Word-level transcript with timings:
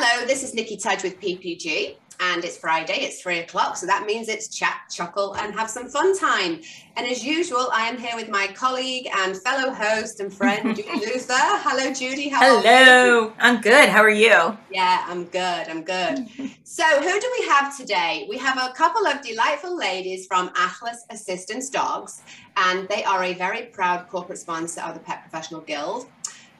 Hello, 0.00 0.24
this 0.26 0.44
is 0.44 0.54
Nikki 0.54 0.76
Tudge 0.76 1.02
with 1.02 1.20
PPG, 1.20 1.96
and 2.20 2.44
it's 2.44 2.56
Friday, 2.56 3.00
it's 3.00 3.20
three 3.20 3.40
o'clock, 3.40 3.76
so 3.76 3.84
that 3.84 4.06
means 4.06 4.28
it's 4.28 4.46
chat, 4.46 4.82
chuckle, 4.88 5.34
and 5.34 5.52
have 5.52 5.68
some 5.68 5.88
fun 5.88 6.16
time. 6.16 6.60
And 6.96 7.04
as 7.04 7.24
usual, 7.24 7.68
I 7.72 7.88
am 7.88 7.98
here 7.98 8.14
with 8.14 8.28
my 8.28 8.46
colleague 8.54 9.08
and 9.16 9.36
fellow 9.36 9.72
host 9.72 10.20
and 10.20 10.32
friend, 10.32 10.76
Judy 10.76 10.88
Luther. 11.04 11.34
Hello, 11.36 11.92
Judy. 11.92 12.28
How 12.28 12.60
Hello, 12.60 13.32
I'm 13.40 13.60
good. 13.60 13.88
How 13.88 14.00
are 14.00 14.08
you? 14.08 14.56
Yeah, 14.70 15.04
I'm 15.08 15.24
good. 15.24 15.68
I'm 15.68 15.82
good. 15.82 16.28
so, 16.62 16.84
who 16.84 17.20
do 17.20 17.34
we 17.40 17.46
have 17.48 17.76
today? 17.76 18.24
We 18.30 18.38
have 18.38 18.56
a 18.56 18.72
couple 18.74 19.04
of 19.04 19.20
delightful 19.20 19.76
ladies 19.76 20.26
from 20.26 20.52
Atlas 20.54 21.06
Assistance 21.10 21.70
Dogs, 21.70 22.22
and 22.56 22.88
they 22.88 23.02
are 23.02 23.24
a 23.24 23.34
very 23.34 23.62
proud 23.62 24.08
corporate 24.08 24.38
sponsor 24.38 24.80
of 24.82 24.94
the 24.94 25.00
Pet 25.00 25.22
Professional 25.22 25.62
Guild. 25.62 26.06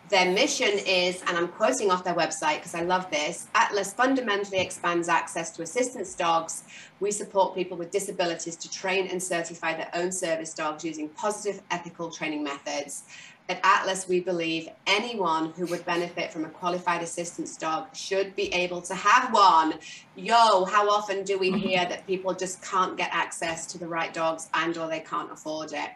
Their 0.09 0.32
mission 0.32 0.79
is, 0.86 1.22
and 1.27 1.36
I'm 1.36 1.48
quoting 1.48 1.90
off 1.90 2.02
their 2.02 2.14
website 2.14 2.57
because 2.57 2.75
I 2.75 2.80
love 2.80 3.11
this 3.11 3.46
Atlas 3.54 3.93
fundamentally 3.93 4.58
expands 4.58 5.08
access 5.08 5.50
to 5.53 5.62
assistance 5.62 6.14
dogs. 6.14 6.64
We 7.00 7.11
support 7.11 7.54
people 7.54 7.76
with 7.76 7.90
disabilities 7.90 8.57
to 8.57 8.71
train 8.71 9.08
and 9.08 9.22
certify 9.22 9.75
their 9.76 9.90
own 9.93 10.11
service 10.11 10.54
dogs 10.54 10.82
using 10.82 11.11
positive 11.11 11.61
ethical 11.71 12.11
training 12.11 12.43
methods. 12.43 13.04
At 13.50 13.61
Atlas, 13.62 14.08
we 14.08 14.21
believe 14.21 14.68
anyone 14.86 15.53
who 15.53 15.67
would 15.67 15.84
benefit 15.84 16.32
from 16.32 16.45
a 16.45 16.50
qualified 16.50 17.03
assistance 17.03 17.56
dog 17.56 17.95
should 17.95 18.34
be 18.34 18.53
able 18.54 18.81
to 18.82 18.95
have 18.95 19.32
one. 19.32 19.75
Yo, 20.17 20.64
how 20.64 20.89
often 20.89 21.25
do 21.25 21.39
we 21.39 21.50
hear 21.50 21.86
that 21.86 22.06
people 22.06 22.32
just 22.34 22.62
can't 22.62 22.96
get 22.96 23.11
access 23.12 23.67
to 23.67 23.79
the 23.79 23.86
right 23.86 24.12
dogs 24.12 24.48
and 24.54 24.76
or 24.79 24.89
they 24.89 25.00
can't 25.00 25.31
afford 25.31 25.72
it? 25.72 25.90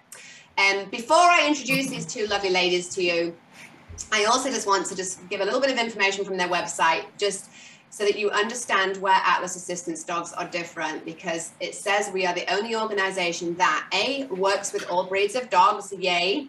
And 0.59 0.83
um, 0.83 0.91
before 0.91 1.17
I 1.17 1.47
introduce 1.47 1.89
these 1.89 2.07
two 2.07 2.27
lovely 2.27 2.51
ladies 2.51 2.89
to 2.95 3.03
you, 3.03 3.35
I 4.11 4.25
also 4.25 4.51
just 4.51 4.67
want 4.67 4.87
to 4.87 4.97
just 4.97 5.27
give 5.29 5.41
a 5.41 5.45
little 5.45 5.61
bit 5.61 5.71
of 5.71 5.79
information 5.79 6.25
from 6.25 6.37
their 6.37 6.49
website, 6.49 7.05
just 7.19 7.51
so 7.91 8.05
that 8.05 8.19
you 8.19 8.31
understand 8.31 8.97
where 8.97 9.21
Atlas 9.25 9.55
Assistance 9.55 10.03
Dogs 10.03 10.33
are 10.33 10.49
different, 10.49 11.05
because 11.05 11.53
it 11.61 11.75
says 11.75 12.11
we 12.13 12.25
are 12.25 12.35
the 12.35 12.51
only 12.53 12.75
organization 12.75 13.55
that 13.57 13.87
A, 13.93 14.25
works 14.27 14.73
with 14.73 14.89
all 14.91 15.05
breeds 15.05 15.35
of 15.35 15.51
dogs, 15.51 15.93
yay, 15.93 16.49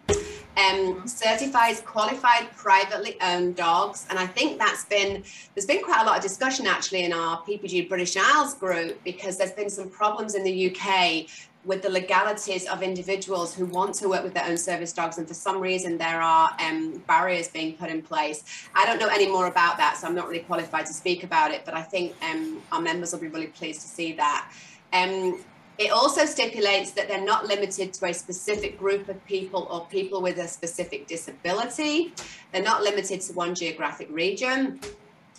um, 0.56 1.06
certifies 1.06 1.80
qualified 1.80 2.50
privately 2.56 3.16
owned 3.20 3.56
dogs. 3.56 4.06
And 4.08 4.18
I 4.18 4.26
think 4.26 4.58
that's 4.58 4.84
been, 4.84 5.22
there's 5.54 5.66
been 5.66 5.82
quite 5.82 6.02
a 6.02 6.06
lot 6.06 6.16
of 6.16 6.22
discussion 6.22 6.66
actually 6.66 7.04
in 7.04 7.12
our 7.12 7.42
PPG 7.42 7.88
British 7.88 8.16
Isles 8.16 8.54
group, 8.54 9.02
because 9.04 9.36
there's 9.36 9.52
been 9.52 9.70
some 9.70 9.90
problems 9.90 10.34
in 10.34 10.44
the 10.44 10.74
UK 10.74 11.26
with 11.64 11.82
the 11.82 11.88
legalities 11.88 12.66
of 12.66 12.82
individuals 12.82 13.54
who 13.54 13.64
want 13.66 13.94
to 13.94 14.08
work 14.08 14.22
with 14.22 14.34
their 14.34 14.44
own 14.46 14.56
service 14.56 14.92
dogs 14.92 15.18
and 15.18 15.26
for 15.26 15.34
some 15.34 15.60
reason 15.60 15.96
there 15.96 16.20
are 16.20 16.50
um, 16.60 17.02
barriers 17.06 17.48
being 17.48 17.74
put 17.74 17.88
in 17.90 18.02
place 18.02 18.68
i 18.74 18.84
don't 18.84 18.98
know 18.98 19.08
any 19.08 19.30
more 19.30 19.46
about 19.46 19.76
that 19.76 19.96
so 19.96 20.06
i'm 20.06 20.14
not 20.14 20.28
really 20.28 20.44
qualified 20.44 20.86
to 20.86 20.92
speak 20.92 21.24
about 21.24 21.50
it 21.50 21.64
but 21.64 21.74
i 21.74 21.82
think 21.82 22.14
um, 22.22 22.60
our 22.72 22.80
members 22.80 23.12
will 23.12 23.20
be 23.20 23.28
really 23.28 23.46
pleased 23.48 23.80
to 23.80 23.88
see 23.88 24.12
that 24.12 24.50
um, 24.92 25.40
it 25.76 25.90
also 25.90 26.24
stipulates 26.24 26.92
that 26.92 27.08
they're 27.08 27.24
not 27.24 27.46
limited 27.46 27.92
to 27.94 28.06
a 28.06 28.14
specific 28.14 28.78
group 28.78 29.08
of 29.08 29.24
people 29.26 29.66
or 29.70 29.86
people 29.86 30.22
with 30.22 30.38
a 30.38 30.46
specific 30.46 31.08
disability. 31.08 32.14
They're 32.52 32.62
not 32.62 32.84
limited 32.84 33.20
to 33.22 33.32
one 33.32 33.56
geographic 33.56 34.08
region. 34.10 34.78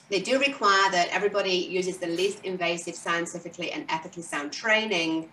They 0.09 0.19
do 0.19 0.37
require 0.37 0.91
that 0.91 1.07
everybody 1.11 1.53
uses 1.53 1.97
the 1.97 2.07
least 2.07 2.43
invasive, 2.43 2.95
scientifically 2.95 3.71
and 3.71 3.85
ethically 3.89 4.23
sound 4.23 4.51
training 4.51 5.29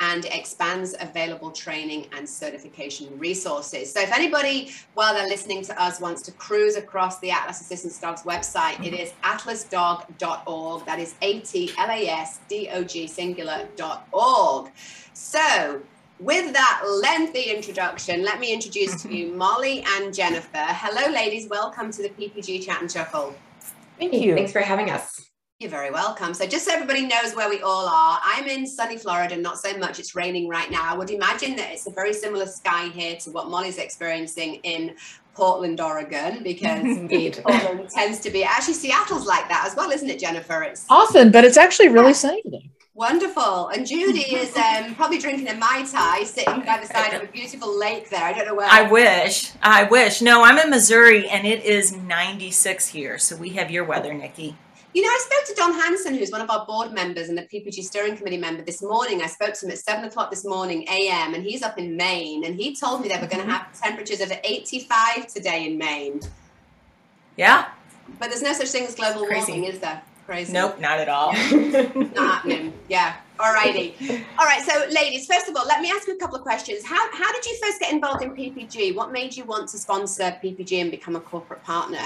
and 0.00 0.24
expands 0.26 0.94
available 1.00 1.50
training 1.50 2.06
and 2.16 2.28
certification 2.28 3.18
resources. 3.18 3.92
So 3.92 4.00
if 4.00 4.12
anybody, 4.12 4.70
while 4.94 5.14
they're 5.14 5.26
listening 5.26 5.62
to 5.64 5.82
us, 5.82 6.00
wants 6.00 6.22
to 6.22 6.32
cruise 6.32 6.76
across 6.76 7.18
the 7.20 7.30
Atlas 7.30 7.60
Assistance 7.60 7.98
Dogs 7.98 8.22
website, 8.22 8.74
it 8.84 8.92
mm-hmm. 8.92 8.94
is 8.94 9.12
atlasdog.org. 9.22 10.84
That 10.84 10.98
is 10.98 11.14
A-T-L-A-S-D-O-G 11.22 13.06
singular.org. 13.06 14.72
So 15.12 15.80
with 16.18 16.52
that 16.52 16.82
lengthy 17.02 17.50
introduction, 17.54 18.22
let 18.22 18.40
me 18.40 18.52
introduce 18.52 19.02
to 19.02 19.14
you 19.14 19.28
mm-hmm. 19.28 19.38
Molly 19.38 19.84
and 19.96 20.14
Jennifer. 20.14 20.58
Hello, 20.58 21.12
ladies. 21.12 21.48
Welcome 21.48 21.90
to 21.92 22.02
the 22.02 22.10
PPG 22.10 22.64
Chat 22.64 22.80
and 22.80 22.90
Chuckle. 22.90 23.34
Thank 23.98 24.12
you. 24.12 24.34
Thanks 24.34 24.52
for 24.52 24.60
having 24.60 24.90
us. 24.90 25.30
You're 25.58 25.70
very 25.70 25.90
welcome. 25.90 26.34
So, 26.34 26.46
just 26.46 26.66
so 26.66 26.74
everybody 26.74 27.06
knows 27.06 27.34
where 27.34 27.48
we 27.48 27.62
all 27.62 27.88
are, 27.88 28.20
I'm 28.22 28.44
in 28.46 28.66
sunny 28.66 28.98
Florida, 28.98 29.38
not 29.38 29.58
so 29.58 29.74
much. 29.78 29.98
It's 29.98 30.14
raining 30.14 30.48
right 30.48 30.70
now. 30.70 30.82
I 30.82 30.94
would 30.94 31.10
imagine 31.10 31.56
that 31.56 31.70
it's 31.72 31.86
a 31.86 31.90
very 31.90 32.12
similar 32.12 32.44
sky 32.44 32.88
here 32.88 33.16
to 33.16 33.30
what 33.30 33.48
Molly's 33.48 33.78
experiencing 33.78 34.56
in 34.64 34.94
Portland, 35.32 35.80
Oregon, 35.80 36.42
because 36.42 36.82
Indeed. 36.84 37.40
Portland 37.42 37.88
tends 37.88 38.20
to 38.20 38.30
be 38.30 38.44
actually 38.44 38.74
Seattle's 38.74 39.24
like 39.24 39.48
that 39.48 39.64
as 39.66 39.74
well, 39.74 39.90
isn't 39.90 40.10
it, 40.10 40.18
Jennifer? 40.18 40.62
It's 40.62 40.84
often, 40.90 41.32
but 41.32 41.42
it's 41.42 41.56
actually 41.56 41.88
really 41.88 42.12
sunny 42.12 42.42
today. 42.42 42.68
Wonderful. 42.92 43.68
And 43.68 43.86
Judy 43.86 44.36
is 44.36 44.54
um, 44.58 44.94
probably 44.94 45.16
drinking 45.16 45.48
a 45.48 45.54
Mai 45.54 45.86
Tai 45.90 46.24
sitting 46.24 46.66
by 46.66 46.80
the 46.82 46.86
side 46.86 47.14
of 47.14 47.22
a 47.22 47.32
beautiful 47.32 47.74
lake 47.74 48.10
there. 48.10 48.22
I 48.22 48.34
don't 48.34 48.46
know 48.46 48.54
where. 48.54 48.68
I 48.70 48.82
wish. 48.82 49.52
I 49.62 49.84
wish. 49.84 50.20
No, 50.20 50.44
I'm 50.44 50.58
in 50.58 50.68
Missouri 50.68 51.26
and 51.30 51.46
it 51.46 51.64
is 51.64 51.96
96 51.96 52.88
here. 52.88 53.16
So 53.16 53.36
we 53.36 53.50
have 53.50 53.70
your 53.70 53.84
weather, 53.84 54.12
Nikki. 54.12 54.54
You 54.96 55.02
know, 55.02 55.08
I 55.08 55.18
spoke 55.18 55.44
to 55.48 55.54
Don 55.54 55.74
Hanson, 55.74 56.14
who's 56.14 56.30
one 56.30 56.40
of 56.40 56.48
our 56.48 56.64
board 56.64 56.90
members 56.90 57.28
and 57.28 57.36
the 57.36 57.42
PPG 57.42 57.82
steering 57.82 58.16
committee 58.16 58.38
member 58.38 58.62
this 58.62 58.80
morning. 58.80 59.20
I 59.20 59.26
spoke 59.26 59.52
to 59.52 59.66
him 59.66 59.72
at 59.72 59.76
seven 59.76 60.06
o'clock 60.06 60.30
this 60.30 60.42
morning 60.42 60.88
AM, 60.88 61.34
and 61.34 61.44
he's 61.44 61.62
up 61.62 61.76
in 61.76 61.98
Maine. 61.98 62.46
And 62.46 62.54
he 62.54 62.74
told 62.74 63.02
me 63.02 63.08
they 63.08 63.16
were 63.16 63.26
going 63.26 63.44
to 63.46 63.46
mm-hmm. 63.46 63.50
have 63.50 63.78
temperatures 63.78 64.22
of 64.22 64.32
85 64.42 65.26
today 65.26 65.66
in 65.66 65.76
Maine. 65.76 66.22
Yeah. 67.36 67.66
But 68.18 68.30
there's 68.30 68.40
no 68.40 68.54
such 68.54 68.68
thing 68.68 68.86
as 68.86 68.94
global 68.94 69.26
warming, 69.28 69.64
is 69.64 69.80
there? 69.80 70.00
Crazy. 70.24 70.54
Nope, 70.54 70.80
not 70.80 70.98
at 70.98 71.10
all. 71.10 71.32
not 71.34 72.16
happening. 72.16 72.72
Yeah. 72.88 73.16
All 73.38 73.52
righty. 73.52 73.94
All 74.38 74.46
right. 74.46 74.62
So, 74.62 74.86
ladies, 74.88 75.26
first 75.26 75.46
of 75.46 75.54
all, 75.56 75.66
let 75.66 75.82
me 75.82 75.90
ask 75.90 76.08
you 76.08 76.16
a 76.16 76.18
couple 76.18 76.36
of 76.36 76.42
questions. 76.42 76.82
How, 76.86 77.06
how 77.12 77.30
did 77.34 77.44
you 77.44 77.54
first 77.62 77.80
get 77.80 77.92
involved 77.92 78.22
in 78.22 78.30
PPG? 78.30 78.94
What 78.94 79.12
made 79.12 79.36
you 79.36 79.44
want 79.44 79.68
to 79.68 79.78
sponsor 79.78 80.34
PPG 80.42 80.80
and 80.80 80.90
become 80.90 81.16
a 81.16 81.20
corporate 81.20 81.62
partner? 81.64 82.00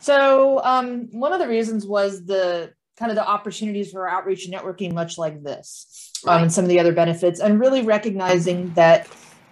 So 0.00 0.62
um, 0.62 1.08
one 1.12 1.32
of 1.32 1.38
the 1.38 1.48
reasons 1.48 1.86
was 1.86 2.24
the 2.24 2.72
kind 2.98 3.10
of 3.10 3.16
the 3.16 3.26
opportunities 3.26 3.92
for 3.92 4.08
outreach 4.08 4.46
and 4.46 4.54
networking, 4.54 4.92
much 4.92 5.18
like 5.18 5.42
this, 5.42 6.12
um, 6.26 6.44
and 6.44 6.52
some 6.52 6.64
of 6.64 6.68
the 6.68 6.80
other 6.80 6.92
benefits, 6.92 7.40
and 7.40 7.60
really 7.60 7.82
recognizing 7.82 8.72
that 8.74 9.08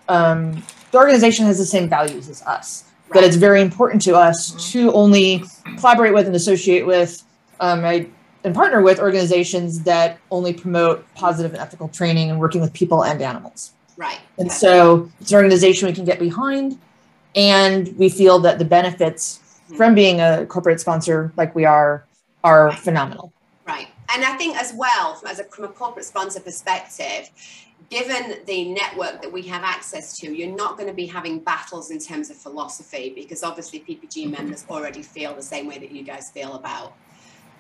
um, 0.09 0.63
the 0.91 0.99
organization 0.99 1.45
has 1.47 1.59
the 1.59 1.67
same 1.67 1.89
values 1.89 2.29
as 2.29 2.43
us. 2.43 2.85
Right. 3.09 3.21
That 3.21 3.27
it's 3.27 3.37
very 3.37 3.61
important 3.61 4.01
to 4.03 4.15
us 4.15 4.51
mm-hmm. 4.51 4.59
to 4.73 4.93
only 4.93 5.45
collaborate 5.79 6.15
with 6.15 6.27
and 6.27 6.35
associate 6.35 6.87
with 6.87 7.23
um, 7.61 7.85
I, 7.85 8.09
and 8.45 8.55
partner 8.55 8.81
with 8.81 8.99
organizations 8.99 9.83
that 9.85 10.19
only 10.31 10.53
promote 10.53 11.05
positive 11.15 11.53
and 11.53 11.61
ethical 11.61 11.89
training 11.89 12.31
and 12.31 12.41
working 12.41 12.61
with 12.61 12.73
people 12.73 13.05
and 13.05 13.21
animals. 13.21 13.73
Right. 13.97 14.21
And 14.39 14.51
so 14.51 15.11
it's 15.21 15.31
an 15.33 15.37
organization 15.37 15.87
we 15.87 15.95
can 15.95 16.05
get 16.05 16.19
behind, 16.19 16.79
and 17.37 17.95
we 17.99 18.09
feel 18.09 18.39
that 18.41 18.59
the 18.59 18.65
benefits 18.65 19.41
Mm-hmm. 19.75 19.83
from 19.83 19.95
being 19.95 20.21
a 20.21 20.47
corporate 20.47 20.81
sponsor 20.81 21.33
like 21.37 21.55
we 21.55 21.65
are 21.65 22.05
are 22.45 22.69
right. 22.69 22.79
phenomenal. 22.79 23.33
Right. 23.67 23.89
And 24.15 24.25
I 24.25 24.37
think 24.37 24.57
as 24.57 24.73
well, 24.77 25.15
from, 25.15 25.31
as 25.31 25.41
a, 25.41 25.45
from 25.45 25.65
a 25.65 25.69
corporate 25.69 26.05
sponsor 26.05 26.39
perspective, 26.39 27.31
given 27.91 28.37
the 28.47 28.71
network 28.73 29.23
that 29.23 29.33
we 29.33 29.43
have 29.43 29.63
access 29.65 30.17
to, 30.19 30.33
you're 30.33 30.55
not 30.55 30.77
going 30.77 30.89
to 30.89 30.95
be 30.95 31.07
having 31.07 31.41
battles 31.41 31.91
in 31.91 31.99
terms 31.99 32.31
of 32.31 32.37
philosophy 32.37 33.13
because 33.15 33.43
obviously 33.43 33.81
PPG 33.81 34.25
mm-hmm. 34.25 34.33
members 34.33 34.65
already 34.71 35.03
feel 35.03 35.35
the 35.35 35.43
same 35.43 35.67
way 35.67 35.79
that 35.79 35.91
you 35.91 36.05
guys 36.05 36.31
feel 36.31 36.55
about 36.55 36.95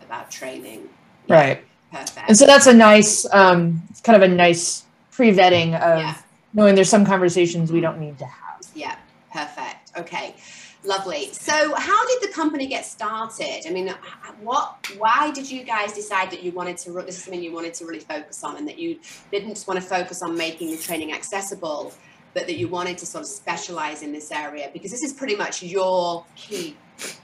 about 0.02 0.30
training. 0.30 0.88
Yeah. 1.26 1.34
Right. 1.34 1.64
Perfect. 1.90 2.28
And 2.28 2.36
so 2.36 2.46
that's 2.46 2.66
a 2.66 2.74
nice, 2.74 3.26
um, 3.32 3.82
kind 4.02 4.22
of 4.22 4.30
a 4.30 4.32
nice 4.32 4.84
pre-vetting 5.12 5.74
of 5.80 5.98
yeah. 5.98 6.16
knowing 6.52 6.74
there's 6.74 6.90
some 6.90 7.06
conversations 7.06 7.72
we 7.72 7.78
mm-hmm. 7.78 7.84
don't 7.84 8.00
need 8.00 8.18
to 8.18 8.26
have. 8.26 8.60
Yeah. 8.74 8.96
Perfect. 9.32 9.92
Okay. 9.96 10.36
Lovely. 10.84 11.32
So, 11.32 11.74
how 11.74 12.06
did 12.06 12.28
the 12.28 12.32
company 12.32 12.66
get 12.66 12.84
started? 12.84 13.62
I 13.66 13.70
mean, 13.70 13.94
what? 14.42 14.86
Why 14.98 15.30
did 15.30 15.50
you 15.50 15.64
guys 15.64 15.94
decide 15.94 16.30
that 16.30 16.42
you 16.42 16.52
wanted 16.52 16.76
to? 16.78 16.92
This 16.92 17.16
is 17.16 17.24
something 17.24 17.42
you 17.42 17.52
wanted 17.52 17.72
to 17.74 17.86
really 17.86 18.00
focus 18.00 18.44
on, 18.44 18.58
and 18.58 18.68
that 18.68 18.78
you 18.78 19.00
didn't 19.32 19.50
just 19.50 19.66
want 19.66 19.80
to 19.80 19.86
focus 19.86 20.22
on 20.22 20.36
making 20.36 20.70
the 20.70 20.76
training 20.76 21.14
accessible, 21.14 21.94
but 22.34 22.46
that 22.46 22.56
you 22.56 22.68
wanted 22.68 22.98
to 22.98 23.06
sort 23.06 23.22
of 23.22 23.28
specialize 23.28 24.02
in 24.02 24.12
this 24.12 24.30
area 24.30 24.68
because 24.74 24.90
this 24.90 25.02
is 25.02 25.14
pretty 25.14 25.36
much 25.36 25.62
your 25.62 26.26
key 26.36 26.76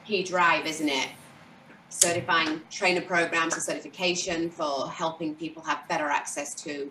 key 0.07 0.23
drive, 0.23 0.67
isn't 0.67 0.89
it? 0.89 1.11
Certifying 1.91 2.63
trainer 2.71 3.03
programs 3.03 3.53
and 3.55 3.63
certification 3.63 4.49
for 4.49 4.89
helping 4.89 5.35
people 5.35 5.63
have 5.65 5.87
better 5.87 6.07
access 6.07 6.55
to 6.55 6.91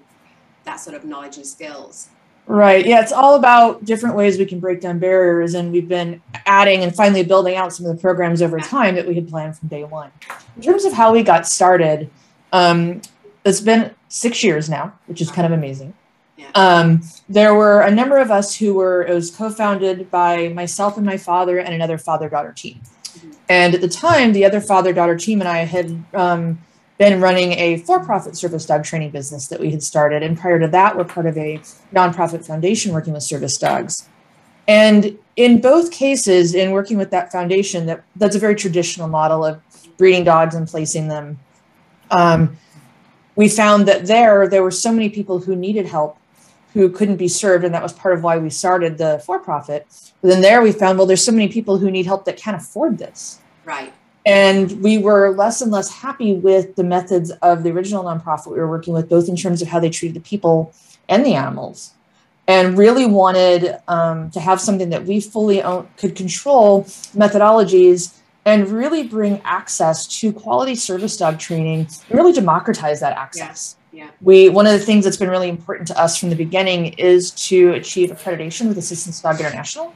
that 0.65 0.75
sort 0.75 0.95
of 0.95 1.03
knowledge 1.03 1.38
and 1.38 1.47
skills. 1.47 2.09
Right. 2.49 2.83
Yeah, 2.83 2.99
it's 2.99 3.11
all 3.11 3.35
about 3.35 3.85
different 3.85 4.15
ways 4.15 4.39
we 4.39 4.45
can 4.45 4.59
break 4.59 4.81
down 4.81 4.97
barriers. 4.97 5.53
And 5.53 5.71
we've 5.71 5.87
been 5.87 6.19
adding 6.47 6.81
and 6.81 6.95
finally 6.95 7.23
building 7.23 7.55
out 7.55 7.71
some 7.71 7.85
of 7.85 7.95
the 7.95 8.01
programs 8.01 8.41
over 8.41 8.59
time 8.59 8.95
that 8.95 9.07
we 9.07 9.13
had 9.13 9.29
planned 9.29 9.55
from 9.55 9.69
day 9.69 9.83
one. 9.83 10.09
In 10.55 10.63
terms 10.63 10.83
of 10.83 10.91
how 10.91 11.13
we 11.13 11.21
got 11.21 11.47
started, 11.47 12.09
um, 12.51 13.03
it's 13.45 13.61
been 13.61 13.93
six 14.07 14.43
years 14.43 14.67
now, 14.67 14.97
which 15.05 15.21
is 15.21 15.29
kind 15.29 15.45
of 15.45 15.51
amazing. 15.51 15.93
Um, 16.55 17.03
there 17.29 17.53
were 17.53 17.81
a 17.81 17.91
number 17.91 18.17
of 18.17 18.31
us 18.31 18.55
who 18.55 18.73
were, 18.73 19.03
it 19.03 19.13
was 19.13 19.29
co 19.29 19.51
founded 19.51 20.09
by 20.09 20.47
myself 20.49 20.97
and 20.97 21.05
my 21.05 21.17
father 21.17 21.59
and 21.59 21.75
another 21.75 21.99
father 21.99 22.29
daughter 22.29 22.51
team. 22.51 22.81
And 23.47 23.75
at 23.75 23.81
the 23.81 23.87
time, 23.87 24.33
the 24.33 24.43
other 24.43 24.59
father 24.59 24.91
daughter 24.91 25.15
team 25.15 25.39
and 25.39 25.47
I 25.47 25.65
had 25.65 26.03
um, 26.15 26.57
been 26.99 27.21
running 27.21 27.53
a 27.53 27.77
for 27.77 28.03
profit 28.03 28.35
service 28.35 28.65
dog 28.65 28.83
training 28.83 29.09
business 29.09 29.47
that 29.47 29.59
we 29.59 29.71
had 29.71 29.81
started. 29.81 30.21
And 30.21 30.37
prior 30.37 30.59
to 30.59 30.67
that, 30.67 30.95
we're 30.95 31.05
part 31.05 31.25
of 31.25 31.37
a 31.37 31.57
nonprofit 31.93 32.45
foundation 32.45 32.93
working 32.93 33.13
with 33.13 33.23
service 33.23 33.57
dogs. 33.57 34.07
And 34.67 35.17
in 35.35 35.61
both 35.61 35.91
cases, 35.91 36.53
in 36.53 36.71
working 36.71 36.97
with 36.97 37.09
that 37.09 37.31
foundation, 37.31 37.85
that, 37.87 38.03
that's 38.17 38.35
a 38.35 38.39
very 38.39 38.53
traditional 38.53 39.07
model 39.07 39.43
of 39.43 39.61
breeding 39.97 40.25
dogs 40.25 40.53
and 40.53 40.67
placing 40.67 41.07
them. 41.07 41.39
Um, 42.11 42.57
we 43.35 43.47
found 43.47 43.87
that 43.87 44.05
there, 44.05 44.47
there 44.47 44.61
were 44.61 44.69
so 44.69 44.91
many 44.91 45.09
people 45.09 45.39
who 45.39 45.55
needed 45.55 45.85
help 45.85 46.17
who 46.73 46.89
couldn't 46.89 47.15
be 47.15 47.29
served. 47.29 47.63
And 47.63 47.73
that 47.73 47.81
was 47.81 47.93
part 47.93 48.13
of 48.13 48.23
why 48.23 48.37
we 48.37 48.49
started 48.49 48.97
the 48.97 49.23
for 49.25 49.39
profit. 49.39 49.87
But 50.21 50.27
then 50.27 50.41
there 50.41 50.61
we 50.61 50.73
found, 50.73 50.97
well, 50.97 51.07
there's 51.07 51.23
so 51.23 51.31
many 51.31 51.47
people 51.47 51.77
who 51.77 51.89
need 51.89 52.05
help 52.05 52.25
that 52.25 52.37
can't 52.37 52.57
afford 52.57 52.97
this. 52.97 53.39
Right. 53.63 53.93
And 54.29 54.83
we 54.83 54.99
were 54.99 55.35
less 55.35 55.59
and 55.59 55.71
less 55.71 55.89
happy 55.89 56.35
with 56.35 56.75
the 56.75 56.83
methods 56.83 57.31
of 57.41 57.63
the 57.63 57.71
original 57.71 58.03
nonprofit 58.03 58.51
we 58.51 58.59
were 58.59 58.67
working 58.67 58.93
with, 58.93 59.09
both 59.09 59.27
in 59.27 59.35
terms 59.35 59.59
of 59.63 59.67
how 59.67 59.79
they 59.79 59.89
treated 59.89 60.15
the 60.15 60.21
people 60.21 60.71
and 61.07 61.25
the 61.25 61.33
animals, 61.33 61.95
and 62.47 62.77
really 62.77 63.07
wanted 63.07 63.79
um, 63.87 64.29
to 64.29 64.39
have 64.39 64.61
something 64.61 64.91
that 64.91 65.05
we 65.05 65.19
fully 65.19 65.63
own, 65.63 65.87
could 65.97 66.15
control 66.15 66.83
methodologies 67.17 68.19
and 68.45 68.69
really 68.69 69.01
bring 69.01 69.41
access 69.45 70.05
to 70.19 70.31
quality 70.31 70.75
service 70.75 71.17
dog 71.17 71.39
training 71.39 71.79
and 71.79 72.15
really 72.15 72.31
democratize 72.31 72.99
that 72.99 73.17
access. 73.17 73.77
Yeah. 73.91 74.05
yeah. 74.05 74.11
We 74.21 74.49
one 74.49 74.67
of 74.67 74.73
the 74.73 74.85
things 74.85 75.05
that's 75.05 75.17
been 75.17 75.31
really 75.31 75.49
important 75.49 75.87
to 75.87 75.99
us 75.99 76.19
from 76.19 76.29
the 76.29 76.35
beginning 76.35 76.93
is 76.99 77.31
to 77.47 77.73
achieve 77.73 78.11
accreditation 78.11 78.67
with 78.67 78.77
Assistance 78.77 79.19
Dog 79.21 79.39
International 79.39 79.95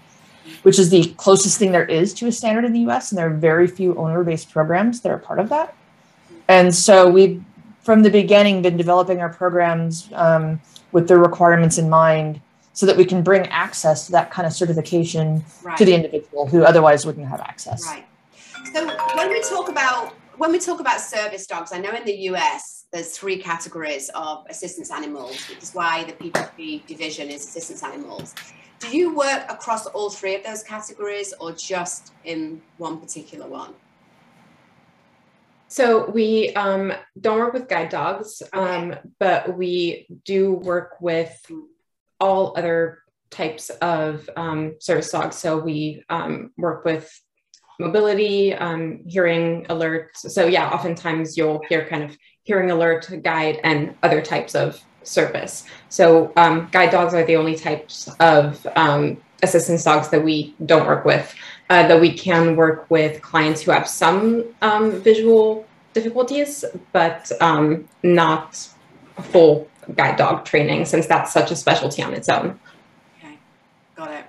which 0.63 0.79
is 0.79 0.89
the 0.89 1.13
closest 1.17 1.57
thing 1.57 1.71
there 1.71 1.85
is 1.85 2.13
to 2.15 2.27
a 2.27 2.31
standard 2.31 2.65
in 2.65 2.73
the 2.73 2.79
US. 2.91 3.11
And 3.11 3.17
there 3.17 3.27
are 3.27 3.33
very 3.33 3.67
few 3.67 3.95
owner 3.95 4.23
based 4.23 4.51
programs 4.51 5.01
that 5.01 5.11
are 5.11 5.17
part 5.17 5.39
of 5.39 5.49
that. 5.49 5.75
And 6.47 6.73
so 6.73 7.09
we've, 7.09 7.43
from 7.81 8.03
the 8.03 8.09
beginning, 8.09 8.61
been 8.61 8.77
developing 8.77 9.19
our 9.21 9.29
programs 9.29 10.09
um, 10.13 10.61
with 10.91 11.07
the 11.07 11.17
requirements 11.17 11.77
in 11.77 11.89
mind 11.89 12.41
so 12.73 12.85
that 12.85 12.97
we 12.97 13.05
can 13.05 13.21
bring 13.21 13.47
access 13.47 14.07
to 14.07 14.11
that 14.11 14.31
kind 14.31 14.47
of 14.47 14.53
certification 14.53 15.43
right. 15.63 15.77
to 15.77 15.85
the 15.85 15.93
individual 15.93 16.47
who 16.47 16.63
otherwise 16.63 17.05
wouldn't 17.05 17.27
have 17.27 17.39
access. 17.41 17.85
Right. 17.85 18.05
So 18.73 18.85
when 19.15 19.29
we 19.29 19.41
talk 19.41 19.69
about 19.69 20.13
when 20.37 20.51
we 20.51 20.57
talk 20.57 20.79
about 20.79 20.99
service 20.99 21.45
dogs, 21.45 21.71
I 21.71 21.77
know 21.77 21.91
in 21.91 22.05
the 22.05 22.15
US 22.29 22.85
there's 22.91 23.15
three 23.15 23.37
categories 23.37 24.09
of 24.15 24.45
assistance 24.49 24.91
animals, 24.91 25.47
which 25.47 25.61
is 25.61 25.73
why 25.73 26.03
the 26.05 26.13
PPG 26.13 26.87
division 26.87 27.29
is 27.29 27.45
assistance 27.45 27.83
animals 27.83 28.33
do 28.83 28.97
you 28.97 29.15
work 29.15 29.45
across 29.49 29.85
all 29.87 30.09
three 30.09 30.35
of 30.35 30.43
those 30.43 30.61
categories 30.61 31.33
or 31.39 31.53
just 31.53 32.11
in 32.25 32.61
one 32.77 32.99
particular 32.99 33.47
one? 33.47 33.73
So 35.69 36.09
we 36.09 36.53
um, 36.53 36.93
don't 37.19 37.39
work 37.39 37.53
with 37.53 37.67
guide 37.67 37.89
dogs, 37.89 38.41
okay. 38.53 38.59
um, 38.59 38.95
but 39.19 39.57
we 39.57 40.07
do 40.25 40.53
work 40.53 40.97
with 40.99 41.33
all 42.19 42.53
other 42.57 42.99
types 43.31 43.69
of 43.69 44.29
um, 44.35 44.75
service 44.79 45.11
dogs. 45.11 45.37
So 45.37 45.57
we 45.57 46.03
um, 46.09 46.51
work 46.57 46.85
with 46.85 47.09
mobility, 47.79 48.53
um, 48.53 49.01
hearing 49.07 49.65
alert. 49.69 50.11
So 50.15 50.45
yeah, 50.45 50.69
oftentimes 50.69 51.37
you'll 51.37 51.63
hear 51.69 51.87
kind 51.87 52.03
of 52.03 52.15
hearing 52.43 52.69
alert, 52.69 53.09
guide, 53.23 53.59
and 53.63 53.95
other 54.03 54.21
types 54.21 54.53
of 54.53 54.79
service. 55.03 55.65
So 55.89 56.31
um, 56.35 56.69
guide 56.71 56.91
dogs 56.91 57.13
are 57.13 57.23
the 57.23 57.35
only 57.35 57.55
types 57.55 58.09
of 58.19 58.65
um, 58.75 59.17
assistance 59.41 59.83
dogs 59.83 60.09
that 60.09 60.23
we 60.23 60.55
don't 60.65 60.87
work 60.87 61.05
with. 61.05 61.33
Uh, 61.69 61.87
that 61.87 61.99
we 61.99 62.11
can 62.11 62.55
work 62.55 62.85
with 62.89 63.21
clients 63.21 63.61
who 63.61 63.71
have 63.71 63.87
some 63.87 64.43
um, 64.61 64.91
visual 65.01 65.65
difficulties, 65.93 66.65
but 66.91 67.31
um, 67.41 67.87
not 68.03 68.67
full 69.21 69.67
guide 69.95 70.17
dog 70.17 70.45
training, 70.45 70.85
since 70.85 71.07
that's 71.07 71.31
such 71.31 71.51
a 71.51 71.55
specialty 71.55 72.03
on 72.03 72.13
its 72.13 72.29
own. 72.29 72.59
Okay, 73.17 73.37
got 73.95 74.11
it. 74.11 74.25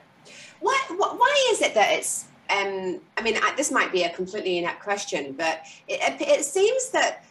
Why, 0.60 0.80
why 0.88 1.48
is 1.50 1.60
it 1.60 1.74
that 1.74 1.92
it's 1.92 2.26
um, 2.50 3.00
I 3.16 3.22
mean, 3.22 3.38
this 3.56 3.70
might 3.70 3.90
be 3.90 4.02
a 4.02 4.10
completely 4.10 4.58
inept 4.58 4.82
question, 4.82 5.32
but 5.32 5.62
it, 5.88 6.20
it, 6.20 6.44
seems 6.44 6.90
that 6.90 7.23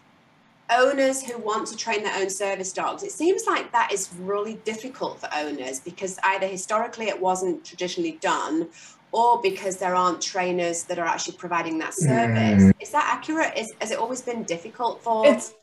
owners 0.77 1.23
who 1.23 1.37
want 1.37 1.67
to 1.67 1.77
train 1.77 2.03
their 2.03 2.15
own 2.19 2.29
service 2.29 2.73
dogs, 2.73 3.03
it 3.03 3.11
seems 3.11 3.45
like 3.47 3.71
that 3.71 3.91
is 3.91 4.09
really 4.19 4.55
difficult 4.65 5.19
for 5.19 5.29
owners 5.35 5.79
because 5.79 6.19
either 6.23 6.47
historically 6.47 7.07
it 7.07 7.19
wasn't 7.19 7.63
traditionally 7.63 8.17
done 8.21 8.67
or 9.11 9.41
because 9.41 9.77
there 9.77 9.95
aren't 9.95 10.21
trainers 10.21 10.83
that 10.83 10.99
are 10.99 11.05
actually 11.05 11.37
providing 11.37 11.77
that 11.77 11.93
service. 11.93 12.63
Mm. 12.63 12.73
Is 12.81 12.91
that 12.91 13.05
accurate? 13.07 13.57
Is, 13.57 13.71
has 13.79 13.91
it 13.91 13.99
always 13.99 14.21
been 14.21 14.43
difficult 14.43 15.01
for? 15.03 15.25
It's, 15.27 15.53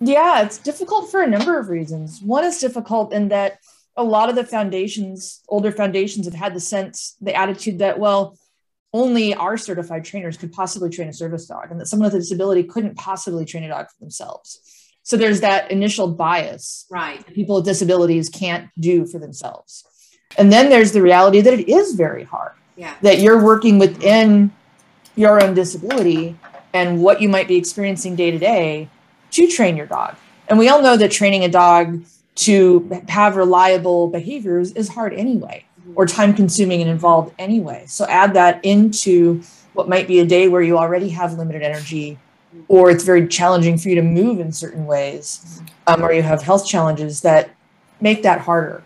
yeah, 0.00 0.42
it's 0.42 0.58
difficult 0.58 1.10
for 1.10 1.22
a 1.22 1.26
number 1.26 1.58
of 1.58 1.68
reasons. 1.68 2.20
One 2.22 2.44
is 2.44 2.58
difficult 2.58 3.12
in 3.12 3.28
that 3.28 3.58
a 3.96 4.04
lot 4.04 4.28
of 4.28 4.36
the 4.36 4.44
foundations, 4.44 5.42
older 5.48 5.72
foundations, 5.72 6.26
have 6.26 6.34
had 6.34 6.54
the 6.54 6.60
sense, 6.60 7.16
the 7.20 7.34
attitude 7.34 7.80
that, 7.80 7.98
well, 7.98 8.37
only 8.92 9.34
our 9.34 9.56
certified 9.56 10.04
trainers 10.04 10.36
could 10.36 10.52
possibly 10.52 10.90
train 10.90 11.08
a 11.08 11.12
service 11.12 11.46
dog 11.46 11.70
and 11.70 11.80
that 11.80 11.86
someone 11.86 12.06
with 12.06 12.14
a 12.14 12.18
disability 12.18 12.62
couldn't 12.62 12.96
possibly 12.96 13.44
train 13.44 13.64
a 13.64 13.68
dog 13.68 13.86
for 13.86 14.00
themselves. 14.00 14.60
So 15.02 15.16
there's 15.16 15.40
that 15.40 15.70
initial 15.70 16.08
bias 16.08 16.86
right. 16.90 17.26
people 17.26 17.56
with 17.56 17.64
disabilities 17.64 18.28
can't 18.28 18.68
do 18.78 19.06
for 19.06 19.18
themselves. 19.18 19.84
And 20.36 20.52
then 20.52 20.68
there's 20.68 20.92
the 20.92 21.02
reality 21.02 21.40
that 21.40 21.54
it 21.54 21.68
is 21.68 21.94
very 21.94 22.24
hard. 22.24 22.52
Yeah. 22.76 22.94
that 23.02 23.18
you're 23.18 23.42
working 23.42 23.80
within 23.80 24.52
your 25.16 25.42
own 25.42 25.54
disability 25.54 26.36
and 26.72 27.02
what 27.02 27.20
you 27.20 27.28
might 27.28 27.48
be 27.48 27.56
experiencing 27.56 28.14
day 28.14 28.30
to 28.30 28.38
day 28.38 28.88
to 29.32 29.48
train 29.48 29.76
your 29.76 29.86
dog. 29.86 30.14
And 30.46 30.60
we 30.60 30.68
all 30.68 30.80
know 30.80 30.96
that 30.96 31.10
training 31.10 31.42
a 31.42 31.48
dog 31.48 32.04
to 32.36 33.02
have 33.08 33.34
reliable 33.34 34.06
behaviors 34.06 34.70
is 34.72 34.88
hard 34.90 35.12
anyway 35.12 35.64
or 35.94 36.06
time 36.06 36.34
consuming 36.34 36.80
and 36.80 36.90
involved 36.90 37.34
anyway. 37.38 37.84
So 37.86 38.06
add 38.06 38.34
that 38.34 38.64
into 38.64 39.42
what 39.74 39.88
might 39.88 40.08
be 40.08 40.20
a 40.20 40.26
day 40.26 40.48
where 40.48 40.62
you 40.62 40.78
already 40.78 41.08
have 41.10 41.34
limited 41.34 41.62
energy 41.62 42.18
or 42.68 42.90
it's 42.90 43.04
very 43.04 43.26
challenging 43.28 43.78
for 43.78 43.88
you 43.88 43.94
to 43.94 44.02
move 44.02 44.40
in 44.40 44.52
certain 44.52 44.86
ways 44.86 45.62
um, 45.86 46.02
or 46.02 46.12
you 46.12 46.22
have 46.22 46.42
health 46.42 46.66
challenges 46.66 47.20
that 47.22 47.50
make 48.00 48.22
that 48.22 48.40
harder. 48.40 48.82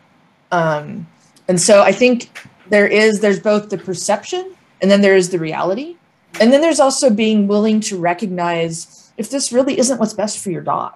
Um, 0.51 1.07
and 1.49 1.61
so 1.61 1.83
I 1.83 1.93
think 1.93 2.39
there 2.69 2.87
is, 2.87 3.21
there's 3.21 3.41
both 3.41 3.71
the 3.71 3.79
perception 3.79 4.55
and 4.81 4.91
then 4.91 5.01
there 5.01 5.17
is 5.17 5.31
the 5.31 5.39
reality. 5.39 5.97
And 6.41 6.53
then 6.53 6.61
there's 6.61 6.81
also 6.81 7.11
being 7.11 7.47
willing 7.47 7.81
to 7.81 7.99
recognize 7.99 9.13
if 9.17 9.31
this 9.31 9.53
really 9.53 9.79
isn't 9.79 9.99
what's 9.99 10.15
best 10.15 10.43
for 10.43 10.51
your 10.51 10.63
dog. 10.63 10.95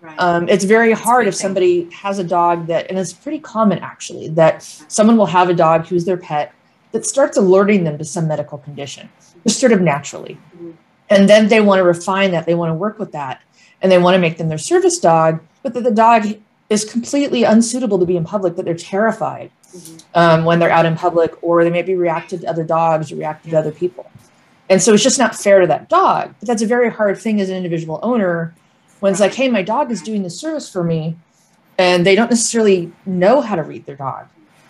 Right. 0.00 0.18
Um, 0.18 0.48
it's 0.48 0.64
very 0.64 0.92
hard 0.92 1.28
if 1.28 1.34
somebody 1.34 1.90
has 1.90 2.18
a 2.18 2.24
dog 2.24 2.66
that, 2.68 2.88
and 2.88 2.98
it's 2.98 3.12
pretty 3.12 3.38
common 3.38 3.78
actually, 3.80 4.28
that 4.30 4.62
someone 4.88 5.16
will 5.18 5.26
have 5.26 5.50
a 5.50 5.54
dog 5.54 5.86
who's 5.86 6.06
their 6.06 6.16
pet 6.16 6.54
that 6.92 7.04
starts 7.04 7.36
alerting 7.36 7.84
them 7.84 7.98
to 7.98 8.04
some 8.04 8.26
medical 8.26 8.58
condition, 8.58 9.10
just 9.46 9.60
sort 9.60 9.72
of 9.72 9.80
naturally. 9.80 10.38
Mm-hmm. 10.56 10.70
And 11.10 11.28
then 11.28 11.48
they 11.48 11.60
want 11.60 11.80
to 11.80 11.84
refine 11.84 12.30
that, 12.30 12.46
they 12.46 12.54
want 12.54 12.70
to 12.70 12.74
work 12.74 12.98
with 12.98 13.12
that, 13.12 13.42
and 13.82 13.92
they 13.92 13.98
want 13.98 14.14
to 14.14 14.18
make 14.18 14.38
them 14.38 14.48
their 14.48 14.58
service 14.58 14.98
dog, 14.98 15.40
but 15.62 15.74
that 15.74 15.84
the 15.84 15.90
dog 15.90 16.26
is 16.70 16.84
completely 16.84 17.42
unsuitable 17.42 17.98
to 17.98 18.06
be 18.06 18.16
in 18.16 18.24
public, 18.24 18.56
that 18.56 18.64
they're 18.64 18.74
terrified 18.74 19.50
mm-hmm. 19.74 19.96
um, 20.14 20.44
when 20.44 20.60
they're 20.60 20.70
out 20.70 20.86
in 20.86 20.96
public, 20.96 21.42
or 21.42 21.62
they 21.62 21.70
may 21.70 21.82
be 21.82 21.94
reactive 21.94 22.40
to 22.40 22.46
other 22.46 22.64
dogs 22.64 23.12
or 23.12 23.16
reactive 23.16 23.50
to 23.50 23.58
other 23.58 23.72
people. 23.72 24.10
And 24.70 24.80
so 24.80 24.94
it's 24.94 25.02
just 25.02 25.18
not 25.18 25.34
fair 25.34 25.60
to 25.60 25.66
that 25.66 25.88
dog. 25.88 26.32
But 26.38 26.46
that's 26.46 26.62
a 26.62 26.66
very 26.66 26.90
hard 26.90 27.18
thing 27.18 27.40
as 27.40 27.50
an 27.50 27.56
individual 27.56 27.98
owner 28.02 28.54
when 29.00 29.12
it's 29.12 29.20
like, 29.20 29.34
hey, 29.34 29.48
my 29.48 29.62
dog 29.62 29.90
is 29.90 30.02
doing 30.02 30.22
the 30.22 30.30
service 30.30 30.70
for 30.70 30.84
me, 30.84 31.16
and 31.78 32.06
they 32.06 32.14
don't 32.14 32.30
necessarily 32.30 32.92
know 33.06 33.40
how 33.40 33.56
to 33.56 33.62
read 33.62 33.86
their 33.86 33.96
dog. 33.96 34.26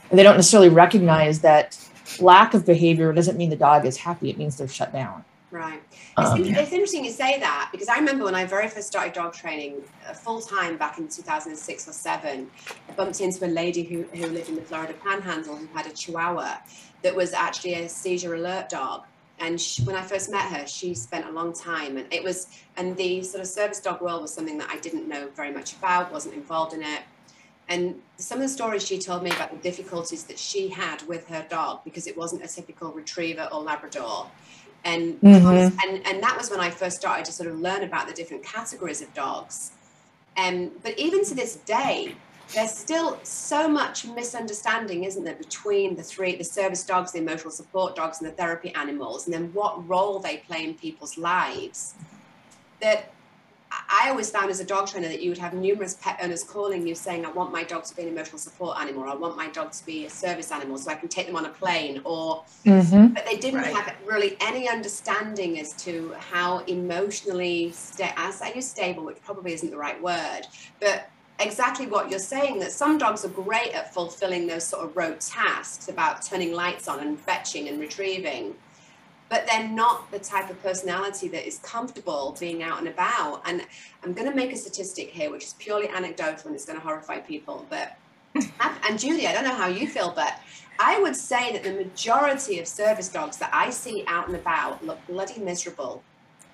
And 0.08 0.18
they 0.18 0.22
don't 0.22 0.36
necessarily 0.36 0.68
recognize 0.68 1.40
that 1.40 1.78
lack 2.20 2.54
of 2.54 2.66
behavior 2.66 3.12
doesn't 3.12 3.36
mean 3.36 3.50
the 3.50 3.56
dog 3.56 3.84
is 3.86 3.96
happy, 3.96 4.30
it 4.30 4.38
means 4.38 4.56
they're 4.56 4.68
shut 4.68 4.92
down. 4.92 5.24
Right. 5.50 5.82
It's, 6.16 6.30
um, 6.30 6.44
it's, 6.44 6.72
interesting 6.72 7.04
you 7.04 7.10
say 7.10 7.40
that 7.40 7.70
because 7.72 7.88
I 7.88 7.98
remember 7.98 8.24
when 8.24 8.36
I 8.36 8.44
very 8.44 8.68
first 8.68 8.86
started 8.86 9.14
dog 9.14 9.32
training 9.32 9.82
uh, 10.08 10.12
full 10.12 10.40
time 10.40 10.76
back 10.76 10.98
in 10.98 11.08
2006 11.08 11.88
or 11.88 11.92
seven, 11.92 12.48
I 12.88 12.92
bumped 12.92 13.20
into 13.20 13.44
a 13.44 13.48
lady 13.48 13.82
who, 13.82 14.02
who 14.16 14.26
lived 14.28 14.48
in 14.48 14.54
the 14.54 14.62
Florida 14.62 14.94
panhandle 15.04 15.56
who 15.56 15.66
had 15.74 15.86
a 15.86 15.90
chihuahua 15.90 16.58
that 17.02 17.16
was 17.16 17.32
actually 17.32 17.74
a 17.74 17.88
seizure 17.88 18.36
alert 18.36 18.68
dog 18.68 19.04
and 19.40 19.58
she, 19.58 19.82
when 19.84 19.96
I 19.96 20.02
first 20.02 20.30
met 20.30 20.52
her, 20.52 20.66
she 20.66 20.94
spent 20.94 21.26
a 21.26 21.32
long 21.32 21.52
time, 21.54 21.96
and 21.96 22.12
it 22.12 22.22
was, 22.22 22.48
and 22.76 22.94
the 22.96 23.22
sort 23.22 23.40
of 23.40 23.48
service 23.48 23.80
dog 23.80 24.02
world 24.02 24.20
was 24.20 24.32
something 24.32 24.58
that 24.58 24.68
I 24.70 24.78
didn't 24.78 25.08
know 25.08 25.28
very 25.34 25.50
much 25.50 25.72
about, 25.72 26.12
wasn't 26.12 26.34
involved 26.34 26.74
in 26.74 26.82
it. 26.82 27.00
And 27.68 27.94
some 28.18 28.38
of 28.38 28.42
the 28.42 28.48
stories 28.48 28.86
she 28.86 28.98
told 28.98 29.22
me 29.22 29.30
about 29.30 29.50
the 29.50 29.56
difficulties 29.58 30.24
that 30.24 30.38
she 30.38 30.68
had 30.68 31.02
with 31.06 31.26
her 31.28 31.46
dog 31.48 31.84
because 31.84 32.06
it 32.06 32.16
wasn't 32.16 32.44
a 32.44 32.48
typical 32.48 32.90
retriever 32.90 33.48
or 33.52 33.62
Labrador. 33.62 34.28
And, 34.84 35.20
mm-hmm. 35.20 35.78
and, 35.88 36.06
and 36.06 36.22
that 36.22 36.36
was 36.36 36.50
when 36.50 36.58
I 36.58 36.68
first 36.68 36.96
started 36.96 37.24
to 37.26 37.32
sort 37.32 37.48
of 37.48 37.60
learn 37.60 37.84
about 37.84 38.08
the 38.08 38.12
different 38.12 38.42
categories 38.42 39.00
of 39.02 39.14
dogs. 39.14 39.70
Um, 40.36 40.72
but 40.82 40.98
even 40.98 41.24
to 41.26 41.34
this 41.34 41.56
day, 41.56 42.16
there's 42.54 42.72
still 42.72 43.20
so 43.22 43.68
much 43.68 44.06
misunderstanding, 44.06 45.04
isn't 45.04 45.24
there, 45.24 45.34
between 45.36 45.94
the 45.96 46.02
three 46.02 46.36
the 46.36 46.44
service 46.44 46.84
dogs, 46.84 47.12
the 47.12 47.18
emotional 47.18 47.50
support 47.50 47.94
dogs, 47.94 48.20
and 48.20 48.28
the 48.30 48.34
therapy 48.34 48.74
animals, 48.74 49.26
and 49.26 49.34
then 49.34 49.50
what 49.52 49.88
role 49.88 50.18
they 50.18 50.38
play 50.38 50.64
in 50.64 50.74
people's 50.74 51.16
lives. 51.16 51.94
That 52.80 53.12
I 53.88 54.08
always 54.10 54.30
found 54.30 54.50
as 54.50 54.58
a 54.58 54.64
dog 54.64 54.88
trainer 54.88 55.06
that 55.08 55.22
you 55.22 55.30
would 55.30 55.38
have 55.38 55.54
numerous 55.54 55.94
pet 55.94 56.18
owners 56.20 56.42
calling 56.42 56.86
you 56.86 56.94
saying, 56.94 57.24
I 57.24 57.30
want 57.30 57.52
my 57.52 57.62
dog 57.62 57.84
to 57.84 57.94
be 57.94 58.02
an 58.02 58.08
emotional 58.08 58.38
support 58.38 58.78
animal, 58.80 59.04
or 59.04 59.08
I 59.08 59.14
want 59.14 59.36
my 59.36 59.48
dog 59.48 59.70
to 59.72 59.86
be 59.86 60.06
a 60.06 60.10
service 60.10 60.50
animal 60.50 60.76
so 60.76 60.90
I 60.90 60.94
can 60.94 61.08
take 61.08 61.26
them 61.26 61.36
on 61.36 61.46
a 61.46 61.50
plane, 61.50 62.00
or 62.04 62.44
Mm-hmm. 62.66 63.14
but 63.14 63.24
they 63.24 63.36
didn't 63.36 63.60
Right. 63.62 63.74
have 63.74 63.94
really 64.04 64.36
any 64.40 64.68
understanding 64.68 65.58
as 65.60 65.72
to 65.84 66.14
how 66.18 66.58
emotionally 66.66 67.72
sta- 67.72 68.12
as 68.16 68.42
I 68.42 68.52
use 68.52 68.68
stable, 68.68 69.04
which 69.04 69.22
probably 69.22 69.52
isn't 69.54 69.70
the 69.70 69.78
right 69.78 70.00
word, 70.02 70.42
but 70.80 71.08
exactly 71.40 71.86
what 71.86 72.10
you're 72.10 72.18
saying 72.18 72.58
that 72.60 72.72
some 72.72 72.98
dogs 72.98 73.24
are 73.24 73.28
great 73.28 73.72
at 73.72 73.92
fulfilling 73.94 74.46
those 74.46 74.64
sort 74.66 74.84
of 74.84 74.96
rote 74.96 75.20
tasks 75.20 75.88
about 75.88 76.22
turning 76.22 76.52
lights 76.52 76.86
on 76.88 77.00
and 77.00 77.18
fetching 77.18 77.68
and 77.68 77.80
retrieving 77.80 78.54
but 79.28 79.46
they're 79.46 79.68
not 79.68 80.10
the 80.10 80.18
type 80.18 80.50
of 80.50 80.60
personality 80.60 81.28
that 81.28 81.46
is 81.46 81.60
comfortable 81.60 82.36
being 82.40 82.62
out 82.62 82.78
and 82.78 82.88
about 82.88 83.40
and 83.46 83.64
i'm 84.04 84.12
going 84.12 84.28
to 84.28 84.34
make 84.34 84.52
a 84.52 84.56
statistic 84.56 85.08
here 85.10 85.30
which 85.30 85.44
is 85.44 85.54
purely 85.58 85.88
anecdotal 85.88 86.46
and 86.48 86.54
it's 86.54 86.64
going 86.66 86.78
to 86.78 86.84
horrify 86.84 87.18
people 87.18 87.66
but 87.70 87.96
and 88.88 88.98
julie 88.98 89.26
i 89.26 89.32
don't 89.32 89.44
know 89.44 89.54
how 89.54 89.66
you 89.68 89.86
feel 89.88 90.12
but 90.14 90.38
i 90.78 91.00
would 91.00 91.16
say 91.16 91.52
that 91.52 91.62
the 91.62 91.72
majority 91.72 92.58
of 92.60 92.66
service 92.66 93.08
dogs 93.08 93.36
that 93.38 93.50
i 93.52 93.70
see 93.70 94.04
out 94.06 94.26
and 94.26 94.36
about 94.36 94.84
look 94.84 94.98
bloody 95.08 95.40
miserable 95.40 96.02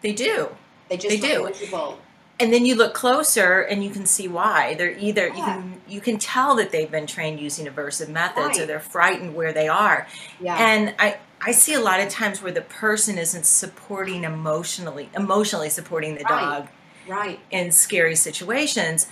They 0.02 0.12
do. 0.12 0.48
they 0.88 0.96
just 0.96 1.20
They 1.20 1.38
look 1.38 1.54
do. 1.54 1.60
miserable 1.60 1.98
And 2.38 2.52
then 2.52 2.66
you 2.66 2.74
look 2.74 2.92
closer 2.92 3.62
and 3.62 3.82
you 3.82 3.90
can 3.90 4.04
see 4.04 4.28
why. 4.28 4.74
They're 4.74 4.96
either 4.98 5.28
you 5.28 5.34
can 5.34 5.80
you 5.88 6.00
can 6.00 6.18
tell 6.18 6.54
that 6.56 6.70
they've 6.70 6.90
been 6.90 7.06
trained 7.06 7.40
using 7.40 7.66
aversive 7.66 8.08
methods 8.08 8.58
or 8.58 8.66
they're 8.66 8.78
frightened 8.80 9.34
where 9.34 9.52
they 9.52 9.68
are. 9.68 10.06
yeah 10.40 10.56
And 10.58 10.94
I 10.98 11.16
I 11.40 11.52
see 11.52 11.74
a 11.74 11.80
lot 11.80 12.00
of 12.00 12.08
times 12.08 12.42
where 12.42 12.52
the 12.52 12.62
person 12.62 13.16
isn't 13.18 13.46
supporting 13.46 14.24
emotionally 14.24 15.08
emotionally 15.16 15.70
supporting 15.70 16.14
the 16.16 16.24
Right. 16.24 16.40
dog 16.40 16.68
right 17.08 17.40
in 17.50 17.72
scary 17.72 18.16
situations. 18.16 19.06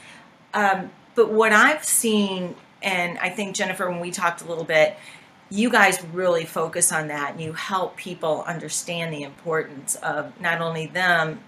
Um, 0.53 0.91
but 1.15 1.31
what 1.31 1.53
I've 1.53 1.85
seen, 1.85 2.57
and 2.83 3.19
I 3.19 3.31
think 3.31 3.55
Jennifer, 3.57 3.89
when 3.89 4.01
we 4.01 4.11
talked 4.11 4.43
a 4.43 4.45
little 4.47 4.65
bit, 4.65 4.97
you 5.51 5.71
guys 5.71 6.03
really 6.13 6.45
focus 6.45 6.93
on 6.93 7.09
that 7.09 7.33
and 7.33 7.41
you 7.41 7.53
help 7.53 7.97
people 7.97 8.43
understand 8.47 9.13
the 9.15 9.23
importance 9.23 9.95
of 9.97 10.39
not 10.41 10.61
only 10.61 10.87
them 10.87 11.41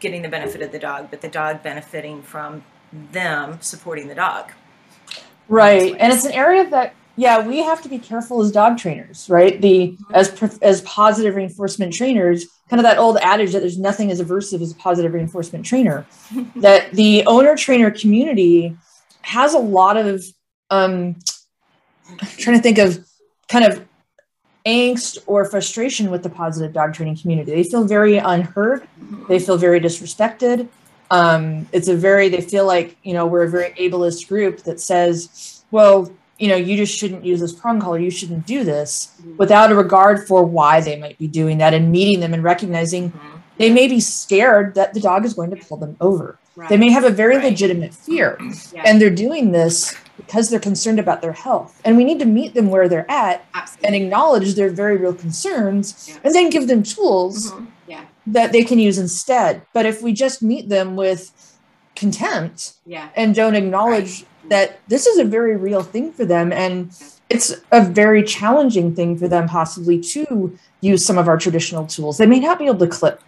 getting 0.00 0.22
the 0.22 0.28
benefit 0.28 0.62
of 0.62 0.72
the 0.72 0.78
dog, 0.78 1.08
but 1.10 1.20
the 1.20 1.28
dog 1.28 1.62
benefiting 1.62 2.22
from 2.22 2.64
them 2.92 3.58
supporting 3.60 4.08
the 4.08 4.14
dog. 4.14 4.52
Right. 5.48 5.94
And 5.98 6.12
it's 6.12 6.24
an 6.24 6.32
area 6.32 6.68
that 6.70 6.94
yeah, 7.18 7.46
we 7.46 7.62
have 7.62 7.80
to 7.82 7.88
be 7.88 7.98
careful 7.98 8.42
as 8.42 8.52
dog 8.52 8.76
trainers, 8.76 9.30
right? 9.30 9.58
The 9.60 9.96
as 10.12 10.58
as 10.60 10.82
positive 10.82 11.34
reinforcement 11.34 11.94
trainers, 11.94 12.46
kind 12.68 12.78
of 12.78 12.84
that 12.84 12.98
old 12.98 13.16
adage 13.18 13.52
that 13.52 13.60
there's 13.60 13.78
nothing 13.78 14.10
as 14.10 14.20
aversive 14.20 14.60
as 14.60 14.72
a 14.72 14.74
positive 14.74 15.14
reinforcement 15.14 15.64
trainer. 15.64 16.06
that 16.56 16.92
the 16.92 17.24
owner 17.26 17.56
trainer 17.56 17.90
community 17.90 18.76
has 19.22 19.54
a 19.54 19.58
lot 19.58 19.96
of 19.96 20.24
um 20.68 21.16
I'm 22.08 22.28
trying 22.38 22.56
to 22.56 22.62
think 22.62 22.78
of 22.78 23.04
kind 23.48 23.64
of 23.64 23.85
angst 24.66 25.18
or 25.26 25.44
frustration 25.44 26.10
with 26.10 26.22
the 26.22 26.28
positive 26.28 26.72
dog 26.72 26.92
training 26.92 27.16
community. 27.16 27.52
They 27.54 27.62
feel 27.62 27.84
very 27.84 28.16
unheard. 28.18 28.86
They 29.28 29.38
feel 29.38 29.56
very 29.56 29.80
disrespected. 29.80 30.68
Um, 31.10 31.68
it's 31.72 31.86
a 31.88 31.94
very, 31.96 32.28
they 32.28 32.40
feel 32.40 32.66
like, 32.66 32.96
you 33.04 33.12
know, 33.14 33.26
we're 33.26 33.44
a 33.44 33.48
very 33.48 33.70
ableist 33.74 34.26
group 34.28 34.58
that 34.64 34.80
says, 34.80 35.62
well, 35.70 36.10
you 36.38 36.48
know, 36.48 36.56
you 36.56 36.76
just 36.76 36.98
shouldn't 36.98 37.24
use 37.24 37.40
this 37.40 37.52
prong 37.52 37.80
collar. 37.80 37.98
You 37.98 38.10
shouldn't 38.10 38.44
do 38.44 38.64
this 38.64 39.12
without 39.38 39.70
a 39.70 39.76
regard 39.76 40.26
for 40.26 40.44
why 40.44 40.80
they 40.80 40.96
might 40.98 41.16
be 41.18 41.28
doing 41.28 41.58
that 41.58 41.72
and 41.72 41.90
meeting 41.92 42.20
them 42.20 42.34
and 42.34 42.42
recognizing 42.42 43.10
Mhm. 43.12 43.20
they 43.56 43.70
may 43.70 43.86
be 43.86 44.00
scared 44.00 44.74
that 44.74 44.92
the 44.94 45.00
dog 45.00 45.24
is 45.24 45.32
going 45.32 45.50
to 45.50 45.56
pull 45.56 45.76
them 45.78 45.96
over. 46.00 46.38
Right 46.56 46.68
They 46.68 46.76
may 46.76 46.90
have 46.90 47.04
a 47.04 47.10
very 47.10 47.36
Right. 47.36 47.44
legitimate 47.44 47.94
fear 47.94 48.38
yeah, 48.72 48.82
and 48.86 49.00
they're 49.00 49.10
doing 49.10 49.52
this 49.52 49.94
because 50.16 50.48
they're 50.48 50.58
concerned 50.58 50.98
about 50.98 51.20
their 51.20 51.32
health. 51.34 51.78
And 51.84 51.96
we 51.96 52.02
need 52.04 52.18
to 52.20 52.24
meet 52.24 52.54
them 52.54 52.70
where 52.70 52.88
they're 52.88 53.10
at 53.10 53.44
and 53.84 53.94
acknowledge 53.94 54.54
their 54.54 54.70
very 54.70 54.96
real 54.96 55.12
concerns 55.12 56.08
Yeah. 56.08 56.14
and 56.24 56.34
then 56.34 56.48
give 56.50 56.66
them 56.68 56.82
tools 56.82 57.52
Mhm. 57.52 57.66
that 58.28 58.50
they 58.52 58.64
can 58.64 58.78
use 58.80 58.98
instead. 58.98 59.62
But 59.72 59.86
if 59.86 60.02
we 60.02 60.12
just 60.12 60.42
meet 60.42 60.68
them 60.68 60.96
with 60.96 61.30
contempt 61.94 62.72
yeah 62.84 63.08
and 63.16 63.34
don't 63.34 63.54
acknowledge 63.54 64.24
that 64.48 64.78
this 64.88 65.06
is 65.06 65.18
a 65.18 65.24
very 65.24 65.56
real 65.56 65.82
thing 65.82 66.12
for 66.12 66.24
them 66.24 66.52
and 66.52 66.90
it's 67.30 67.54
a 67.72 67.80
very 67.82 68.22
challenging 68.22 68.94
thing 68.94 69.16
for 69.16 69.28
them 69.28 69.48
possibly 69.48 69.98
to 70.00 70.56
use 70.80 71.04
some 71.04 71.18
of 71.18 71.26
our 71.28 71.36
traditional 71.38 71.86
tools. 71.86 72.18
They 72.18 72.26
may 72.26 72.38
not 72.40 72.58
be 72.58 72.66
able 72.66 72.78
to 72.80 72.86
clip 72.86 73.20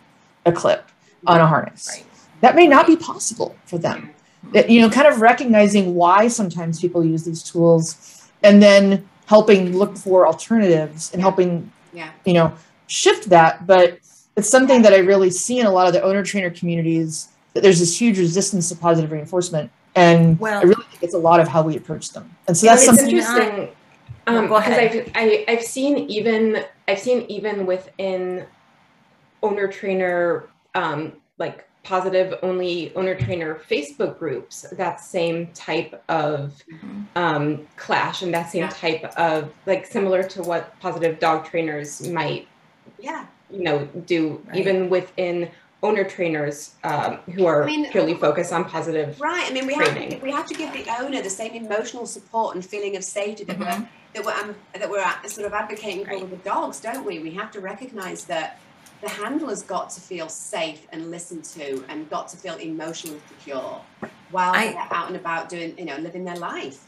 a 0.46 0.52
clip 0.52 0.84
on 1.26 1.40
a 1.40 1.46
harness. 1.46 2.02
Right. 2.38 2.42
That 2.42 2.56
may 2.56 2.66
not 2.66 2.86
be 2.86 2.96
possible 2.96 3.56
for 3.66 3.78
them. 3.78 4.10
That, 4.52 4.70
you 4.70 4.80
know, 4.80 4.88
kind 4.88 5.06
of 5.08 5.20
recognizing 5.20 5.94
why 5.94 6.28
sometimes 6.28 6.80
people 6.80 7.04
use 7.04 7.24
these 7.24 7.42
tools 7.42 8.30
and 8.42 8.62
then 8.62 9.08
helping 9.26 9.76
look 9.76 9.96
for 9.96 10.26
alternatives 10.26 11.10
and 11.12 11.20
helping 11.20 11.70
yeah 11.92 12.10
you 12.24 12.32
know 12.32 12.52
shift 12.86 13.28
that 13.30 13.66
but 13.66 13.98
it's 14.36 14.48
something 14.48 14.80
that 14.82 14.92
i 14.94 14.98
really 14.98 15.28
see 15.30 15.58
in 15.58 15.66
a 15.66 15.70
lot 15.70 15.86
of 15.86 15.92
the 15.92 16.02
owner 16.02 16.22
trainer 16.22 16.48
communities 16.50 17.28
that 17.52 17.62
there's 17.62 17.78
this 17.78 18.00
huge 18.00 18.18
resistance 18.18 18.68
to 18.70 18.76
positive 18.76 19.10
reinforcement 19.10 19.70
and 19.96 20.38
Well- 20.38 20.60
i 20.60 20.62
really 20.62 20.82
think 20.90 21.02
it's 21.02 21.14
a 21.14 21.18
lot 21.18 21.40
of 21.40 21.48
how 21.48 21.62
we 21.62 21.76
approach 21.76 22.10
them 22.12 22.34
and 22.46 22.56
so 22.56 22.66
that's 22.66 22.84
something 22.86 23.08
interesting. 23.10 23.68
No, 24.26 24.38
Um, 24.38 24.46
go 24.48 24.58
because 24.58 24.72
ahead. 24.78 25.10
I've 25.14 25.28
I, 25.30 25.44
I've 25.48 25.62
seen 25.64 25.98
even 26.10 26.64
I've 26.86 26.98
seen 27.00 27.22
even 27.28 27.66
within 27.66 28.46
owner 29.42 29.68
trainer 29.68 30.48
um, 30.74 31.12
like 31.38 31.67
positive 31.92 32.38
only 32.42 32.92
owner 32.96 33.14
trainer 33.14 33.54
Facebook 33.70 34.18
groups 34.18 34.66
that 34.72 35.00
same 35.00 35.46
type 35.54 36.02
of 36.10 36.62
Mhm. 36.70 37.06
um, 37.16 37.66
clash 37.76 38.20
and 38.20 38.32
that 38.34 38.50
same 38.50 38.64
Yeah. 38.64 38.68
type 38.84 39.04
of 39.16 39.50
like 39.64 39.86
similar 39.86 40.22
to 40.34 40.42
what 40.42 40.78
positive 40.80 41.18
dog 41.18 41.46
trainers 41.46 42.06
might 42.10 42.46
yeah 42.98 43.24
you 43.50 43.62
know 43.62 43.78
do 44.04 44.20
Right. 44.48 44.58
even 44.58 44.90
within 44.90 45.50
owner 45.82 46.04
trainers 46.04 46.74
um, 46.84 47.18
who 47.34 47.46
are 47.46 47.62
I 47.62 47.66
mean, 47.66 47.90
purely 47.90 48.14
focused 48.14 48.52
on 48.52 48.64
positive 48.66 49.18
Right. 49.20 49.46
I 49.48 49.52
mean, 49.54 49.66
we 49.66 49.74
have 49.74 49.94
to, 49.94 50.16
we 50.18 50.30
have 50.32 50.46
to 50.46 50.54
give 50.54 50.70
the 50.74 50.84
owner 51.00 51.22
the 51.22 51.30
same 51.30 51.52
emotional 51.54 52.04
support 52.04 52.54
and 52.54 52.62
feeling 52.72 52.96
of 52.96 53.04
safety 53.04 53.44
that 53.44 53.58
we're 53.58 53.88
that 54.14 54.24
we're 54.26 54.32
um, 54.42 54.54
that 54.80 54.90
we're 54.90 55.00
uh, 55.00 55.26
sort 55.28 55.46
of 55.46 55.52
advocating 55.54 56.04
for 56.04 56.10
Right. 56.12 56.20
with 56.20 56.30
the 56.30 56.48
dogs, 56.54 56.80
don't 56.80 57.04
we? 57.06 57.14
We 57.20 57.30
have 57.40 57.50
to 57.52 57.60
recognise 57.60 58.24
that 58.24 58.58
the 59.00 59.08
handler's 59.08 59.62
got 59.62 59.90
to 59.90 60.00
feel 60.00 60.28
safe 60.28 60.86
and 60.92 61.10
listened 61.10 61.44
to, 61.44 61.84
and 61.88 62.08
got 62.10 62.28
to 62.28 62.36
feel 62.36 62.56
emotionally 62.56 63.20
secure 63.28 63.80
while 64.30 64.52
I- 64.54 64.72
they're 64.72 64.88
out 64.90 65.08
and 65.08 65.16
about 65.16 65.48
doing, 65.48 65.76
you 65.78 65.84
know, 65.84 65.96
living 65.96 66.24
their 66.24 66.36
life. 66.36 66.84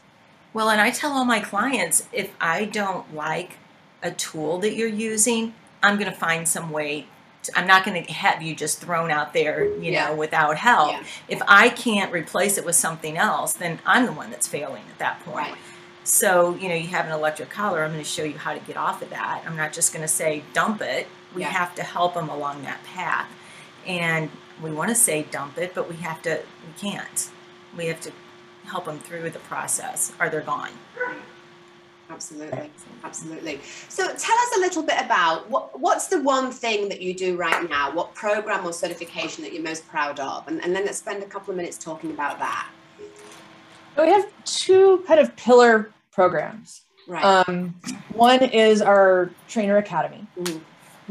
Well, 0.53 0.69
and 0.69 0.81
I 0.81 0.91
tell 0.91 1.13
all 1.13 1.25
my 1.25 1.39
clients 1.39 2.03
if 2.11 2.31
I 2.41 2.65
don't 2.65 3.13
like 3.15 3.57
a 4.03 4.11
tool 4.11 4.57
that 4.59 4.75
you're 4.75 4.87
using, 4.89 5.53
I'm 5.81 5.97
going 5.97 6.11
to 6.11 6.17
find 6.17 6.47
some 6.47 6.69
way. 6.71 7.07
To, 7.43 7.57
I'm 7.57 7.65
not 7.65 7.85
going 7.85 8.03
to 8.03 8.11
have 8.13 8.41
you 8.41 8.53
just 8.55 8.79
thrown 8.81 9.09
out 9.09 9.33
there, 9.33 9.63
you 9.65 9.93
Yeah. 9.93 10.09
know, 10.09 10.15
without 10.15 10.57
help. 10.57 10.91
Yeah. 10.91 11.03
If 11.29 11.41
I 11.47 11.69
can't 11.69 12.11
replace 12.11 12.57
it 12.57 12.65
with 12.65 12.75
something 12.75 13.17
else, 13.17 13.53
then 13.53 13.79
I'm 13.85 14.05
the 14.05 14.11
one 14.11 14.29
that's 14.29 14.47
failing 14.47 14.83
at 14.91 14.99
that 14.99 15.23
point. 15.23 15.47
Right. 15.49 15.57
So, 16.03 16.55
you 16.55 16.67
know, 16.67 16.75
you 16.75 16.87
have 16.89 17.05
an 17.05 17.11
electric 17.13 17.49
collar. 17.49 17.83
I'm 17.83 17.91
going 17.91 18.03
to 18.03 18.09
show 18.09 18.23
you 18.23 18.37
how 18.37 18.53
to 18.53 18.59
get 18.59 18.75
off 18.75 19.01
of 19.01 19.09
that. 19.11 19.43
I'm 19.47 19.55
not 19.55 19.71
just 19.71 19.93
going 19.93 20.01
to 20.03 20.07
say 20.07 20.43
dump 20.53 20.81
it. 20.81 21.07
We 21.35 21.41
Yeah. 21.41 21.49
have 21.49 21.75
to 21.75 21.83
help 21.83 22.13
them 22.15 22.29
along 22.29 22.63
that 22.63 22.83
path. 22.83 23.27
And 23.85 24.29
we 24.61 24.71
want 24.71 24.89
to 24.89 24.95
say 24.95 25.23
dump 25.23 25.57
it, 25.57 25.73
but 25.73 25.89
we 25.89 25.95
have 25.97 26.21
to, 26.23 26.41
we 26.65 26.73
can't. 26.79 27.29
We 27.77 27.87
have 27.87 28.01
to 28.01 28.11
help 28.65 28.85
them 28.85 28.99
through 28.99 29.29
the 29.31 29.39
process 29.39 30.11
or 30.19 30.29
they're 30.29 30.41
gone. 30.41 30.71
Absolutely, 32.09 32.69
absolutely. 33.05 33.61
So 33.87 34.03
tell 34.03 34.37
us 34.37 34.57
a 34.57 34.59
little 34.59 34.83
bit 34.83 34.99
about 34.99 35.49
what 35.49 35.79
what's 35.79 36.07
the 36.07 36.21
one 36.21 36.51
thing 36.51 36.89
that 36.89 37.01
you 37.01 37.13
do 37.13 37.37
right 37.37 37.69
now? 37.69 37.89
What 37.93 38.13
program 38.13 38.65
or 38.67 38.73
certification 38.73 39.43
that 39.45 39.53
you're 39.53 39.63
most 39.63 39.87
proud 39.87 40.19
of? 40.19 40.45
And, 40.49 40.61
and 40.61 40.75
then 40.75 40.83
let's 40.85 40.97
spend 40.97 41.23
a 41.23 41.25
couple 41.25 41.51
of 41.51 41.57
minutes 41.57 41.77
talking 41.77 42.11
about 42.11 42.37
that. 42.39 42.67
we 43.97 44.09
have 44.09 44.25
two 44.43 45.03
kind 45.07 45.19
of 45.21 45.33
pillar 45.37 45.91
programs 46.11 46.81
Right. 47.07 47.23
um, 47.23 47.73
one 48.13 48.43
is 48.43 48.81
our 48.81 49.31
trainer 49.47 49.77
academy 49.77 50.27
Mhm. 50.37 50.61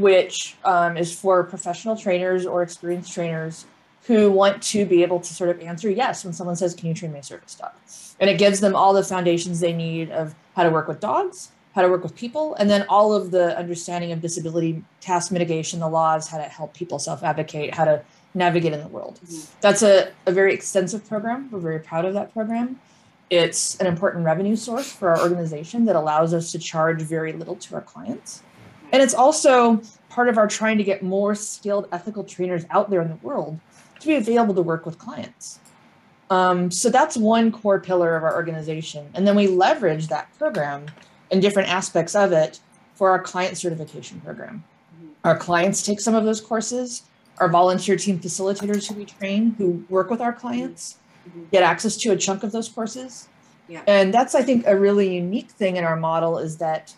Which 0.01 0.57
um, 0.65 0.97
is 0.97 1.13
for 1.19 1.45
professional 1.45 1.97
trainers 1.97 2.47
or 2.47 2.63
experienced 2.63 3.13
trainers 3.13 3.67
who 4.05 4.31
want 4.31 4.63
to 4.63 4.85
be 4.87 5.03
able 5.03 5.21
to 5.21 5.35
sort 5.35 5.51
of 5.51 5.61
answer 5.61 5.91
yes 5.91 6.25
when 6.25 6.33
someone 6.33 6.57
says, 6.57 6.75
Can 6.75 6.89
you 6.89 6.95
train 6.95 7.13
my 7.13 7.21
service 7.21 7.55
dog? 7.55 7.73
And 8.19 8.29
it 8.29 8.39
gives 8.39 8.61
them 8.61 8.75
all 8.75 8.93
the 8.93 9.03
foundations 9.03 9.61
they 9.61 9.73
need 9.73 10.11
of 10.11 10.35
how 10.57 10.65
to 10.65 10.71
work 10.71 10.89
with 10.89 11.01
dogs, 11.01 11.53
how 11.75 11.83
to 11.83 11.89
work 11.89 12.03
with 12.03 12.17
people, 12.17 12.55
and 12.57 12.69
then 12.69 12.85
all 12.89 13.13
of 13.13 13.31
the 13.31 13.57
understanding 13.57 14.13
of 14.13 14.21
disability 14.21 14.83
task 15.01 15.31
mitigation, 15.31 15.81
the 15.81 15.89
laws, 15.89 16.29
how 16.29 16.39
to 16.39 16.45
help 16.45 16.75
people 16.75 16.99
self 16.99 17.23
advocate, 17.23 17.75
how 17.75 17.85
to 17.85 18.03
navigate 18.35 18.73
in 18.73 18.81
the 18.81 18.89
world. 18.89 19.21
Mhm. 19.25 19.47
That's 19.61 19.83
a, 19.83 20.13
a 20.27 20.33
very 20.33 20.55
extensive 20.55 21.07
program. 21.09 21.49
We're 21.51 21.59
very 21.61 21.81
proud 21.81 22.05
of 22.05 22.15
that 22.15 22.33
program. 22.33 22.81
It's 23.29 23.79
an 23.81 23.87
important 23.87 24.25
revenue 24.25 24.57
source 24.57 24.91
for 24.91 25.11
our 25.11 25.21
organization 25.21 25.85
that 25.85 25.95
allows 25.95 26.35
us 26.35 26.51
to 26.53 26.59
charge 26.59 27.01
very 27.03 27.33
little 27.33 27.55
to 27.57 27.75
our 27.77 27.81
clients. 27.81 28.43
And 28.93 29.03
it's 29.03 29.15
also 29.15 29.83
part 30.09 30.29
of 30.29 30.39
our 30.39 30.47
trying 30.47 30.79
to 30.79 30.85
get 30.85 31.03
more 31.03 31.35
skilled 31.35 31.89
ethical 31.93 32.25
trainers 32.25 32.65
out 32.71 32.91
there 32.91 33.01
in 33.03 33.09
the 33.09 33.17
world 33.17 33.59
to 34.01 34.07
be 34.07 34.15
available 34.15 34.55
to 34.55 34.63
work 34.63 34.87
with 34.87 34.99
clients. 34.99 35.61
Um, 36.31 36.71
so 36.71 36.91
that's 36.91 37.17
one 37.17 37.51
core 37.51 37.81
pillar 37.81 38.17
of 38.17 38.23
our 38.23 38.35
organization. 38.35 39.09
And 39.15 39.27
then 39.27 39.37
we 39.37 39.49
leverage 39.49 40.09
that 40.09 40.33
program 40.39 40.87
and 41.31 41.43
different 41.43 41.69
aspects 41.69 42.15
of 42.15 42.33
it 42.33 42.61
for 42.95 43.11
our 43.11 43.21
client 43.21 43.57
certification 43.57 44.21
program. 44.21 44.65
Our 45.25 45.37
clients 45.37 45.85
take 45.85 46.01
some 46.01 46.15
of 46.15 46.25
those 46.25 46.41
courses. 46.41 47.03
Our 47.39 47.49
volunteer 47.49 47.97
team 47.97 48.19
facilitators 48.19 48.89
who 48.89 48.95
we 48.95 49.05
train, 49.07 49.55
who 49.59 49.85
work 49.89 50.11
with 50.11 50.21
our 50.21 50.33
clients, 50.33 50.99
get 51.51 51.63
access 51.63 51.97
to 51.99 52.11
a 52.11 52.17
chunk 52.17 52.43
of 52.43 52.53
those 52.53 52.69
courses. 52.69 53.29
Yeah. 53.69 53.83
And 53.87 54.13
that's, 54.13 54.35
I 54.35 54.43
think, 54.43 54.67
a 54.67 54.77
really 54.77 55.15
unique 55.15 55.51
thing 55.51 55.77
in 55.77 55.85
our 55.85 55.97
model 55.97 56.39
is 56.39 56.59
that 56.59 56.95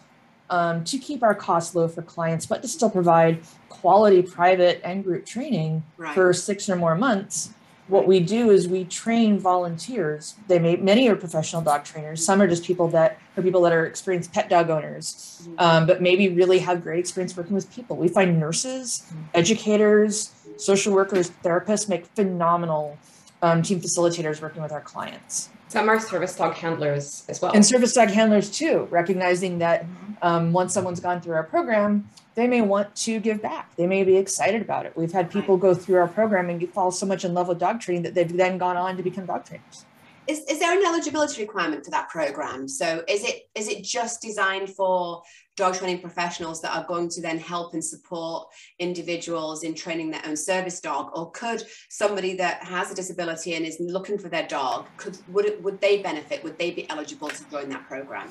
um, 0.52 0.84
to 0.84 0.98
keep 0.98 1.22
our 1.22 1.34
costs 1.34 1.74
low 1.74 1.88
for 1.88 2.02
clients, 2.02 2.44
but 2.44 2.60
to 2.60 2.68
still 2.68 2.90
provide 2.90 3.40
quality 3.70 4.20
private 4.20 4.82
and 4.84 5.02
group 5.02 5.24
training 5.24 5.82
right. 5.96 6.14
for 6.14 6.32
six 6.34 6.68
or 6.68 6.76
more 6.76 6.94
months. 6.94 7.54
What 7.88 8.06
we 8.06 8.20
do 8.20 8.50
is 8.50 8.68
we 8.68 8.84
train 8.84 9.38
volunteers. 9.38 10.36
They 10.48 10.58
may 10.58 10.76
many 10.76 11.08
are 11.08 11.16
professional 11.16 11.62
dog 11.62 11.84
trainers. 11.84 12.24
Some 12.24 12.40
are 12.40 12.46
just 12.46 12.64
people 12.64 12.86
that 12.88 13.18
are 13.36 13.42
people 13.42 13.62
that 13.62 13.72
are 13.72 13.86
experienced 13.86 14.32
pet 14.32 14.50
dog 14.50 14.68
owners, 14.68 15.40
mm-hmm. 15.42 15.54
um, 15.58 15.86
but 15.86 16.02
maybe 16.02 16.28
really 16.28 16.58
have 16.58 16.82
great 16.82 17.00
experience 17.00 17.34
working 17.34 17.54
with 17.54 17.72
people. 17.74 17.96
We 17.96 18.08
find 18.08 18.38
nurses, 18.38 19.04
mm-hmm. 19.06 19.22
educators, 19.34 20.32
social 20.58 20.92
workers, 20.92 21.32
therapists 21.42 21.88
make 21.88 22.06
phenomenal 22.06 22.98
um, 23.42 23.62
team 23.62 23.80
facilitators 23.80 24.40
working 24.40 24.62
with 24.62 24.72
our 24.72 24.80
clients. 24.80 25.50
Some 25.68 25.88
are 25.88 25.98
service 25.98 26.36
dog 26.36 26.54
handlers 26.54 27.24
as 27.28 27.40
well. 27.40 27.52
And 27.52 27.64
service 27.64 27.94
dog 27.94 28.10
handlers 28.10 28.50
too, 28.50 28.86
recognizing 28.90 29.58
that 29.58 29.86
um, 30.20 30.52
once 30.52 30.74
someone's 30.74 31.00
gone 31.00 31.20
through 31.20 31.34
our 31.34 31.44
program, 31.44 32.08
they 32.34 32.46
may 32.46 32.60
want 32.60 32.94
to 32.96 33.20
give 33.20 33.42
back. 33.42 33.74
They 33.76 33.86
may 33.86 34.04
be 34.04 34.16
excited 34.16 34.62
about 34.62 34.86
it. 34.86 34.96
We've 34.96 35.12
had 35.12 35.30
people 35.30 35.56
go 35.56 35.74
through 35.74 35.96
our 35.96 36.08
program 36.08 36.50
and 36.50 36.72
fall 36.72 36.90
so 36.90 37.06
much 37.06 37.24
in 37.24 37.34
love 37.34 37.48
with 37.48 37.58
dog 37.58 37.80
training 37.80 38.02
that 38.04 38.14
they've 38.14 38.36
then 38.36 38.58
gone 38.58 38.76
on 38.76 38.96
to 38.96 39.02
become 39.02 39.26
dog 39.26 39.44
trainers. 39.44 39.84
Is, 40.26 40.40
is 40.40 40.60
there 40.60 40.78
an 40.78 40.84
eligibility 40.86 41.42
requirement 41.42 41.84
for 41.84 41.90
that 41.90 42.08
program? 42.08 42.68
So 42.68 43.02
is 43.08 43.24
it 43.24 43.48
is 43.56 43.66
it 43.68 43.82
just 43.82 44.22
designed 44.22 44.70
for 44.70 45.22
dog 45.56 45.74
training 45.74 46.00
professionals 46.00 46.62
that 46.62 46.74
are 46.74 46.84
going 46.86 47.08
to 47.10 47.20
then 47.20 47.38
help 47.38 47.74
and 47.74 47.84
support 47.84 48.48
individuals 48.78 49.64
in 49.64 49.74
training 49.74 50.10
their 50.10 50.22
own 50.26 50.36
service 50.36 50.80
dog? 50.80 51.10
Or 51.14 51.30
could 51.30 51.62
somebody 51.88 52.34
that 52.36 52.64
has 52.64 52.90
a 52.90 52.94
disability 52.94 53.54
and 53.54 53.66
is 53.66 53.76
looking 53.80 54.18
for 54.18 54.28
their 54.28 54.46
dog 54.46 54.86
could 54.96 55.18
would 55.28 55.46
it, 55.46 55.62
would 55.62 55.80
they 55.80 56.02
benefit? 56.02 56.42
Would 56.44 56.58
they 56.58 56.70
be 56.70 56.88
eligible 56.90 57.28
to 57.28 57.50
join 57.50 57.68
that 57.70 57.86
program? 57.86 58.28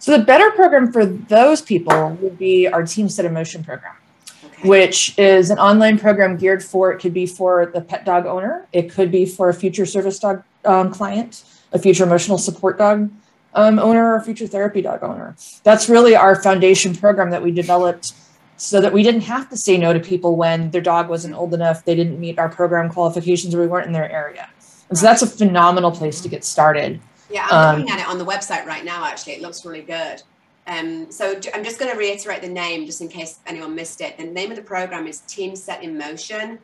So 0.00 0.16
the 0.16 0.24
better 0.24 0.50
program 0.52 0.92
for 0.92 1.04
those 1.04 1.60
people 1.60 2.10
would 2.20 2.38
be 2.38 2.68
our 2.68 2.84
team 2.84 3.08
set 3.08 3.24
in 3.24 3.34
motion 3.34 3.64
program 3.64 3.96
okay. 4.44 4.68
which 4.68 5.18
is 5.18 5.50
an 5.50 5.58
online 5.58 5.98
program 5.98 6.36
geared 6.36 6.62
for 6.62 6.92
it 6.92 7.00
could 7.00 7.14
be 7.14 7.26
for 7.26 7.66
the 7.66 7.80
pet 7.80 8.04
dog 8.04 8.26
owner 8.26 8.66
it 8.72 8.90
could 8.90 9.10
be 9.10 9.26
for 9.26 9.48
a 9.48 9.54
future 9.54 9.86
service 9.86 10.18
dog 10.18 10.42
um, 10.64 10.92
client 10.92 11.44
a 11.72 11.78
future 11.78 12.04
emotional 12.04 12.38
support 12.38 12.78
dog 12.78 13.10
um, 13.54 13.78
owner 13.78 14.14
or 14.14 14.20
future 14.20 14.46
therapy 14.46 14.82
dog 14.82 15.02
owner. 15.02 15.36
That's 15.64 15.88
really 15.88 16.14
our 16.14 16.40
foundation 16.40 16.94
program 16.94 17.30
that 17.30 17.42
we 17.42 17.50
developed 17.50 18.12
so 18.56 18.80
that 18.80 18.92
we 18.92 19.02
didn't 19.04 19.20
have 19.22 19.48
to 19.50 19.56
say 19.56 19.78
no 19.78 19.92
to 19.92 20.00
people 20.00 20.36
when 20.36 20.70
their 20.72 20.80
dog 20.80 21.08
wasn't 21.08 21.34
old 21.34 21.54
enough, 21.54 21.84
they 21.84 21.94
didn't 21.94 22.18
meet 22.18 22.38
our 22.38 22.48
program 22.48 22.90
qualifications, 22.90 23.54
or 23.54 23.60
we 23.60 23.68
weren't 23.68 23.86
in 23.86 23.92
their 23.92 24.10
area. 24.10 24.50
And 24.88 24.98
so 24.98 25.06
that's 25.06 25.22
a 25.22 25.26
phenomenal 25.28 25.92
place 25.92 26.20
to 26.22 26.28
get 26.28 26.44
started. 26.44 27.00
Yeah, 27.30 27.46
I'm 27.50 27.74
um, 27.74 27.80
looking 27.80 27.94
at 27.94 28.00
it 28.00 28.08
on 28.08 28.18
the 28.18 28.24
website 28.24 28.66
right 28.66 28.84
now, 28.84 29.04
actually. 29.04 29.34
It 29.34 29.42
looks 29.42 29.64
really 29.64 29.82
good. 29.82 30.22
Um, 30.66 31.10
so 31.10 31.38
I'm 31.54 31.62
just 31.62 31.78
going 31.78 31.92
to 31.92 31.96
reiterate 31.96 32.42
the 32.42 32.48
name 32.48 32.84
just 32.84 33.00
in 33.00 33.08
case 33.08 33.38
anyone 33.46 33.74
missed 33.74 34.00
it. 34.00 34.18
The 34.18 34.24
name 34.24 34.50
of 34.50 34.56
the 34.56 34.62
program 34.62 35.06
is 35.06 35.20
Team 35.20 35.54
Set 35.54 35.82
in 35.82 35.96
Motion 35.96 36.58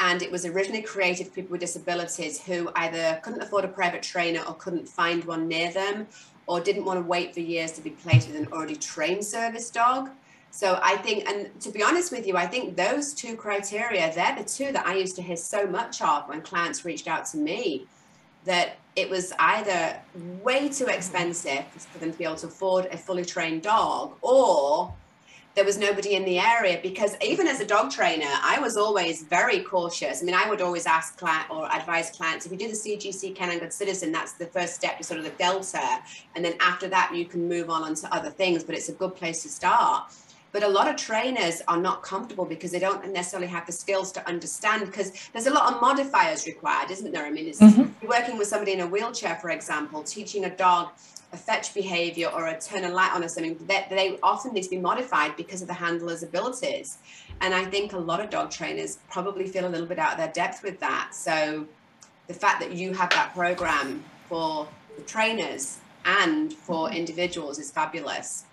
and 0.00 0.22
it 0.22 0.30
was 0.30 0.46
originally 0.46 0.82
created 0.82 1.26
for 1.26 1.34
people 1.34 1.52
with 1.52 1.60
disabilities 1.60 2.40
who 2.40 2.70
either 2.76 3.20
couldn't 3.22 3.42
afford 3.42 3.64
a 3.64 3.68
private 3.68 4.02
trainer 4.02 4.42
or 4.46 4.54
couldn't 4.54 4.88
find 4.88 5.24
one 5.24 5.48
near 5.48 5.72
them 5.72 6.06
or 6.46 6.60
didn't 6.60 6.84
want 6.84 6.98
to 6.98 7.06
wait 7.06 7.34
for 7.34 7.40
years 7.40 7.72
to 7.72 7.80
be 7.80 7.90
placed 7.90 8.28
with 8.28 8.36
an 8.36 8.48
already 8.52 8.76
trained 8.76 9.24
service 9.24 9.70
dog. 9.70 10.10
So 10.50 10.78
I 10.82 10.96
think, 10.96 11.28
and 11.28 11.60
to 11.60 11.70
be 11.70 11.82
honest 11.82 12.10
with 12.10 12.26
you, 12.26 12.36
I 12.36 12.46
think 12.46 12.76
those 12.76 13.12
two 13.12 13.36
criteria, 13.36 14.12
they're 14.14 14.36
the 14.36 14.44
two 14.44 14.72
that 14.72 14.86
I 14.86 14.94
used 14.94 15.16
to 15.16 15.22
hear 15.22 15.36
so 15.36 15.66
much 15.66 16.00
of 16.00 16.28
when 16.28 16.40
clients 16.40 16.84
reached 16.84 17.06
out 17.06 17.26
to 17.26 17.36
me 17.36 17.86
that 18.44 18.76
it 18.96 19.10
was 19.10 19.32
either 19.38 20.00
way 20.42 20.68
too 20.68 20.86
expensive 20.86 21.64
for 21.66 21.98
them 21.98 22.12
to 22.12 22.18
be 22.18 22.24
able 22.24 22.36
to 22.36 22.46
afford 22.46 22.86
a 22.86 22.96
fully 22.96 23.24
trained 23.24 23.62
dog 23.62 24.16
or 24.22 24.94
there 25.58 25.64
was 25.64 25.76
nobody 25.76 26.14
in 26.14 26.24
the 26.24 26.38
area 26.38 26.78
because 26.80 27.16
even 27.20 27.48
as 27.48 27.58
a 27.58 27.66
dog 27.66 27.90
trainer, 27.90 28.30
I 28.44 28.60
was 28.60 28.76
always 28.76 29.24
very 29.24 29.58
cautious. 29.58 30.22
I 30.22 30.24
mean, 30.24 30.36
I 30.36 30.48
would 30.48 30.60
always 30.60 30.86
ask 30.86 31.18
client 31.18 31.50
or 31.50 31.68
advise 31.74 32.10
clients 32.10 32.46
if 32.46 32.52
you 32.52 32.58
do 32.58 32.68
the 32.68 32.74
CGC 32.74 33.34
Canine 33.34 33.58
Good 33.58 33.72
Citizen, 33.72 34.12
that's 34.12 34.34
the 34.34 34.46
first 34.46 34.76
step 34.76 34.98
to 34.98 35.02
sort 35.02 35.18
of 35.18 35.24
the 35.24 35.32
delta, 35.32 35.98
and 36.36 36.44
then 36.44 36.54
after 36.60 36.86
that 36.90 37.12
you 37.12 37.24
can 37.24 37.48
move 37.48 37.70
on 37.70 37.82
onto 37.82 38.06
other 38.12 38.30
things. 38.30 38.62
But 38.62 38.76
it's 38.76 38.88
a 38.88 38.92
good 38.92 39.16
place 39.16 39.42
to 39.42 39.48
start. 39.48 40.12
But 40.52 40.62
a 40.62 40.68
lot 40.68 40.86
of 40.86 40.94
trainers 40.94 41.60
are 41.66 41.76
not 41.76 42.04
comfortable 42.04 42.44
because 42.44 42.70
they 42.70 42.78
don't 42.78 43.12
necessarily 43.12 43.48
have 43.48 43.66
the 43.66 43.72
skills 43.72 44.12
to 44.12 44.26
understand 44.28 44.86
because 44.86 45.10
there's 45.32 45.48
a 45.48 45.52
lot 45.52 45.74
of 45.74 45.80
modifiers 45.80 46.46
required, 46.46 46.92
isn't 46.92 47.10
there? 47.10 47.26
I 47.26 47.30
mean, 47.30 47.48
it's 47.48 47.60
mm-hmm. 47.60 48.06
working 48.06 48.38
with 48.38 48.46
somebody 48.46 48.74
in 48.74 48.80
a 48.80 48.86
wheelchair, 48.86 49.34
for 49.42 49.50
example, 49.50 50.04
teaching 50.04 50.44
a 50.44 50.56
dog 50.56 50.90
a 51.32 51.36
fetch 51.36 51.74
behavior 51.74 52.28
or 52.28 52.46
a 52.46 52.58
turn 52.58 52.84
a 52.84 52.88
light 52.88 53.12
on 53.12 53.22
or 53.22 53.28
something 53.28 53.58
that 53.66 53.90
they 53.90 54.18
often 54.22 54.52
need 54.52 54.62
to 54.62 54.70
be 54.70 54.78
modified 54.78 55.36
because 55.36 55.60
of 55.60 55.68
the 55.68 55.74
handler's 55.74 56.22
abilities 56.22 56.98
and 57.40 57.54
i 57.54 57.64
think 57.64 57.92
a 57.92 57.98
lot 57.98 58.20
of 58.20 58.30
dog 58.30 58.50
trainers 58.50 58.98
probably 59.10 59.46
feel 59.46 59.66
a 59.66 59.68
little 59.68 59.86
bit 59.86 59.98
out 59.98 60.12
of 60.12 60.18
their 60.18 60.32
depth 60.32 60.62
with 60.62 60.80
that 60.80 61.14
so 61.14 61.66
the 62.28 62.34
fact 62.34 62.60
that 62.60 62.72
you 62.72 62.94
have 62.94 63.10
that 63.10 63.32
program 63.34 64.02
for 64.28 64.66
the 64.96 65.02
trainers 65.02 65.78
and 66.04 66.54
for 66.54 66.86
mm-hmm. 66.86 66.96
individuals 66.96 67.58
is 67.58 67.70
fabulous 67.70 68.44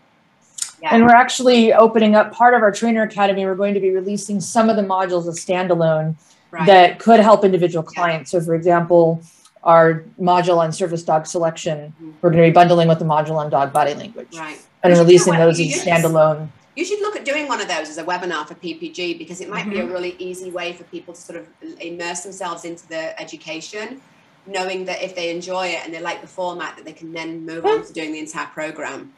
yeah. 0.81 0.89
And 0.93 1.03
we're 1.03 1.15
actually 1.15 1.73
opening 1.73 2.15
up 2.15 2.33
part 2.33 2.53
of 2.53 2.61
our 2.61 2.71
trainer 2.71 3.03
academy. 3.03 3.45
We're 3.45 3.55
going 3.55 3.73
to 3.75 3.79
be 3.79 3.91
releasing 3.91 4.41
some 4.41 4.69
of 4.69 4.75
the 4.75 4.81
modules 4.81 5.27
as 5.27 5.39
standalone 5.39 6.15
right. 6.51 6.65
that 6.67 6.99
could 6.99 7.19
help 7.19 7.45
individual 7.45 7.83
clients. 7.83 8.33
Yeah. 8.33 8.39
So, 8.39 8.45
for 8.45 8.55
example, 8.55 9.21
our 9.65 10.03
module 10.19 10.57
on 10.57 10.71
service 10.71 11.03
dog 11.03 11.25
selection. 11.25 11.93
We're 12.21 12.29
going 12.29 12.43
to 12.43 12.49
be 12.49 12.53
bundling 12.53 12.87
with 12.87 12.99
the 12.99 13.05
module 13.05 13.35
on 13.35 13.49
dog 13.49 13.73
body 13.73 13.93
language. 13.95 14.37
Right. 14.37 14.59
And 14.83 14.93
releasing 14.93 15.33
those 15.33 15.59
as 15.59 15.83
standalone. 15.83 16.49
You 16.75 16.85
should 16.85 16.99
look 16.99 17.15
at 17.15 17.25
doing 17.25 17.47
one 17.47 17.61
of 17.61 17.67
those 17.67 17.89
as 17.89 17.97
a 17.97 18.03
webinar 18.03 18.47
for 18.47 18.53
PPG 18.55 19.17
because 19.17 19.41
it 19.41 19.49
might 19.49 19.61
mm-hmm. 19.61 19.69
be 19.69 19.79
a 19.79 19.83
mm-hmm. 19.83 19.93
really 19.93 20.15
easy 20.19 20.51
way 20.51 20.73
for 20.73 20.83
people 20.85 21.13
to 21.13 21.21
sort 21.21 21.39
of 21.39 21.47
immerse 21.79 22.21
themselves 22.21 22.65
into 22.65 22.87
the 22.87 23.19
education, 23.19 24.01
knowing 24.45 24.85
that 24.85 25.01
if 25.01 25.15
they 25.15 25.31
enjoy 25.31 25.67
it 25.67 25.85
and 25.85 25.93
they 25.93 26.01
like 26.01 26.21
the 26.21 26.27
format, 26.27 26.75
that 26.75 26.85
they 26.85 26.93
can 26.93 27.13
then 27.13 27.45
move 27.45 27.65
on 27.65 27.85
to 27.85 27.93
doing 27.93 28.11
the 28.11 28.19
entire 28.19 28.47
program. 28.47 29.13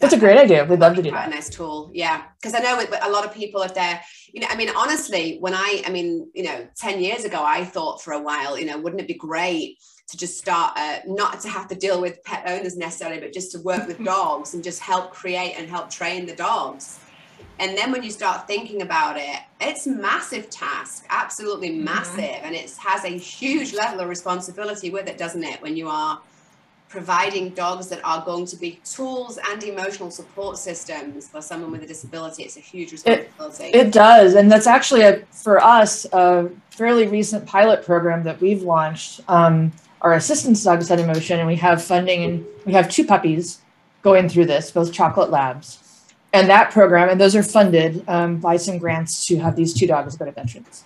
That's 0.00 0.14
a 0.14 0.18
great 0.18 0.38
idea. 0.38 0.64
We'd 0.64 0.80
love 0.80 0.96
to 0.96 1.02
do 1.02 1.10
that. 1.10 1.28
A 1.28 1.30
nice 1.30 1.50
tool, 1.50 1.90
yeah. 1.92 2.22
Because 2.40 2.54
I 2.54 2.60
know 2.60 2.78
with 2.78 2.90
a 3.02 3.10
lot 3.10 3.26
of 3.26 3.34
people, 3.34 3.60
if 3.60 3.74
they're, 3.74 4.00
you 4.32 4.40
know, 4.40 4.46
I 4.50 4.56
mean, 4.56 4.70
honestly, 4.74 5.36
when 5.40 5.54
I, 5.54 5.82
I 5.86 5.90
mean, 5.90 6.30
you 6.34 6.42
know, 6.42 6.66
ten 6.74 7.00
years 7.00 7.24
ago, 7.24 7.42
I 7.44 7.64
thought 7.64 8.02
for 8.02 8.14
a 8.14 8.20
while, 8.20 8.58
you 8.58 8.64
know, 8.64 8.78
wouldn't 8.78 9.02
it 9.02 9.06
be 9.06 9.14
great 9.14 9.78
to 10.08 10.16
just 10.16 10.38
start, 10.38 10.72
uh, 10.76 11.00
not 11.06 11.40
to 11.40 11.48
have 11.48 11.68
to 11.68 11.74
deal 11.74 12.00
with 12.00 12.22
pet 12.24 12.44
owners 12.46 12.78
necessarily, 12.78 13.20
but 13.20 13.34
just 13.34 13.52
to 13.52 13.60
work 13.60 13.86
with 13.86 14.02
dogs 14.04 14.54
and 14.54 14.64
just 14.64 14.80
help 14.80 15.12
create 15.12 15.54
and 15.58 15.68
help 15.68 15.90
train 15.90 16.24
the 16.24 16.34
dogs. 16.34 16.98
And 17.58 17.76
then 17.76 17.92
when 17.92 18.02
you 18.02 18.10
start 18.10 18.46
thinking 18.46 18.80
about 18.80 19.18
it, 19.18 19.38
it's 19.60 19.86
massive 19.86 20.48
task, 20.48 21.04
absolutely 21.10 21.70
mm-hmm. 21.70 21.84
massive, 21.84 22.24
mm-hmm. 22.24 22.46
and 22.46 22.54
it 22.54 22.74
has 22.78 23.04
a 23.04 23.10
huge 23.10 23.74
level 23.74 24.00
of 24.00 24.08
responsibility 24.08 24.88
with 24.88 25.08
it, 25.08 25.18
doesn't 25.18 25.44
it? 25.44 25.60
When 25.60 25.76
you 25.76 25.88
are 25.88 26.22
providing 26.90 27.50
dogs 27.50 27.88
that 27.88 28.00
are 28.04 28.22
going 28.24 28.44
to 28.44 28.56
be 28.56 28.80
tools 28.84 29.38
and 29.50 29.62
emotional 29.62 30.10
support 30.10 30.58
systems 30.58 31.28
for 31.28 31.40
someone 31.40 31.70
with 31.70 31.82
a 31.84 31.86
disability 31.86 32.42
it's 32.42 32.56
a 32.56 32.60
huge 32.60 32.90
responsibility. 32.90 33.64
it, 33.64 33.86
it 33.86 33.92
does 33.92 34.34
and 34.34 34.50
that's 34.50 34.66
actually 34.66 35.02
a, 35.02 35.20
for 35.30 35.62
us 35.62 36.04
a 36.12 36.50
fairly 36.80 37.06
recent 37.06 37.44
pilot 37.46 37.84
program 37.84 38.22
that 38.22 38.40
we've 38.40 38.62
launched. 38.62 39.20
Um, 39.28 39.70
our 40.00 40.14
assistance 40.14 40.64
dogs 40.64 40.88
set 40.88 40.98
in 40.98 41.06
motion 41.06 41.38
and 41.38 41.46
we 41.46 41.56
have 41.56 41.84
funding 41.84 42.24
and 42.24 42.46
we 42.64 42.72
have 42.72 42.88
two 42.88 43.04
puppies 43.04 43.60
going 44.00 44.30
through 44.30 44.46
this 44.46 44.70
both 44.70 44.90
chocolate 44.90 45.28
labs. 45.28 45.76
And 46.32 46.48
that 46.48 46.70
program 46.70 47.10
and 47.10 47.20
those 47.20 47.36
are 47.36 47.42
funded 47.42 48.02
um, 48.08 48.38
by 48.38 48.56
some 48.56 48.78
grants 48.78 49.26
to 49.26 49.36
have 49.40 49.56
these 49.56 49.74
two 49.74 49.86
dogs 49.86 50.16
go 50.16 50.24
to 50.24 50.32
veterans. 50.32 50.84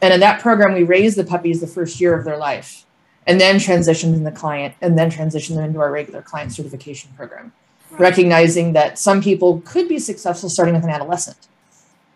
And 0.00 0.14
in 0.14 0.20
that 0.20 0.40
program 0.40 0.74
we 0.74 0.84
raise 0.84 1.16
the 1.16 1.24
puppies 1.24 1.60
the 1.60 1.66
first 1.66 2.00
year 2.00 2.16
of 2.16 2.24
their 2.24 2.38
life 2.38 2.85
and 3.26 3.40
then 3.40 3.58
transition 3.58 4.14
in 4.14 4.24
the 4.24 4.30
client 4.30 4.74
and 4.80 4.98
then 4.98 5.10
transition 5.10 5.56
them 5.56 5.64
into 5.64 5.80
our 5.80 5.90
regular 5.90 6.22
client 6.22 6.52
certification 6.52 7.10
program. 7.16 7.52
Right. 7.90 8.00
recognizing 8.00 8.72
that 8.72 8.98
some 8.98 9.22
people 9.22 9.60
could 9.64 9.88
be 9.88 10.00
successful 10.00 10.48
starting 10.50 10.74
with 10.74 10.82
an 10.82 10.90
adolescent 10.90 11.46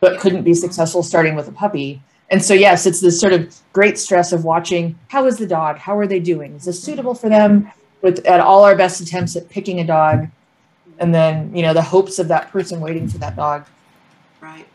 but 0.01 0.19
couldn't 0.19 0.43
be 0.43 0.53
successful 0.53 1.03
starting 1.03 1.37
with 1.37 1.47
a 1.47 1.53
puppy. 1.53 2.03
And 2.29 2.43
so 2.43 2.55
yes 2.55 2.87
it's 2.87 3.01
this 3.01 3.21
sort 3.21 3.33
of 3.33 3.55
great 3.73 3.97
stress 3.97 4.33
of 4.33 4.45
watching 4.45 4.99
how 5.09 5.27
is 5.27 5.39
the 5.39 5.47
dog? 5.47 5.79
How 5.79 5.97
are 5.97 6.09
they 6.09 6.19
doing? 6.19 6.55
Is 6.55 6.65
this 6.65 6.83
suitable 6.83 7.15
for 7.15 7.29
them? 7.29 7.71
With 8.03 8.25
at 8.27 8.41
all 8.41 8.65
our 8.65 8.75
best 8.75 9.01
attempts 9.01 9.37
at 9.37 9.49
picking 9.49 9.79
a 9.79 9.85
dog 9.85 10.27
and 10.99 11.15
then 11.15 11.55
you 11.55 11.63
know 11.63 11.73
the 11.73 11.83
hopes 11.83 12.19
of 12.19 12.27
that 12.29 12.51
person 12.51 12.81
waiting 12.81 13.09
for 13.09 13.19
that 13.19 13.37
dog. 13.37 13.65
Right 14.41 14.67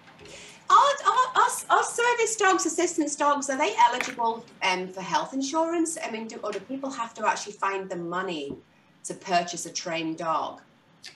are 1.69 1.84
service 1.84 2.36
dogs 2.36 2.65
assistance 2.65 3.15
dogs 3.15 3.49
are 3.49 3.58
they 3.58 3.73
eligible 3.89 4.45
um, 4.63 4.88
for 4.88 5.01
health 5.01 5.34
insurance 5.34 5.97
i 6.05 6.12
mean 6.12 6.27
do, 6.27 6.38
or 6.43 6.51
do 6.51 6.60
people 6.62 6.89
have 6.89 7.13
to 7.13 7.27
actually 7.27 7.53
find 7.53 7.89
the 7.89 7.95
money 7.95 8.55
to 9.03 9.13
purchase 9.13 9.65
a 9.65 9.71
trained 9.71 10.17
dog 10.17 10.62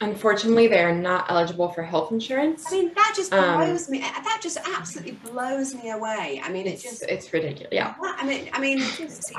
Unfortunately, 0.02 0.68
they 0.68 0.84
are 0.84 0.94
not 0.96 1.26
eligible 1.32 1.70
for 1.70 1.82
health 1.82 2.12
insurance. 2.12 2.64
I 2.68 2.72
mean, 2.76 2.92
that 2.94 3.14
just 3.16 3.34
Um, 3.34 3.58
blows 3.58 3.90
me. 3.90 4.00
That 4.02 4.40
just 4.40 4.60
absolutely 4.78 5.14
blows 5.14 5.74
me 5.74 5.90
away. 5.90 6.40
I 6.44 6.52
mean, 6.52 6.68
it 6.68 6.74
It's, 6.74 6.84
just. 6.84 7.02
it's 7.04 7.34
ridiculous. 7.34 7.70
Yeah. 7.72 7.96
I 8.00 8.24
mean, 8.24 8.52
I 8.54 8.60
mean, 8.60 8.78
just, 8.78 9.34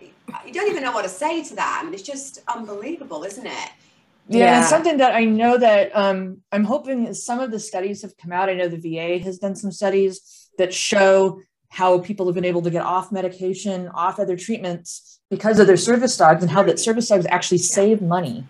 you 0.00 0.52
don't 0.52 0.68
even 0.68 0.82
know 0.82 0.90
what 0.90 1.02
to 1.04 1.08
say 1.08 1.44
to 1.44 1.54
that. 1.54 1.78
I 1.80 1.84
mean, 1.84 1.94
it's 1.94 2.02
just 2.02 2.40
unbelievable, 2.48 3.22
isn't 3.22 3.46
it? 3.46 3.68
Yeah, 4.32 4.44
Yeah. 4.46 4.56
and 4.58 4.66
something 4.66 4.96
that 4.98 5.14
I 5.14 5.24
know 5.24 5.58
that 5.58 5.90
um, 5.94 6.38
I'm 6.52 6.64
hoping 6.64 7.06
is 7.06 7.24
some 7.24 7.40
of 7.40 7.50
the 7.50 7.58
studies 7.58 8.02
have 8.02 8.16
come 8.16 8.32
out. 8.32 8.48
I 8.48 8.54
know 8.54 8.68
the 8.68 8.78
VA 8.78 9.18
has 9.24 9.38
done 9.38 9.54
some 9.54 9.70
studies 9.72 10.48
that 10.58 10.72
show 10.72 11.40
how 11.68 11.98
people 12.00 12.26
have 12.26 12.34
been 12.34 12.44
able 12.44 12.62
to 12.62 12.70
get 12.70 12.82
off 12.82 13.10
medication, 13.12 13.88
off 13.88 14.18
other 14.20 14.36
treatments 14.36 15.20
because 15.30 15.58
of 15.58 15.66
their 15.66 15.76
service 15.76 16.16
dogs, 16.16 16.42
and 16.42 16.50
how 16.50 16.62
that 16.62 16.78
service 16.78 17.08
dogs 17.08 17.26
actually 17.30 17.58
save 17.58 18.02
money 18.02 18.44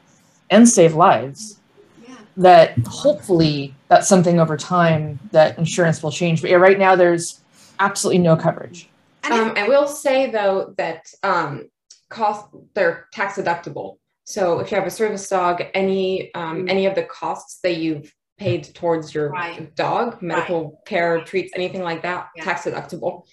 and 0.50 0.68
save 0.68 0.94
lives. 0.94 1.58
Yeah. 2.06 2.14
That 2.36 2.78
hopefully 2.86 3.74
that's 3.88 4.08
something 4.08 4.40
over 4.40 4.56
time 4.56 5.20
that 5.30 5.56
insurance 5.58 6.02
will 6.02 6.10
change. 6.10 6.40
But 6.42 6.50
yeah, 6.50 6.56
right 6.56 6.78
now 6.78 6.96
there's 6.96 7.40
absolutely 7.78 8.22
no 8.22 8.36
coverage. 8.36 8.88
And 9.24 9.34
if- 9.34 9.40
Um, 9.40 9.54
I 9.56 9.68
will 9.68 9.86
say 9.86 10.30
though 10.30 10.74
that 10.76 11.06
um, 11.22 11.68
cost 12.08 12.46
they're 12.74 13.06
tax 13.12 13.36
deductible. 13.38 13.98
So 14.24 14.60
if 14.60 14.70
you 14.70 14.76
have 14.76 14.86
a 14.86 14.90
service 14.90 15.28
dog, 15.28 15.62
any 15.74 16.32
um, 16.34 16.66
Mm. 16.66 16.70
any 16.70 16.86
of 16.86 16.94
the 16.94 17.02
costs 17.02 17.58
that 17.62 17.76
you've 17.76 18.14
paid 18.38 18.64
towards 18.74 19.14
your 19.14 19.30
Right. 19.30 19.74
dog, 19.74 20.22
medical 20.22 20.80
care, 20.86 21.22
treats, 21.24 21.52
anything 21.54 21.82
like 21.82 22.02
that, 22.02 22.28
Yeah. 22.36 22.44
tax 22.44 22.62
deductible. 22.62 23.24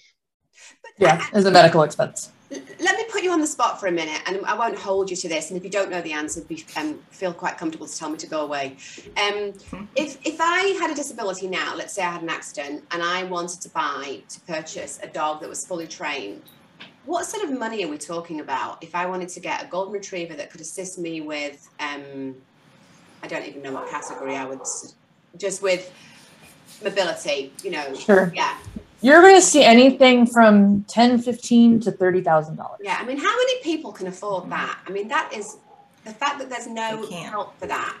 but 0.82 0.90
Yeah, 0.98 1.24
as 1.32 1.46
a 1.46 1.50
medical 1.50 1.82
expense. 1.82 2.30
Let 2.50 2.96
me 2.96 3.04
put 3.10 3.22
you 3.22 3.30
on 3.30 3.40
the 3.40 3.46
spot 3.46 3.78
for 3.78 3.86
a 3.86 3.92
minute, 3.92 4.20
and 4.26 4.44
I 4.44 4.54
won't 4.54 4.76
hold 4.76 5.08
you 5.08 5.16
to 5.16 5.28
this. 5.28 5.50
And 5.50 5.56
if 5.56 5.62
you 5.62 5.70
don't 5.70 5.88
know 5.90 6.00
the 6.02 6.12
answer, 6.12 6.42
be, 6.42 6.64
um, 6.76 6.98
feel 7.10 7.32
quite 7.32 7.56
comfortable 7.56 7.86
to 7.86 7.96
tell 7.96 8.10
me 8.10 8.16
to 8.18 8.26
go 8.26 8.40
away. 8.42 8.76
Um, 9.16 9.52
if 9.94 10.18
if 10.26 10.36
I 10.40 10.76
had 10.80 10.90
a 10.90 10.94
disability 10.94 11.46
now, 11.48 11.74
let's 11.76 11.94
say 11.94 12.02
I 12.02 12.10
had 12.10 12.22
an 12.22 12.28
accident, 12.28 12.84
and 12.90 13.02
I 13.02 13.22
wanted 13.24 13.60
to 13.62 13.68
buy 13.70 14.22
to 14.28 14.40
purchase 14.42 14.98
a 15.02 15.06
dog 15.06 15.40
that 15.40 15.48
was 15.48 15.64
fully 15.64 15.86
trained, 15.86 16.42
what 17.06 17.24
sort 17.26 17.44
of 17.44 17.58
money 17.58 17.84
are 17.84 17.88
we 17.88 17.98
talking 17.98 18.40
about? 18.40 18.82
If 18.82 18.94
I 18.94 19.06
wanted 19.06 19.28
to 19.30 19.40
get 19.40 19.64
a 19.64 19.66
golden 19.66 19.92
retriever 19.92 20.34
that 20.34 20.50
could 20.50 20.60
assist 20.60 20.98
me 20.98 21.20
with, 21.20 21.68
um, 21.80 22.34
I 23.22 23.26
don't 23.26 23.46
even 23.46 23.62
know 23.62 23.72
what 23.72 23.88
category 23.90 24.36
I 24.36 24.44
would, 24.44 24.60
just 25.38 25.62
with 25.62 25.92
mobility, 26.82 27.52
you 27.62 27.70
know. 27.70 27.94
Sure. 27.94 28.32
Yeah, 28.34 28.56
You're 29.00 29.22
going 29.22 29.34
to 29.34 29.42
see 29.42 29.62
anything 29.62 30.26
from 30.26 30.84
10, 30.84 31.20
15 31.20 31.80
to 31.80 31.92
$30,000. 31.92 32.76
Yeah, 32.82 32.98
I 33.00 33.04
mean, 33.04 33.18
how 33.18 33.36
many 33.36 33.62
people 33.62 33.92
can 33.92 34.06
afford 34.06 34.50
that? 34.50 34.78
I 34.86 34.90
mean, 34.90 35.08
that 35.08 35.32
is 35.34 35.56
the 36.04 36.12
fact 36.12 36.38
that 36.38 36.48
there's 36.48 36.66
no 36.66 37.08
help 37.10 37.58
for 37.58 37.66
that. 37.66 37.96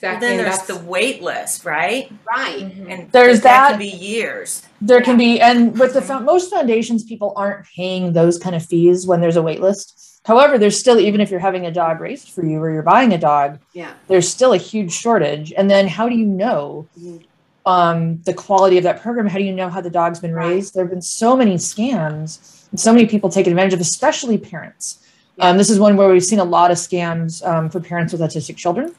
But 0.00 0.06
Exactly. 0.06 0.28
then 0.28 0.38
and 0.38 0.46
there's 0.46 0.62
the 0.62 0.76
wait 0.88 1.22
list, 1.22 1.64
right? 1.64 2.10
Right. 2.24 2.58
Mhm. 2.60 2.86
And 2.92 3.12
There's 3.12 3.40
that, 3.40 3.42
that. 3.42 3.70
can 3.70 3.78
be 3.80 3.88
years. 3.88 4.62
There 4.80 5.00
can 5.00 5.16
be, 5.16 5.40
and 5.40 5.76
with 5.76 5.92
the 5.94 6.00
fo- 6.02 6.20
most 6.20 6.50
foundations, 6.52 7.02
people 7.02 7.32
aren't 7.36 7.66
paying 7.74 8.12
those 8.12 8.38
kind 8.38 8.54
of 8.54 8.64
fees 8.64 9.06
when 9.08 9.20
there's 9.20 9.34
a 9.36 9.42
wait 9.42 9.60
list. 9.60 10.20
However, 10.24 10.56
there's 10.56 10.78
still, 10.78 11.00
even 11.00 11.20
if 11.20 11.30
you're 11.30 11.40
having 11.40 11.66
a 11.66 11.72
dog 11.72 12.00
raised 12.00 12.28
for 12.30 12.44
you 12.44 12.58
or 12.60 12.70
you're 12.72 12.82
buying 12.82 13.12
a 13.12 13.18
dog, 13.18 13.58
Yeah. 13.72 13.90
there's 14.06 14.28
still 14.28 14.52
a 14.52 14.56
huge 14.56 14.92
shortage. 14.92 15.52
And 15.56 15.68
then 15.70 15.88
how 15.88 16.08
do 16.08 16.14
you 16.14 16.26
know 16.26 16.86
Mhm. 17.00 17.22
um, 17.66 18.20
the 18.24 18.34
quality 18.34 18.78
of 18.78 18.84
that 18.84 19.02
program? 19.02 19.26
How 19.26 19.38
do 19.38 19.44
you 19.44 19.52
know 19.54 19.68
how 19.68 19.80
the 19.80 19.90
dog's 19.90 20.20
been 20.20 20.32
Right. 20.34 20.48
raised? 20.48 20.74
There 20.74 20.84
have 20.84 20.90
been 20.90 21.02
so 21.02 21.36
many 21.36 21.56
scams 21.56 22.38
and 22.70 22.78
so 22.78 22.92
many 22.92 23.06
people 23.06 23.30
taking 23.30 23.52
advantage 23.52 23.74
of, 23.74 23.80
especially 23.80 24.38
parents. 24.38 24.98
Yeah. 25.36 25.48
Um, 25.50 25.58
this 25.58 25.70
is 25.70 25.80
one 25.80 25.96
where 25.96 26.08
we've 26.08 26.24
seen 26.24 26.38
a 26.38 26.44
lot 26.44 26.70
of 26.70 26.76
scams 26.76 27.44
um, 27.46 27.68
for 27.68 27.80
parents 27.80 28.12
with 28.12 28.20
autistic 28.22 28.56
children 28.56 28.94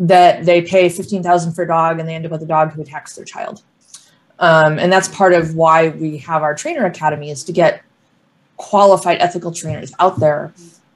that 0.00 0.46
they 0.46 0.62
pay 0.62 0.88
15000 0.88 1.52
for 1.52 1.62
a 1.62 1.68
dog 1.68 2.00
and 2.00 2.08
they 2.08 2.14
end 2.14 2.24
up 2.24 2.32
with 2.32 2.42
a 2.42 2.46
dog 2.46 2.72
who 2.72 2.80
attacks 2.80 3.14
their 3.14 3.24
child. 3.24 3.62
Um, 4.38 4.78
and 4.78 4.90
that's 4.90 5.08
part 5.08 5.34
of 5.34 5.54
why 5.54 5.90
we 5.90 6.16
have 6.18 6.42
our 6.42 6.54
trainer 6.54 6.86
academy 6.86 7.30
is 7.30 7.44
to 7.44 7.52
get 7.52 7.82
qualified 8.56 9.18
ethical 9.20 9.52
trainers 9.52 9.92
out 10.00 10.18
there 10.18 10.52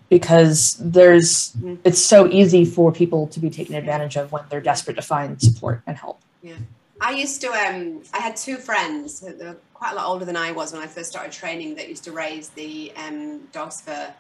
because 0.09 0.77
there's 0.81 1.53
Mhm. 1.53 1.79
it's 1.85 1.99
so 1.99 2.27
easy 2.29 2.65
for 2.65 2.91
people 2.93 3.27
to 3.29 3.41
be 3.41 3.51
taken 3.51 3.75
advantage 3.75 4.17
of 4.17 4.33
when 4.33 4.43
they're 4.49 4.61
desperate 4.61 4.95
to 4.95 5.03
find 5.03 5.41
support 5.41 5.83
and 5.87 5.99
help. 5.99 6.21
Yeah. 6.43 6.55
I 7.01 7.11
used 7.11 7.43
to, 7.43 7.49
um, 7.49 8.01
I 8.15 8.21
had 8.21 8.37
two 8.37 8.57
friends, 8.57 9.21
that 9.21 9.39
were 9.39 9.57
quite 9.75 9.93
a 9.93 9.95
lot 9.97 10.07
older 10.07 10.25
than 10.25 10.37
I 10.37 10.53
was 10.53 10.73
when 10.73 10.81
I 10.81 10.87
first 10.87 11.11
started 11.11 11.33
training, 11.33 11.75
that 11.75 11.89
used 11.89 12.05
to 12.05 12.13
raise 12.13 12.51
the 12.51 12.93
um, 12.97 13.41
dogs 13.53 13.83
for 13.83 14.15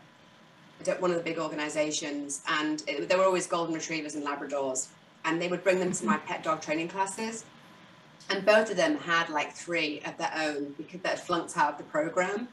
one 0.98 1.10
of 1.10 1.16
the 1.16 1.22
big 1.22 1.38
organizations. 1.38 2.42
And 2.48 2.82
it, 2.86 3.08
they 3.08 3.16
were 3.16 3.24
always 3.24 3.46
golden 3.46 3.74
retrievers 3.74 4.14
and 4.14 4.24
Labradors. 4.24 4.88
And 5.24 5.40
they 5.40 5.48
would 5.48 5.64
bring 5.64 5.78
them 5.78 5.92
to 5.92 6.04
my 6.04 6.16
mm-hmm. 6.16 6.26
pet 6.26 6.42
dog 6.42 6.62
training 6.62 6.88
classes. 6.88 7.44
And 8.30 8.44
both 8.44 8.70
of 8.70 8.76
them 8.76 8.96
had 8.96 9.28
like 9.28 9.52
three 9.52 10.00
of 10.06 10.16
their 10.16 10.32
own 10.36 10.74
because 10.78 11.00
they 11.00 11.10
had 11.10 11.20
flunked 11.20 11.56
out 11.56 11.72
of 11.72 11.78
the 11.78 11.84
program. 11.84 12.48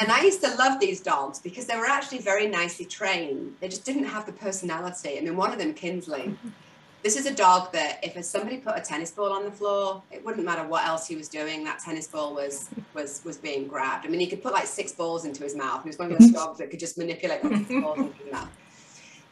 And 0.00 0.10
I 0.10 0.22
used 0.22 0.42
to 0.42 0.54
love 0.54 0.80
these 0.80 1.00
dogs 1.00 1.38
because 1.38 1.66
they 1.66 1.76
were 1.76 1.84
actually 1.84 2.18
very 2.18 2.46
nicely 2.46 2.86
trained. 2.86 3.54
They 3.60 3.68
just 3.68 3.84
didn't 3.84 4.04
have 4.04 4.24
the 4.24 4.32
personality. 4.32 5.18
I 5.18 5.20
mean, 5.20 5.36
one 5.36 5.52
of 5.52 5.58
them, 5.58 5.74
Kinsley, 5.74 6.34
this 7.02 7.16
is 7.16 7.26
a 7.26 7.34
dog 7.34 7.72
that 7.72 7.98
if 8.02 8.22
somebody 8.24 8.58
put 8.58 8.76
a 8.76 8.80
tennis 8.80 9.10
ball 9.10 9.32
on 9.32 9.44
the 9.44 9.50
floor, 9.50 10.02
it 10.10 10.24
wouldn't 10.24 10.44
matter 10.44 10.66
what 10.66 10.86
else 10.86 11.06
he 11.06 11.16
was 11.16 11.28
doing. 11.28 11.64
That 11.64 11.78
tennis 11.78 12.06
ball 12.06 12.34
was 12.34 12.68
was 12.94 13.22
was 13.24 13.38
being 13.38 13.66
grabbed. 13.66 14.06
I 14.06 14.08
mean, 14.08 14.20
he 14.20 14.26
could 14.26 14.42
put 14.42 14.52
like 14.52 14.66
six 14.66 14.92
balls 14.92 15.24
into 15.24 15.42
his 15.42 15.56
mouth. 15.56 15.82
He 15.82 15.88
was 15.88 15.98
one 15.98 16.12
of 16.12 16.18
those 16.18 16.30
dogs 16.30 16.58
that 16.58 16.70
could 16.70 16.80
just 16.80 16.98
manipulate 16.98 17.42
balls 17.42 17.98
into 17.98 18.22
his 18.22 18.32
mouth. 18.32 18.48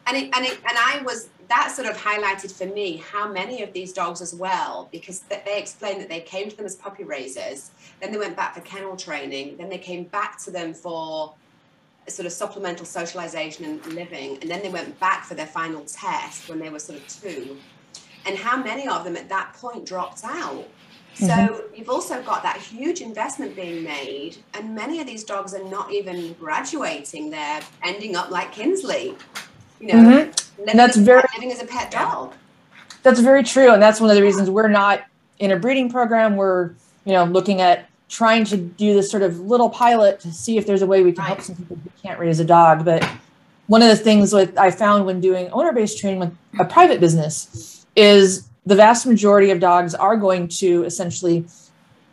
And 0.07 0.16
it, 0.16 0.31
and 0.35 0.46
it, 0.46 0.59
and 0.66 0.78
I 0.78 1.02
was 1.04 1.28
that 1.48 1.70
sort 1.70 1.87
of 1.87 1.94
highlighted 1.94 2.50
for 2.50 2.64
me 2.64 2.96
how 2.96 3.31
many 3.31 3.62
of 3.62 3.74
these 3.74 3.92
dogs 3.92 4.22
as 4.22 4.35
well 4.35 4.88
because 4.90 5.20
th- 5.20 5.44
they 5.44 5.59
explained 5.59 6.00
that 6.00 6.09
they 6.09 6.20
came 6.20 6.48
to 6.48 6.57
them 6.57 6.64
as 6.64 6.76
puppy 6.76 7.04
raisers, 7.04 7.72
then 8.00 8.11
they 8.11 8.16
went 8.16 8.35
back 8.35 8.54
for 8.54 8.62
kennel 8.62 8.96
training, 8.96 9.59
then 9.59 9.68
they 9.68 9.76
came 9.76 10.04
back 10.04 10.42
to 10.44 10.50
them 10.50 10.72
for 10.72 11.35
sort 12.11 12.27
of 12.27 12.33
supplemental 12.33 12.87
socialization 12.87 13.64
and 13.64 13.87
living, 13.87 14.38
and 14.40 14.51
then 14.51 14.62
they 14.62 14.68
went 14.68 14.99
back 15.01 15.25
for 15.25 15.35
their 15.35 15.47
final 15.47 15.83
test 15.83 16.49
when 16.49 16.59
they 16.59 16.71
were 16.71 16.79
sort 16.79 16.99
of 16.99 17.09
two. 17.09 17.57
And 18.27 18.37
how 18.37 18.62
many 18.62 18.88
of 18.88 19.05
them 19.05 19.16
at 19.16 19.29
that 19.29 19.55
point 19.55 19.87
dropped 19.87 20.25
out? 20.25 20.66
So 21.14 21.27
mm-hmm. 21.27 21.75
you've 21.75 21.88
also 21.88 22.23
got 22.23 22.42
that 22.44 22.59
huge 22.59 23.01
investment 23.01 23.57
being 23.57 23.83
made, 23.83 24.37
and 24.55 24.75
many 24.75 25.01
of 25.01 25.07
these 25.07 25.25
dogs 25.25 25.53
are 25.53 25.64
not 25.64 25.92
even 25.92 26.35
graduating. 26.35 27.31
They're 27.31 27.61
ending 27.83 28.14
up 28.14 28.31
like 28.31 28.53
Kinsley, 28.53 29.16
you 29.81 29.88
know, 29.88 29.94
mm-hmm. 29.94 30.61
living, 30.61 30.77
that's 30.77 30.97
as, 30.97 31.03
very- 31.03 31.23
living 31.35 31.51
as 31.51 31.61
a 31.61 31.66
pet 31.66 31.90
dog. 31.90 32.35
That's 33.03 33.21
very 33.21 33.42
true, 33.42 33.73
and 33.73 33.83
that's 33.83 34.01
one 34.01 34.11
of 34.11 34.16
the 34.16 34.23
reasons 34.23 34.51
we're 34.51 34.68
not 34.68 35.05
in 35.38 35.51
a 35.51 35.57
breeding 35.57 35.90
program. 35.90 36.37
We're 36.37 36.71
you 37.05 37.12
know 37.12 37.25
looking 37.25 37.61
at 37.61 37.88
trying 38.09 38.44
to 38.44 38.57
do 38.57 38.94
this 38.94 39.11
sort 39.11 39.23
of 39.23 39.40
little 39.40 39.68
pilot 39.68 40.21
to 40.21 40.33
see 40.33 40.57
if 40.57 40.66
there's 40.66 40.83
a 40.83 40.87
way 40.87 41.03
we 41.03 41.12
can 41.12 41.25
help 41.25 41.40
some 41.40 41.57
people 41.57 41.77
who 41.77 41.90
can't 42.03 42.18
raise 42.18 42.40
a 42.40 42.44
dog. 42.44 42.85
But 42.85 43.09
one 43.66 43.83
of 43.83 43.88
the 43.88 43.97
things 43.97 44.33
with 44.33 44.57
I 44.57 44.71
found 44.71 45.05
when 45.07 45.21
doing 45.21 45.51
owner-based 45.51 45.99
training 45.99 46.21
with 46.21 46.37
a 46.59 46.64
private 46.64 47.01
business 47.01 47.87
is 47.97 48.49
the 48.64 48.75
vast 48.75 49.07
majority 49.07 49.51
of 49.51 49.61
dogs 49.61 49.94
are 49.94 50.16
going 50.16 50.49
to 50.49 50.85
essentially 50.85 51.44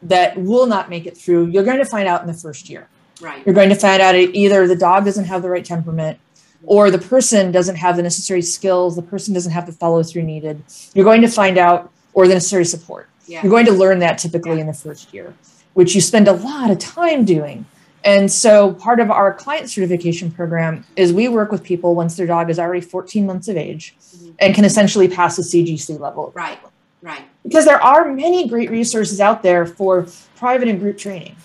that 0.03 0.38
will 0.38 0.67
not 0.67 0.89
make 0.89 1.05
it 1.05 1.17
through. 1.17 1.47
You're 1.47 1.63
going 1.63 1.77
to 1.77 1.86
find 1.86 2.08
out 2.08 2.21
in 2.21 2.27
the 2.27 2.34
first 2.34 2.69
year. 2.69 2.88
Right. 3.21 3.45
You're 3.45 3.55
going 3.55 3.69
to 3.69 3.75
find 3.75 4.01
out 4.01 4.15
either 4.15 4.67
the 4.67 4.75
dog 4.75 5.05
doesn't 5.05 5.25
have 5.25 5.41
the 5.41 5.49
right 5.49 5.63
temperament 5.63 6.19
or 6.65 6.91
the 6.91 6.99
person 6.99 7.51
doesn't 7.51 7.75
have 7.75 7.95
the 7.95 8.03
necessary 8.03 8.41
skills, 8.41 8.95
the 8.95 9.01
person 9.01 9.34
doesn't 9.34 9.51
have 9.51 9.65
the 9.65 9.71
follow 9.71 10.03
through 10.03 10.23
needed. 10.23 10.62
You're 10.93 11.05
going 11.05 11.21
to 11.21 11.27
find 11.27 11.58
out, 11.58 11.91
or 12.13 12.27
the 12.27 12.34
necessary 12.34 12.65
support. 12.65 13.08
Yeah. 13.27 13.41
You're 13.43 13.51
going 13.51 13.65
to 13.67 13.71
learn 13.71 13.99
that 13.99 14.17
typically 14.17 14.60
in 14.60 14.67
the 14.67 14.73
first 14.73 15.13
year, 15.13 15.34
which 15.75 15.93
you 15.93 16.01
spend 16.01 16.27
a 16.27 16.33
lot 16.33 16.71
of 16.71 16.79
time 16.79 17.23
doing. 17.25 17.65
And 18.03 18.31
so, 18.31 18.73
part 18.73 18.99
of 18.99 19.09
our 19.11 19.33
client 19.33 19.69
certification 19.69 20.31
program 20.31 20.85
is 20.95 21.11
we 21.13 21.27
work 21.27 21.51
with 21.51 21.63
people 21.63 21.95
once 21.95 22.15
their 22.15 22.27
dog 22.27 22.49
is 22.49 22.57
already 22.59 22.81
14 22.81 23.25
months 23.25 23.47
of 23.47 23.57
age 23.57 23.95
Mhm. 24.15 24.33
and 24.39 24.55
can 24.55 24.63
essentially 24.65 25.07
pass 25.07 25.35
the 25.35 25.43
CGC 25.43 25.97
level. 25.97 26.31
Right. 26.35 26.59
Right. 27.01 27.21
Because 27.43 27.65
there 27.65 27.81
are 27.81 28.11
many 28.11 28.47
great 28.47 28.69
resources 28.71 29.19
out 29.19 29.43
there 29.43 29.65
for 29.65 30.07
private 30.38 30.67
and 30.67 30.79
group 30.79 30.97
training 30.97 31.35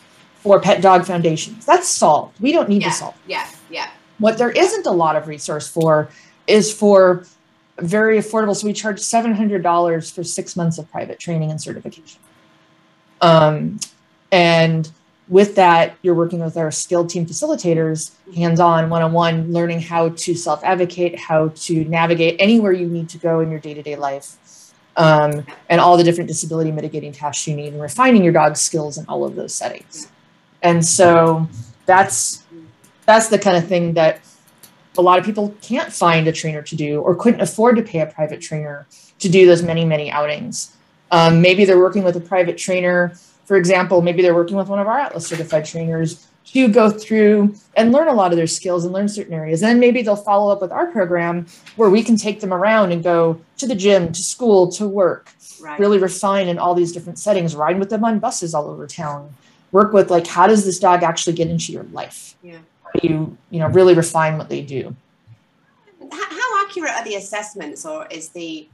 for 0.43 0.61
pet 0.61 0.81
dog 0.81 1.05
foundations. 1.07 1.67
That's 1.67 1.89
solved. 1.89 2.41
We 2.41 2.53
don't 2.53 2.69
need 2.69 2.83
Yeah. 2.83 2.89
to 2.89 2.95
solve. 2.95 3.15
Yeah. 3.27 3.47
Yeah. 3.71 3.87
What 4.19 4.39
there 4.39 4.51
isn't 4.51 4.87
a 4.87 4.91
lot 4.93 5.17
of 5.17 5.29
resource 5.29 5.67
for 5.69 6.09
is 6.47 6.73
for 6.73 7.25
very 7.79 8.19
affordable. 8.19 8.55
So 8.55 8.67
we 8.67 8.73
charge 8.75 9.01
seven 9.01 9.35
hundred 9.35 9.63
dollars 9.63 10.11
for 10.11 10.23
six 10.25 10.57
months 10.57 10.77
of 10.79 10.91
private 10.91 11.19
training 11.19 11.51
and 11.51 11.61
certification. 11.61 12.21
Um, 13.23 13.81
and 14.33 14.91
with 15.31 15.55
that, 15.55 15.97
you're 16.03 16.15
working 16.15 16.41
with 16.41 16.57
our 16.57 16.73
skilled 16.73 17.09
team 17.09 17.25
facilitators, 17.25 18.11
hands 18.35 18.59
on, 18.59 18.91
one 18.91 19.01
on 19.01 19.13
one, 19.13 19.53
learning 19.53 19.81
how 19.81 20.09
to 20.09 20.35
self 20.35 20.63
advocate, 20.65 21.19
how 21.19 21.49
to 21.55 21.85
navigate 21.85 22.37
anywhere 22.41 22.73
you 22.73 22.89
need 22.89 23.09
to 23.11 23.19
go 23.19 23.39
in 23.39 23.51
your 23.51 23.61
day 23.61 23.73
to 23.73 23.83
day 23.83 23.95
life, 23.95 24.73
um, 24.97 25.47
and 25.69 25.81
all 25.81 25.97
the 25.97 26.03
different 26.03 26.27
disability 26.27 26.73
mitigating 26.73 27.13
tasks 27.13 27.47
you 27.47 27.55
need, 27.55 27.73
and 27.73 27.81
refining 27.81 28.25
your 28.25 28.33
dog's 28.33 28.61
skills 28.61 28.99
in 28.99 29.07
all 29.07 29.25
of 29.25 29.37
those 29.37 29.55
settings. 29.55 30.11
And 30.63 30.85
so 30.85 31.49
that's 31.87 32.43
that's 33.07 33.29
the 33.29 33.39
kind 33.39 33.57
of 33.57 33.69
thing 33.69 33.95
that 33.95 34.21
a 34.99 35.03
lot 35.03 35.21
of 35.21 35.25
people 35.25 35.55
can't 35.63 35.93
find 35.93 36.27
a 36.27 36.33
trainer 36.33 36.63
to 36.63 36.75
do 36.75 37.01
or 37.01 37.15
couldn't 37.15 37.41
afford 37.41 37.77
to 37.77 37.83
pay 37.83 38.01
a 38.01 38.07
private 38.07 38.41
trainer 38.41 38.87
to 39.21 39.29
do 39.29 39.47
those 39.47 39.63
many 39.63 39.85
many 39.85 40.11
outings. 40.11 40.77
Um, 41.13 41.41
maybe 41.41 41.65
they're 41.65 41.79
working 41.79 42.03
with 42.03 42.17
a 42.17 42.21
private 42.21 42.59
trainer 42.59 43.15
for 43.51 43.57
example, 43.57 44.01
maybe 44.01 44.23
they're 44.23 44.33
working 44.33 44.57
with 44.57 44.69
one 44.69 44.79
of 44.79 44.87
our 44.87 44.97
Atlas 44.97 45.27
certified 45.27 45.65
trainers 45.65 46.25
to 46.45 46.69
go 46.69 46.89
through 46.89 47.53
and 47.77 47.91
learn 47.91 48.07
a 48.07 48.13
lot 48.13 48.31
of 48.31 48.37
their 48.37 48.47
skills 48.47 48.85
and 48.85 48.95
learn 48.95 49.09
certain 49.09 49.33
areas. 49.33 49.61
And 49.61 49.71
then 49.71 49.81
maybe 49.81 50.03
they'll 50.03 50.15
follow 50.15 50.53
up 50.53 50.61
with 50.61 50.71
our 50.71 50.87
program 50.87 51.47
where 51.75 51.91
we 51.91 52.05
can 52.05 52.17
take 52.17 52.39
them 52.39 52.55
around 52.55 52.93
and 52.93 53.03
go 53.03 53.41
to 53.59 53.67
the 53.67 53.75
gym, 53.75 54.13
to 54.13 54.23
school, 54.23 54.71
to 54.71 54.87
work, 54.87 55.33
right. 55.61 55.81
really 55.81 55.99
refine 55.99 56.47
in 56.47 56.61
all 56.61 56.77
these 56.77 56.93
different 56.93 57.19
settings, 57.19 57.57
ride 57.57 57.81
with 57.81 57.91
them 57.91 58.05
on 58.05 58.21
buses 58.21 58.55
all 58.55 58.69
over 58.71 58.87
town, 58.87 59.35
work 59.73 59.93
with 59.93 60.13
like, 60.13 60.29
how 60.29 60.47
does 60.47 60.65
this 60.65 60.79
dog 60.79 61.03
actually 61.03 61.33
get 61.33 61.49
into 61.49 61.73
your 61.73 61.83
life? 61.91 62.37
Yeah. 62.45 62.59
How 62.85 63.01
do 63.01 63.09
you, 63.09 63.37
you 63.51 63.59
know, 63.59 63.69
really 63.71 63.95
refine 63.95 64.39
what 64.39 64.49
they 64.49 64.63
do? 64.63 64.95
How 66.13 66.65
accurate 66.65 66.93
are 66.93 67.03
the 67.03 67.17
assessments 67.17 67.85
or 67.85 68.07
is 68.13 68.29
the, 68.29 68.69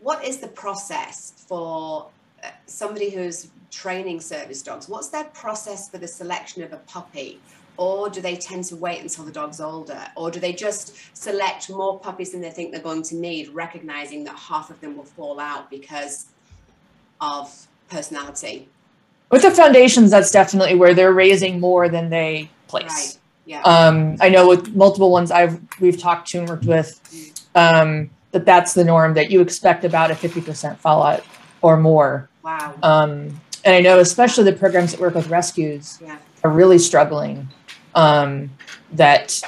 what 0.00 0.24
is 0.24 0.38
the 0.38 0.48
process 0.48 1.32
for 1.46 2.08
uh, 2.42 2.50
somebody 2.66 3.10
who's 3.10 3.50
training 3.76 4.20
service 4.20 4.62
dogs? 4.62 4.88
What's 4.88 5.08
their 5.08 5.24
process 5.24 5.88
for 5.90 5.98
the 5.98 6.08
selection 6.08 6.62
of 6.62 6.72
a 6.72 6.78
puppy? 6.78 7.40
Or 7.76 8.08
do 8.08 8.22
they 8.22 8.36
tend 8.36 8.64
to 8.64 8.76
wait 8.76 9.02
until 9.02 9.24
the 9.24 9.30
dog's 9.30 9.60
older? 9.60 10.02
Or 10.16 10.30
do 10.30 10.40
they 10.40 10.54
just 10.54 10.96
select 11.14 11.68
more 11.68 12.00
puppies 12.00 12.32
than 12.32 12.40
they 12.40 12.50
think 12.50 12.72
they're 12.72 12.80
going 12.80 13.02
to 13.02 13.16
need, 13.16 13.50
recognizing 13.50 14.24
that 14.24 14.36
half 14.36 14.70
of 14.70 14.80
them 14.80 14.96
will 14.96 15.04
fall 15.04 15.38
out 15.38 15.68
because 15.68 16.26
of 17.20 17.68
personality? 17.90 18.68
With 19.30 19.42
the 19.42 19.50
foundations, 19.50 20.10
that's 20.10 20.30
definitely 20.30 20.76
where 20.76 20.94
they're 20.94 21.12
raising 21.12 21.60
more 21.60 21.88
than 21.90 22.08
they 22.08 22.48
place. 22.68 22.84
Right. 22.84 23.18
Yeah. 23.44 23.62
Um, 23.62 24.16
I 24.20 24.30
know 24.30 24.48
with 24.48 24.74
multiple 24.74 25.10
ones 25.10 25.30
I've 25.30 25.60
we've 25.80 25.98
talked 25.98 26.28
to 26.28 26.38
and 26.38 26.48
worked 26.48 26.64
with, 26.64 27.00
um, 27.54 28.10
that 28.32 28.46
that's 28.46 28.72
the 28.74 28.84
norm 28.84 29.14
that 29.14 29.30
you 29.30 29.40
expect 29.40 29.84
about 29.84 30.10
a 30.10 30.14
50% 30.14 30.78
fallout 30.78 31.24
or 31.62 31.76
more. 31.76 32.28
Wow. 32.42 32.74
Um, 32.82 33.40
and 33.66 33.74
I 33.74 33.80
know 33.80 33.98
especially 33.98 34.44
the 34.44 34.52
programs 34.52 34.92
that 34.92 35.00
work 35.00 35.14
with 35.14 35.28
rescues 35.28 35.98
yeah. 36.00 36.18
are 36.44 36.50
really 36.50 36.78
struggling. 36.78 37.48
Um, 37.96 38.50
that, 38.92 39.42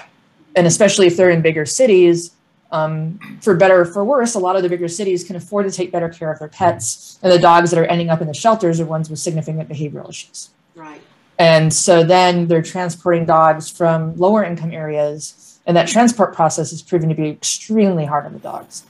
and 0.57 0.67
especially 0.67 1.07
if 1.07 1.17
they're 1.17 1.31
in 1.31 1.41
bigger 1.41 1.65
cities, 1.65 2.33
um, 2.73 3.39
for 3.41 3.55
better 3.55 3.83
or 3.83 3.85
for 3.85 4.05
worse, 4.05 4.35
a 4.35 4.39
lot 4.39 4.57
of 4.57 4.63
the 4.63 4.69
bigger 4.69 4.89
cities 4.89 5.23
can 5.23 5.37
afford 5.37 5.67
to 5.67 5.73
take 5.73 5.93
better 5.93 6.09
care 6.09 6.33
of 6.33 6.39
their 6.39 6.49
pets, 6.49 7.19
and 7.23 7.33
the 7.33 7.39
dogs 7.39 7.71
that 7.71 7.79
are 7.79 7.87
ending 7.87 8.11
up 8.11 8.21
in 8.21 8.27
the 8.27 8.35
shelters 8.35 8.81
are 8.81 8.87
ones 8.87 9.09
with 9.09 9.19
significant 9.21 9.69
behavioral 9.69 10.09
issues. 10.09 10.51
Right. 10.75 11.01
And 11.39 11.73
so 11.73 12.03
then 12.03 12.49
they're 12.49 12.63
transporting 12.63 13.25
dogs 13.25 13.71
from 13.71 14.17
lower 14.17 14.43
income 14.45 14.73
areas, 14.73 15.61
and 15.67 15.77
that 15.77 15.87
transport 15.87 16.35
process 16.35 16.73
is 16.73 16.83
proven 16.83 17.09
to 17.09 17.15
be 17.15 17.29
extremely 17.29 18.05
hard 18.05 18.27
on 18.27 18.33
the 18.33 18.41
dogs. 18.41 18.85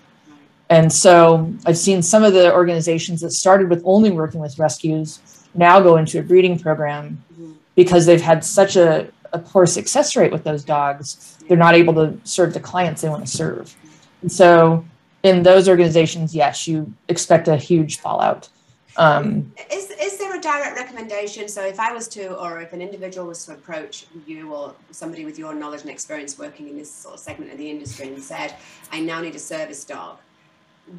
And 0.70 0.92
so 0.92 1.52
I've 1.64 1.78
seen 1.78 2.02
some 2.02 2.24
of 2.24 2.34
the 2.34 2.52
organizations 2.52 3.20
that 3.22 3.30
started 3.32 3.70
with 3.70 3.82
only 3.84 4.10
working 4.10 4.40
with 4.40 4.58
rescues 4.58 5.20
now 5.54 5.80
go 5.80 5.96
into 5.96 6.18
a 6.18 6.22
breeding 6.22 6.58
program 6.58 7.22
mm-hmm. 7.32 7.52
because 7.74 8.04
they've 8.06 8.20
had 8.20 8.44
such 8.44 8.76
a, 8.76 9.08
a 9.32 9.38
poor 9.38 9.64
success 9.66 10.14
rate 10.14 10.30
with 10.30 10.44
those 10.44 10.64
dogs. 10.64 11.38
They're 11.48 11.56
not 11.56 11.74
able 11.74 11.94
to 11.94 12.18
serve 12.24 12.52
the 12.52 12.60
clients 12.60 13.00
they 13.00 13.08
want 13.08 13.24
to 13.24 13.30
serve. 13.30 13.74
And 14.20 14.30
so 14.30 14.84
in 15.22 15.42
those 15.42 15.68
organizations, 15.68 16.34
yes, 16.34 16.68
you 16.68 16.92
expect 17.08 17.48
a 17.48 17.56
huge 17.56 17.98
fallout. 17.98 18.48
Um, 18.96 19.52
is, 19.72 19.90
is 19.90 20.18
there 20.18 20.36
a 20.36 20.40
direct 20.40 20.76
recommendation? 20.76 21.48
So 21.48 21.64
if 21.64 21.78
I 21.78 21.92
was 21.92 22.08
to, 22.08 22.34
or 22.34 22.60
if 22.60 22.72
an 22.72 22.82
individual 22.82 23.28
was 23.28 23.44
to 23.46 23.52
approach 23.52 24.06
you 24.26 24.52
or 24.52 24.74
somebody 24.90 25.24
with 25.24 25.38
your 25.38 25.54
knowledge 25.54 25.82
and 25.82 25.90
experience 25.90 26.36
working 26.36 26.68
in 26.68 26.76
this 26.76 26.92
sort 26.92 27.14
of 27.14 27.20
segment 27.20 27.52
of 27.52 27.58
the 27.58 27.70
industry 27.70 28.08
and 28.08 28.22
said, 28.22 28.54
I 28.90 29.00
now 29.00 29.20
need 29.20 29.36
a 29.36 29.38
service 29.38 29.84
dog, 29.84 30.18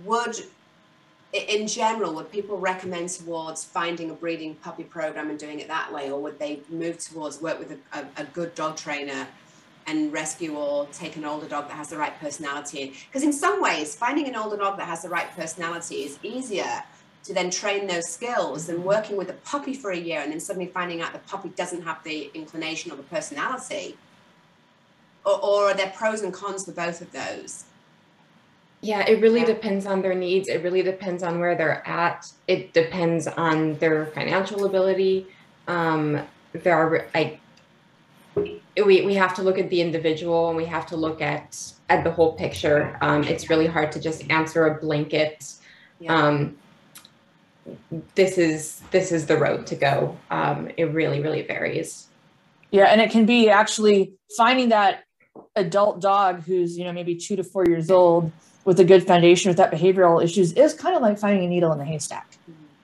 would 0.04 0.36
in 1.32 1.68
general 1.68 2.14
would 2.16 2.32
people 2.32 2.58
recommend 2.58 3.10
towards 3.10 3.64
finding 3.64 4.10
a 4.10 4.14
breeding 4.14 4.56
puppy 4.56 4.84
program 4.84 5.30
and 5.30 5.38
doing 5.38 5.60
it 5.60 5.68
that 5.68 5.94
way? 5.94 6.12
Or 6.12 6.20
would 6.22 6.40
they 6.40 6.62
move 6.70 6.98
towards 6.98 7.42
work 7.42 7.60
with 7.60 7.72
a, 7.72 8.00
a, 8.00 8.22
a 8.22 8.24
good 8.26 8.56
dog 8.56 8.78
trainer 8.78 9.28
and 9.86 10.12
rescue 10.12 10.56
or 10.56 10.88
take 10.88 11.16
an 11.16 11.26
older 11.26 11.48
dog 11.48 11.68
that 11.68 11.76
has 11.76 11.90
the 11.90 11.98
right 11.98 12.20
personality 12.20 12.94
because 13.08 13.24
in 13.24 13.34
some 13.34 13.60
ways 13.62 13.96
finding 13.96 14.28
an 14.28 14.36
older 14.36 14.58
dog 14.58 14.78
that 14.78 14.86
has 14.86 15.02
the 15.02 15.10
right 15.10 15.32
personality 15.36 16.04
is 16.04 16.20
easier 16.22 16.84
to 17.24 17.34
then 17.34 17.50
train 17.50 17.88
those 17.88 18.08
skills 18.08 18.68
than 18.68 18.78
mm-hmm. 18.78 18.86
working 18.86 19.18
with 19.18 19.30
a 19.30 19.34
puppy 19.34 19.74
for 19.74 19.92
a 19.92 19.98
year 19.98 20.20
and 20.22 20.32
then 20.32 20.40
suddenly 20.40 20.68
finding 20.68 21.02
out 21.02 21.14
the 21.14 21.20
puppy 21.20 21.50
doesn't 21.50 21.82
have 21.82 22.04
the 22.04 22.32
inclination 22.34 22.92
or 22.92 22.96
the 22.96 23.04
personality. 23.04 23.98
Or, 25.26 25.40
or 25.44 25.64
are 25.66 25.74
there 25.74 25.94
pros 25.96 26.22
and 26.22 26.34
cons 26.34 26.66
for 26.66 26.72
both 26.72 27.02
of 27.02 27.12
those 27.12 27.66
yeah, 28.82 29.06
it 29.06 29.22
really 29.22 29.44
depends 29.44 29.86
on 29.86 30.02
their 30.02 30.16
needs. 30.16 30.48
It 30.48 30.64
really 30.64 30.82
depends 30.82 31.22
on 31.22 31.40
where 31.40 31.56
they're 31.56 31.86
at. 31.88 32.32
It 32.48 32.74
depends 32.74 33.28
on 33.28 33.76
their 33.76 34.06
financial 34.08 34.66
ability. 34.66 35.28
Um, 35.68 36.22
there 36.54 36.76
are 36.76 37.08
I 37.14 37.40
we 38.36 38.62
we 39.06 39.16
have 39.16 39.36
to 39.36 39.42
look 39.42 39.58
at 39.58 39.70
the 39.70 39.82
individual 39.82 40.48
and 40.48 40.56
we 40.56 40.66
have 40.66 40.86
to 40.88 40.96
look 40.96 41.22
at 41.22 41.74
at 41.90 42.04
the 42.04 42.12
whole 42.12 42.34
picture. 42.34 42.98
Um, 43.02 43.24
it's 43.24 43.50
really 43.50 43.68
hard 43.68 43.92
to 43.94 44.00
just 44.00 44.30
answer 44.30 44.66
a 44.66 44.80
blanket. 44.80 45.54
Um, 46.08 46.58
this 48.16 48.38
is 48.38 48.82
this 48.92 49.12
is 49.12 49.26
the 49.26 49.38
road 49.38 49.68
to 49.68 49.76
go. 49.76 50.18
Um, 50.32 50.72
it 50.78 50.86
really 50.86 51.22
really 51.22 51.42
varies. 51.42 52.08
Yeah, 52.72 52.86
and 52.86 53.02
it 53.02 53.12
can 53.12 53.26
be 53.26 53.50
actually 53.50 54.14
finding 54.38 54.70
that 54.70 55.04
adult 55.56 56.00
dog 56.00 56.44
who's 56.44 56.78
you 56.78 56.86
know 56.86 56.94
maybe 56.94 57.16
two 57.16 57.36
to 57.36 57.44
four 57.44 57.66
years 57.68 57.92
old 57.92 58.32
with 58.70 58.80
a 58.80 58.86
good 58.86 59.08
foundation 59.08 59.50
with 59.50 59.58
that 59.58 59.72
behavioral 59.72 60.24
issues 60.24 60.54
is 60.54 60.76
kind 60.76 60.96
of 60.96 61.02
like 61.02 61.18
finding 61.18 61.44
a 61.44 61.48
needle 61.48 61.72
in 61.72 61.80
a 61.80 61.84
haystack, 61.84 62.28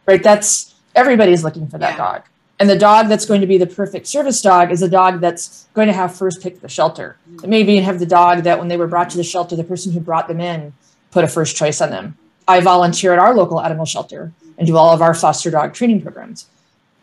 right? 0.07 0.23
That's 0.23 0.73
everybody's 0.95 1.43
looking 1.43 1.67
for 1.67 1.77
that 1.77 1.91
yeah. 1.91 1.97
dog. 1.97 2.23
And 2.59 2.67
the 2.67 2.75
dog 2.75 3.07
that's 3.07 3.27
going 3.27 3.41
to 3.41 3.45
be 3.45 3.59
the 3.59 3.67
perfect 3.67 4.07
service 4.07 4.41
dog 4.41 4.71
is 4.71 4.81
a 4.81 4.89
dog 4.89 5.21
that's 5.21 5.67
going 5.75 5.85
to 5.85 5.93
have 5.93 6.15
first 6.15 6.41
pick 6.41 6.59
the 6.59 6.67
shelter. 6.67 7.17
Mm-hmm. 7.29 7.49
Maybe 7.51 7.77
have 7.77 7.99
the 7.99 8.07
dog 8.07 8.45
that 8.45 8.57
when 8.57 8.67
they 8.67 8.77
were 8.77 8.87
brought 8.87 9.11
to 9.11 9.17
the 9.17 9.23
shelter, 9.23 9.55
the 9.55 9.63
person 9.63 9.91
who 9.91 9.99
brought 9.99 10.27
them 10.27 10.41
in 10.41 10.73
put 11.11 11.23
a 11.23 11.27
first 11.27 11.55
choice 11.55 11.79
on 11.81 11.91
them. 11.91 12.17
I 12.47 12.61
volunteer 12.61 13.13
at 13.13 13.19
our 13.19 13.35
local 13.35 13.61
animal 13.61 13.85
shelter 13.85 14.31
and 14.57 14.65
do 14.65 14.77
all 14.77 14.91
of 14.91 15.03
our 15.03 15.13
foster 15.13 15.51
dog 15.51 15.75
training 15.75 16.01
programs. 16.01 16.47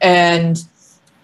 And 0.00 0.60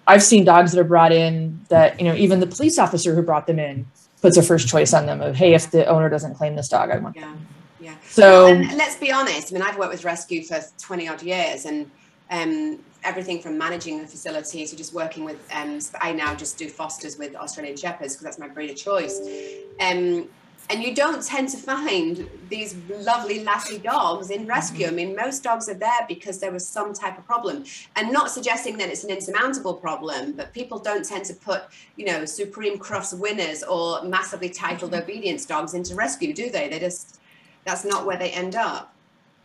I've 0.07 0.23
seen 0.23 0.44
dogs 0.44 0.71
that 0.71 0.81
are 0.81 0.85
brought 0.85 1.11
in 1.11 1.59
that, 1.71 1.99
you 1.99 2.07
know, 2.07 2.14
even 2.14 2.38
the 2.38 2.47
police 2.47 2.79
officer 2.79 3.16
who 3.16 3.23
brought 3.23 3.49
them 3.49 3.59
in 3.59 3.87
puts 4.20 4.37
a 4.37 4.42
first 4.42 4.68
choice 4.68 4.92
on 4.92 5.07
them 5.07 5.20
of 5.20 5.37
hey 5.37 5.54
if 5.54 5.70
the 5.70 5.87
owner 5.87 6.09
doesn't 6.09 6.35
claim 6.35 6.57
this 6.57 6.68
dog 6.68 6.90
i 6.90 6.98
want 6.98 7.16
yeah 7.16 7.35
yeah. 7.81 7.94
So 8.09 8.48
and 8.48 8.76
let's 8.76 8.96
be 8.96 9.12
honest 9.12 9.52
i 9.52 9.54
mean 9.54 9.62
i've 9.62 9.78
worked 9.78 9.92
with 9.92 10.04
rescue 10.04 10.42
for 10.42 10.61
20 10.78 11.09
odd 11.09 11.22
years 11.22 11.64
and 11.64 11.90
um, 12.31 12.81
everything 13.04 13.40
from 13.40 13.57
managing 13.57 14.00
the 14.02 14.07
facility 14.07 14.66
to 14.66 14.76
just 14.76 14.92
working 14.92 15.24
with 15.24 15.38
um, 15.52 15.78
i 16.00 16.12
now 16.12 16.35
just 16.35 16.59
do 16.59 16.68
fosters 16.68 17.18
with 17.18 17.37
australian 17.37 17.76
shepherds 17.76 18.14
because 18.14 18.24
that's 18.24 18.38
my 18.38 18.48
breed 18.48 18.70
of 18.70 18.76
choice. 18.76 19.20
Um, 19.81 20.28
and 20.70 20.83
you 20.83 20.94
don't 20.94 21.22
tend 21.22 21.48
to 21.50 21.57
find 21.57 22.28
these 22.50 22.76
lovely 23.00 23.42
lassie 23.42 23.78
dogs 23.78 24.31
in 24.31 24.46
rescue. 24.46 24.87
I 24.87 24.90
mean, 24.90 25.16
most 25.16 25.42
dogs 25.42 25.68
are 25.68 25.74
there 25.74 26.07
because 26.07 26.38
there 26.40 26.52
was 26.52 26.66
some 26.66 26.92
type 26.92 27.16
of 27.16 27.26
problem, 27.26 27.64
and 27.96 28.12
not 28.12 28.31
suggesting 28.31 28.76
that 28.78 28.88
it's 28.88 29.04
an 29.04 29.11
insurmountable 29.11 29.74
problem, 29.74 30.33
but 30.33 30.52
people 30.52 30.78
don't 30.78 31.04
tend 31.04 31.24
to 31.26 31.35
put, 31.35 31.62
you 31.96 32.04
know, 32.04 32.24
supreme 32.24 32.78
Crufts 32.78 33.18
winners 33.18 33.62
or 33.62 34.02
massively 34.04 34.50
titled 34.50 34.94
obedience 34.94 35.46
dogs 35.46 35.74
into 35.74 35.94
rescue, 35.94 36.35
do 36.35 36.50
they? 36.50 36.68
They 36.68 36.78
just 36.78 37.20
that's 37.64 37.85
not 37.85 38.07
where 38.07 38.16
they 38.16 38.31
end 38.31 38.54
up. 38.54 38.94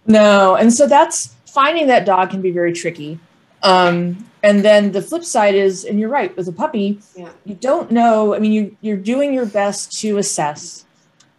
No, 0.05 0.55
and 0.55 0.73
so 0.73 0.88
that's 0.88 1.33
finding 1.45 1.88
that 1.88 2.05
dog 2.05 2.31
can 2.31 2.41
be 2.41 2.51
very 2.51 2.73
tricky. 2.73 3.19
Um, 3.63 4.29
and 4.43 4.63
then 4.63 4.91
the 4.91 5.01
flip 5.01 5.23
side 5.23 5.55
is, 5.55 5.86
and 5.86 5.97
you're 5.97 6.09
right, 6.09 6.36
with 6.36 6.49
a 6.49 6.51
puppy, 6.51 6.99
yeah. 7.15 7.29
you 7.45 7.55
don't 7.55 7.91
know. 7.91 8.36
I 8.36 8.39
mean, 8.39 8.51
you 8.51 8.77
you're 8.81 8.97
doing 8.97 9.33
your 9.33 9.45
best 9.45 9.97
to 10.01 10.17
assess 10.17 10.83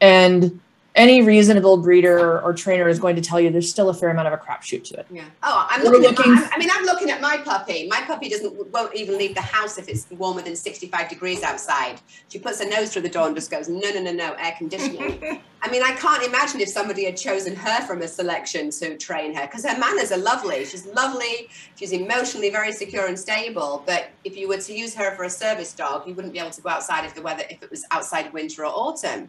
and 0.04 0.60
any 0.96 1.22
reasonable 1.22 1.76
breeder 1.78 2.40
or 2.42 2.52
trainer 2.52 2.88
is 2.88 3.00
going 3.00 3.16
to 3.16 3.22
tell 3.22 3.40
you 3.40 3.50
there's 3.50 3.68
still 3.68 3.88
a 3.88 3.94
fair 3.94 4.10
amount 4.10 4.28
of 4.28 4.32
a 4.32 4.36
crapshoot 4.36 4.84
to 4.84 5.00
it. 5.00 5.06
Yeah. 5.10 5.24
Oh, 5.42 5.66
I'm 5.68 5.82
We're 5.82 5.90
looking, 5.90 6.04
at 6.04 6.18
looking- 6.18 6.34
my, 6.34 6.50
I 6.52 6.58
mean, 6.58 6.68
I'm 6.72 6.84
looking 6.84 7.10
at 7.10 7.20
my 7.20 7.38
puppy. 7.38 7.88
My 7.88 8.00
puppy 8.02 8.28
doesn't 8.28 8.70
won't 8.70 8.94
even 8.94 9.18
leave 9.18 9.34
the 9.34 9.40
house 9.40 9.76
if 9.76 9.88
it's 9.88 10.08
warmer 10.10 10.42
than 10.42 10.54
65 10.54 11.08
degrees 11.08 11.42
outside. 11.42 12.00
She 12.28 12.38
puts 12.38 12.62
her 12.62 12.68
nose 12.68 12.92
through 12.92 13.02
the 13.02 13.08
door 13.08 13.26
and 13.26 13.34
just 13.34 13.50
goes, 13.50 13.68
no, 13.68 13.90
no, 13.90 14.00
no, 14.02 14.12
no, 14.12 14.34
air 14.34 14.54
conditioning. 14.56 15.40
I 15.62 15.70
mean, 15.70 15.82
I 15.82 15.92
can't 15.96 16.22
imagine 16.22 16.60
if 16.60 16.68
somebody 16.68 17.06
had 17.06 17.16
chosen 17.16 17.56
her 17.56 17.80
from 17.86 18.02
a 18.02 18.06
selection 18.06 18.70
to 18.70 18.96
train 18.96 19.34
her 19.34 19.46
because 19.48 19.64
her 19.66 19.76
manners 19.76 20.12
are 20.12 20.18
lovely. 20.18 20.64
She's 20.66 20.86
lovely. 20.86 21.48
She's 21.74 21.90
emotionally 21.92 22.50
very 22.50 22.70
secure 22.70 23.06
and 23.06 23.18
stable. 23.18 23.82
But 23.84 24.10
if 24.22 24.36
you 24.36 24.46
were 24.46 24.58
to 24.58 24.72
use 24.72 24.94
her 24.94 25.16
for 25.16 25.24
a 25.24 25.30
service 25.30 25.72
dog, 25.72 26.06
you 26.06 26.14
wouldn't 26.14 26.34
be 26.34 26.38
able 26.38 26.50
to 26.50 26.60
go 26.62 26.68
outside 26.68 27.04
if 27.04 27.14
the 27.16 27.22
weather, 27.22 27.44
if 27.50 27.62
it 27.64 27.70
was 27.70 27.84
outside 27.90 28.32
winter 28.32 28.64
or 28.64 28.72
autumn. 28.72 29.28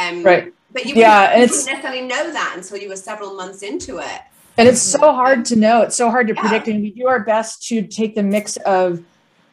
Um, 0.00 0.22
Right. 0.22 0.52
But 0.72 0.86
you, 0.86 0.94
Yeah, 0.94 1.30
and 1.32 1.38
you 1.40 1.44
it's- 1.44 1.66
necessarily 1.66 2.02
know 2.02 2.30
that 2.32 2.52
until 2.56 2.76
you 2.78 2.88
were 2.88 2.96
several 2.96 3.34
months 3.34 3.62
into 3.62 3.98
it. 3.98 4.20
And 4.56 4.68
it's 4.68 4.80
so 4.80 5.12
hard 5.12 5.44
to 5.46 5.56
know. 5.56 5.82
It's 5.82 5.96
so 5.96 6.10
hard 6.10 6.28
to 6.28 6.34
Yeah. 6.34 6.40
predict. 6.42 6.68
And 6.68 6.80
we 6.82 6.90
do 6.90 7.06
our 7.08 7.20
best 7.20 7.66
to 7.68 7.82
take 7.82 8.14
the 8.14 8.22
mix 8.22 8.56
of 8.58 9.02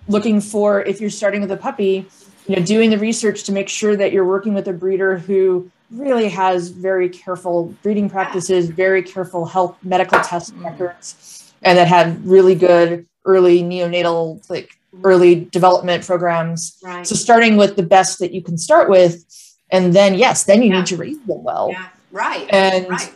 looking 0.07 0.41
for 0.41 0.81
if 0.83 1.01
you're 1.01 1.09
starting 1.09 1.41
with 1.41 1.51
a 1.51 1.57
puppy, 1.57 2.05
you 2.45 2.55
know, 2.55 2.61
doing 2.61 2.89
the 2.91 2.97
research 2.99 3.43
to 3.45 3.51
make 3.51 3.67
sure 3.67 3.95
that 3.95 4.11
you're 4.11 4.25
working 4.25 4.53
with 4.53 4.67
a 4.67 4.73
breeder 4.73 5.17
who 5.17 5.69
really 5.91 6.29
has 6.29 6.69
very 6.69 7.09
careful 7.09 7.73
breeding 7.81 8.09
practices, 8.09 8.69
very 8.69 9.01
careful 9.01 9.45
health 9.45 9.75
medical 9.83 10.19
test 10.19 10.55
Mhm. 10.55 10.65
records, 10.65 11.51
and 11.63 11.77
that 11.77 11.87
have 11.87 12.15
really 12.25 12.55
good 12.55 13.05
early 13.25 13.63
neonatal 13.63 14.41
like 14.49 14.69
early 15.03 15.47
development 15.51 16.05
programs. 16.05 16.75
Right. 16.83 17.05
So 17.07 17.15
starting 17.15 17.55
with 17.57 17.75
the 17.75 17.83
best 17.83 18.19
that 18.19 18.33
you 18.33 18.41
can 18.41 18.57
start 18.57 18.89
with, 18.89 19.23
and 19.71 19.93
then 19.93 20.15
yes, 20.15 20.43
then 20.43 20.61
you 20.61 20.69
Yeah. 20.69 20.77
need 20.79 20.85
to 20.87 20.97
raise 20.97 21.19
them 21.19 21.43
well 21.43 21.69
Yeah. 21.71 21.87
Right. 22.11 22.47
and 22.53 22.89
right. 22.89 23.13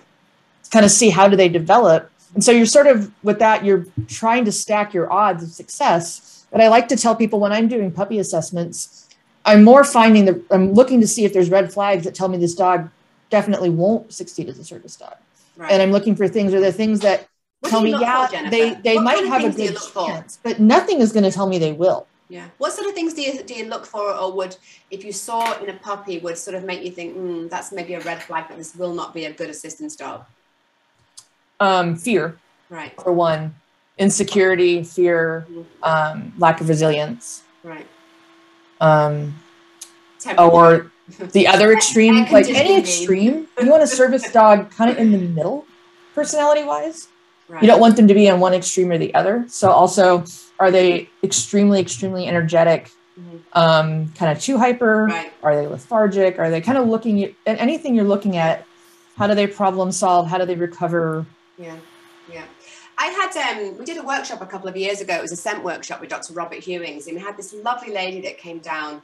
kind 0.71 0.85
of 0.85 0.91
see 0.91 1.09
how 1.09 1.27
do 1.27 1.35
they 1.35 1.49
develop. 1.49 2.09
And 2.33 2.43
so 2.43 2.51
you're 2.51 2.65
sort 2.65 2.87
of 2.87 3.11
with 3.23 3.39
that, 3.39 3.65
you're 3.65 3.85
trying 4.07 4.45
to 4.45 4.51
stack 4.51 4.93
your 4.93 5.11
odds 5.11 5.43
of 5.43 5.49
success. 5.49 6.45
But 6.51 6.61
I 6.61 6.67
like 6.67 6.87
to 6.89 6.95
tell 6.97 7.15
people 7.15 7.39
when 7.39 7.51
I'm 7.51 7.67
doing 7.67 7.91
puppy 7.91 8.19
assessments, 8.19 9.07
I'm 9.45 9.63
more 9.63 9.83
finding 9.83 10.25
the 10.25 10.41
I'm 10.51 10.73
looking 10.73 11.01
to 11.01 11.07
see 11.07 11.25
if 11.25 11.33
there's 11.33 11.49
red 11.49 11.73
flags 11.73 12.03
that 12.03 12.13
tell 12.13 12.27
me 12.27 12.37
this 12.37 12.53
dog 12.55 12.89
definitely 13.29 13.69
won't 13.69 14.13
succeed 14.13 14.49
as 14.49 14.59
a 14.59 14.63
service 14.63 14.95
dog. 14.95 15.15
Right. 15.57 15.71
And 15.71 15.81
I'm 15.81 15.91
looking 15.91 16.15
for 16.15 16.27
things, 16.27 16.53
are 16.53 16.59
there 16.59 16.71
things 16.71 16.99
that 17.01 17.27
What 17.61 17.69
tell 17.69 17.81
me, 17.81 17.91
yeah, 17.91 18.27
for, 18.27 18.49
they, 18.49 18.73
they 18.75 18.95
What 18.95 19.03
might 19.03 19.15
kind 19.15 19.25
of 19.27 19.31
have 19.31 19.39
a 19.41 19.43
things 19.43 19.55
do 19.55 19.63
you 19.63 19.69
good 19.93 20.05
chance, 20.07 20.39
but 20.43 20.59
nothing 20.59 20.99
is 20.99 21.11
going 21.11 21.23
to 21.23 21.31
tell 21.31 21.47
me 21.47 21.57
they 21.57 21.73
will. 21.73 22.07
Yeah. 22.31 22.45
What 22.59 22.71
sort 22.71 22.87
of 22.87 22.93
things 22.93 23.13
do 23.13 23.21
you 23.21 23.43
do 23.43 23.53
you 23.53 23.65
look 23.65 23.85
for, 23.85 24.09
or 24.15 24.31
would 24.31 24.55
if 24.89 25.03
you 25.03 25.11
saw 25.11 25.59
in 25.61 25.67
a 25.69 25.73
puppy 25.73 26.17
would 26.19 26.37
sort 26.37 26.55
of 26.55 26.63
make 26.63 26.81
you 26.81 26.89
think, 26.89 27.17
mm, 27.17 27.49
that's 27.49 27.73
maybe 27.73 27.93
a 27.95 27.99
red 27.99 28.23
flag 28.23 28.47
that 28.47 28.57
this 28.57 28.73
will 28.73 28.93
not 28.93 29.13
be 29.13 29.25
a 29.25 29.33
good 29.33 29.49
assistance 29.49 29.97
dog? 29.97 30.23
Um, 31.59 31.97
fear, 31.97 32.37
Right. 32.69 32.93
for 33.03 33.11
one, 33.11 33.53
insecurity, 33.97 34.81
fear, 34.81 35.45
Mhm. 35.51 35.65
um, 35.83 36.33
lack 36.37 36.61
of 36.61 36.69
resilience. 36.69 37.41
Right. 37.65 37.85
Um, 38.79 39.35
or 40.37 40.89
the 41.33 41.47
other 41.53 41.73
extreme, 41.73 42.15
like 42.31 42.47
any 42.47 42.75
conditioning. 42.75 42.77
extreme, 42.79 43.47
you 43.61 43.69
want 43.69 43.83
a 43.83 43.87
service 43.87 44.31
dog 44.31 44.71
kind 44.71 44.89
of 44.89 44.97
in 44.97 45.11
the 45.11 45.17
middle, 45.17 45.65
personality 46.15 46.63
wise. 46.63 47.09
Right. 47.51 47.61
You 47.61 47.67
don't 47.67 47.79
want 47.79 47.95
them 47.97 48.07
to 48.07 48.13
be 48.13 48.29
on 48.29 48.39
one 48.39 48.53
extreme 48.53 48.91
or 48.91 48.97
the 48.97 49.13
other. 49.13 49.45
So 49.47 49.69
also, 49.69 50.23
are 50.59 50.71
they 50.71 51.09
extremely, 51.23 51.79
extremely 51.79 52.27
energetic, 52.27 52.91
Mhm. 53.19 53.39
um, 53.53 54.13
kind 54.17 54.31
of 54.35 54.41
too 54.41 54.57
hyper? 54.57 55.05
Right. 55.05 55.31
Are 55.43 55.55
they 55.55 55.67
lethargic? 55.67 56.39
Are 56.39 56.49
they 56.49 56.61
kind 56.61 56.77
of 56.77 56.87
looking 56.87 57.23
at 57.23 57.33
anything 57.45 57.93
you're 57.95 58.05
looking 58.05 58.37
at? 58.37 58.65
How 59.17 59.27
do 59.27 59.35
they 59.35 59.47
problem 59.47 59.91
solve? 59.91 60.27
How 60.27 60.37
do 60.37 60.45
they 60.45 60.55
recover? 60.55 61.25
Yeah, 61.57 61.75
yeah. 62.31 62.43
I 62.97 63.07
had 63.07 63.35
um 63.57 63.77
we 63.77 63.85
did 63.85 63.97
a 63.97 64.03
workshop 64.03 64.41
a 64.41 64.45
couple 64.45 64.69
of 64.69 64.77
years 64.77 65.01
ago. 65.01 65.15
It 65.15 65.21
was 65.21 65.31
a 65.31 65.35
scent 65.35 65.63
workshop 65.63 65.99
with 66.01 66.09
Dr. 66.09 66.33
Robert 66.33 66.59
Hewings, 66.59 67.07
and 67.07 67.15
we 67.17 67.21
had 67.21 67.35
this 67.37 67.53
lovely 67.53 67.91
lady 67.93 68.21
that 68.21 68.37
came 68.37 68.59
down. 68.59 69.01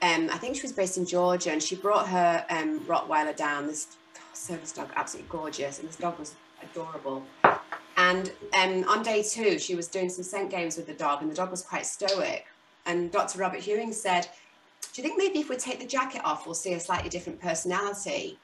Um, 0.00 0.30
I 0.32 0.38
think 0.38 0.56
she 0.56 0.62
was 0.62 0.72
based 0.72 0.96
in 0.96 1.04
Georgia, 1.06 1.50
and 1.52 1.62
she 1.62 1.76
brought 1.76 2.08
her 2.08 2.44
um 2.50 2.80
Rottweiler 2.80 3.36
down. 3.36 3.66
This 3.66 3.86
service 4.32 4.72
dog, 4.72 4.88
absolutely 4.96 5.28
gorgeous, 5.30 5.78
and 5.78 5.88
this 5.88 5.96
dog 5.96 6.18
was 6.18 6.34
adorable. 6.62 7.22
And 7.96 8.32
um, 8.54 8.84
on 8.88 9.02
day 9.02 9.22
two, 9.22 9.58
she 9.58 9.74
was 9.74 9.88
doing 9.88 10.08
some 10.08 10.24
scent 10.24 10.50
games 10.50 10.76
with 10.76 10.86
the 10.86 10.94
dog, 10.94 11.22
and 11.22 11.30
the 11.30 11.34
dog 11.34 11.50
was 11.50 11.62
quite 11.62 11.86
stoic. 11.86 12.46
And 12.86 13.12
Dr. 13.12 13.38
Robert 13.38 13.60
Hewing 13.60 13.92
said, 13.92 14.28
"Do 14.92 15.02
you 15.02 15.08
think 15.08 15.18
maybe 15.18 15.40
if 15.40 15.48
we 15.48 15.56
take 15.56 15.78
the 15.78 15.86
jacket 15.86 16.22
off, 16.24 16.46
we'll 16.46 16.54
see 16.54 16.72
a 16.74 16.80
slightly 16.80 17.10
different 17.10 17.40
personality?" 17.40 18.38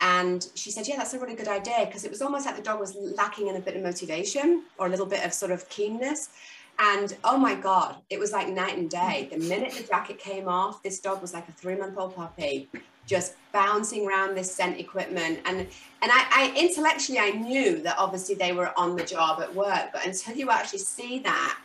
And 0.00 0.46
she 0.54 0.70
said, 0.70 0.86
Yeah, 0.86 0.96
that's 0.96 1.14
a 1.14 1.18
really 1.18 1.34
good 1.34 1.48
idea 1.48 1.84
because 1.86 2.04
it 2.04 2.10
was 2.10 2.22
almost 2.22 2.46
like 2.46 2.56
the 2.56 2.62
dog 2.62 2.80
was 2.80 2.94
lacking 2.94 3.48
in 3.48 3.56
a 3.56 3.60
bit 3.60 3.76
of 3.76 3.82
motivation 3.82 4.64
or 4.78 4.86
a 4.86 4.90
little 4.90 5.06
bit 5.06 5.24
of 5.24 5.32
sort 5.32 5.50
of 5.50 5.68
keenness. 5.68 6.30
And 6.78 7.16
oh 7.24 7.36
my 7.36 7.56
God, 7.56 7.96
it 8.08 8.20
was 8.20 8.32
like 8.32 8.48
night 8.48 8.78
and 8.78 8.88
day. 8.88 9.28
The 9.32 9.38
minute 9.38 9.72
the 9.72 9.82
jacket 9.82 10.18
came 10.18 10.48
off, 10.48 10.82
this 10.82 11.00
dog 11.00 11.20
was 11.20 11.34
like 11.34 11.48
a 11.48 11.52
three 11.52 11.74
month 11.74 11.98
old 11.98 12.14
puppy, 12.14 12.68
just 13.08 13.34
bouncing 13.52 14.06
around 14.06 14.36
this 14.36 14.54
scent 14.54 14.78
equipment. 14.78 15.40
And 15.44 15.66
and 16.02 16.12
I, 16.12 16.26
I 16.30 16.54
intellectually 16.56 17.18
I 17.18 17.30
knew 17.30 17.82
that 17.82 17.96
obviously 17.98 18.36
they 18.36 18.52
were 18.52 18.70
on 18.78 18.94
the 18.94 19.02
job 19.02 19.40
at 19.40 19.52
work, 19.52 19.86
but 19.92 20.06
until 20.06 20.36
you 20.36 20.50
actually 20.50 20.78
see 20.80 21.18
that, 21.20 21.58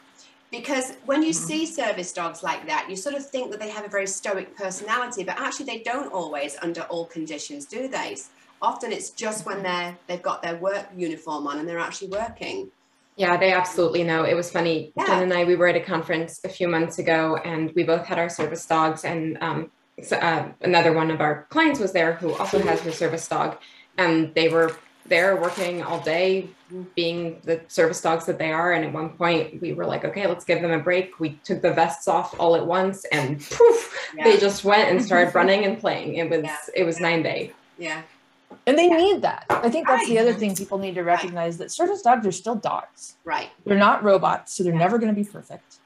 because 0.50 0.94
when 1.06 1.22
you 1.22 1.30
Mhm. 1.30 1.48
see 1.48 1.66
service 1.68 2.12
dogs 2.14 2.42
like 2.42 2.66
that, 2.66 2.90
you 2.90 2.96
sort 2.96 3.14
of 3.14 3.30
think 3.30 3.52
that 3.52 3.60
they 3.60 3.70
have 3.70 3.86
a 3.86 3.90
very 3.90 4.08
stoic 4.08 4.56
personality, 4.58 5.24
but 5.24 5.40
actually 5.40 5.66
they 5.66 5.80
don't 5.84 6.12
always 6.12 6.56
under 6.64 6.82
all 6.84 7.06
conditions, 7.06 7.66
do 7.66 7.88
they? 7.88 8.18
Often 8.62 8.94
it's 8.94 9.10
just 9.12 9.46
when 9.46 9.62
they're 9.62 9.96
they've 10.08 10.24
got 10.24 10.42
their 10.42 10.56
work 10.56 10.88
uniform 10.96 11.46
on 11.48 11.60
and 11.60 11.68
they're 11.68 11.86
actually 11.90 12.10
working. 12.10 12.72
Yeah, 13.16 13.38
they 13.38 13.52
absolutely 13.54 14.04
know. 14.04 14.24
It 14.24 14.34
was 14.34 14.50
funny. 14.50 14.92
Yeah. 14.96 15.06
Jen 15.06 15.24
and 15.24 15.34
I, 15.34 15.44
we 15.44 15.56
were 15.56 15.68
at 15.68 15.76
a 15.76 15.82
conference 15.82 16.40
a 16.44 16.50
few 16.50 16.68
months 16.68 16.98
ago, 16.98 17.38
and 17.46 17.72
we 17.76 17.84
both 17.84 18.06
had 18.08 18.18
our 18.18 18.30
service 18.30 18.66
dogs. 18.66 19.06
And 19.06 19.38
um, 19.40 19.70
uh, 20.12 20.50
another 20.62 20.94
one 20.94 21.12
of 21.12 21.22
our 21.22 21.46
clients 21.50 21.80
was 21.80 21.92
there 21.94 22.14
who 22.14 22.34
also 22.34 22.60
has 22.60 22.82
her 22.82 22.92
service 22.92 23.28
dog, 23.28 23.58
and 23.98 24.34
they 24.34 24.50
were 24.50 24.76
there 25.06 25.36
working 25.36 25.84
all 25.84 26.00
day, 26.00 26.48
being 26.96 27.40
the 27.44 27.60
service 27.68 28.02
dogs 28.02 28.26
that 28.26 28.40
they 28.40 28.52
are. 28.52 28.72
And 28.74 28.86
at 28.86 28.94
one 28.94 29.10
point, 29.10 29.62
we 29.62 29.74
were 29.74 29.86
like, 29.86 30.06
"Okay, 30.06 30.26
let's 30.28 30.46
give 30.46 30.62
them 30.62 30.72
a 30.72 30.80
break." 30.80 31.20
We 31.20 31.32
took 31.44 31.62
the 31.62 31.74
vests 31.74 32.08
off 32.08 32.40
all 32.40 32.56
at 32.56 32.66
once, 32.66 33.06
and 33.12 33.40
poof, 33.40 34.10
they 34.24 34.38
just 34.38 34.64
went 34.64 34.90
and 34.90 35.04
started 35.04 35.36
running 35.36 35.66
and 35.66 35.80
playing. 35.80 36.16
It 36.16 36.30
was 36.30 36.44
Yeah. 36.44 36.58
it 36.76 36.84
was 36.86 37.00
nine 37.00 37.22
day. 37.24 37.52
yeah. 37.78 38.02
And 38.68 38.78
they 38.78 38.88
need 38.88 39.24
that. 39.24 39.46
I 39.50 39.70
think 39.70 39.88
that's 39.88 40.08
the 40.08 40.20
other 40.20 40.32
thing 40.34 40.56
people 40.56 40.78
need 40.78 40.94
to 40.96 41.02
recognize 41.04 41.58
that 41.58 41.72
service 41.72 42.04
dogs 42.04 42.26
are 42.28 42.32
still 42.32 42.54
dogs. 42.56 43.16
Right. 43.26 43.50
They're 43.66 43.78
not 43.80 44.04
robots, 44.04 44.54
so 44.56 44.64
they're 44.64 44.72
Yeah. 44.74 44.78
never 44.80 45.00
going 45.00 45.14
to 45.14 45.20
be 45.20 45.28
perfect. 45.28 45.80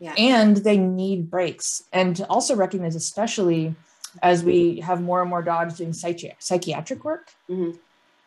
Yeah. 0.00 0.14
And 0.16 0.56
they 0.56 0.78
need 0.78 1.30
breaks. 1.30 1.84
And 1.92 2.16
to 2.16 2.26
also 2.26 2.56
recognize, 2.56 2.96
especially 2.96 3.74
as 4.22 4.42
we 4.42 4.80
have 4.80 5.00
more 5.00 5.20
and 5.20 5.30
more 5.30 5.42
dogs 5.42 5.76
doing 5.76 5.90
psychi- 5.92 6.34
psychiatric 6.40 7.04
work, 7.04 7.30
Mhm. 7.48 7.78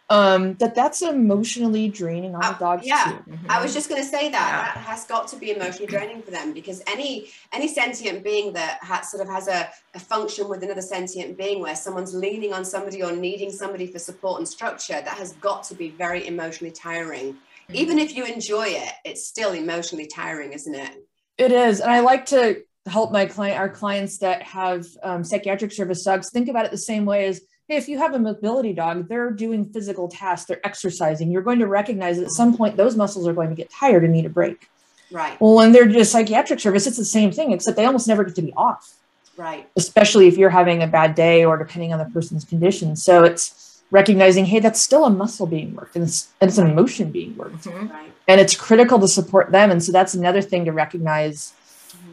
um, 0.10 0.54
that 0.56 0.76
that's 0.76 1.02
emotionally 1.02 1.90
draining 1.90 2.36
on 2.36 2.44
Uh, 2.46 2.52
the 2.54 2.60
dogs 2.60 2.86
yeah. 2.86 3.18
too. 3.26 3.38
I 3.50 3.62
was 3.62 3.74
just 3.74 3.90
going 3.90 4.02
to 4.02 4.08
say 4.08 4.30
that 4.30 4.50
Yeah. 4.50 4.74
that 4.76 4.78
has 4.86 5.06
got 5.06 5.28
to 5.30 5.36
be 5.36 5.50
emotionally 5.52 5.88
draining 5.88 6.22
for 6.22 6.30
them 6.32 6.54
because 6.54 6.84
any 6.86 7.30
any 7.52 7.68
sentient 7.68 8.24
being 8.24 8.54
that 8.54 8.78
has 8.84 9.10
sort 9.10 9.24
of 9.24 9.30
has 9.30 9.48
a, 9.48 9.70
a 9.96 10.00
function 10.00 10.48
with 10.48 10.62
another 10.64 10.82
sentient 10.82 11.38
being 11.38 11.60
where 11.60 11.76
someone's 11.76 12.14
leaning 12.14 12.54
on 12.54 12.64
somebody 12.64 13.02
or 13.02 13.12
needing 13.12 13.52
somebody 13.52 13.88
for 13.88 13.98
support 14.00 14.38
and 14.40 14.48
structure 14.48 15.02
that 15.02 15.18
has 15.18 15.34
got 15.34 15.64
to 15.64 15.74
be 15.74 15.90
very 15.90 16.28
emotionally 16.28 16.72
tiring. 16.72 17.36
Even 17.74 17.98
if 17.98 18.16
you 18.16 18.26
enjoy 18.26 18.68
it, 18.68 18.94
it's 19.06 19.26
still 19.26 19.54
emotionally 19.54 20.06
tiring, 20.06 20.54
isn't 20.54 20.76
it? 20.76 21.08
It 21.38 21.52
is, 21.52 21.80
and 21.80 21.92
I 21.92 22.02
like 22.02 22.28
to 22.28 22.64
help 22.86 23.12
my 23.12 23.26
client, 23.26 23.60
our 23.60 23.70
clients 23.70 24.20
that 24.20 24.44
have 24.44 24.86
um, 25.02 25.24
psychiatric 25.24 25.72
service 25.72 26.04
dogs, 26.04 26.30
think 26.30 26.50
about 26.50 26.66
it 26.66 26.72
the 26.72 26.78
same 26.78 27.06
way 27.06 27.26
as 27.26 27.42
hey, 27.68 27.78
if 27.78 27.88
you 27.88 27.98
have 27.98 28.14
a 28.14 28.20
mobility 28.20 28.74
dog, 28.74 29.08
they're 29.08 29.32
doing 29.32 29.66
physical 29.66 30.10
tasks, 30.10 30.48
they're 30.48 30.66
exercising. 30.66 31.32
You're 31.32 31.42
going 31.42 31.60
to 31.60 31.68
recognize 31.68 32.20
at 32.20 32.30
some 32.30 32.58
point 32.58 32.76
those 32.76 32.98
muscles 32.98 33.26
are 33.28 33.34
going 33.34 33.50
to 33.50 33.56
get 33.56 33.70
tired 33.70 34.04
and 34.04 34.12
need 34.12 34.26
a 34.26 34.30
break. 34.30 34.68
Right. 35.12 35.40
Well, 35.40 35.56
when 35.56 35.72
they're 35.72 35.88
just 35.88 36.12
psychiatric 36.12 36.60
service, 36.60 36.88
it's 36.88 36.98
the 36.98 37.06
same 37.06 37.32
thing, 37.32 37.52
except 37.52 37.78
they 37.78 37.86
almost 37.86 38.08
never 38.08 38.24
get 38.26 38.36
to 38.36 38.42
be 38.42 38.54
off, 38.58 38.96
Right. 39.38 39.70
especially 39.78 40.28
if 40.28 40.38
you're 40.38 40.50
having 40.50 40.84
a 40.84 40.88
bad 40.88 41.16
day 41.16 41.46
or 41.46 41.58
depending 41.58 41.94
on 41.94 42.00
the 42.00 42.06
person's 42.06 42.44
condition. 42.44 42.96
So 42.98 43.24
it's 43.24 43.73
recognizing, 43.94 44.44
hey, 44.46 44.60
that's 44.60 44.82
still 44.82 45.06
a 45.06 45.10
muscle 45.10 45.46
being 45.46 45.76
worked 45.76 45.96
and 45.96 46.04
it's, 46.04 46.28
and 46.42 46.50
it's 46.50 46.58
an 46.58 46.68
emotion 46.70 47.12
being 47.12 47.38
worked. 47.38 47.64
Mhm. 47.66 47.92
Right. 47.92 48.12
And 48.28 48.42
it's 48.42 48.56
critical 48.56 48.98
to 49.00 49.08
support 49.08 49.52
them. 49.52 49.70
And 49.70 49.84
so 49.84 49.92
that's 49.92 50.16
another 50.16 50.42
thing 50.42 50.66
to 50.66 50.72
recognize 50.72 51.54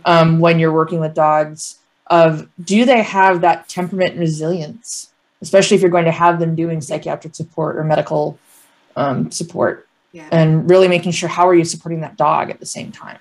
um, 0.05 0.41
when 0.41 0.59
you're 0.59 0.73
working 0.73 1.01
with 1.01 1.15
dogs 1.15 1.79
of 2.09 2.47
do 2.63 2.85
they 2.85 3.03
have 3.03 3.41
that 3.41 3.67
temperament 3.69 4.11
and 4.13 4.21
resilience, 4.21 5.11
especially 5.41 5.75
if 5.77 5.81
you're 5.81 5.91
going 5.91 6.05
to 6.05 6.11
have 6.11 6.39
them 6.39 6.55
doing 6.55 6.83
psychiatric 6.83 7.35
support 7.35 7.77
or 7.79 7.85
medical 7.85 8.39
um, 8.97 9.31
support 9.31 9.87
Yeah. 10.13 10.29
and 10.31 10.69
really 10.69 10.89
making 10.89 11.13
sure 11.13 11.31
how 11.31 11.49
are 11.49 11.55
you 11.55 11.65
supporting 11.65 12.03
that 12.03 12.17
dog 12.19 12.51
at 12.51 12.61
the 12.61 12.67
same 12.67 12.93
time. 12.93 13.19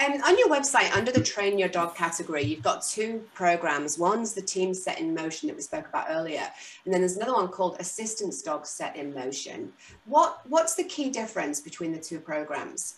Okay. 0.00 0.12
And 0.12 0.22
on 0.22 0.38
your 0.38 0.48
website, 0.48 0.94
under 0.94 1.12
the 1.12 1.22
train 1.22 1.58
your 1.58 1.68
dog 1.68 1.94
category, 1.94 2.42
you've 2.42 2.62
got 2.62 2.82
two 2.82 3.22
programs. 3.34 3.98
One's 3.98 4.34
the 4.34 4.42
team 4.42 4.74
set 4.74 5.00
in 5.00 5.14
motion 5.14 5.48
that 5.48 5.56
we 5.56 5.62
spoke 5.62 5.88
about 5.88 6.06
earlier, 6.10 6.46
and 6.84 6.92
then 6.92 7.00
there's 7.00 7.16
another 7.16 7.34
one 7.34 7.48
called 7.48 7.76
assistance 7.80 8.42
dog 8.42 8.66
set 8.66 8.96
in 8.96 9.14
motion. 9.14 9.72
What 10.04 10.40
what's 10.48 10.74
the 10.74 10.84
key 10.84 11.10
difference 11.10 11.60
between 11.60 11.92
the 11.92 11.98
two 11.98 12.20
programs? 12.20 12.96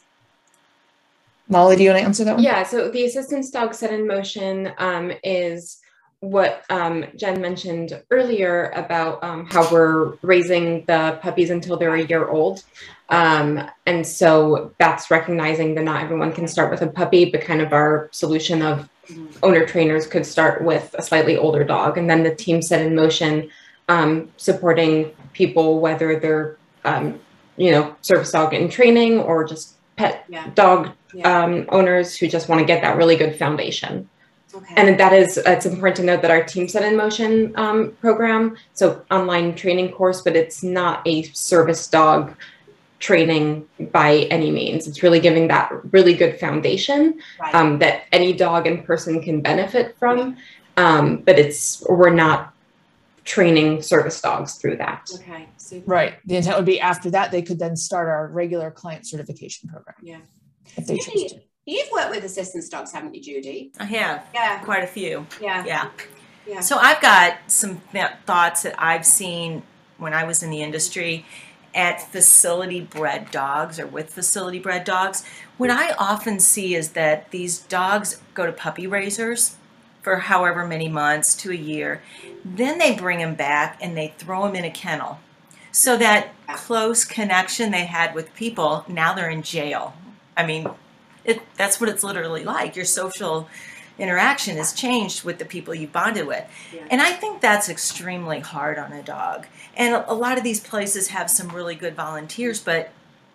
Molly, 1.48 1.76
do 1.76 1.82
you 1.82 1.90
want 1.90 2.00
to 2.00 2.06
answer 2.06 2.24
that 2.24 2.34
one? 2.34 2.44
Yeah, 2.44 2.62
so 2.62 2.90
the 2.90 3.04
assistance 3.04 3.50
dog 3.50 3.74
set 3.74 3.92
in 3.92 4.06
motion 4.06 4.70
um, 4.76 5.12
is 5.24 5.78
what 6.20 6.64
um, 6.68 7.04
Jen 7.16 7.40
mentioned 7.40 8.02
earlier 8.10 8.72
about 8.74 9.22
um, 9.22 9.46
how 9.46 9.70
we're 9.70 10.14
raising 10.22 10.84
the 10.86 11.18
puppies 11.22 11.50
until 11.50 11.76
they're 11.76 11.94
a 11.94 12.04
year 12.06 12.28
old. 12.28 12.64
Um, 13.08 13.70
and 13.86 14.06
so 14.06 14.74
that's 14.78 15.10
recognizing 15.10 15.74
that 15.76 15.84
not 15.84 16.02
everyone 16.02 16.32
can 16.32 16.48
start 16.48 16.70
with 16.70 16.82
a 16.82 16.88
puppy, 16.88 17.30
but 17.30 17.42
kind 17.42 17.60
of 17.60 17.72
our 17.72 18.08
solution 18.12 18.62
of 18.62 18.88
owner 19.42 19.64
trainers 19.64 20.06
could 20.06 20.26
start 20.26 20.62
with 20.62 20.94
a 20.98 21.02
slightly 21.02 21.36
older 21.36 21.64
dog. 21.64 21.96
And 21.96 22.10
then 22.10 22.24
the 22.24 22.34
team 22.34 22.62
set 22.62 22.84
in 22.84 22.94
motion, 22.94 23.48
um, 23.88 24.28
supporting 24.36 25.12
people, 25.32 25.80
whether 25.80 26.18
they're, 26.18 26.58
um, 26.84 27.18
you 27.56 27.70
know, 27.70 27.96
service 28.02 28.32
dog 28.32 28.52
in 28.54 28.68
training 28.68 29.20
or 29.20 29.44
just 29.44 29.74
pet 29.96 30.24
Yeah. 30.28 30.50
dog 30.54 30.90
Yeah. 31.14 31.44
um, 31.44 31.66
owners 31.70 32.16
who 32.16 32.26
just 32.28 32.48
want 32.48 32.60
to 32.60 32.66
get 32.66 32.82
that 32.82 32.96
really 32.96 33.16
good 33.16 33.36
foundation. 33.36 34.08
Okay. 34.58 34.74
And 34.76 34.98
that 35.00 35.12
is, 35.12 35.38
it's 35.38 35.66
important 35.66 35.96
to 35.96 36.02
note 36.02 36.22
that 36.22 36.30
our 36.30 36.44
Team 36.44 36.68
Set 36.68 36.82
in 36.84 36.96
Motion 36.96 37.52
um, 37.56 37.92
program, 38.00 38.56
so 38.74 39.04
online 39.10 39.54
training 39.54 39.90
course, 39.92 40.22
but 40.22 40.36
it's 40.36 40.62
not 40.62 41.06
a 41.06 41.22
service 41.24 41.86
dog 41.86 42.34
training 42.98 43.66
by 43.92 44.26
any 44.30 44.50
means. 44.50 44.88
It's 44.88 45.02
really 45.02 45.20
giving 45.20 45.48
that 45.48 45.70
really 45.92 46.14
good 46.14 46.38
foundation 46.40 47.20
right. 47.40 47.54
um, 47.54 47.78
that 47.78 48.04
any 48.12 48.32
dog 48.32 48.66
and 48.66 48.84
person 48.84 49.22
can 49.22 49.40
benefit 49.40 49.96
from. 49.98 50.36
Um, 50.76 51.18
but 51.18 51.38
it's, 51.38 51.84
we're 51.88 52.10
not 52.10 52.54
training 53.24 53.82
service 53.82 54.20
dogs 54.20 54.54
through 54.54 54.76
that. 54.78 55.10
okay. 55.14 55.48
Super. 55.58 55.90
Right. 55.90 56.14
The 56.24 56.36
intent 56.36 56.56
would 56.56 56.64
be 56.64 56.80
after 56.80 57.10
that, 57.10 57.30
they 57.30 57.42
could 57.42 57.58
then 57.58 57.76
start 57.76 58.08
our 58.08 58.28
regular 58.28 58.70
client 58.70 59.06
certification 59.06 59.68
program. 59.68 59.96
Yeah. 60.02 60.18
If 60.76 60.86
they 60.86 60.96
choose 60.96 61.32
to. 61.32 61.40
You've 61.68 61.90
worked 61.92 62.10
with 62.10 62.24
assistance 62.24 62.66
dogs, 62.70 62.92
haven't 62.92 63.14
you, 63.14 63.20
Judy? 63.20 63.70
I 63.78 63.84
have 63.84 64.24
Yeah. 64.32 64.58
quite 64.60 64.82
a 64.82 64.86
few. 64.86 65.26
Yeah. 65.38 65.64
Yeah. 65.66 65.88
Yeah. 66.46 66.60
So 66.60 66.78
I've 66.78 67.02
got 67.02 67.34
some 67.46 67.82
thoughts 68.24 68.62
that 68.62 68.74
I've 68.78 69.04
seen 69.04 69.62
when 69.98 70.14
I 70.14 70.24
was 70.24 70.42
in 70.42 70.48
the 70.48 70.62
industry 70.62 71.26
at 71.74 72.00
facility 72.10 72.80
bred 72.80 73.30
dogs 73.30 73.78
or 73.78 73.86
with 73.86 74.14
facility 74.14 74.58
bred 74.58 74.84
dogs. 74.84 75.24
What 75.58 75.68
I 75.68 75.92
often 75.98 76.40
see 76.40 76.74
is 76.74 76.92
that 76.92 77.30
these 77.32 77.58
dogs 77.58 78.22
go 78.32 78.46
to 78.46 78.52
puppy 78.52 78.86
raisers 78.86 79.56
for 80.00 80.16
however 80.16 80.66
many 80.66 80.88
months 80.88 81.34
to 81.34 81.50
a 81.50 81.54
year. 81.54 82.00
Then 82.46 82.78
they 82.78 82.94
bring 82.94 83.18
them 83.18 83.34
back 83.34 83.76
and 83.82 83.94
they 83.94 84.14
throw 84.16 84.46
them 84.46 84.56
in 84.56 84.64
a 84.64 84.70
kennel. 84.70 85.18
So 85.70 85.98
that 85.98 86.28
close 86.56 87.04
connection 87.04 87.72
they 87.72 87.84
had 87.84 88.14
with 88.14 88.34
people, 88.34 88.86
now 88.88 89.12
they're 89.12 89.28
in 89.28 89.42
jail. 89.42 89.92
I 90.34 90.46
mean, 90.46 90.66
it, 91.28 91.42
that's 91.56 91.80
what 91.80 91.90
it's 91.90 92.02
literally 92.02 92.44
like. 92.44 92.74
Your 92.74 92.84
social 92.84 93.48
interaction 93.98 94.56
has 94.56 94.72
changed 94.72 95.24
with 95.24 95.38
the 95.38 95.44
people 95.44 95.74
you 95.74 95.86
bonded 95.86 96.26
with. 96.26 96.44
Yeah. 96.72 96.86
And 96.90 97.02
I 97.02 97.12
think 97.12 97.40
that's 97.40 97.68
extremely 97.68 98.40
hard 98.40 98.78
on 98.78 98.92
a 98.92 99.02
dog. 99.02 99.46
And 99.76 100.04
a, 100.06 100.14
lot 100.14 100.38
of 100.38 100.44
these 100.44 100.60
places 100.60 101.08
have 101.08 101.30
some 101.30 101.48
really 101.48 101.74
good 101.74 101.94
volunteers, 101.94 102.60
but 102.60 102.90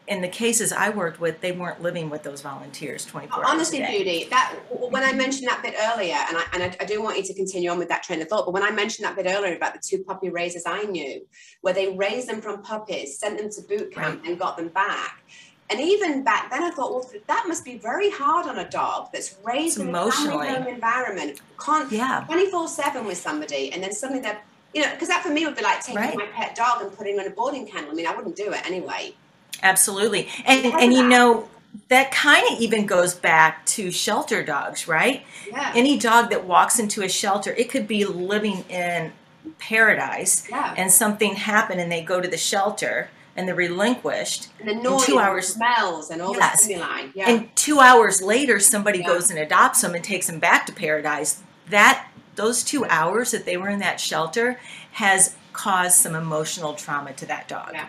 in 0.07 0.21
the 0.21 0.27
cases 0.27 0.73
I 0.73 0.89
worked 0.89 1.19
with, 1.19 1.41
they 1.41 1.51
weren't 1.51 1.81
living 1.81 2.09
with 2.09 2.23
those 2.23 2.41
volunteers 2.41 3.05
24 3.05 3.45
Honestly, 3.45 3.81
hours 3.81 3.89
a 3.89 3.91
day. 3.91 3.97
Judy, 3.99 4.29
that 4.29 4.55
when 4.69 5.03
I 5.03 5.13
mentioned 5.13 5.47
that 5.47 5.61
bit 5.61 5.75
earlier, 5.79 6.15
and 6.15 6.37
I 6.37 6.43
and 6.51 6.63
I, 6.63 6.75
I 6.81 6.85
do 6.85 7.01
want 7.01 7.17
you 7.17 7.23
to 7.23 7.33
continue 7.33 7.69
on 7.69 7.77
with 7.77 7.87
that 7.87 8.03
train 8.03 8.21
of 8.21 8.27
thought, 8.27 8.45
but 8.45 8.51
when 8.51 8.63
I 8.63 8.71
mentioned 8.71 9.05
that 9.05 9.15
bit 9.15 9.27
earlier 9.27 9.55
about 9.55 9.73
the 9.73 9.81
two 9.81 10.03
puppy 10.03 10.29
raisers 10.29 10.63
I 10.65 10.83
knew, 10.83 11.25
where 11.61 11.73
they 11.73 11.95
raised 11.95 12.27
them 12.27 12.41
from 12.41 12.63
puppies, 12.63 13.17
sent 13.17 13.37
them 13.37 13.49
to 13.49 13.61
boot 13.61 13.93
camp, 13.93 14.23
and 14.25 14.37
got 14.37 14.57
them 14.57 14.67
back. 14.67 15.23
And 15.69 15.79
even 15.79 16.23
back 16.23 16.51
then, 16.51 16.61
I 16.61 16.71
thought, 16.71 16.91
well, 16.91 17.09
that 17.27 17.45
must 17.47 17.65
be 17.65 17.77
very 17.77 18.09
hard 18.11 18.47
on 18.47 18.59
a 18.59 18.69
dog 18.69 19.09
that's 19.11 19.35
raised 19.43 19.77
It's 19.77 19.87
in 19.87 19.95
a 19.95 20.11
family 20.11 20.47
home 20.47 20.67
environment, 20.67 21.41
can't 21.59 21.91
Yeah. 21.91 22.23
24 22.27 22.67
7 22.67 23.05
with 23.05 23.17
somebody, 23.17 23.71
and 23.71 23.81
then 23.81 23.91
suddenly 23.93 24.21
they're, 24.21 24.39
you 24.73 24.81
know, 24.81 24.91
because 24.91 25.07
that 25.07 25.23
for 25.23 25.29
me 25.29 25.45
would 25.45 25.55
be 25.55 25.63
like 25.63 25.79
taking 25.81 25.95
Right. 25.95 26.15
my 26.15 26.25
pet 26.27 26.55
dog 26.55 26.81
and 26.81 26.95
putting 26.95 27.15
him 27.15 27.21
in 27.21 27.27
a 27.27 27.35
boarding 27.35 27.65
kennel. 27.65 27.91
I 27.91 27.93
mean, 27.93 28.07
I 28.07 28.15
wouldn't 28.15 28.35
do 28.35 28.51
it 28.51 28.65
anyway. 28.65 29.15
Absolutely. 29.61 30.27
And 30.45 30.65
and 30.65 30.93
you 30.93 31.07
know 31.07 31.47
that 31.87 32.11
kind 32.11 32.45
of 32.51 32.59
even 32.59 32.85
goes 32.85 33.15
back 33.15 33.65
to 33.65 33.91
shelter 33.91 34.43
dogs, 34.43 34.87
right? 34.87 35.23
Yeah. 35.47 35.71
Any 35.75 35.97
dog 35.97 36.29
that 36.29 36.45
walks 36.45 36.79
into 36.79 37.01
a 37.01 37.09
shelter, 37.09 37.51
it 37.53 37.69
could 37.69 37.87
be 37.87 38.05
living 38.05 38.63
in 38.69 39.11
paradise 39.59 40.47
yeah. 40.49 40.73
and 40.77 40.91
something 40.91 41.35
happened 41.35 41.81
and 41.81 41.91
they 41.91 42.01
go 42.01 42.21
to 42.21 42.27
the 42.27 42.37
shelter 42.37 43.09
and 43.35 43.47
they're 43.47 43.55
relinquished 43.55 44.49
And 44.59 44.69
the 44.69 44.75
noise, 44.75 45.05
two 45.05 45.17
and 45.17 45.27
hours- 45.27 45.53
smells, 45.53 46.09
and 46.11 46.21
all 46.21 46.35
Yes. 46.35 46.59
the 46.59 46.63
stimuli. 46.65 47.07
Yeah. 47.15 47.29
and 47.29 47.55
2 47.55 47.79
hours 47.79 48.21
later 48.21 48.59
somebody 48.59 48.99
Yeah. 48.99 49.07
goes 49.07 49.29
and 49.29 49.39
adopts 49.39 49.81
them 49.81 49.95
and 49.95 50.03
takes 50.03 50.27
them 50.27 50.39
back 50.39 50.65
to 50.67 50.73
paradise. 50.73 51.37
That 51.69 52.07
those 52.35 52.63
2 52.63 52.85
hours 52.85 53.31
that 53.31 53.45
they 53.45 53.57
were 53.57 53.69
in 53.69 53.79
that 53.79 53.99
shelter 53.99 54.59
has 54.93 55.35
caused 55.51 55.97
some 55.97 56.15
emotional 56.15 56.73
trauma 56.73 57.13
to 57.13 57.25
that 57.27 57.47
dog. 57.47 57.71
Yeah. 57.73 57.85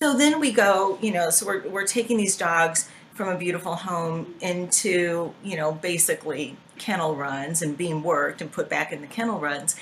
So 0.00 0.14
then 0.14 0.40
we 0.40 0.50
go, 0.52 0.98
you 1.00 1.12
know, 1.12 1.30
so 1.30 1.46
we're, 1.46 1.68
we're 1.68 1.86
taking 1.86 2.16
these 2.16 2.36
dogs 2.36 2.88
from 3.14 3.28
a 3.28 3.36
beautiful 3.36 3.76
home 3.76 4.34
into, 4.40 5.32
you 5.44 5.56
know, 5.56 5.72
basically 5.72 6.56
kennel 6.78 7.14
runs 7.14 7.62
and 7.62 7.76
being 7.76 8.02
worked 8.02 8.40
and 8.40 8.50
put 8.50 8.68
back 8.68 8.92
in 8.92 9.00
the 9.00 9.06
kennel 9.06 9.38
runs. 9.38 9.76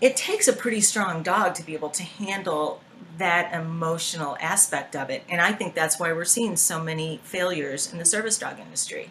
It 0.00 0.14
takes 0.16 0.46
a 0.48 0.52
pretty 0.52 0.82
strong 0.82 1.22
dog 1.22 1.54
to 1.54 1.62
be 1.62 1.72
able 1.74 1.88
to 1.90 2.02
handle 2.02 2.80
that 3.18 3.52
emotional 3.54 4.36
aspect 4.40 4.94
of 4.94 5.08
it. 5.10 5.24
And 5.28 5.40
I 5.40 5.52
think 5.52 5.74
that's 5.74 5.98
why 5.98 6.12
we're 6.12 6.24
seeing 6.24 6.56
so 6.56 6.82
many 6.82 7.20
failures 7.24 7.90
in 7.92 7.98
the 7.98 8.04
service 8.04 8.38
dog 8.38 8.58
industry. 8.60 9.10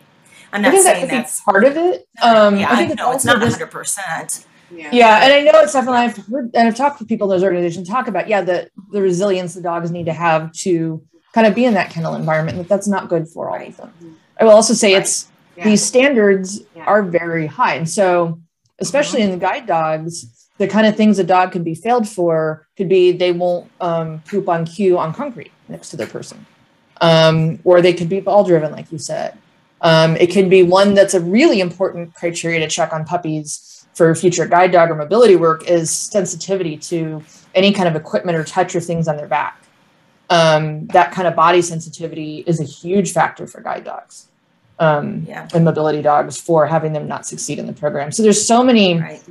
I'm 0.53 0.59
I 0.59 0.63
not 0.63 0.71
think 0.71 0.83
saying 0.83 1.01
could 1.01 1.09
that's, 1.19 1.41
part 1.41 1.63
of 1.65 1.75
it. 1.75 2.07
Um, 2.21 2.57
yeah, 2.57 2.69
I 2.69 2.73
I, 2.73 2.75
think 2.77 2.91
it's 2.91 2.97
know 2.99 3.11
it's 3.11 3.27
also 3.27 3.39
not 3.39 3.51
100%. 3.59 4.45
yeah. 4.71 4.89
Yeah, 4.93 5.23
and 5.23 5.33
I 5.33 5.41
know 5.41 5.59
it's 5.59 5.73
definitely 5.73 5.99
I've 5.99 6.17
heard 6.27 6.51
and 6.53 6.67
I've 6.67 6.75
talked 6.75 6.99
to 6.99 7.05
people 7.05 7.29
in 7.31 7.35
those 7.35 7.43
organizations 7.43 7.89
talk 7.89 8.07
about 8.07 8.27
yeah 8.27 8.41
the 8.41 8.69
the 8.91 9.01
resilience 9.01 9.55
the 9.55 9.61
dogs 9.61 9.89
need 9.91 10.05
to 10.05 10.13
have 10.13 10.51
to 10.53 11.01
kind 11.33 11.47
of 11.47 11.55
be 11.55 11.65
in 11.65 11.73
that 11.73 11.89
kennel 11.89 12.15
environment. 12.15 12.57
That 12.59 12.67
that's 12.69 12.87
not 12.87 13.09
good 13.09 13.27
for 13.27 13.49
all 13.49 13.65
of 13.67 13.75
them. 13.77 13.91
I 14.39 14.43
will 14.45 14.51
also 14.51 14.73
say 14.73 14.93
Right. 14.93 15.01
it's 15.01 15.27
Yeah. 15.57 15.63
these 15.65 15.83
standards 15.83 16.61
Yeah. 16.75 16.83
are 16.85 17.01
very 17.01 17.47
high, 17.47 17.75
and 17.75 17.89
so 17.89 18.39
especially 18.79 19.21
in 19.23 19.31
the 19.31 19.37
guide 19.37 19.65
dogs, 19.65 20.25
the 20.57 20.67
kind 20.67 20.87
of 20.87 20.95
things 20.95 21.19
a 21.19 21.23
dog 21.23 21.51
could 21.51 21.63
be 21.63 21.75
failed 21.75 22.07
for 22.07 22.65
could 22.77 22.87
be 22.89 23.11
they 23.11 23.31
won't 23.31 23.69
um, 23.81 24.21
poop 24.27 24.47
on 24.47 24.65
cue 24.65 24.97
on 24.97 25.13
concrete 25.13 25.51
next 25.67 25.89
to 25.89 25.97
their 25.97 26.07
person, 26.07 26.45
um, 27.01 27.59
or 27.63 27.81
they 27.81 27.93
could 27.93 28.09
be 28.09 28.19
ball 28.19 28.43
driven, 28.43 28.71
like 28.71 28.91
you 28.91 28.97
said. 28.97 29.37
Um, 29.81 30.15
it 30.17 30.27
could 30.31 30.49
be 30.49 30.63
one 30.63 30.93
that's 30.93 31.13
a 31.13 31.19
really 31.19 31.59
important 31.59 32.13
criteria 32.15 32.59
to 32.59 32.67
check 32.67 32.93
on 32.93 33.05
puppies 33.05 33.85
for 33.93 34.13
future 34.15 34.45
guide 34.47 34.71
dog 34.71 34.89
or 34.89 34.95
mobility 34.95 35.35
work 35.35 35.69
is 35.69 35.89
sensitivity 35.91 36.77
to 36.77 37.23
any 37.53 37.71
kind 37.71 37.87
of 37.87 37.95
equipment 37.95 38.37
or 38.37 38.43
touch 38.43 38.75
or 38.75 38.79
things 38.81 39.07
on 39.07 39.15
their 39.17 39.27
back. 39.27 39.61
Um, 40.29 40.87
that 40.87 41.11
kind 41.11 41.27
of 41.27 41.35
body 41.35 41.61
sensitivity 41.61 42.43
is 42.47 42.59
a 42.59 42.63
huge 42.63 43.11
factor 43.13 43.45
for 43.45 43.61
guide 43.61 43.83
dogs 43.83 44.27
um, 44.79 45.23
Yeah. 45.27 45.47
and 45.53 45.63
mobility 45.63 46.01
dogs 46.01 46.41
for 46.41 46.65
having 46.65 46.93
them 46.93 47.07
not 47.07 47.27
succeed 47.27 47.59
in 47.59 47.67
the 47.67 47.73
program. 47.73 48.11
So 48.11 48.23
there's 48.23 48.45
so 48.45 48.63
many 48.63 48.99
Right. 48.99 49.21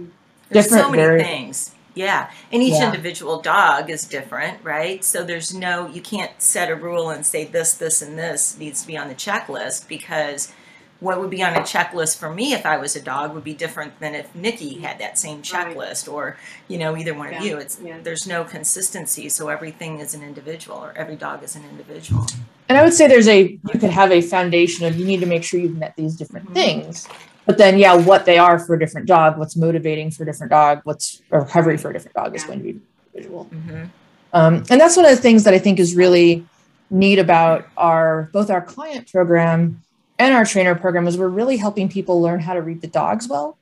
There's 0.51 0.68
so 0.68 0.90
many 0.90 1.03
vari- 1.03 1.22
things. 1.22 1.70
Yeah. 1.95 2.30
And 2.51 2.62
each 2.62 2.72
Yeah. 2.74 2.86
individual 2.86 3.40
dog 3.40 3.88
is 3.88 4.05
different, 4.05 4.59
right? 4.64 5.05
So 5.05 5.22
there's 5.22 5.55
no, 5.55 5.88
you 5.88 6.01
can't 6.01 6.32
set 6.38 6.68
a 6.68 6.74
rule 6.74 7.11
and 7.11 7.24
say 7.24 7.45
this, 7.45 7.74
this, 7.74 8.03
and 8.03 8.18
this 8.18 8.57
needs 8.59 8.80
to 8.82 8.86
be 8.86 8.97
on 8.97 9.07
the 9.09 9.14
checklist 9.14 9.86
because 9.88 10.53
what 11.01 11.20
would 11.20 11.30
be 11.30 11.42
on 11.42 11.55
a 11.55 11.61
checklist 11.61 12.18
for 12.18 12.30
me 12.32 12.53
if 12.53 12.64
I 12.66 12.78
was 12.78 12.97
a 12.97 13.01
dog 13.01 13.34
would 13.34 13.45
be 13.45 13.53
different 13.55 14.01
than 14.01 14.14
if 14.14 14.34
Nikki 14.34 14.80
had 14.80 14.99
that 14.99 15.18
same 15.18 15.36
Right. 15.38 15.45
checklist 15.45 16.11
or, 16.12 16.36
you 16.66 16.78
know, 16.78 16.97
either 16.97 17.14
one 17.14 17.30
Yeah. 17.30 17.38
of 17.38 17.45
you. 17.45 17.59
It's 17.59 17.78
Yeah. 17.82 17.97
there's 18.03 18.26
no 18.26 18.42
consistency, 18.45 19.28
so 19.28 19.49
everything 19.49 20.01
is 20.01 20.14
an 20.14 20.22
individual 20.22 20.78
or 20.78 20.95
every 20.97 21.16
dog 21.16 21.42
is 21.45 21.55
an 21.57 21.62
individual. 21.70 22.26
and 22.68 22.78
I 22.78 22.82
would 22.82 22.95
say 22.95 23.07
there's 23.07 23.28
a 23.28 23.42
you 23.42 23.78
could 23.78 23.90
have 23.90 24.11
a 24.11 24.22
foundation 24.22 24.86
of 24.86 24.97
you 24.99 25.05
need 25.05 25.20
to 25.20 25.26
make 25.26 25.45
sure 25.45 25.61
you've 25.61 25.76
met 25.76 25.95
these 25.97 26.16
different 26.16 26.49
Mhm. 26.51 26.55
things. 26.55 27.07
But 27.47 27.59
then 27.59 27.78
yeah, 27.78 27.95
what 27.95 28.24
they 28.24 28.38
are 28.38 28.59
for 28.59 28.74
a 28.74 28.78
different 28.78 29.07
dog, 29.07 29.38
what's 29.38 29.57
motivating 29.57 30.11
for 30.11 30.22
a 30.22 30.26
different 30.26 30.51
dog, 30.51 30.80
what's 30.84 31.22
a 31.30 31.40
recovery 31.40 31.76
for 31.76 31.90
a 31.90 31.92
different 31.92 32.14
dog 32.14 32.34
is 32.34 32.45
going 32.45 32.59
to 32.61 32.64
be 32.64 32.80
individual. 33.14 33.45
hmm 33.45 33.84
Um, 34.32 34.64
and 34.70 34.80
that's 34.80 34.97
one 34.97 35.05
of 35.05 35.11
the 35.11 35.20
things 35.20 35.45
that 35.45 35.55
I 35.55 35.59
think 35.59 35.78
is 35.78 35.95
really 35.95 36.47
neat 36.90 37.18
about 37.18 37.66
our 37.76 38.30
both 38.32 38.51
our 38.51 38.62
client 38.62 39.11
program 39.11 39.82
and 40.18 40.34
our 40.34 40.45
trainer 40.45 40.74
program 40.74 41.07
is 41.07 41.18
we're 41.18 41.28
really 41.28 41.57
helping 41.57 41.88
people 41.88 42.20
learn 42.20 42.40
how 42.40 42.55
to 42.55 42.62
read 42.62 42.80
the 42.80 42.86
dogs 42.86 43.28
well, 43.28 43.59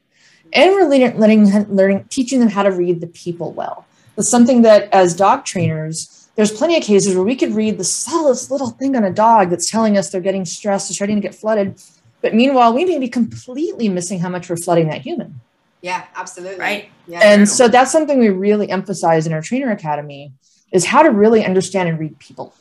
and 0.53 0.70
we're 0.72 0.89
learning, 0.89 1.18
learning, 1.18 1.74
learning 1.74 2.05
teaching 2.11 2.41
them 2.41 2.51
how 2.51 2.62
to 2.62 2.70
read 2.70 3.01
the 3.01 3.07
people 3.07 3.53
well. 3.53 3.87
It's 4.16 4.28
something 4.28 4.62
that 4.62 4.93
as 4.93 5.16
dog 5.16 5.45
trainers 5.45 6.22
there's 6.35 6.53
plenty 6.53 6.76
of 6.76 6.83
cases 6.83 7.14
where 7.14 7.24
we 7.24 7.37
could 7.37 7.55
read 7.55 7.78
the 7.78 7.85
subtlest 7.85 8.51
little 8.51 8.70
thing 8.70 8.97
on 8.97 9.05
a 9.05 9.12
dog 9.12 9.51
that's 9.51 9.70
telling 9.70 9.99
us 9.99 10.11
they're 10.11 10.20
getting 10.20 10.45
stressed, 10.45 10.89
they're 10.89 10.95
starting 10.95 11.16
to 11.16 11.22
get 11.22 11.35
flooded. 11.35 11.80
But 12.23 12.35
meanwhile, 12.35 12.73
we 12.73 12.85
may 12.85 12.99
be 12.99 13.09
completely 13.09 13.89
missing 13.89 14.20
how 14.20 14.29
much 14.29 14.49
we're 14.49 14.57
flooding 14.57 14.89
that 14.89 15.03
human. 15.03 15.41
Yeah, 15.83 16.05
absolutely. 16.14 16.59
Right. 16.61 16.91
Yeah. 17.09 17.20
And 17.23 17.49
so 17.49 17.66
that's 17.68 17.91
something 17.91 18.20
we 18.20 18.31
really 18.31 18.70
emphasize 18.70 19.27
in 19.27 19.33
our 19.33 19.43
trainer 19.43 19.70
academy 19.73 20.33
is 20.70 20.87
how 20.87 21.03
to 21.03 21.11
really 21.11 21.45
understand 21.45 21.89
and 21.89 21.99
read 21.99 22.18
people 22.20 22.55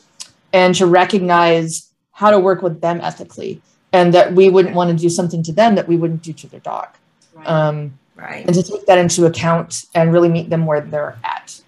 and 0.51 0.73
to 0.75 0.87
recognize 0.87 1.89
how 2.13 2.31
to 2.31 2.39
work 2.39 2.61
with 2.63 2.81
them 2.81 2.99
ethically 3.01 3.61
and 3.93 4.13
that 4.13 4.33
we 4.33 4.49
wouldn't 4.49 4.75
want 4.75 4.89
to 4.89 4.95
do 4.95 5.09
something 5.09 5.43
to 5.43 5.51
them 5.51 5.75
that 5.75 5.87
we 5.87 5.95
wouldn't 5.97 6.23
do 6.23 6.33
to 6.33 6.47
their 6.47 6.59
dog. 6.59 6.89
Right. 7.33 7.47
Um, 7.47 7.97
Right. 8.15 8.45
and 8.45 8.53
to 8.53 8.61
take 8.61 8.85
that 8.85 8.99
into 8.99 9.25
account 9.25 9.85
and 9.95 10.13
really 10.13 10.29
meet 10.29 10.49
them 10.49 10.67
where 10.67 10.81
they're 10.81 11.17
at. 11.23 11.59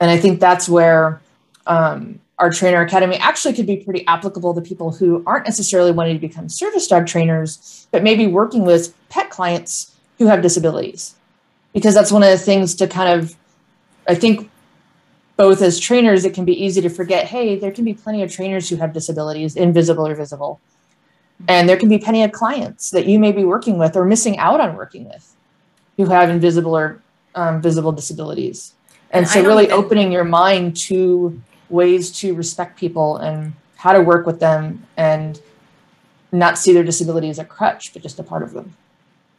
And 0.00 0.10
I 0.10 0.16
think 0.16 0.40
that's 0.40 0.68
where 0.68 1.20
um, 1.66 2.20
our 2.38 2.50
trainer 2.50 2.80
academy 2.82 3.16
actually 3.16 3.54
could 3.54 3.66
be 3.66 3.78
pretty 3.78 4.06
applicable 4.06 4.54
to 4.54 4.60
people 4.60 4.92
who 4.92 5.22
aren't 5.26 5.46
necessarily 5.46 5.90
wanting 5.90 6.14
to 6.14 6.20
become 6.20 6.48
service 6.48 6.86
dog 6.86 7.06
trainers, 7.06 7.88
but 7.90 8.02
maybe 8.02 8.26
working 8.26 8.64
with 8.64 8.94
pet 9.08 9.28
clients 9.30 9.96
who 10.18 10.26
have 10.26 10.40
disabilities. 10.42 11.14
Because 11.72 11.94
that's 11.94 12.12
one 12.12 12.22
of 12.22 12.30
the 12.30 12.38
things 12.38 12.74
to 12.76 12.86
kind 12.86 13.20
of, 13.20 13.36
I 14.06 14.14
think, 14.14 14.50
both 15.36 15.62
as 15.62 15.78
trainers, 15.78 16.24
it 16.24 16.34
can 16.34 16.44
be 16.44 16.64
easy 16.64 16.80
to 16.80 16.88
forget 16.88 17.26
hey, 17.26 17.56
there 17.56 17.70
can 17.70 17.84
be 17.84 17.94
plenty 17.94 18.22
of 18.22 18.32
trainers 18.32 18.68
who 18.68 18.76
have 18.76 18.92
disabilities, 18.92 19.56
invisible 19.56 20.06
or 20.06 20.14
visible. 20.14 20.60
And 21.46 21.68
there 21.68 21.76
can 21.76 21.88
be 21.88 21.98
plenty 21.98 22.24
of 22.24 22.32
clients 22.32 22.90
that 22.90 23.06
you 23.06 23.18
may 23.18 23.30
be 23.30 23.44
working 23.44 23.78
with 23.78 23.96
or 23.96 24.04
missing 24.04 24.38
out 24.38 24.60
on 24.60 24.74
working 24.76 25.08
with 25.08 25.36
who 25.96 26.06
have 26.06 26.30
invisible 26.30 26.76
or 26.76 27.00
um, 27.36 27.60
visible 27.62 27.92
disabilities. 27.92 28.74
And, 29.10 29.24
And 29.24 29.30
so, 29.30 29.42
really 29.42 29.64
even- 29.64 29.76
opening 29.76 30.12
your 30.12 30.24
mind 30.24 30.76
to 30.88 31.40
ways 31.70 32.10
to 32.20 32.34
respect 32.34 32.78
people 32.78 33.16
and 33.16 33.52
how 33.76 33.92
to 33.92 34.00
work 34.00 34.26
with 34.26 34.40
them 34.40 34.84
and 34.96 35.40
not 36.32 36.58
see 36.58 36.72
their 36.72 36.84
disability 36.84 37.30
as 37.30 37.38
a 37.38 37.44
crutch, 37.44 37.92
but 37.92 38.02
just 38.02 38.18
a 38.18 38.22
part 38.22 38.42
of 38.42 38.52
them. 38.52 38.74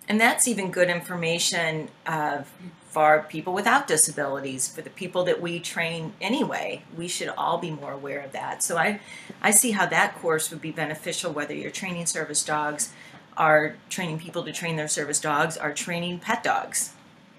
And 0.07 0.19
that's 0.19 0.47
even 0.47 0.71
good 0.71 0.89
information 0.89 1.89
uh, 2.07 2.43
for 2.89 3.25
people 3.29 3.53
without 3.53 3.85
disabilities, 3.85 4.67
for 4.67 4.81
the 4.81 4.89
people 4.89 5.23
that 5.25 5.39
we 5.39 5.59
train 5.59 6.13
anyway. 6.19 6.81
We 6.97 7.07
should 7.07 7.29
all 7.29 7.59
be 7.59 7.69
more 7.69 7.91
aware 7.91 8.19
of 8.21 8.31
that. 8.31 8.63
So 8.63 8.77
I, 8.77 8.99
I 9.41 9.51
see 9.51 9.71
how 9.71 9.85
that 9.85 10.15
course 10.15 10.49
would 10.49 10.61
be 10.61 10.71
beneficial, 10.71 11.31
whether 11.31 11.53
you're 11.53 11.69
training 11.69 12.07
service 12.07 12.43
dogs, 12.43 12.91
are 13.37 13.75
training 13.89 14.19
people 14.19 14.43
to 14.43 14.51
train 14.51 14.75
their 14.75 14.87
service 14.87 15.19
dogs, 15.19 15.55
are 15.57 15.71
training 15.71 16.19
pet 16.19 16.43
dogs. 16.43 16.93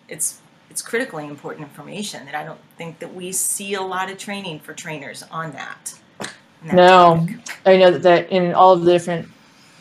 It's 0.08 0.39
it's 0.70 0.82
critically 0.82 1.26
important 1.26 1.66
information 1.66 2.24
that 2.26 2.34
I 2.34 2.44
don't 2.44 2.60
think 2.78 3.00
that 3.00 3.12
we 3.12 3.32
see 3.32 3.74
a 3.74 3.82
lot 3.82 4.10
of 4.10 4.18
training 4.18 4.60
for 4.60 4.72
trainers 4.72 5.24
on 5.24 5.52
that. 5.52 5.94
that 6.18 6.74
No. 6.74 7.26
topic. 7.26 7.36
I 7.66 7.76
know 7.76 7.90
that, 7.90 8.02
that 8.02 8.30
in 8.30 8.54
all 8.54 8.72
of 8.72 8.84
the 8.84 8.92
different 8.92 9.28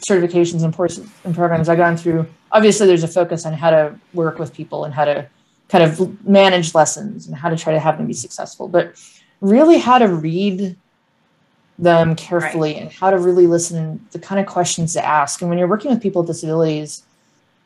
certifications 0.09 0.63
and, 0.63 0.73
courses 0.73 1.07
and 1.23 1.35
programs 1.35 1.69
I've 1.69 1.77
gone 1.77 1.95
through, 1.95 2.27
obviously 2.51 2.87
there's 2.87 3.03
a 3.03 3.07
focus 3.07 3.45
on 3.45 3.53
how 3.53 3.69
to 3.69 3.95
work 4.13 4.39
with 4.39 4.51
people 4.53 4.85
and 4.85 4.93
how 4.93 5.05
to 5.05 5.27
kind 5.67 5.83
of 5.83 6.27
manage 6.27 6.73
lessons 6.73 7.27
and 7.27 7.35
how 7.35 7.49
to 7.49 7.55
try 7.55 7.71
to 7.71 7.79
have 7.79 7.97
them 7.97 8.07
be 8.07 8.13
successful, 8.13 8.67
but 8.67 8.95
really 9.41 9.77
how 9.77 9.99
to 9.99 10.07
read 10.07 10.75
them 11.77 12.15
carefully 12.15 12.75
and 12.75 12.91
how 12.91 13.11
to 13.11 13.17
really 13.17 13.47
listen 13.47 14.05
the 14.11 14.19
kind 14.19 14.39
of 14.39 14.47
questions 14.47 14.93
to 14.93 15.05
ask. 15.05 15.41
And 15.41 15.49
when 15.49 15.59
you're 15.59 15.67
working 15.67 15.91
with 15.91 16.01
people 16.01 16.23
with 16.23 16.27
disabilities, 16.27 17.03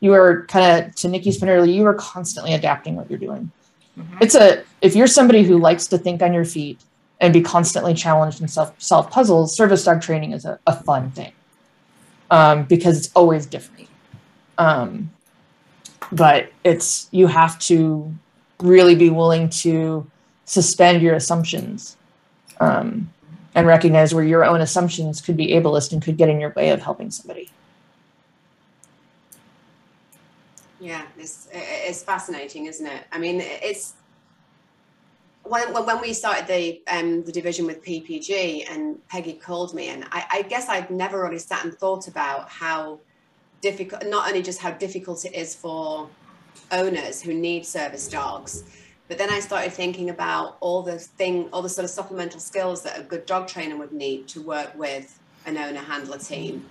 you 0.00 0.12
are 0.12 0.44
kind 0.46 0.86
of 0.86 0.94
to 0.96 1.08
Nikki's 1.08 1.38
point 1.38 1.50
earlier, 1.50 1.72
you 1.72 1.86
are 1.86 1.94
constantly 1.94 2.52
adapting 2.54 2.96
what 2.96 3.10
you're 3.10 3.18
doing. 3.18 3.50
Mhm. 3.98 4.22
It's 4.22 4.34
a 4.34 4.62
if 4.82 4.94
you're 4.96 5.06
somebody 5.06 5.42
who 5.42 5.58
likes 5.58 5.86
to 5.88 5.98
think 5.98 6.22
on 6.22 6.32
your 6.32 6.44
feet 6.44 6.80
and 7.20 7.32
be 7.32 7.40
constantly 7.40 7.94
challenged 7.94 8.40
and 8.40 8.50
self 8.50 8.74
solve 8.78 9.10
puzzles, 9.10 9.56
service 9.56 9.84
dog 9.84 10.02
training 10.02 10.32
is 10.32 10.44
a, 10.44 10.58
a 10.66 10.76
fun 10.82 11.10
thing 11.12 11.32
um, 12.30 12.64
because 12.64 12.98
it's 12.98 13.10
always 13.14 13.46
different. 13.46 13.88
Um, 14.58 15.10
but 16.12 16.52
it's 16.64 17.08
you 17.10 17.26
have 17.26 17.58
to 17.60 18.12
really 18.60 18.94
be 18.94 19.10
willing 19.10 19.48
to 19.48 20.06
suspend 20.44 21.02
your 21.02 21.14
assumptions 21.14 21.96
um, 22.60 23.10
and 23.54 23.66
recognize 23.66 24.14
where 24.14 24.24
your 24.24 24.44
own 24.44 24.60
assumptions 24.60 25.20
could 25.20 25.36
be 25.36 25.48
ableist 25.48 25.92
and 25.92 26.02
could 26.02 26.16
get 26.16 26.28
in 26.28 26.40
your 26.40 26.50
way 26.50 26.70
of 26.70 26.82
helping 26.82 27.10
somebody. 27.10 27.50
Yeah, 30.84 31.06
it's 31.18 31.48
it's 31.50 32.02
fascinating, 32.02 32.66
isn't 32.66 32.86
it? 32.86 33.04
I 33.10 33.18
mean, 33.18 33.40
it's 33.40 33.94
when 35.42 35.72
when, 35.72 35.98
we 36.02 36.12
started 36.12 36.46
the 36.46 36.82
um 36.94 37.24
the 37.24 37.32
division 37.32 37.64
with 37.64 37.82
PPG 37.82 38.70
and 38.70 38.98
Peggy 39.08 39.32
called 39.32 39.72
me, 39.72 39.88
and 39.88 40.04
I, 40.12 40.26
I 40.30 40.42
guess 40.42 40.68
I'd 40.68 40.90
never 40.90 41.22
really 41.22 41.38
sat 41.38 41.64
and 41.64 41.72
thought 41.72 42.06
about 42.06 42.50
how 42.50 43.00
difficult, 43.62 44.04
not 44.08 44.28
only 44.28 44.42
just 44.42 44.60
how 44.60 44.72
difficult 44.72 45.24
it 45.24 45.34
is 45.34 45.54
for 45.54 46.10
owners 46.70 47.22
who 47.22 47.32
need 47.32 47.64
service 47.64 48.06
dogs, 48.06 48.64
but 49.08 49.16
then 49.16 49.30
I 49.30 49.40
started 49.40 49.72
thinking 49.72 50.10
about 50.10 50.58
all 50.60 50.82
the 50.82 50.98
thing, 50.98 51.48
all 51.50 51.62
the 51.62 51.70
sort 51.70 51.86
of 51.86 51.92
supplemental 51.92 52.40
skills 52.40 52.82
that 52.82 53.00
a 53.00 53.02
good 53.02 53.24
dog 53.24 53.48
trainer 53.48 53.78
would 53.78 53.92
need 53.92 54.28
to 54.28 54.42
work 54.42 54.74
with 54.76 55.18
an 55.46 55.56
owner 55.56 55.80
handler 55.80 56.18
team 56.18 56.66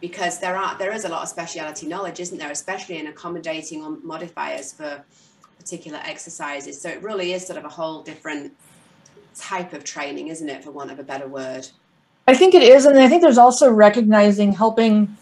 because 0.00 0.38
there 0.38 0.56
are 0.56 0.76
there 0.78 0.92
is 0.92 1.04
a 1.04 1.08
lot 1.08 1.22
of 1.22 1.28
speciality 1.28 1.86
knowledge 1.86 2.20
isn't 2.20 2.38
there 2.38 2.50
especially 2.50 2.98
in 2.98 3.06
accommodating 3.08 3.84
on 3.84 4.04
modifiers 4.06 4.72
for 4.72 5.02
particular 5.58 5.98
exercises 6.04 6.80
so 6.80 6.88
it 6.88 7.02
really 7.02 7.32
is 7.32 7.46
sort 7.46 7.58
of 7.58 7.64
a 7.64 7.68
whole 7.68 8.02
different 8.02 8.52
type 9.36 9.72
of 9.72 9.84
training 9.84 10.28
isn't 10.28 10.48
it 10.48 10.62
for 10.64 10.70
want 10.70 10.90
of 10.90 10.98
a 10.98 11.02
better 11.02 11.28
word 11.28 11.68
I 12.28 12.34
think 12.34 12.54
it 12.54 12.62
is. 12.62 12.84
And 12.84 12.98
I 12.98 13.08
think 13.08 13.22
there's 13.22 13.38
also 13.38 13.72
recognizing, 13.72 14.52
helping 14.52 15.16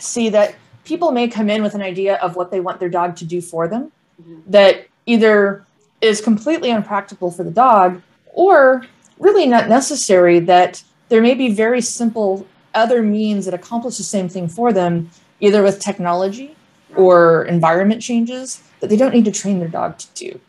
see 0.00 0.28
that 0.30 0.56
people 0.84 1.12
may 1.12 1.28
come 1.28 1.48
in 1.48 1.62
with 1.62 1.76
an 1.76 1.82
idea 1.82 2.16
of 2.16 2.34
what 2.34 2.50
they 2.50 2.58
want 2.58 2.80
their 2.80 2.88
dog 2.88 3.14
to 3.16 3.24
do 3.24 3.40
for 3.40 3.68
them 3.68 3.92
Mhm. 4.20 4.42
that 4.48 4.86
either 5.06 5.64
is 6.00 6.20
completely 6.20 6.70
unpractical 6.70 7.30
for 7.30 7.44
the 7.44 7.52
dog 7.52 8.02
or 8.34 8.82
really 9.20 9.46
not 9.46 9.68
necessary, 9.68 10.40
that 10.40 10.82
there 11.10 11.22
may 11.22 11.34
be 11.34 11.48
very 11.52 11.80
simple 11.80 12.44
other 12.74 13.02
means 13.02 13.44
that 13.44 13.54
accomplish 13.54 13.96
the 13.96 14.02
same 14.02 14.28
thing 14.28 14.48
for 14.48 14.72
them, 14.72 15.10
either 15.40 15.62
with 15.62 15.80
technology 15.80 16.54
or 16.96 17.44
environment 17.44 18.02
changes 18.02 18.62
that 18.80 18.88
they 18.88 18.96
don't 18.96 19.12
need 19.12 19.24
to 19.24 19.32
train 19.32 19.58
their 19.58 19.68
dog 19.68 19.98
to 19.98 20.06
do. 20.14 20.40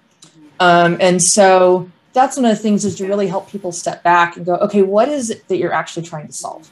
Um, 0.59 0.97
and 0.99 1.21
so 1.21 1.89
that's 2.13 2.35
one 2.37 2.45
of 2.45 2.55
the 2.55 2.61
things 2.61 2.85
is 2.85 2.95
to 2.97 3.07
really 3.07 3.27
help 3.27 3.49
people 3.49 3.71
step 3.71 4.03
back 4.03 4.35
and 4.35 4.45
go, 4.45 4.55
okay, 4.55 4.81
what 4.81 5.09
is 5.09 5.29
it 5.29 5.47
that 5.47 5.57
you're 5.57 5.73
actually 5.73 6.05
trying 6.05 6.27
to 6.27 6.33
solve? 6.33 6.69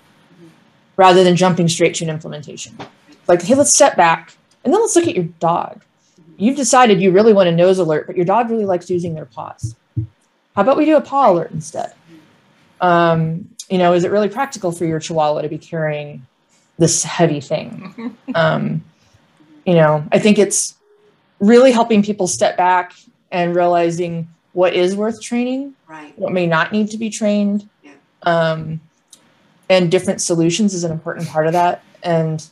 Rather 0.96 1.24
than 1.24 1.36
jumping 1.36 1.68
straight 1.68 1.96
to 1.96 2.04
an 2.04 2.10
implementation. 2.10 2.78
Like, 3.28 3.42
hey, 3.42 3.56
let's 3.56 3.74
step 3.74 3.96
back 3.96 4.36
and 4.64 4.74
then 4.74 4.82
let's 4.82 4.96
look 4.96 5.08
at 5.08 5.16
your 5.16 5.26
dog. 5.40 5.82
You've 6.38 6.58
decided 6.58 7.02
you 7.02 7.12
really 7.12 7.34
want 7.34 7.50
a 7.50 7.52
nose 7.52 7.80
alert, 7.80 8.08
but 8.08 8.16
your 8.16 8.26
dog 8.26 8.50
really 8.50 8.66
likes 8.66 8.90
using 8.90 9.16
their 9.16 9.26
paws. 9.26 9.76
How 10.56 10.62
about 10.64 10.78
we 10.78 10.86
do 10.86 10.98
a 10.98 11.02
paw 11.02 11.32
alert 11.32 11.52
instead? 11.52 11.94
Um, 12.82 13.50
you 13.70 13.78
know, 13.78 13.94
is 13.94 14.04
it 14.04 14.12
really 14.12 14.30
practical 14.30 14.72
for 14.72 14.86
your 14.86 15.00
chihuahua 15.00 15.42
to 15.42 15.50
be 15.50 15.58
carrying 15.58 16.26
this 16.78 17.04
heavy 17.04 17.42
thing? 17.42 18.16
um, 18.36 18.84
you 19.66 19.74
know, 19.74 20.04
I 20.12 20.20
think 20.20 20.38
it's 20.40 20.76
really 21.40 21.72
helping 21.72 22.02
people 22.02 22.28
step 22.28 22.56
back 22.58 22.94
and 23.32 23.56
realizing 23.56 24.28
what 24.54 24.74
is 24.74 24.96
worth 24.96 25.22
training, 25.22 25.74
right 25.88 26.18
what 26.18 26.32
may 26.34 26.48
not 26.48 26.72
need 26.72 26.90
to 26.92 26.98
be 26.98 27.10
trained, 27.10 27.68
Yeah. 27.84 27.92
um, 28.24 28.80
and 29.70 29.92
different 29.92 30.22
solutions 30.22 30.74
is 30.74 30.84
an 30.84 30.92
important 30.92 31.28
part 31.28 31.46
of 31.48 31.54
that. 31.54 31.84
And 32.04 32.44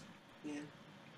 yeah 0.43 0.59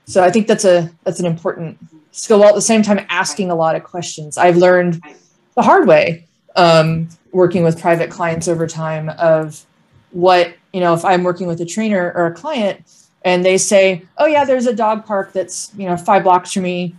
so 0.05 0.23
I 0.23 0.29
think 0.31 0.47
that's 0.47 0.63
a 0.63 0.89
that's 1.03 1.19
an 1.19 1.25
important 1.25 1.77
skill 2.11 2.39
while 2.39 2.49
at 2.49 2.55
the 2.55 2.61
same 2.61 2.83
time 2.83 3.05
asking 3.09 3.49
a 3.51 3.55
lot 3.55 3.75
of 3.75 3.83
questions. 3.83 4.37
I've 4.37 4.57
learned 4.57 5.01
Right. 5.03 5.17
the 5.55 5.61
hard 5.63 5.87
way 5.87 6.25
um, 6.55 7.09
working 7.31 7.63
with 7.63 7.79
private 7.81 8.09
clients 8.09 8.47
over 8.47 8.65
time 8.67 9.09
of 9.17 9.65
what 10.18 10.53
you 10.74 10.80
know 10.80 10.93
if 10.95 11.05
I'm 11.05 11.24
working 11.24 11.45
with 11.45 11.61
a 11.61 11.65
trainer 11.65 12.11
or 12.15 12.26
a 12.26 12.34
client 12.34 12.84
and 13.24 13.45
they 13.45 13.57
say, 13.57 14.03
"Oh 14.18 14.26
yeah, 14.26 14.45
there's 14.45 14.65
a 14.65 14.74
dog 14.74 15.05
park 15.05 15.32
that's 15.32 15.72
you 15.78 15.88
know 15.88 15.95
five 15.95 16.24
blocks 16.24 16.53
from 16.53 16.63
me," 16.63 16.95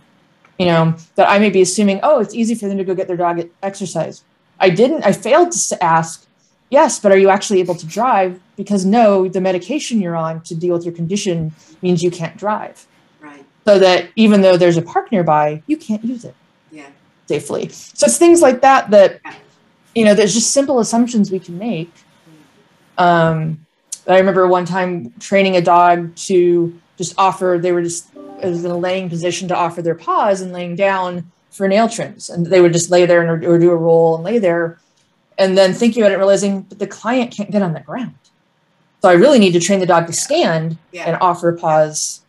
you 0.57 0.65
know 0.65 0.95
that 1.15 1.29
I 1.29 1.37
may 1.37 1.49
be 1.49 1.61
assuming, 1.61 1.99
"Oh, 2.01 2.19
it's 2.19 2.33
easy 2.33 2.55
for 2.55 2.67
them 2.67 2.77
to 2.77 2.83
go 2.83 2.95
get 2.95 3.07
their 3.07 3.17
dog 3.17 3.41
exercise." 3.61 4.23
I 4.59 4.69
didn't. 4.69 5.03
I 5.03 5.11
failed 5.11 5.51
to 5.51 5.83
ask. 5.83 6.25
Yes, 6.71 6.99
but 6.99 7.11
are 7.11 7.17
you 7.17 7.29
actually 7.29 7.59
able 7.61 7.75
to 7.75 7.85
drive? 7.85 8.39
Because 8.55 8.85
no, 8.85 9.27
the 9.27 9.41
medication 9.41 9.99
you're 9.99 10.15
on 10.15 10.41
to 10.41 10.53
deal 10.53 10.75
with 10.75 10.85
your 10.85 10.93
condition 10.93 11.51
means 11.81 12.03
you 12.03 12.11
can't 12.11 12.37
drive 12.37 12.85
right 13.19 13.43
so 13.65 13.79
that 13.79 14.09
even 14.15 14.41
though 14.41 14.55
there's 14.55 14.77
a 14.77 14.81
park 14.81 15.11
nearby, 15.11 15.63
you 15.67 15.77
can't 15.77 16.03
use 16.05 16.23
it 16.25 16.35
yeah 16.71 16.89
safely. 17.29 17.69
So 17.69 18.05
it's 18.07 18.17
things 18.17 18.41
like 18.41 18.61
that 18.61 18.89
that, 18.89 19.21
you 19.95 20.03
know, 20.03 20.15
there's 20.15 20.33
just 20.33 20.51
simple 20.51 20.79
assumptions 20.79 21.31
we 21.31 21.39
can 21.39 21.57
make. 21.57 21.91
Um, 22.99 23.65
I 24.07 24.17
remember 24.19 24.47
one 24.47 24.65
time 24.65 25.11
training 25.19 25.55
a 25.55 25.61
dog 25.61 26.15
to 26.27 26.79
just 26.97 27.15
offer, 27.17 27.57
they 27.61 27.71
were 27.71 27.81
just, 27.81 28.07
it 28.41 28.45
was 28.47 28.63
in 28.65 28.71
a 28.71 28.77
laying 28.77 29.09
position 29.09 29.47
to 29.47 29.55
offer 29.55 29.81
their 29.81 29.95
paws 29.95 30.41
and 30.41 30.51
laying 30.51 30.75
down 30.75 31.31
for 31.51 31.67
nail 31.67 31.87
trims. 31.89 32.29
And 32.29 32.45
they 32.45 32.61
would 32.61 32.73
just 32.73 32.89
lay 32.91 33.05
there 33.05 33.21
and, 33.21 33.43
or 33.45 33.57
do 33.57 33.71
a 33.71 33.75
roll 33.75 34.15
and 34.15 34.23
lay 34.23 34.37
there. 34.37 34.77
and 35.37 35.57
then 35.57 35.73
thinking 35.73 36.03
about 36.03 36.11
it, 36.11 36.17
realizing, 36.17 36.63
but 36.63 36.79
the 36.79 36.87
client 36.87 37.31
can't 37.31 37.49
get 37.49 37.61
on 37.61 37.71
the 37.73 37.79
ground. 37.79 38.13
So 39.01 39.07
I 39.07 39.13
really 39.13 39.39
need 39.39 39.53
to 39.53 39.59
train 39.61 39.79
the 39.79 39.85
dog 39.85 40.05
to 40.07 40.11
stand 40.13 40.77
Yeah. 40.91 41.05
and 41.07 41.15
offer 41.21 41.53
pause 41.53 42.21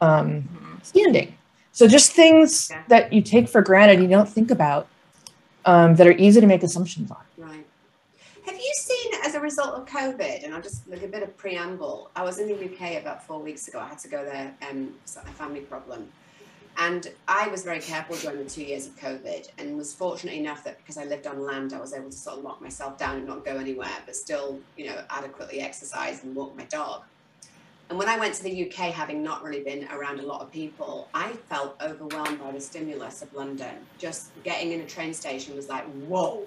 um, 0.00 0.42
Mhm. 0.42 0.84
standing. 0.84 1.34
So 1.72 1.88
just 1.88 2.12
things 2.12 2.68
Yeah. 2.70 2.82
that 2.86 3.12
you 3.12 3.20
take 3.20 3.48
for 3.48 3.62
granted, 3.62 4.00
you 4.00 4.06
don't 4.06 4.28
think 4.28 4.52
about, 4.52 4.86
um, 5.64 5.96
that 5.96 6.06
are 6.06 6.12
easy 6.12 6.40
to 6.40 6.46
make 6.46 6.62
assumptions 6.62 7.10
on. 7.10 7.16
Right. 7.36 7.66
Have 8.46 8.54
you 8.56 8.72
seen, 8.76 9.10
as 9.32 9.36
a 9.36 9.40
result 9.40 9.74
of 9.74 9.86
COVID, 9.86 10.44
and 10.44 10.52
I'll 10.52 10.60
just 10.60 10.86
like 10.86 11.02
a 11.02 11.08
bit 11.08 11.22
of 11.22 11.34
preamble. 11.38 12.10
I 12.14 12.22
was 12.22 12.38
in 12.38 12.48
the 12.48 12.54
UK 12.54 13.00
about 13.00 13.26
four 13.26 13.40
weeks 13.40 13.66
ago. 13.66 13.80
I 13.80 13.88
had 13.88 13.98
to 14.00 14.08
go 14.08 14.22
there, 14.26 14.54
um, 14.68 14.92
a 15.16 15.30
family 15.30 15.60
problem, 15.60 16.06
and 16.76 17.10
I 17.26 17.48
was 17.48 17.64
very 17.64 17.80
careful 17.80 18.16
during 18.16 18.44
the 18.44 18.50
two 18.50 18.62
years 18.62 18.86
of 18.86 18.96
COVID, 18.98 19.48
and 19.56 19.78
was 19.78 19.94
fortunate 19.94 20.34
enough 20.34 20.64
that 20.64 20.76
because 20.76 20.98
I 20.98 21.04
lived 21.04 21.26
on 21.26 21.40
land, 21.46 21.72
I 21.72 21.80
was 21.80 21.94
able 21.94 22.10
to 22.10 22.16
sort 22.16 22.36
of 22.36 22.44
lock 22.44 22.60
myself 22.60 22.98
down 22.98 23.16
and 23.16 23.26
not 23.26 23.42
go 23.42 23.56
anywhere, 23.56 23.96
but 24.04 24.14
still, 24.14 24.60
you 24.76 24.84
know, 24.84 25.02
adequately 25.08 25.62
exercise 25.62 26.24
and 26.24 26.36
walk 26.36 26.54
my 26.54 26.64
dog. 26.64 27.04
And 27.88 27.98
when 27.98 28.10
I 28.10 28.18
went 28.18 28.34
to 28.34 28.42
the 28.42 28.66
UK, 28.68 28.92
having 28.92 29.22
not 29.22 29.42
really 29.42 29.62
been 29.62 29.88
around 29.90 30.20
a 30.20 30.26
lot 30.26 30.42
of 30.42 30.52
people, 30.52 31.08
I 31.14 31.32
felt 31.48 31.80
overwhelmed 31.80 32.38
by 32.38 32.52
the 32.52 32.60
stimulus 32.60 33.22
of 33.22 33.32
London. 33.32 33.76
Just 33.96 34.30
getting 34.44 34.72
in 34.72 34.82
a 34.82 34.86
train 34.86 35.14
station 35.14 35.56
was 35.56 35.70
like, 35.70 35.84
whoa. 36.06 36.44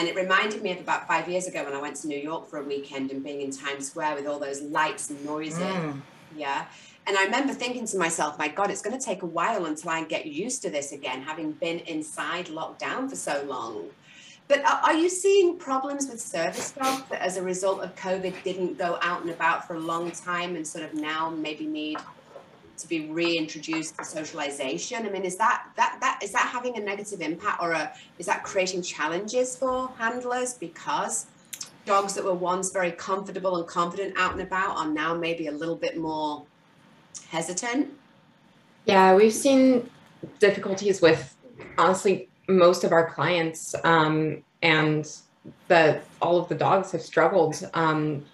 And 0.00 0.08
it 0.08 0.16
reminded 0.16 0.62
me 0.62 0.72
of 0.72 0.80
about 0.80 1.06
five 1.06 1.28
years 1.28 1.46
ago 1.46 1.62
when 1.62 1.74
I 1.74 1.78
went 1.78 1.94
to 1.96 2.08
New 2.08 2.16
York 2.16 2.48
for 2.48 2.58
a 2.58 2.64
weekend 2.64 3.10
and 3.10 3.22
being 3.22 3.42
in 3.42 3.50
Times 3.50 3.88
Square 3.88 4.14
with 4.14 4.26
all 4.26 4.38
those 4.38 4.62
lights 4.62 5.10
and 5.10 5.22
noises. 5.26 5.58
Mm. 5.58 6.00
Yeah. 6.34 6.64
And 7.06 7.18
I 7.18 7.24
remember 7.24 7.52
thinking 7.52 7.86
to 7.88 7.98
myself, 7.98 8.38
my 8.38 8.48
God, 8.48 8.70
it's 8.70 8.80
going 8.80 8.98
to 8.98 9.04
take 9.04 9.20
a 9.20 9.26
while 9.26 9.66
until 9.66 9.90
I 9.90 10.04
get 10.04 10.24
used 10.24 10.62
to 10.62 10.70
this 10.70 10.92
again, 10.92 11.20
having 11.20 11.52
been 11.52 11.80
inside 11.80 12.48
locked 12.48 12.78
down 12.78 13.10
for 13.10 13.16
so 13.16 13.44
long. 13.46 13.90
But 14.48 14.64
are, 14.64 14.80
are 14.84 14.94
you 14.94 15.10
seeing 15.10 15.58
problems 15.58 16.08
with 16.08 16.18
service 16.18 16.72
dogs 16.72 17.02
that 17.10 17.20
as 17.20 17.36
a 17.36 17.42
result 17.42 17.82
of 17.82 17.94
COVID 17.96 18.42
didn't 18.42 18.78
go 18.78 18.98
out 19.02 19.20
and 19.20 19.28
about 19.28 19.66
for 19.66 19.74
a 19.74 19.80
long 19.80 20.12
time 20.12 20.56
and 20.56 20.66
sort 20.66 20.82
of 20.82 20.94
now 20.94 21.28
maybe 21.28 21.66
need 21.66 21.98
to 22.80 22.88
be 22.88 23.08
reintroduced 23.10 23.96
to 23.98 24.04
socialization? 24.04 25.06
I 25.06 25.10
mean, 25.10 25.24
is 25.24 25.36
that 25.36 25.66
that 25.76 25.98
that 26.00 26.20
is 26.22 26.32
that 26.32 26.48
having 26.52 26.76
a 26.76 26.80
negative 26.80 27.20
impact 27.20 27.62
or 27.62 27.72
a, 27.72 27.92
is 28.18 28.26
that 28.26 28.42
creating 28.42 28.82
challenges 28.82 29.56
for 29.56 29.90
handlers 29.98 30.54
because 30.54 31.26
dogs 31.86 32.14
that 32.14 32.24
were 32.24 32.34
once 32.34 32.70
very 32.70 32.92
comfortable 32.92 33.56
and 33.56 33.66
confident 33.66 34.14
out 34.16 34.32
and 34.32 34.42
about 34.42 34.76
are 34.76 34.88
now 34.88 35.14
maybe 35.14 35.46
a 35.46 35.52
little 35.52 35.76
bit 35.76 35.96
more 35.96 36.44
hesitant? 37.28 37.88
Yeah, 38.84 39.14
we've 39.14 39.32
seen 39.32 39.88
difficulties 40.38 41.00
with 41.00 41.36
honestly 41.78 42.28
most 42.48 42.84
of 42.84 42.92
our 42.92 43.08
clients, 43.10 43.74
um, 43.84 44.42
and 44.62 45.10
the 45.68 46.00
all 46.20 46.38
of 46.38 46.48
the 46.48 46.54
dogs 46.54 46.92
have 46.92 47.02
struggled. 47.02 47.68
Um, 47.74 48.24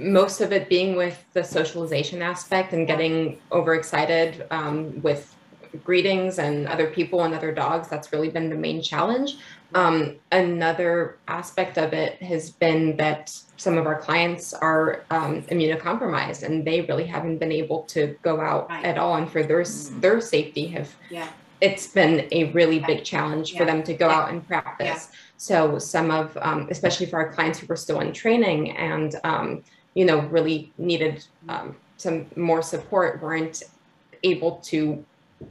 most 0.00 0.40
of 0.40 0.52
it 0.52 0.68
being 0.68 0.96
with 0.96 1.24
the 1.34 1.44
socialization 1.44 2.22
aspect 2.22 2.72
and 2.72 2.86
getting 2.86 3.40
overexcited 3.52 4.46
um, 4.50 5.00
with 5.02 5.36
greetings 5.84 6.38
and 6.38 6.66
other 6.66 6.88
people 6.88 7.22
and 7.22 7.34
other 7.34 7.52
dogs. 7.52 7.88
That's 7.88 8.12
really 8.12 8.30
been 8.30 8.50
the 8.50 8.56
main 8.56 8.82
challenge. 8.82 9.34
Um, 9.74 10.18
another 10.32 11.20
aspect 11.28 11.78
of 11.78 11.92
it 11.92 12.20
has 12.22 12.50
been 12.50 12.96
that 12.96 13.30
some 13.56 13.78
of 13.78 13.86
our 13.86 14.00
clients 14.00 14.52
are 14.52 15.06
um, 15.10 15.42
immunocompromised 15.42 16.42
and 16.42 16.66
they 16.66 16.80
really 16.82 17.06
haven't 17.06 17.38
been 17.38 17.52
able 17.52 17.84
to 17.84 18.16
go 18.22 18.40
out 18.40 18.68
Right. 18.68 18.84
at 18.84 18.98
all. 18.98 19.14
And 19.14 19.30
for 19.30 19.42
their 19.44 19.60
Mm. 19.62 20.00
their 20.00 20.20
safety, 20.20 20.66
have 20.68 20.96
Yeah. 21.08 21.28
it's 21.60 21.86
been 21.88 22.26
a 22.32 22.44
really 22.52 22.80
big 22.80 23.04
challenge 23.04 23.56
for 23.56 23.64
them 23.64 23.82
to 23.84 23.94
go 23.94 24.08
Yeah. 24.08 24.18
out 24.18 24.30
and 24.30 24.44
practice. 24.46 25.08
So 25.36 25.78
some 25.78 26.10
of, 26.10 26.36
um, 26.40 26.66
especially 26.70 27.06
for 27.06 27.18
our 27.20 27.32
clients 27.32 27.60
who 27.60 27.66
were 27.68 27.76
still 27.76 28.00
in 28.00 28.12
training 28.12 28.72
and 28.76 29.14
um, 29.24 29.62
you 29.94 30.04
know 30.04 30.20
really 30.28 30.72
needed 30.78 31.24
um, 31.48 31.76
some 31.96 32.26
more 32.36 32.62
support, 32.62 33.22
weren't 33.22 33.62
able 34.22 34.56
to 34.56 35.04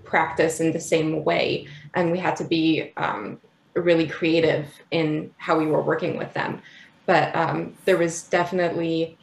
practice 0.04 0.60
in 0.60 0.72
the 0.72 0.80
same 0.80 1.24
way, 1.24 1.68
and 1.94 2.12
we 2.12 2.18
had 2.18 2.36
to 2.38 2.44
be 2.44 2.92
um, 2.98 3.40
really 3.76 4.08
creative 4.08 4.68
in 4.92 5.32
how 5.38 5.58
we 5.58 5.66
were 5.66 5.82
working 5.82 6.18
with 6.18 6.34
them. 6.34 6.62
But 7.06 7.36
um, 7.36 7.74
there 7.86 7.98
was 7.98 8.24
definitely 8.24 9.18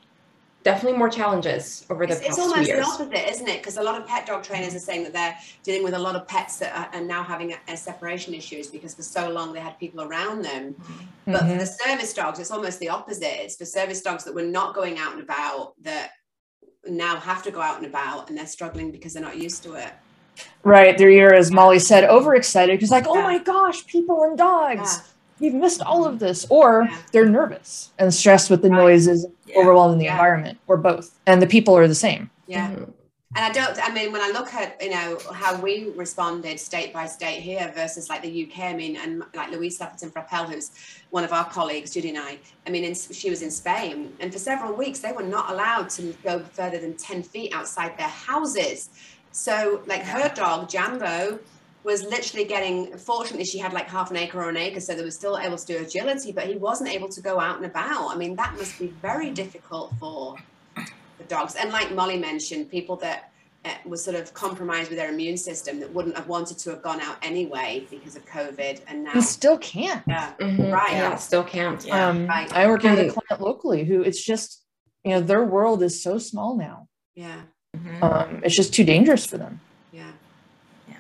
definitely 0.67 0.99
more 0.99 1.09
challenges 1.09 1.87
over 1.91 2.09
the 2.09 2.15
It's, 2.15 2.21
past 2.21 2.31
it's 2.31 2.37
two 2.39 2.43
almost 2.43 2.69
the 2.69 2.83
opposite, 2.83 3.31
isn't 3.31 3.49
it? 3.49 3.59
Because 3.59 3.77
a 3.77 3.83
lot 3.85 4.01
of 4.01 4.05
pet 4.05 4.27
dog 4.27 4.43
trainers 4.43 4.75
are 4.75 4.81
saying 4.81 5.05
that 5.05 5.13
they're 5.13 5.37
dealing 5.63 5.85
with 5.85 5.95
a 5.95 5.99
lot 5.99 6.17
of 6.17 6.27
pets 6.27 6.59
that 6.59 6.77
are, 6.77 6.99
are 6.99 7.05
now 7.05 7.23
having 7.23 7.53
a, 7.53 7.59
a 7.69 7.77
separation 7.77 8.35
issues 8.35 8.67
because 8.67 8.93
for 8.93 9.05
so 9.05 9.31
long 9.31 9.53
they 9.53 9.61
had 9.61 9.79
people 9.79 10.03
around 10.03 10.43
them. 10.43 10.75
Mm-hmm. 10.75 11.33
But 11.33 11.43
for 11.43 11.47
the 11.47 11.55
mm-hmm. 11.55 11.91
service 11.91 12.13
dogs, 12.13 12.41
it's 12.41 12.51
almost 12.51 12.81
the 12.81 12.89
opposite. 12.89 13.45
It's 13.45 13.55
for 13.55 13.65
service 13.65 14.03
dogs 14.03 14.25
that 14.25 14.35
were 14.35 14.43
not 14.43 14.75
going 14.75 14.99
out 14.99 15.13
and 15.13 15.23
about 15.23 15.75
that 15.83 16.11
now 16.89 17.15
have 17.17 17.45
to 17.45 17.53
go 17.53 17.61
out 17.61 17.77
and 17.77 17.87
about 17.87 18.29
and 18.29 18.37
they're 18.37 18.47
struggling 18.47 18.91
because 18.91 19.15
they're 19.15 19.23
not 19.23 19.39
used 19.39 19.63
to 19.63 19.75
it. 19.75 19.93
Right. 20.65 20.99
They're 20.99 21.11
either, 21.11 21.33
as 21.33 21.53
Molly 21.53 21.79
said, 21.79 22.03
overexcited 22.05 22.77
because, 22.77 22.91
like, 22.91 23.07
oh 23.07 23.23
my 23.23 23.39
gosh, 23.39 23.87
people 23.87 24.25
and 24.25 24.37
dogs, 24.37 24.97
Yeah. 24.97 25.13
You've 25.39 25.55
missed 25.55 25.83
all 25.83 26.05
of 26.07 26.19
this. 26.19 26.47
Or 26.49 26.87
Yeah. 26.91 26.97
they're 27.13 27.27
nervous 27.27 27.91
and 27.99 28.13
stressed 28.13 28.51
with 28.51 28.63
the 28.63 28.71
Right. 28.71 28.79
noises, 28.79 29.27
Yeah. 29.47 29.59
overwhelmed 29.59 29.95
in 29.95 29.99
the 29.99 30.05
Yeah. 30.07 30.13
environment, 30.13 30.59
or 30.67 30.77
both. 30.77 31.11
And 31.27 31.43
the 31.43 31.47
people 31.47 31.77
are 31.77 31.87
the 31.89 31.95
same. 31.95 32.31
Yeah. 32.47 32.69
Mhm. 32.71 32.93
And 33.35 33.45
I 33.45 33.51
don't, 33.51 33.79
I 33.87 33.93
mean, 33.93 34.13
when 34.13 34.23
I 34.23 34.31
look 34.31 34.55
at, 34.55 34.81
you 34.83 34.89
know, 34.89 35.19
how 35.35 35.57
we 35.57 35.91
responded 35.95 36.59
state 36.59 36.95
by 36.95 37.05
state 37.07 37.41
here 37.43 37.71
versus 37.77 38.09
like 38.09 38.23
the 38.23 38.31
UK, 38.31 38.69
I 38.71 38.73
mean, 38.73 38.97
and 38.97 39.23
like 39.35 39.51
Louise 39.51 39.77
Stapleton 39.77 40.11
Frappell, 40.11 40.51
who's 40.51 40.71
one 41.11 41.23
of 41.23 41.35
our 41.35 41.45
colleagues, 41.45 41.91
Judy 41.91 42.09
and 42.11 42.19
I, 42.19 42.39
I 42.67 42.71
mean, 42.71 42.85
in, 42.85 42.95
she 42.95 43.29
was 43.29 43.43
in 43.43 43.51
Spain 43.51 44.15
and 44.21 44.33
for 44.33 44.39
several 44.39 44.73
weeks 44.73 45.01
they 45.01 45.13
were 45.13 45.23
not 45.23 45.51
allowed 45.51 45.91
to 45.91 46.15
go 46.25 46.41
further 46.55 46.79
than 46.79 46.95
10 46.97 47.23
feet 47.23 47.53
outside 47.55 47.99
their 47.99 48.09
houses. 48.09 48.89
So 49.33 49.83
like 49.87 50.03
her 50.05 50.31
dog, 50.35 50.71
Jambo, 50.71 51.39
was 51.87 52.03
literally 52.03 52.45
getting, 52.45 52.99
fortunately 52.99 53.45
she 53.45 53.59
had 53.59 53.73
like 53.73 53.89
half 53.89 54.11
an 54.11 54.17
acre 54.17 54.43
or 54.43 54.49
an 54.49 54.57
acre, 54.57 54.81
so 54.81 54.95
they 54.95 55.05
were 55.05 55.11
still 55.11 55.39
able 55.39 55.57
to 55.57 55.65
do 55.65 55.79
agility, 55.79 56.33
but 56.33 56.45
he 56.47 56.57
wasn't 56.57 56.91
able 56.91 57.09
to 57.09 57.21
go 57.23 57.39
out 57.41 57.57
and 57.57 57.65
about. 57.65 58.09
I 58.13 58.17
mean, 58.17 58.35
that 58.37 58.55
must 58.57 58.77
be 58.79 58.89
very 59.01 59.31
difficult 59.31 59.93
for 60.01 60.37
the 60.77 61.25
dogs. 61.29 61.55
And 61.55 61.71
like 61.71 61.93
Molly 61.95 62.19
mentioned, 62.19 62.71
people 62.73 62.97
that 62.97 63.31
uh, 63.65 63.71
were 63.87 63.97
sort 63.97 64.17
of 64.17 64.35
compromised 64.35 64.91
with 64.91 64.99
their 64.99 65.11
immune 65.11 65.37
system 65.37 65.79
that 65.79 65.93
wouldn't 65.95 66.17
have 66.17 66.27
wanted 66.27 66.59
to 66.59 66.71
have 66.71 66.83
gone 66.83 67.01
out 67.01 67.17
anyway 67.23 67.87
because 67.89 68.17
of 68.17 68.27
COVID, 68.27 68.81
and 68.89 69.05
now, 69.05 69.13
You 69.15 69.21
still 69.23 69.57
can't. 69.59 70.03
yeah, 70.09 70.33
Mhm. 70.41 70.73
Right. 70.73 70.91
Yeah, 70.93 71.15
still 71.17 71.45
can't. 71.45 71.85
Yeah. 71.85 72.09
Um, 72.09 72.27
Right. 72.27 72.53
I 72.53 72.67
work 72.67 72.83
with 72.83 72.99
a 72.99 73.11
client 73.11 73.41
locally 73.41 73.85
who 73.85 74.03
it's 74.03 74.25
just, 74.25 74.63
you 75.05 75.13
know, 75.13 75.21
their 75.21 75.45
world 75.45 75.83
is 75.85 76.03
so 76.03 76.19
small 76.19 76.57
now. 76.57 76.89
yeah, 77.15 77.43
Mhm. 77.77 78.03
Um, 78.03 78.41
it's 78.45 78.57
just 78.57 78.75
too 78.75 78.85
dangerous 78.85 79.25
for 79.25 79.39
them. 79.39 79.61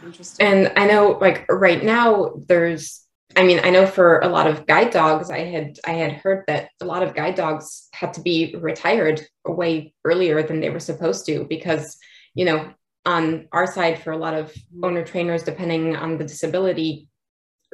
Interesting. 0.06 0.46
And 0.46 0.72
I 0.76 0.86
know 0.86 1.18
like 1.20 1.46
right 1.50 1.82
now 1.82 2.34
there's 2.46 3.06
I 3.36 3.42
mean, 3.42 3.60
I 3.62 3.68
know 3.68 3.86
for 3.86 4.20
a 4.20 4.28
lot 4.28 4.46
of 4.46 4.66
guide 4.66 4.90
dogs, 4.90 5.30
I 5.30 5.40
had 5.40 5.78
I 5.86 5.92
had 5.92 6.12
heard 6.12 6.44
that 6.46 6.70
a 6.80 6.86
lot 6.86 7.02
of 7.02 7.14
guide 7.14 7.34
dogs 7.34 7.88
had 7.92 8.14
to 8.14 8.22
be 8.22 8.54
retired 8.58 9.26
way 9.44 9.92
earlier 10.04 10.42
than 10.42 10.60
they 10.60 10.70
were 10.70 10.80
supposed 10.80 11.26
to 11.26 11.44
because, 11.44 11.98
you 12.34 12.46
know, 12.46 12.72
on 13.04 13.46
our 13.52 13.66
side 13.66 14.02
for 14.02 14.12
a 14.12 14.16
lot 14.16 14.34
of 14.34 14.54
owner 14.82 15.04
trainers, 15.04 15.42
depending 15.42 15.96
on 15.96 16.16
the 16.16 16.24
disability, 16.24 17.08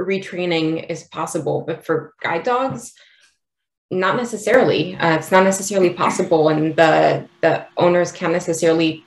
retraining 0.00 0.84
is 0.90 1.04
possible. 1.04 1.62
But 1.64 1.86
for 1.86 2.14
guide 2.20 2.42
dogs, 2.42 2.92
not 3.92 4.16
necessarily. 4.16 4.96
Uh, 4.96 5.16
it's 5.16 5.30
not 5.30 5.44
necessarily 5.44 5.90
possible, 5.90 6.48
and 6.48 6.74
the 6.74 7.28
the 7.40 7.66
owners 7.76 8.10
can't 8.10 8.32
necessarily 8.32 9.04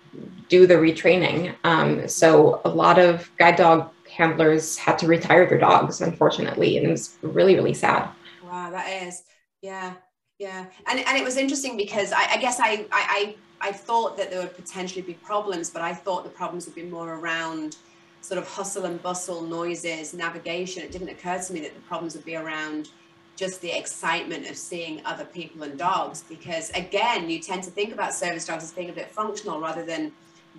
do 0.49 0.67
the 0.67 0.75
retraining. 0.75 1.55
Um, 1.63 2.07
so 2.07 2.61
a 2.65 2.69
lot 2.69 2.99
of 2.99 3.29
guide 3.37 3.55
dog 3.55 3.91
handlers 4.09 4.77
had 4.77 4.97
to 4.99 5.07
retire 5.07 5.47
their 5.47 5.57
dogs, 5.57 6.01
unfortunately, 6.01 6.77
and 6.77 6.87
it 6.87 6.89
was 6.89 7.17
really 7.21 7.55
really 7.55 7.73
sad. 7.73 8.09
Wow, 8.43 8.71
that 8.71 9.03
is, 9.03 9.23
yeah, 9.61 9.93
yeah, 10.39 10.65
and 10.87 10.99
and 10.99 11.17
it 11.17 11.23
was 11.23 11.37
interesting 11.37 11.77
because 11.77 12.11
I, 12.11 12.33
I 12.33 12.37
guess 12.37 12.59
I, 12.59 12.85
I 12.91 13.35
I 13.61 13.69
I 13.69 13.71
thought 13.71 14.17
that 14.17 14.29
there 14.29 14.41
would 14.41 14.55
potentially 14.55 15.01
be 15.01 15.13
problems, 15.13 15.69
but 15.69 15.81
I 15.81 15.93
thought 15.93 16.23
the 16.23 16.29
problems 16.29 16.65
would 16.65 16.75
be 16.75 16.83
more 16.83 17.15
around 17.15 17.77
sort 18.21 18.39
of 18.39 18.47
hustle 18.47 18.85
and 18.85 19.01
bustle, 19.03 19.41
noises, 19.41 20.13
navigation. 20.13 20.81
It 20.83 20.91
didn't 20.91 21.09
occur 21.09 21.39
to 21.39 21.53
me 21.53 21.59
that 21.61 21.75
the 21.75 21.81
problems 21.81 22.15
would 22.15 22.25
be 22.25 22.35
around 22.35 22.89
just 23.35 23.61
the 23.61 23.71
excitement 23.77 24.49
of 24.49 24.57
seeing 24.57 25.01
other 25.05 25.25
people 25.25 25.63
and 25.63 25.77
dogs 25.77 26.23
because 26.29 26.69
again 26.71 27.29
you 27.29 27.39
tend 27.39 27.63
to 27.63 27.69
think 27.69 27.93
about 27.93 28.13
service 28.13 28.45
dogs 28.45 28.63
as 28.63 28.71
being 28.71 28.89
a 28.89 28.93
bit 28.93 29.11
functional 29.11 29.59
rather 29.59 29.85
than 29.85 30.11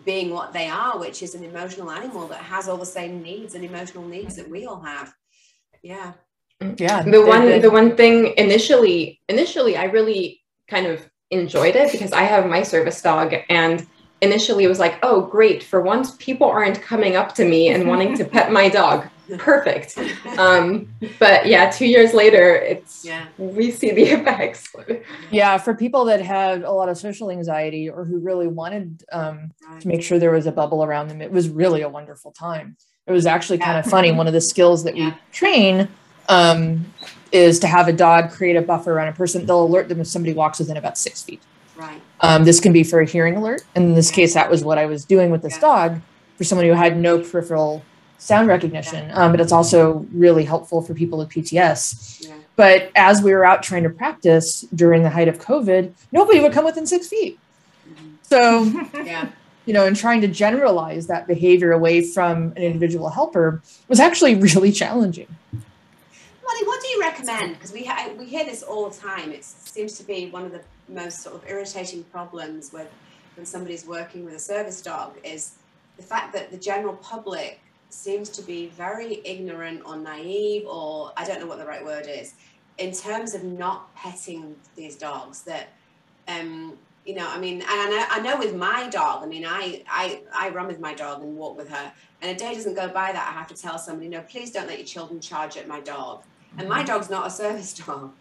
being 0.04 0.30
what 0.30 0.52
they 0.52 0.68
are 0.68 0.98
which 0.98 1.22
is 1.22 1.34
an 1.34 1.44
emotional 1.44 1.90
animal 1.90 2.26
that 2.28 2.40
has 2.40 2.68
all 2.68 2.76
the 2.76 2.86
same 2.86 3.22
needs 3.22 3.54
and 3.54 3.64
emotional 3.64 4.06
needs 4.06 4.36
that 4.36 4.48
we 4.48 4.66
all 4.66 4.80
have. 4.80 5.14
Yeah. 5.82 6.12
Yeah. 6.78 7.02
the 7.02 7.24
one 7.24 7.42
been- 7.42 7.62
the 7.62 7.70
one 7.70 7.96
thing 7.96 8.32
initially 8.38 9.20
initially 9.28 9.76
i 9.76 9.84
really 9.84 10.40
kind 10.68 10.86
of 10.86 11.06
enjoyed 11.30 11.76
it 11.76 11.92
because 11.92 12.12
i 12.12 12.22
have 12.22 12.46
my 12.46 12.62
service 12.62 13.02
dog 13.02 13.34
and 13.50 13.86
initially 14.22 14.64
it 14.64 14.68
was 14.68 14.78
like 14.78 14.98
oh 15.02 15.20
great 15.20 15.62
for 15.62 15.82
once 15.82 16.12
people 16.18 16.48
aren't 16.48 16.80
coming 16.80 17.14
up 17.14 17.34
to 17.34 17.44
me 17.44 17.68
and 17.68 17.86
wanting 17.86 18.16
to 18.16 18.24
pet 18.34 18.50
my 18.50 18.68
dog 18.68 19.06
perfect. 19.38 19.98
Um, 20.38 20.88
but 21.18 21.46
yeah, 21.46 21.70
two 21.70 21.86
years 21.86 22.12
later, 22.14 22.54
it's 22.56 23.04
yeah. 23.04 23.26
we 23.38 23.70
see 23.70 23.90
the 23.90 24.02
effects. 24.12 24.74
Yeah, 25.30 25.58
for 25.58 25.74
people 25.74 26.04
that 26.06 26.20
had 26.20 26.62
a 26.62 26.70
lot 26.72 26.88
of 26.88 26.96
social 26.98 27.30
anxiety 27.30 27.88
or 27.88 28.04
who 28.04 28.18
really 28.18 28.46
wanted 28.46 29.04
um, 29.12 29.52
to 29.80 29.88
make 29.88 30.02
sure 30.02 30.18
there 30.18 30.30
was 30.32 30.46
a 30.46 30.52
bubble 30.52 30.84
around 30.84 31.08
them, 31.08 31.20
it 31.20 31.30
was 31.30 31.48
really 31.48 31.82
a 31.82 31.88
wonderful 31.88 32.32
time. 32.32 32.76
It 33.06 33.12
was 33.12 33.26
actually 33.26 33.58
kind 33.58 33.78
of 33.78 33.86
funny. 33.86 34.10
One 34.12 34.26
of 34.26 34.32
the 34.32 34.40
skills 34.40 34.82
that 34.84 34.96
Yeah. 34.96 35.10
we 35.10 35.14
train 35.32 35.88
um, 36.28 36.84
is 37.32 37.58
to 37.60 37.66
have 37.68 37.86
a 37.88 37.92
dog 37.92 38.30
create 38.30 38.56
a 38.56 38.62
buffer 38.62 38.92
around 38.92 39.08
a 39.08 39.12
person. 39.12 39.46
They'll 39.46 39.64
alert 39.64 39.88
them 39.88 40.00
if 40.00 40.06
somebody 40.08 40.34
walks 40.34 40.58
within 40.58 40.76
about 40.76 40.98
six 40.98 41.22
feet. 41.22 41.40
Right. 41.76 42.00
Um, 42.20 42.44
this 42.44 42.58
can 42.58 42.72
be 42.72 42.82
for 42.82 43.00
a 43.00 43.06
hearing 43.06 43.36
alert. 43.36 43.62
In 43.74 43.94
this 43.94 44.10
case, 44.10 44.34
that 44.34 44.50
was 44.50 44.64
what 44.64 44.78
I 44.78 44.86
was 44.86 45.04
doing 45.04 45.30
with 45.30 45.42
this 45.42 45.54
Yeah. 45.56 45.60
dog 45.60 46.00
for 46.36 46.44
someone 46.44 46.66
who 46.66 46.72
had 46.72 46.96
no 46.96 47.18
peripheral 47.20 47.82
sound 48.18 48.48
recognition. 48.48 49.10
Um, 49.12 49.30
but 49.32 49.40
it's 49.40 49.52
also 49.52 50.06
really 50.12 50.44
helpful 50.44 50.82
for 50.82 50.94
people 50.94 51.18
with 51.18 51.28
PTS. 51.28 52.26
Yeah. 52.28 52.34
But 52.56 52.90
as 52.96 53.22
we 53.22 53.32
were 53.32 53.44
out 53.44 53.62
trying 53.62 53.82
to 53.82 53.90
practice 53.90 54.62
during 54.74 55.02
the 55.02 55.10
height 55.10 55.28
of 55.28 55.38
COVID, 55.38 55.92
nobody 56.12 56.40
would 56.40 56.52
come 56.52 56.64
within 56.64 56.86
six 56.86 57.06
feet. 57.08 57.38
Mhm. 57.88 58.14
So, 58.22 58.64
Yeah. 59.04 59.28
you 59.66 59.74
know, 59.74 59.86
and 59.86 59.94
trying 59.96 60.20
to 60.22 60.28
generalize 60.28 61.06
that 61.08 61.26
behavior 61.26 61.72
away 61.72 62.02
from 62.02 62.52
an 62.56 62.62
individual 62.62 63.10
helper 63.10 63.62
was 63.88 64.00
actually 64.00 64.34
really 64.46 64.72
challenging. 64.72 65.28
Molly, 65.52 66.64
what 66.66 66.80
do 66.80 66.88
you 66.88 67.00
recommend? 67.00 67.54
Because 67.54 67.72
we 67.72 67.84
ha- 67.84 68.08
we 68.18 68.24
hear 68.24 68.44
this 68.44 68.62
all 68.62 68.88
the 68.88 68.96
time. 68.96 69.32
It 69.32 69.44
seems 69.44 69.98
to 69.98 70.04
be 70.04 70.30
one 70.30 70.44
of 70.44 70.52
the 70.52 70.60
most 70.88 71.22
sort 71.22 71.34
of 71.34 71.48
irritating 71.48 72.04
problems 72.04 72.72
with 72.72 72.88
when 73.34 73.44
somebody's 73.44 73.84
working 73.86 74.24
with 74.24 74.34
a 74.34 74.38
service 74.38 74.80
dog 74.80 75.16
is 75.24 75.54
the 75.96 76.02
fact 76.02 76.32
that 76.32 76.50
the 76.50 76.56
general 76.56 76.94
public 76.94 77.60
seems 77.96 78.28
to 78.30 78.42
be 78.42 78.68
very 78.68 79.20
ignorant 79.24 79.82
or 79.84 79.96
naive, 79.96 80.66
or 80.66 81.12
I 81.16 81.24
don't 81.24 81.40
know 81.40 81.46
what 81.46 81.58
the 81.58 81.66
right 81.66 81.84
word 81.84 82.06
is, 82.08 82.34
in 82.78 82.92
terms 82.92 83.34
of 83.34 83.42
not 83.42 83.94
petting 83.94 84.56
these 84.74 84.96
dogs. 84.96 85.42
That 85.42 85.68
um, 86.28 86.78
you 87.04 87.14
know, 87.14 87.28
I 87.28 87.38
mean, 87.38 87.62
and 87.62 87.64
I 87.70 87.88
know, 87.88 88.04
I 88.10 88.20
know 88.20 88.38
with 88.38 88.54
my 88.54 88.88
dog. 88.88 89.22
I 89.22 89.26
mean, 89.26 89.44
I 89.46 89.82
I 89.88 90.20
I 90.34 90.50
run 90.50 90.66
with 90.66 90.80
my 90.80 90.94
dog 90.94 91.22
and 91.22 91.36
walk 91.36 91.56
with 91.56 91.68
her, 91.70 91.92
and 92.20 92.30
a 92.30 92.34
day 92.34 92.54
doesn't 92.54 92.74
go 92.74 92.88
by 92.88 93.12
that 93.12 93.28
I 93.28 93.38
have 93.38 93.48
to 93.48 93.54
tell 93.54 93.78
somebody, 93.78 94.08
no, 94.08 94.20
please 94.22 94.50
don't 94.50 94.66
let 94.66 94.78
your 94.78 94.86
children 94.86 95.20
charge 95.20 95.56
at 95.56 95.66
my 95.66 95.80
dog. 95.80 96.22
And 96.58 96.68
my 96.68 96.82
dog's 96.82 97.10
not 97.10 97.26
a 97.26 97.30
service 97.30 97.74
dog, 97.86 98.12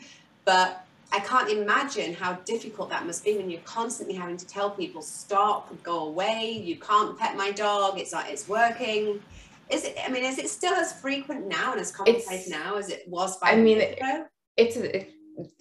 but 0.45 0.85
I 1.11 1.19
can't 1.19 1.49
imagine 1.49 2.13
how 2.13 2.33
difficult 2.45 2.89
that 2.89 3.05
must 3.05 3.23
be 3.23 3.37
when 3.37 3.49
you're 3.49 3.61
constantly 3.61 4.15
having 4.15 4.37
to 4.37 4.45
tell 4.45 4.69
people, 4.69 5.01
stop, 5.01 5.71
go 5.83 6.05
away. 6.07 6.61
You 6.63 6.75
can't 6.75 7.17
pet 7.17 7.37
my 7.37 7.51
dog. 7.51 7.99
It's 7.99 8.11
not. 8.11 8.29
It's 8.29 8.47
working. 8.47 9.21
Is 9.69 9.83
it? 9.83 9.97
I 10.05 10.09
mean, 10.11 10.23
is 10.23 10.37
it 10.37 10.49
still 10.49 10.73
as 10.73 10.93
frequent 10.93 11.47
now 11.47 11.71
and 11.71 11.81
as 11.81 11.91
commonplace 11.91 12.47
now 12.49 12.75
as 12.77 12.89
it 12.89 13.03
was 13.07 13.35
five 13.37 13.53
I 13.53 13.61
mean, 13.61 13.77
years 13.77 13.97
ago? 13.97 14.25
it's 14.57 14.75
it, 14.77 15.11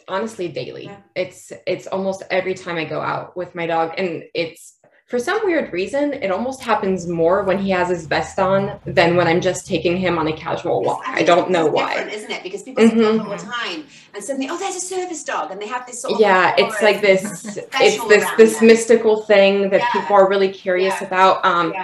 honestly 0.09 0.49
daily. 0.49 0.85
Yeah. 0.85 0.97
It's 1.15 1.53
it's 1.67 1.87
almost 1.87 2.23
every 2.31 2.55
time 2.55 2.77
I 2.77 2.85
go 2.85 3.01
out 3.01 3.37
with 3.37 3.55
my 3.55 3.67
dog, 3.67 3.95
and 3.99 4.25
it's 4.35 4.79
for 5.07 5.19
some 5.19 5.41
weird 5.45 5.71
reason 5.73 6.15
it 6.15 6.31
almost 6.31 6.63
happens 6.63 7.07
more 7.07 7.43
when 7.45 7.59
he 7.59 7.71
has 7.71 7.89
his 7.89 8.07
vest 8.07 8.39
on 8.39 8.79
than 8.87 9.17
when 9.17 9.27
I'm 9.27 9.41
just 9.41 9.67
taking 9.67 9.97
him 9.99 10.19
on 10.19 10.27
a 10.29 10.33
casual 10.37 10.83
walk. 10.83 11.03
I 11.07 11.17
think 11.17 11.27
don't 11.27 11.51
know 11.51 11.67
why. 11.67 12.03
Isn't 12.09 12.31
it? 12.31 12.43
Because 12.43 12.63
people 12.63 12.85
Mhm. 12.85 13.15
it 13.17 13.21
all 13.21 13.31
the 13.31 13.37
time, 13.37 13.87
and 14.15 14.23
suddenly, 14.25 14.49
oh, 14.51 14.57
there's 14.59 14.77
a 14.77 14.81
service 14.81 15.23
dog, 15.25 15.51
and 15.51 15.61
they 15.61 15.67
have 15.67 15.87
this 15.87 16.01
sort 16.03 16.15
of 16.15 16.21
Yeah, 16.21 16.55
it's 16.59 16.81
like 16.83 17.01
this. 17.01 17.23
It's 17.81 18.05
this 18.09 18.25
this 18.37 18.59
them. 18.59 18.67
mystical 18.67 19.23
thing 19.23 19.71
that 19.71 19.81
Yeah. 19.81 19.91
people 19.93 20.17
are 20.17 20.29
really 20.29 20.49
curious 20.51 20.95
Yeah. 21.01 21.07
about. 21.07 21.45
Um, 21.45 21.75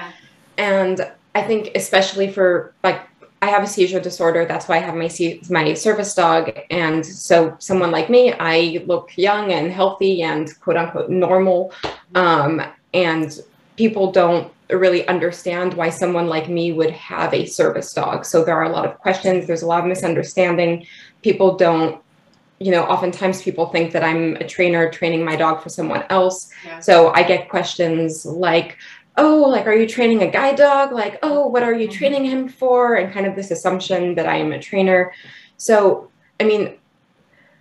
and 0.59 1.11
I 1.35 1.43
think 1.43 1.72
especially 1.74 2.31
for 2.31 2.74
like 2.83 3.01
I 3.43 3.47
have 3.47 3.62
a 3.62 3.66
seizure 3.66 4.01
disorder. 4.01 4.45
That's 4.45 4.68
why 4.68 4.76
I 4.76 4.81
have 4.81 4.95
my 4.95 5.09
se- 5.09 5.43
my 5.49 5.72
service 5.74 6.14
dog, 6.14 6.51
and 6.70 7.05
so 7.05 7.57
someone 7.59 7.91
like 7.91 8.11
me, 8.11 8.35
I 8.39 8.83
look 8.87 9.16
young 9.16 9.53
and 9.53 9.72
healthy 9.72 10.22
and 10.22 10.49
quote 10.61 10.76
unquote 10.76 11.09
normal, 11.09 11.72
um, 12.14 12.61
and 12.93 13.41
people 13.76 14.12
don't 14.12 14.53
really 14.68 15.09
understand 15.09 15.74
why 15.74 15.89
someone 15.89 16.26
like 16.26 16.49
me 16.49 16.72
would 16.72 16.91
have 16.91 17.33
a 17.33 17.47
service 17.47 17.93
dog. 17.95 18.24
So 18.26 18.45
there 18.45 18.57
are 18.57 18.64
a 18.64 18.68
lot 18.68 18.85
of 18.85 18.99
questions. 18.99 19.47
There's 19.47 19.62
a 19.62 19.66
lot 19.66 19.81
of 19.81 19.87
misunderstanding. 19.87 20.87
People 21.22 21.57
don't. 21.57 22.03
You 22.62 22.72
know, 22.72 22.85
oftentimes 22.85 23.41
people 23.41 23.70
think 23.70 23.93
that 23.93 24.05
I'm 24.05 24.37
a 24.37 24.47
trainer 24.47 24.91
training 24.91 25.24
my 25.24 25.35
dog 25.35 25.62
for 25.62 25.70
someone 25.70 26.05
else. 26.11 26.51
Yeah. 26.62 26.78
So 26.81 27.09
I 27.14 27.22
get 27.22 27.49
questions 27.49 28.26
like, 28.26 28.76
oh, 29.21 29.43
like, 29.49 29.66
are 29.66 29.75
you 29.75 29.87
training 29.87 30.23
a 30.23 30.27
guide 30.31 30.57
dog? 30.57 30.93
Like, 30.93 31.18
oh, 31.23 31.47
what 31.47 31.62
are 31.62 31.75
you 31.75 31.87
Mhm. 31.89 31.93
training 31.93 32.25
him 32.25 32.49
for? 32.49 32.95
And 32.95 33.12
kind 33.12 33.27
of 33.27 33.37
this 33.37 33.51
assumption 33.51 34.14
that 34.16 34.27
I 34.27 34.37
am 34.37 34.53
a 34.53 34.59
trainer. 34.59 35.12
So, 35.59 36.09
I 36.41 36.45
mean, 36.45 36.75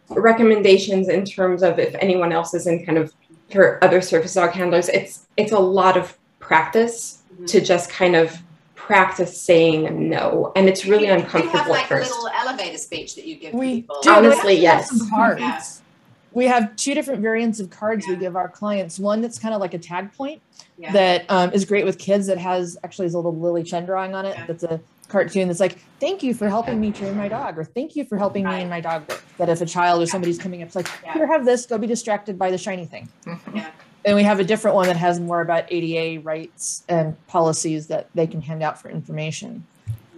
recommendations 0.09 1.07
in 1.09 1.25
terms 1.25 1.61
of 1.63 1.77
if 1.79 1.93
anyone 1.99 2.31
else 2.31 2.53
is 2.53 2.65
in 2.65 2.85
kind 2.85 2.97
of 2.97 3.13
for 3.51 3.83
other 3.83 4.01
service 4.01 4.33
dog 4.33 4.51
handlers, 4.51 4.89
it's 4.89 5.27
it's 5.37 5.51
a 5.51 5.59
lot 5.59 5.97
of 5.97 6.17
practice 6.39 7.19
Mhm. 7.41 7.47
to 7.47 7.61
just 7.61 7.89
kind 7.91 8.15
of 8.15 8.37
practice 8.75 9.39
saying 9.39 10.09
no, 10.09 10.51
and 10.55 10.67
it's 10.67 10.85
really 10.85 10.99
Do 10.99 11.05
you 11.05 11.11
have 11.11 11.21
uncomfortable 11.25 11.69
like 11.71 11.83
at 11.83 11.91
a 11.91 11.95
first. 11.99 12.09
little 12.11 12.29
elevator 12.41 12.77
speech 12.77 13.15
that 13.15 13.25
you 13.25 13.35
give 13.35 13.53
We 13.53 13.81
people? 13.81 13.97
do. 14.01 14.09
Honestly, 14.09 14.55
We 14.55 14.63
have 14.65 14.79
yes. 14.79 14.89
some 14.89 15.09
cards. 15.09 15.41
Yeah. 15.41 15.61
We 16.31 16.45
have 16.45 16.75
two 16.75 16.93
different 16.93 17.21
variants 17.21 17.59
of 17.59 17.69
cards 17.69 18.05
we 18.07 18.15
give 18.15 18.35
our 18.35 18.47
clients. 18.47 18.99
One 18.99 19.21
that's 19.21 19.39
kind 19.39 19.53
of 19.53 19.61
like 19.61 19.73
a 19.73 19.79
tag 19.79 20.13
point 20.13 20.41
Yeah. 20.77 20.91
that 20.93 21.25
um, 21.29 21.51
is 21.53 21.65
great 21.65 21.85
with 21.85 21.97
kids 21.97 22.27
that 22.27 22.37
has 22.37 22.77
actually 22.83 23.05
has 23.05 23.13
a 23.13 23.17
little 23.17 23.35
Lili 23.35 23.63
Chin 23.63 23.85
drawing 23.85 24.13
on 24.15 24.25
it. 24.25 24.35
Yeah. 24.37 24.45
That's 24.45 24.63
a 24.63 24.79
cartoon 25.07 25.47
that's 25.47 25.59
like, 25.59 25.79
thank 25.99 26.21
you 26.21 26.33
for 26.35 26.47
helping 26.49 26.79
me 26.79 26.91
train 26.91 27.17
my 27.17 27.27
dog, 27.27 27.57
or 27.57 27.63
thank 27.63 27.95
you 27.95 28.05
for 28.05 28.17
helping 28.17 28.45
me 28.45 28.61
and 28.61 28.69
my 28.69 28.79
dog 28.79 29.09
work. 29.09 29.23
That 29.37 29.49
if 29.49 29.59
a 29.61 29.65
child 29.65 30.01
or 30.01 30.05
somebody's 30.05 30.37
coming 30.37 30.61
up, 30.61 30.67
it's 30.67 30.75
like, 30.75 30.87
Yeah. 31.03 31.13
here, 31.13 31.27
have 31.27 31.45
this, 31.45 31.65
go 31.65 31.77
be 31.79 31.87
distracted 31.87 32.37
by 32.37 32.51
the 32.51 32.57
shiny 32.57 32.85
thing. 32.85 33.09
Yeah. 33.53 33.71
And 34.05 34.15
we 34.15 34.23
have 34.23 34.39
a 34.39 34.45
different 34.45 34.75
one 34.75 34.87
that 34.87 34.95
has 34.95 35.19
more 35.19 35.41
about 35.41 35.65
ADA 35.69 36.21
rights 36.21 36.83
and 36.87 37.17
policies 37.27 37.87
that 37.87 38.07
they 38.15 38.27
can 38.27 38.41
hand 38.41 38.63
out 38.63 38.81
for 38.81 38.89
information. 38.89 39.65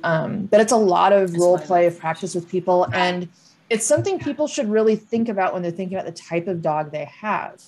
Um, 0.03 0.45
but 0.45 0.61
it's 0.61 0.71
a 0.71 0.77
lot 0.77 1.13
of 1.13 1.33
role 1.35 1.57
play 1.57 1.87
of 1.87 1.97
practice 1.97 2.35
with 2.35 2.47
people. 2.47 2.85
And 2.93 3.27
it's 3.71 3.85
something 3.85 4.19
people 4.19 4.47
should 4.47 4.69
really 4.69 4.97
think 4.97 5.29
about 5.29 5.53
when 5.53 5.61
they're 5.61 5.71
thinking 5.71 5.97
about 5.97 6.05
the 6.05 6.21
type 6.21 6.49
of 6.49 6.61
dog 6.61 6.91
they 6.91 7.05
have. 7.05 7.63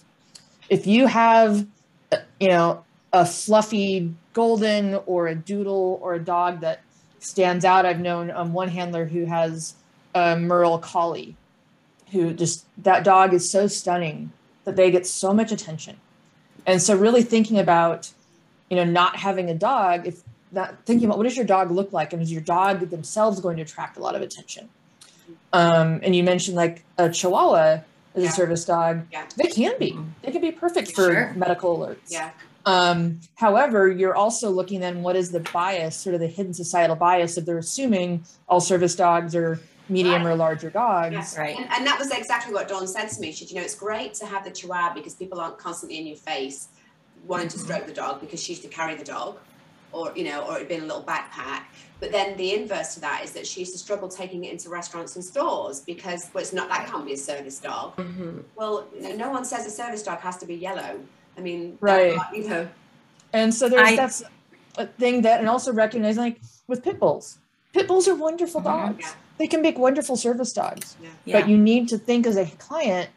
If 0.67 0.85
you 0.85 1.07
have, 1.07 1.65
uh, 2.11 2.17
you 2.41 2.49
know, 2.49 2.83
a 3.13 3.25
fluffy 3.25 4.13
golden 4.33 4.95
or 5.05 5.29
a 5.29 5.35
doodle 5.35 5.99
or 6.01 6.15
a 6.15 6.19
dog 6.19 6.59
that 6.59 6.81
stands 7.19 7.63
out, 7.63 7.85
I've 7.85 8.01
known 8.01 8.31
um, 8.31 8.51
one 8.51 8.67
handler 8.67 9.05
who 9.05 9.23
has 9.23 9.75
a 10.13 10.35
Merle 10.35 10.77
Collie, 10.77 11.37
who 12.11 12.33
just, 12.33 12.65
that 12.83 13.05
dog 13.05 13.33
is 13.33 13.49
so 13.49 13.67
stunning 13.67 14.33
that 14.65 14.75
they 14.75 14.91
get 14.91 15.07
so 15.07 15.33
much 15.33 15.53
attention. 15.53 15.95
And 16.65 16.81
so 16.81 16.97
really 16.97 17.23
thinking 17.23 17.59
about, 17.59 18.11
you 18.69 18.75
know, 18.75 18.83
not 18.83 19.15
having 19.15 19.49
a 19.49 19.55
dog, 19.55 20.05
if 20.05 20.21
not 20.51 20.85
thinking 20.85 21.05
about 21.05 21.17
what 21.17 21.23
does 21.23 21.37
your 21.37 21.45
dog 21.45 21.71
look 21.71 21.93
like 21.93 22.11
and 22.11 22.21
is 22.21 22.29
your 22.29 22.41
dog 22.41 22.89
themselves 22.89 23.39
going 23.39 23.55
to 23.55 23.63
attract 23.63 23.95
a 23.95 24.01
lot 24.01 24.15
of 24.15 24.21
attention? 24.21 24.67
Um, 25.53 25.99
and 26.03 26.15
you 26.15 26.23
mentioned 26.23 26.57
like 26.57 26.83
a 26.97 27.09
Chihuahua 27.09 27.81
as 28.15 28.23
Yeah. 28.23 28.29
a 28.29 28.31
service 28.31 28.65
dog. 28.65 29.05
Yeah. 29.11 29.25
They 29.37 29.47
can 29.49 29.77
be. 29.79 29.97
They 30.23 30.31
can 30.31 30.41
be 30.41 30.51
perfect 30.51 30.89
for 30.91 31.13
Sure. 31.13 31.33
medical 31.35 31.77
alerts. 31.77 31.97
Yeah. 32.09 32.31
Um, 32.65 33.19
however, 33.35 33.89
you're 33.91 34.15
also 34.15 34.49
looking 34.49 34.79
then 34.79 35.03
what 35.03 35.15
is 35.15 35.31
the 35.31 35.41
bias, 35.41 35.95
sort 35.95 36.15
of 36.15 36.21
the 36.21 36.27
hidden 36.27 36.53
societal 36.53 36.95
bias 36.95 37.37
if 37.37 37.45
they're 37.45 37.57
assuming 37.57 38.23
all 38.47 38.61
service 38.61 38.95
dogs 38.95 39.35
are 39.35 39.59
medium 39.89 40.23
Right. 40.23 40.31
or 40.31 40.35
larger 40.35 40.69
dogs. 40.69 41.13
Yes. 41.13 41.37
Right. 41.37 41.55
And, 41.57 41.67
and 41.71 41.85
that 41.85 41.99
was 41.99 42.09
exactly 42.11 42.53
what 42.53 42.67
Dawn 42.69 42.87
said 42.87 43.07
to 43.09 43.19
me. 43.21 43.31
She 43.31 43.45
said, 43.45 43.49
you 43.51 43.57
know, 43.57 43.63
it's 43.63 43.75
great 43.75 44.13
to 44.15 44.25
have 44.25 44.45
the 44.45 44.51
chihuahua 44.51 44.93
because 44.93 45.13
people 45.13 45.39
aren't 45.41 45.57
constantly 45.57 45.97
in 45.99 46.07
your 46.07 46.15
face 46.17 46.69
wanting 47.27 47.47
to 47.49 47.59
stroke 47.59 47.85
the 47.85 47.93
dog 47.93 48.21
because 48.21 48.41
she 48.41 48.53
used 48.53 48.63
to 48.63 48.69
carry 48.69 48.95
the 48.95 49.03
dog 49.03 49.37
or, 49.93 50.11
you 50.15 50.25
know, 50.25 50.41
or 50.47 50.55
it'd 50.57 50.67
been 50.67 50.81
a 50.81 50.85
little 50.85 51.03
backpack. 51.03 51.63
But 51.99 52.11
then 52.11 52.35
the 52.35 52.53
inverse 52.53 52.95
to 52.95 52.99
that 53.01 53.21
is 53.23 53.31
that 53.31 53.47
she 53.47 53.61
used 53.61 53.71
to 53.73 53.77
struggle 53.79 54.09
taking 54.09 54.43
it 54.43 54.51
into 54.51 54.69
restaurants 54.69 55.15
and 55.15 55.23
stores 55.23 55.79
because, 55.79 56.29
well, 56.33 56.41
it's 56.41 56.51
not, 56.51 56.67
that 56.67 56.87
can't 56.87 57.05
be 57.05 57.13
a 57.13 57.17
service 57.17 57.59
dog. 57.59 57.95
Mhm. 57.95 58.43
Well, 58.55 58.87
no 59.15 59.29
one 59.31 59.45
says 59.45 59.65
a 59.65 59.69
service 59.69 60.03
dog 60.03 60.19
has 60.19 60.37
to 60.37 60.45
be 60.45 60.55
yellow. 60.55 60.99
I 61.37 61.41
mean, 61.41 61.77
that- 61.81 62.17
Right. 62.17 62.17
you 62.33 62.49
know, 62.49 62.67
And 63.31 63.53
so 63.53 63.67
there's 63.69 63.89
I- 63.89 63.95
that's 63.95 64.21
a 64.77 64.85
thing 64.85 65.21
that, 65.21 65.39
and 65.39 65.49
also 65.49 65.71
recognizing 65.73 66.21
like 66.21 66.39
with 66.67 66.83
pit 66.83 66.99
bulls, 66.99 67.37
pit 67.73 67.87
bulls 67.87 68.07
are 68.07 68.15
wonderful 68.15 68.61
Mhm. 68.61 68.65
dogs. 68.65 68.97
Yeah. 68.99 69.09
They 69.39 69.47
can 69.47 69.61
make 69.63 69.77
wonderful 69.79 70.15
service 70.17 70.53
dogs, 70.53 70.95
Yeah. 71.01 71.39
but 71.39 71.49
you 71.49 71.57
need 71.57 71.87
to 71.89 71.97
think 71.97 72.27
as 72.27 72.35
a 72.37 72.45
client, 72.59 73.09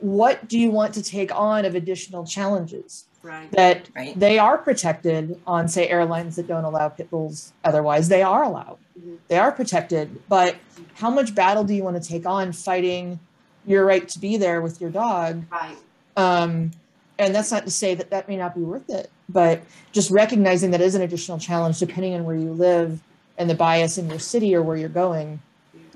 what 0.00 0.48
do 0.48 0.58
you 0.58 0.70
want 0.70 0.94
to 0.94 1.02
take 1.02 1.34
on 1.34 1.64
of 1.64 1.74
additional 1.74 2.24
challenges 2.26 3.04
right. 3.22 3.50
that 3.52 3.88
Right. 3.94 4.18
they 4.18 4.38
are 4.38 4.58
protected 4.58 5.40
on, 5.46 5.68
say, 5.68 5.88
airlines 5.88 6.36
that 6.36 6.46
don't 6.46 6.64
allow 6.64 6.88
pit 6.88 7.10
bulls. 7.10 7.52
Otherwise, 7.64 8.08
they 8.08 8.22
are 8.22 8.42
allowed. 8.42 8.78
Mhm. 8.98 9.18
They 9.28 9.38
are 9.38 9.52
protected. 9.52 10.20
But 10.28 10.56
how 10.94 11.10
much 11.10 11.34
battle 11.34 11.64
do 11.64 11.74
you 11.74 11.82
want 11.82 12.00
to 12.02 12.06
take 12.08 12.26
on 12.26 12.52
fighting 12.52 13.18
your 13.66 13.84
right 13.86 14.06
to 14.08 14.18
be 14.18 14.36
there 14.36 14.60
with 14.60 14.80
your 14.80 14.90
dog? 14.90 15.44
Right. 15.50 15.76
Um, 16.16 16.72
and 17.18 17.34
that's 17.34 17.50
not 17.50 17.64
to 17.64 17.70
say 17.70 17.94
that 17.94 18.10
that 18.10 18.28
may 18.28 18.36
not 18.36 18.54
be 18.54 18.60
worth 18.60 18.90
it, 18.90 19.10
but 19.28 19.62
just 19.92 20.10
recognizing 20.10 20.70
that 20.72 20.80
is 20.80 20.94
an 20.94 21.02
additional 21.02 21.38
challenge 21.38 21.78
depending 21.78 22.14
on 22.14 22.24
where 22.24 22.36
you 22.36 22.52
live 22.52 23.00
and 23.38 23.48
the 23.48 23.54
bias 23.54 23.98
in 23.98 24.08
your 24.08 24.18
city 24.18 24.54
or 24.54 24.62
where 24.62 24.76
you're 24.76 24.88
going 24.88 25.40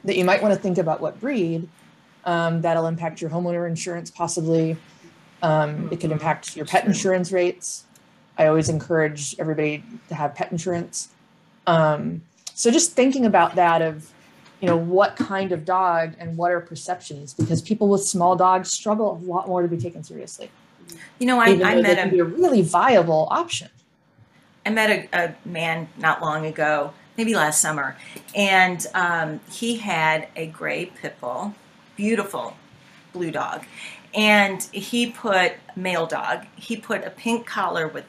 that 0.05 0.17
you 0.17 0.25
might 0.25 0.41
want 0.43 0.55
to 0.55 0.61
think 0.61 0.79
about 0.79 1.01
what 1.01 1.21
breed 1.21 1.69
um, 2.29 2.61
that'll 2.61 2.87
impact 2.87 3.23
your 3.23 3.31
homeowner 3.31 3.67
insurance 3.67 4.11
possibly. 4.11 4.77
Um, 5.43 5.89
it 5.91 5.99
could 5.99 6.13
impact 6.13 6.57
your 6.57 6.67
pet 6.67 6.85
insurance 6.85 7.33
rates. 7.33 7.85
I 8.37 8.47
always 8.49 8.69
encourage 8.69 9.35
everybody 9.39 9.83
to 10.11 10.15
have 10.15 10.35
pet 10.35 10.53
insurance. 10.53 11.09
Um, 11.67 12.21
so 12.53 12.71
just 12.71 12.93
thinking 12.93 13.25
about 13.25 13.55
that 13.55 13.81
of 13.81 14.13
you 14.61 14.67
know 14.67 14.77
what 14.77 15.17
kind 15.17 15.53
of 15.53 15.65
dog 15.65 16.15
and 16.19 16.37
what 16.37 16.51
are 16.51 16.61
perceptions 16.61 17.33
because 17.33 17.63
people 17.63 17.89
with 17.89 18.03
small 18.03 18.37
dogs 18.37 18.71
struggle 18.71 19.13
a 19.13 19.19
lot 19.25 19.49
more 19.49 19.63
to 19.63 19.69
be 19.69 19.79
taken 19.79 20.05
seriously. 20.05 20.51
You 21.19 21.27
know, 21.27 21.41
I, 21.41 21.47
I 21.65 21.81
met 21.81 22.07
a 22.07 22.11
be 22.11 22.19
a 22.19 22.25
really 22.25 22.61
viable 22.61 23.29
option. 23.31 23.71
I 24.67 24.71
met 24.71 24.91
a, 24.91 25.25
a 25.25 25.35
man 25.49 25.89
not 25.97 26.21
long 26.21 26.45
ago, 26.45 26.93
maybe 27.17 27.35
last 27.35 27.63
summer, 27.63 27.97
and 28.35 28.85
um, 28.93 29.41
he 29.51 29.77
had 29.77 30.29
a 30.37 30.47
gray 30.47 30.87
pit 30.87 31.17
bull, 31.21 31.55
beautiful 31.99 32.57
blue 33.13 33.33
dog, 33.33 33.65
and 34.15 34.63
he 34.73 35.11
put 35.11 35.53
male 35.77 36.07
dog. 36.07 36.47
He 36.55 36.77
put 36.77 37.05
a 37.05 37.11
pink 37.11 37.45
collar 37.45 37.89
with 37.89 38.05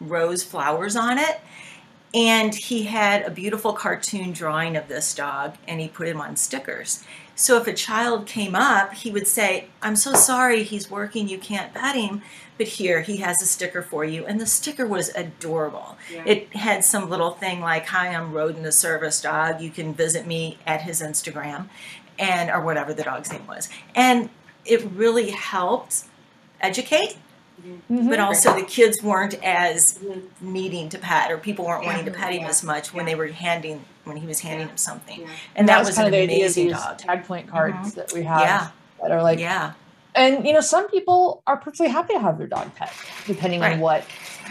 rose 0.00 0.42
flowers 0.42 0.96
on 0.96 1.18
it, 1.18 1.40
and 2.12 2.52
he 2.52 2.82
had 2.82 3.22
a 3.22 3.30
beautiful 3.30 3.72
cartoon 3.72 4.32
drawing 4.32 4.76
of 4.76 4.88
this 4.88 5.14
dog, 5.14 5.54
and 5.68 5.80
he 5.80 5.88
put 5.88 6.08
him 6.08 6.20
on 6.20 6.36
stickers. 6.36 7.04
So 7.36 7.56
if 7.56 7.68
a 7.68 7.72
child 7.72 8.26
came 8.26 8.56
up, 8.56 8.92
he 8.92 9.12
would 9.12 9.28
say, 9.28 9.68
"I'm 9.80 9.94
so 9.94 10.14
sorry, 10.14 10.64
he's 10.64 10.90
working, 10.90 11.28
you 11.28 11.38
can't 11.38 11.72
pet 11.72 11.94
him." 11.94 12.22
But 12.58 12.66
here, 12.66 13.02
he 13.02 13.18
has 13.18 13.40
a 13.40 13.46
sticker 13.46 13.82
for 13.82 14.04
you. 14.04 14.26
And 14.26 14.40
the 14.40 14.46
sticker 14.46 14.84
was 14.84 15.10
adorable. 15.14 15.96
Yeah. 16.12 16.24
It 16.26 16.52
had 16.56 16.84
some 16.84 17.08
little 17.08 17.30
thing 17.30 17.60
like, 17.60 17.86
Hi, 17.86 18.08
I'm 18.08 18.32
Rodent 18.32 18.64
the 18.64 18.72
Service 18.72 19.20
Dog. 19.20 19.60
You 19.60 19.70
can 19.70 19.94
visit 19.94 20.26
me 20.26 20.58
at 20.66 20.82
his 20.82 21.00
Instagram 21.00 21.68
and 22.18 22.50
or 22.50 22.60
whatever 22.60 22.92
the 22.94 23.02
dog's 23.02 23.30
name 23.32 23.46
was. 23.46 23.68
And 23.94 24.28
it 24.64 24.82
really 24.92 25.30
helped 25.30 26.04
educate, 26.60 27.16
Mhm. 27.64 28.08
but 28.10 28.18
also 28.20 28.54
the 28.54 28.62
kids 28.64 29.02
weren't 29.02 29.34
as 29.44 29.98
needing 30.40 30.88
to 30.90 30.98
pet 30.98 31.30
or 31.30 31.38
people 31.38 31.64
weren't 31.64 31.84
wanting 31.84 32.04
to 32.04 32.10
pet 32.10 32.32
him 32.32 32.42
Yeah. 32.42 32.48
as 32.48 32.62
much 32.62 32.92
when 32.92 33.04
Yeah. 33.06 33.10
they 33.12 33.14
were 33.16 33.26
handing 33.28 33.84
when 34.04 34.16
he 34.16 34.26
was 34.26 34.40
handing 34.40 34.60
Yeah. 34.60 34.66
them 34.68 34.76
something. 34.78 35.20
Yeah. 35.20 35.26
And 35.56 35.68
that 35.68 35.84
was 35.84 35.96
kind 35.96 36.08
an 36.08 36.14
of 36.14 36.18
the 36.18 36.22
idea 36.24 36.36
of 36.36 36.40
amazing 36.42 36.68
these 36.68 36.76
dog. 36.76 36.96
tag 36.98 37.24
point 37.26 37.46
cards 37.50 37.76
Mhm. 37.92 37.94
that 37.96 38.12
we 38.14 38.22
have 38.24 38.40
Yeah. 38.40 38.68
that 39.02 39.10
are 39.10 39.22
like 39.22 39.38
Yeah. 39.38 39.72
and 40.14 40.46
you 40.46 40.52
know 40.54 40.60
some 40.62 40.88
people 40.88 41.42
are 41.46 41.58
perfectly 41.58 41.88
happy 41.88 42.14
to 42.14 42.20
have 42.20 42.38
their 42.38 42.46
dog 42.46 42.74
pet 42.74 42.90
depending 43.26 43.60
Right. 43.60 43.74
on 43.74 43.80
what 43.80 44.04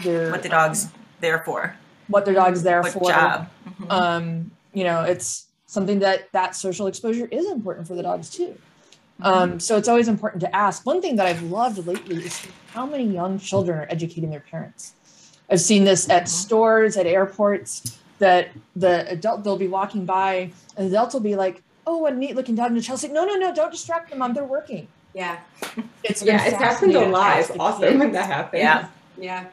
their 0.04 0.30
What 0.30 0.42
the 0.44 0.48
dog's 0.48 0.86
there 1.20 1.40
for. 1.44 1.74
what 2.06 2.24
their 2.24 2.34
dog's 2.34 2.62
there 2.62 2.82
What 2.82 2.92
for 2.92 3.10
job. 3.10 3.48
Mhm. 3.68 3.90
um 3.92 4.50
you 4.72 4.84
know 4.84 5.02
it's 5.02 5.46
something 5.68 5.98
that 6.00 6.32
that 6.32 6.56
social 6.56 6.86
exposure 6.88 7.26
is 7.30 7.46
important 7.50 7.86
for 7.86 7.94
the 7.94 8.02
dogs 8.02 8.28
too 8.30 8.56
um, 9.20 9.58
so 9.60 9.76
it's 9.76 9.88
always 9.88 10.06
important 10.08 10.40
to 10.40 10.56
ask 10.56 10.84
one 10.86 11.00
thing 11.02 11.14
that 11.16 11.26
i've 11.26 11.42
loved 11.42 11.78
lately 11.86 12.16
is 12.24 12.34
how 12.72 12.84
many 12.86 13.04
young 13.04 13.38
children 13.38 13.78
are 13.78 13.86
educating 13.90 14.30
their 14.30 14.40
parents 14.52 14.94
i've 15.50 15.60
seen 15.60 15.84
this 15.84 16.08
at 16.10 16.24
Mhm. 16.24 16.28
stores 16.28 16.96
at 16.96 17.06
airports 17.06 17.98
that 18.18 18.48
the 18.74 19.08
adult 19.10 19.44
they'll 19.44 19.56
be 19.68 19.68
walking 19.68 20.04
by 20.04 20.50
and 20.76 20.86
the 20.86 20.90
adult 20.96 21.12
will 21.12 21.20
be 21.20 21.36
like 21.36 21.62
oh 21.86 21.98
what 21.98 22.12
a 22.14 22.16
neat 22.16 22.34
looking 22.34 22.54
dog 22.54 22.68
and 22.68 22.76
the 22.76 22.82
child's 22.82 23.02
like 23.02 23.12
no 23.12 23.24
no 23.24 23.34
no 23.34 23.54
don't 23.54 23.70
distract 23.70 24.10
them 24.10 24.18
mom 24.20 24.32
they're 24.34 24.44
working 24.44 24.88
Yeah. 25.14 25.38
it's 26.02 26.22
Yeah, 26.22 26.44
it's 26.44 26.56
happened 26.56 26.92
a 26.96 27.00
to 27.00 27.06
lot. 27.06 27.12
watch 27.12 27.50
It's 27.50 27.58
awesome 27.58 27.98
when 27.98 28.12
that 28.12 28.26
happens. 28.26 28.60
Yeah. 28.62 28.88
Yeah. 29.28 29.44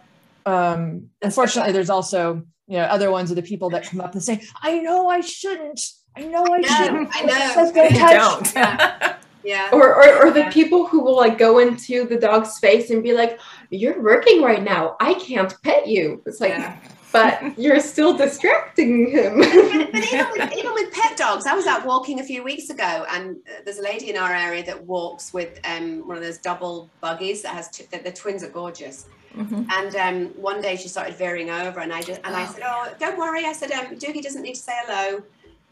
um 0.45 1.09
unfortunately 1.21 1.71
there's 1.73 1.89
also 1.89 2.43
you 2.67 2.77
know 2.77 2.83
other 2.95 3.09
ones 3.11 3.29
of 3.31 3.35
the 3.35 3.41
people 3.51 3.69
that 3.71 3.83
come 3.89 3.99
up 4.05 4.13
and 4.13 4.23
say 4.23 4.35
i 4.61 4.79
know 4.79 5.07
i 5.09 5.21
shouldn't 5.21 5.81
i 6.17 6.21
know 6.23 6.43
i 6.45 6.57
know, 6.59 6.67
shouldn't 6.67 7.09
I 7.15 7.21
know. 7.23 7.33
It 7.33 7.53
says 7.53 7.71
don't 7.71 7.91
They 7.91 7.99
touch." 7.99 8.53
don't. 8.53 9.15
Yeah. 9.43 9.69
Or, 9.73 9.93
or, 10.03 10.25
or 10.25 10.31
the 10.31 10.39
Yeah. 10.39 10.51
people 10.51 10.87
who 10.87 11.01
will 11.03 11.15
like 11.15 11.37
go 11.37 11.59
into 11.59 12.05
the 12.07 12.17
dog's 12.17 12.57
face 12.57 12.89
and 12.89 13.03
be 13.03 13.13
like, 13.13 13.39
"You're 13.69 14.01
working 14.01 14.41
right 14.41 14.63
now. 14.63 14.95
I 14.99 15.13
can't 15.13 15.53
pet 15.61 15.85
you." 15.87 16.23
It's 16.25 16.41
like, 16.41 16.49
Yeah. 16.53 16.75
but 17.11 17.55
you're 17.55 17.79
still 17.79 18.17
distracting 18.17 19.11
him. 19.11 19.37
but 19.41 19.47
even 19.53 20.27
with, 20.31 20.53
even 20.57 20.73
with 20.73 20.91
pet 20.91 21.15
dogs, 21.15 21.45
I 21.45 21.53
was 21.53 21.67
out 21.67 21.85
walking 21.85 22.19
a 22.21 22.23
few 22.23 22.41
weeks 22.43 22.71
ago, 22.71 23.05
and 23.11 23.37
there's 23.65 23.77
a 23.77 23.83
lady 23.83 24.09
in 24.09 24.17
our 24.17 24.33
area 24.33 24.63
that 24.65 24.83
walks 24.83 25.31
with 25.31 25.59
um, 25.63 26.07
one 26.07 26.17
of 26.17 26.23
those 26.23 26.39
double 26.39 26.89
buggies 26.99 27.43
that 27.43 27.53
has 27.53 27.69
t- 27.69 27.85
the, 27.91 27.99
the 27.99 28.11
twins 28.11 28.43
are 28.43 28.49
gorgeous. 28.49 29.05
Mhm. 29.37 29.67
And 29.69 29.95
um, 29.97 30.41
one 30.41 30.59
day 30.59 30.75
she 30.75 30.87
started 30.87 31.17
veering 31.17 31.51
over, 31.51 31.81
and 31.81 31.93
I 31.93 32.01
just 32.01 32.19
and 32.23 32.35
I 32.35 32.45
Oh. 32.49 32.51
said, 32.51 32.63
"Oh, 32.65 32.87
don't 32.99 33.17
worry." 33.19 33.45
I 33.45 33.53
said, 33.53 33.71
um, 33.73 33.85
"Doogie 33.97 34.23
doesn't 34.23 34.41
need 34.41 34.55
to 34.55 34.61
say 34.61 34.73
hello." 34.85 35.21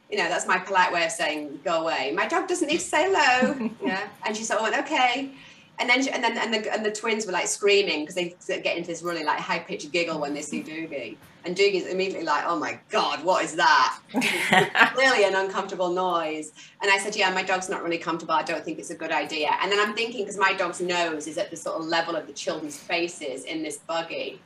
You 0.09 0.17
know, 0.17 0.29
that's 0.29 0.47
my 0.47 0.59
polite 0.59 0.91
way 0.91 1.05
of 1.05 1.11
saying 1.11 1.59
go 1.63 1.81
away. 1.81 2.11
My 2.15 2.27
dog 2.27 2.47
doesn't 2.47 2.67
need 2.67 2.79
to 2.79 2.85
say 2.85 3.05
hello. 3.09 3.71
yeah, 3.83 4.07
and 4.25 4.35
she 4.35 4.43
sort 4.43 4.59
of 4.59 4.67
oh, 4.67 4.71
went, 4.71 4.85
"Okay." 4.85 5.31
And 5.79 5.89
then, 5.89 6.03
she, 6.03 6.11
and 6.11 6.23
then, 6.23 6.37
and 6.37 6.53
the, 6.53 6.71
and 6.71 6.85
the 6.85 6.91
twins 6.91 7.25
were 7.25 7.31
like 7.31 7.47
screaming 7.47 8.05
because 8.05 8.13
they 8.13 8.35
get 8.61 8.77
into 8.77 8.87
this 8.87 9.01
really 9.01 9.23
like 9.23 9.39
high 9.39 9.57
pitched 9.57 9.91
giggle 9.91 10.19
when 10.19 10.35
they 10.35 10.43
see 10.43 10.61
Doogie, 10.61 11.17
and 11.45 11.57
Doogie's 11.57 11.87
immediately 11.87 12.25
like, 12.25 12.43
"Oh 12.45 12.59
my 12.59 12.79
god, 12.89 13.23
what 13.23 13.43
is 13.43 13.55
that?" 13.55 13.99
clearly 14.93 15.25
an 15.25 15.35
uncomfortable 15.35 15.89
noise. 15.89 16.51
And 16.81 16.91
I 16.91 16.97
said, 16.97 17.15
Yeah, 17.15 17.31
my 17.31 17.43
dog's 17.43 17.69
not 17.69 17.83
really 17.83 17.97
comfortable. 17.97 18.33
I 18.33 18.43
don't 18.43 18.63
think 18.63 18.79
it's 18.79 18.91
a 18.91 18.95
good 18.95 19.11
idea. 19.11 19.51
And 19.61 19.71
then 19.71 19.79
I'm 19.79 19.95
thinking, 19.95 20.21
because 20.21 20.37
my 20.37 20.53
dog's 20.53 20.81
nose 20.81 21.27
is 21.27 21.37
at 21.37 21.49
the 21.49 21.57
sort 21.57 21.79
of 21.79 21.87
level 21.87 22.15
of 22.15 22.27
the 22.27 22.33
children's 22.33 22.77
faces 22.77 23.45
in 23.45 23.63
this 23.63 23.77
buggy. 23.77 24.39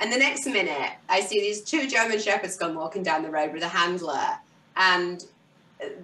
And 0.00 0.12
the 0.12 0.18
next 0.18 0.46
minute, 0.46 0.92
I 1.08 1.20
see 1.20 1.40
these 1.40 1.62
two 1.62 1.88
German 1.88 2.18
Shepherds 2.18 2.56
come 2.56 2.74
walking 2.74 3.02
down 3.02 3.22
the 3.22 3.30
road 3.30 3.52
with 3.52 3.62
a 3.62 3.68
handler. 3.68 4.38
And 4.76 5.24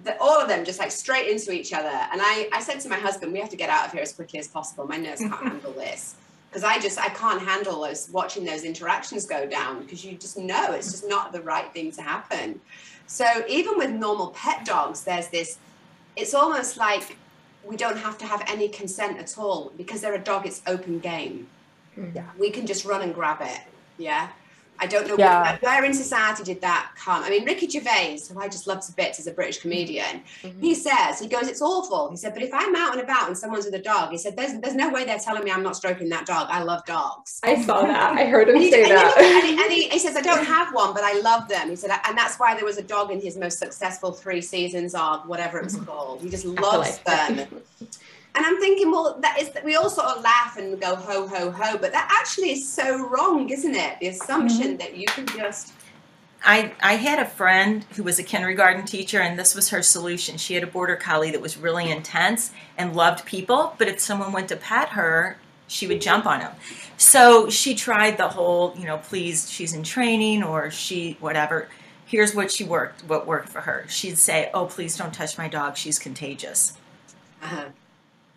the, 0.03 0.17
all 0.19 0.41
of 0.41 0.47
them 0.47 0.65
just 0.65 0.79
like 0.79 0.91
straight 0.91 1.29
into 1.29 1.51
each 1.51 1.73
other. 1.73 1.87
And 1.87 2.21
I, 2.21 2.49
I 2.53 2.61
said 2.61 2.79
to 2.81 2.89
my 2.89 2.97
husband, 2.97 3.31
We 3.33 3.39
have 3.39 3.49
to 3.49 3.55
get 3.55 3.69
out 3.69 3.87
of 3.87 3.93
here 3.93 4.01
as 4.01 4.13
quickly 4.13 4.39
as 4.39 4.47
possible. 4.47 4.87
My 4.87 4.97
nurse 4.97 5.19
can't 5.19 5.33
handle 5.43 5.73
this. 5.73 6.15
Because 6.49 6.63
I 6.63 6.79
just 6.79 6.99
I 6.99 7.09
can't 7.09 7.41
handle 7.41 7.81
those 7.81 8.09
watching 8.11 8.43
those 8.43 8.63
interactions 8.63 9.25
go 9.25 9.47
down 9.47 9.83
because 9.83 10.03
you 10.03 10.17
just 10.17 10.37
know 10.37 10.73
it's 10.73 10.91
just 10.91 11.07
not 11.07 11.31
the 11.31 11.41
right 11.41 11.71
thing 11.73 11.91
to 11.91 12.01
happen. 12.01 12.59
So 13.05 13.25
even 13.47 13.77
with 13.77 13.91
normal 13.91 14.27
pet 14.29 14.65
dogs, 14.65 15.03
there's 15.03 15.27
this, 15.29 15.57
it's 16.15 16.33
almost 16.33 16.77
like 16.77 17.17
we 17.63 17.75
don't 17.75 17.97
have 17.97 18.17
to 18.19 18.25
have 18.25 18.43
any 18.47 18.67
consent 18.67 19.17
at 19.19 19.37
all 19.37 19.71
because 19.77 20.01
they're 20.01 20.13
a 20.15 20.19
dog, 20.19 20.45
it's 20.45 20.61
open 20.67 20.99
game. 20.99 21.47
Hmm. 21.95 22.09
Yeah. 22.15 22.29
We 22.37 22.49
can 22.49 22.65
just 22.65 22.85
run 22.85 23.01
and 23.01 23.13
grab 23.13 23.39
it. 23.41 23.61
Yeah. 23.97 24.29
I 24.81 24.87
don't 24.87 25.07
know 25.07 25.15
Yeah. 25.17 25.41
where, 25.43 25.57
where 25.61 25.83
in 25.85 25.93
society 25.93 26.43
did 26.43 26.61
that 26.61 26.91
come. 26.95 27.23
I 27.23 27.29
mean, 27.29 27.43
Ricky 27.45 27.67
Gervais, 27.67 28.19
who 28.31 28.39
I 28.39 28.47
just 28.47 28.65
love 28.65 28.79
to 28.85 28.91
bits 28.93 29.19
as 29.19 29.27
a 29.27 29.31
British 29.31 29.59
comedian, 29.59 30.23
Mhm. 30.43 30.61
he 30.61 30.73
says, 30.73 31.19
he 31.19 31.27
goes, 31.27 31.47
it's 31.47 31.61
awful. 31.61 32.09
He 32.09 32.15
said, 32.17 32.33
but 32.33 32.43
if 32.43 32.51
I'm 32.53 32.75
out 32.75 32.93
and 32.93 33.01
about 33.01 33.27
and 33.27 33.37
someone's 33.37 33.65
with 33.65 33.73
a 33.75 33.79
dog, 33.81 34.11
he 34.11 34.17
said, 34.17 34.37
there's, 34.37 34.53
there's 34.61 34.75
no 34.75 34.89
way 34.89 35.03
they're 35.03 35.19
telling 35.19 35.43
me 35.43 35.51
I'm 35.51 35.63
not 35.63 35.75
stroking 35.75 36.07
that 36.09 36.25
dog. 36.25 36.47
I 36.49 36.63
love 36.63 36.85
dogs. 36.85 37.39
I 37.43 37.61
saw 37.61 37.81
that. 37.81 38.13
I 38.13 38.25
heard 38.25 38.49
him 38.49 38.55
And 38.55 38.69
say 38.71 38.83
and 38.83 38.91
that. 38.91 39.17
at- 39.17 39.23
and 39.23 39.43
he- 39.45 39.63
and 39.63 39.71
he- 39.73 39.89
he 39.89 39.99
says, 39.99 40.15
I 40.15 40.21
don't 40.21 40.45
have 40.45 40.73
one, 40.73 40.93
but 40.93 41.03
I 41.03 41.19
love 41.19 41.47
them. 41.49 41.69
He 41.69 41.75
said, 41.75 41.91
and 42.07 42.17
that's 42.17 42.37
why 42.39 42.55
there 42.55 42.65
was 42.65 42.77
a 42.77 42.83
dog 42.83 43.11
in 43.11 43.19
his 43.21 43.35
most 43.37 43.59
successful 43.59 44.11
three 44.13 44.41
seasons 44.41 44.95
of 44.95 45.27
whatever 45.27 45.57
it 45.59 45.65
was 45.65 45.75
called. 45.75 46.21
He 46.21 46.29
just 46.29 46.45
loves 46.45 46.99
them. 46.99 47.47
And 48.35 48.45
I'm 48.45 48.59
thinking, 48.59 48.91
well, 48.91 49.17
that 49.21 49.39
is 49.39 49.49
that 49.51 49.65
we 49.65 49.75
all 49.75 49.89
sort 49.89 50.07
of 50.07 50.23
laugh 50.23 50.57
and 50.57 50.79
go 50.79 50.95
ho 50.95 51.27
ho 51.27 51.51
ho, 51.51 51.77
but 51.77 51.91
that 51.91 52.07
actually 52.11 52.51
is 52.51 52.71
so 52.71 53.07
wrong, 53.07 53.49
isn't 53.49 53.75
it? 53.75 53.99
The 53.99 54.07
assumption 54.07 54.77
that 54.77 54.95
you 54.95 55.05
can 55.07 55.25
just 55.27 55.73
I, 56.43 56.73
I 56.81 56.93
had 56.93 57.19
a 57.19 57.25
friend 57.25 57.85
who 57.95 58.03
was 58.03 58.17
a 58.19 58.23
kindergarten 58.23 58.85
teacher, 58.85 59.19
and 59.19 59.37
this 59.37 59.55
was 59.55 59.69
her 59.69 59.83
solution. 59.83 60.37
She 60.37 60.53
had 60.53 60.63
a 60.63 60.67
border 60.67 60.95
collie 60.95 61.31
that 61.31 61.41
was 61.41 61.57
really 61.57 61.91
intense 61.91 62.51
and 62.77 62.95
loved 62.95 63.25
people, 63.25 63.75
but 63.77 63.87
if 63.87 63.99
someone 63.99 64.31
went 64.31 64.49
to 64.49 64.55
pet 64.55 64.89
her, 64.89 65.37
she 65.67 65.85
would 65.87 66.01
jump 66.01 66.25
on 66.25 66.41
him. 66.41 66.51
So 66.97 67.49
she 67.49 67.75
tried 67.75 68.17
the 68.17 68.29
whole, 68.29 68.73
you 68.77 68.85
know, 68.85 68.97
please, 68.97 69.49
she's 69.49 69.73
in 69.73 69.83
training 69.83 70.43
or 70.43 70.71
she, 70.71 71.17
whatever. 71.19 71.67
Here's 72.05 72.33
what 72.33 72.51
she 72.51 72.63
worked, 72.63 73.03
what 73.03 73.27
worked 73.27 73.49
for 73.49 73.61
her. 73.61 73.85
She'd 73.87 74.17
say, 74.17 74.49
Oh, 74.53 74.65
please 74.65 74.97
don't 74.97 75.13
touch 75.13 75.37
my 75.37 75.47
dog. 75.47 75.77
She's 75.77 75.99
contagious. 75.99 76.73
uh 77.41 77.65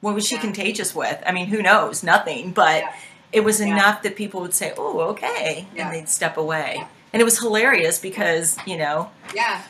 What 0.03 0.15
was 0.15 0.27
she 0.27 0.35
Yeah. 0.35 0.41
contagious 0.43 0.95
with? 0.95 1.23
I 1.25 1.31
mean, 1.33 1.47
who 1.47 1.63
knows? 1.63 2.03
Nothing. 2.03 2.51
But 2.51 2.83
Yeah. 2.83 2.93
it 3.31 3.45
was 3.45 3.61
Yeah. 3.61 3.69
enough 3.69 4.03
that 4.03 4.17
people 4.17 4.41
would 4.41 4.53
say, 4.53 4.75
"Oh, 4.77 4.99
okay," 5.13 5.67
Yeah. 5.75 5.87
and 5.87 5.95
they'd 5.95 6.09
step 6.09 6.37
away. 6.37 6.75
Yeah. 6.79 6.87
And 7.13 7.23
it 7.23 7.25
was 7.25 7.39
hilarious 7.39 7.99
because 7.99 8.57
you 8.67 8.77
know 8.77 9.11
yeah, 9.35 9.63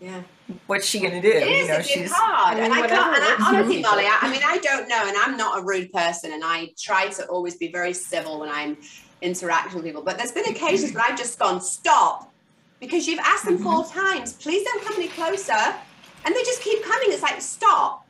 yeah. 0.00 0.22
what's 0.66 0.86
she 0.86 0.98
gonna 0.98 1.22
do? 1.22 1.30
It 1.30 1.48
you 1.48 1.54
is. 1.54 1.68
know, 1.68 1.76
it's 1.78 2.12
hard, 2.12 2.56
I 2.58 2.60
mean, 2.60 2.64
and 2.64 2.74
I 2.74 2.88
can't. 2.88 3.16
And 3.16 3.24
I, 3.24 3.36
honestly. 3.48 3.82
Molly, 3.82 4.04
I, 4.04 4.18
I 4.22 4.30
mean, 4.30 4.42
I 4.44 4.58
don't 4.58 4.88
know, 4.88 5.06
and 5.06 5.16
I'm 5.16 5.36
not 5.36 5.60
a 5.60 5.62
rude 5.62 5.92
person, 5.92 6.32
and 6.32 6.42
I 6.44 6.70
try 6.78 7.06
to 7.08 7.26
always 7.26 7.56
be 7.56 7.68
very 7.70 7.92
civil 7.94 8.40
when 8.40 8.48
I'm 8.50 8.76
interacting 9.20 9.76
with 9.76 9.84
people. 9.84 10.02
But 10.02 10.18
there's 10.18 10.32
been 10.32 10.46
occasions 10.46 10.92
where 10.92 11.04
I've 11.04 11.16
just 11.16 11.38
gone 11.38 11.60
stop 11.60 12.32
because 12.80 13.06
you've 13.06 13.20
asked 13.20 13.44
them 13.44 13.58
mm-hmm. 13.58 13.64
four 13.64 13.86
times, 13.86 14.32
please 14.32 14.64
don't 14.64 14.82
come 14.84 14.96
any 14.96 15.08
closer, 15.08 15.62
and 16.24 16.34
they 16.34 16.42
just 16.42 16.62
keep 16.62 16.82
coming. 16.82 17.12
It's 17.12 17.22
like 17.22 17.40
stop. 17.40 18.01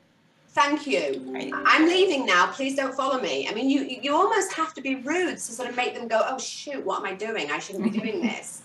Thank 0.52 0.86
you. 0.86 1.24
Right. 1.28 1.50
I'm 1.54 1.86
leaving 1.86 2.26
now. 2.26 2.46
Please 2.48 2.76
don't 2.76 2.94
follow 2.94 3.20
me. 3.20 3.48
I 3.48 3.54
mean, 3.54 3.70
you 3.70 3.84
you 3.84 4.14
almost 4.14 4.52
have 4.52 4.74
to 4.74 4.82
be 4.82 4.96
rude 4.96 5.36
to 5.36 5.38
sort 5.38 5.68
of 5.68 5.76
make 5.76 5.94
them 5.94 6.08
go, 6.08 6.20
oh 6.26 6.38
shoot, 6.38 6.84
what 6.84 7.00
am 7.00 7.06
I 7.06 7.14
doing? 7.14 7.50
I 7.50 7.58
shouldn't 7.58 7.84
be 7.84 7.98
doing 8.00 8.20
this. 8.20 8.62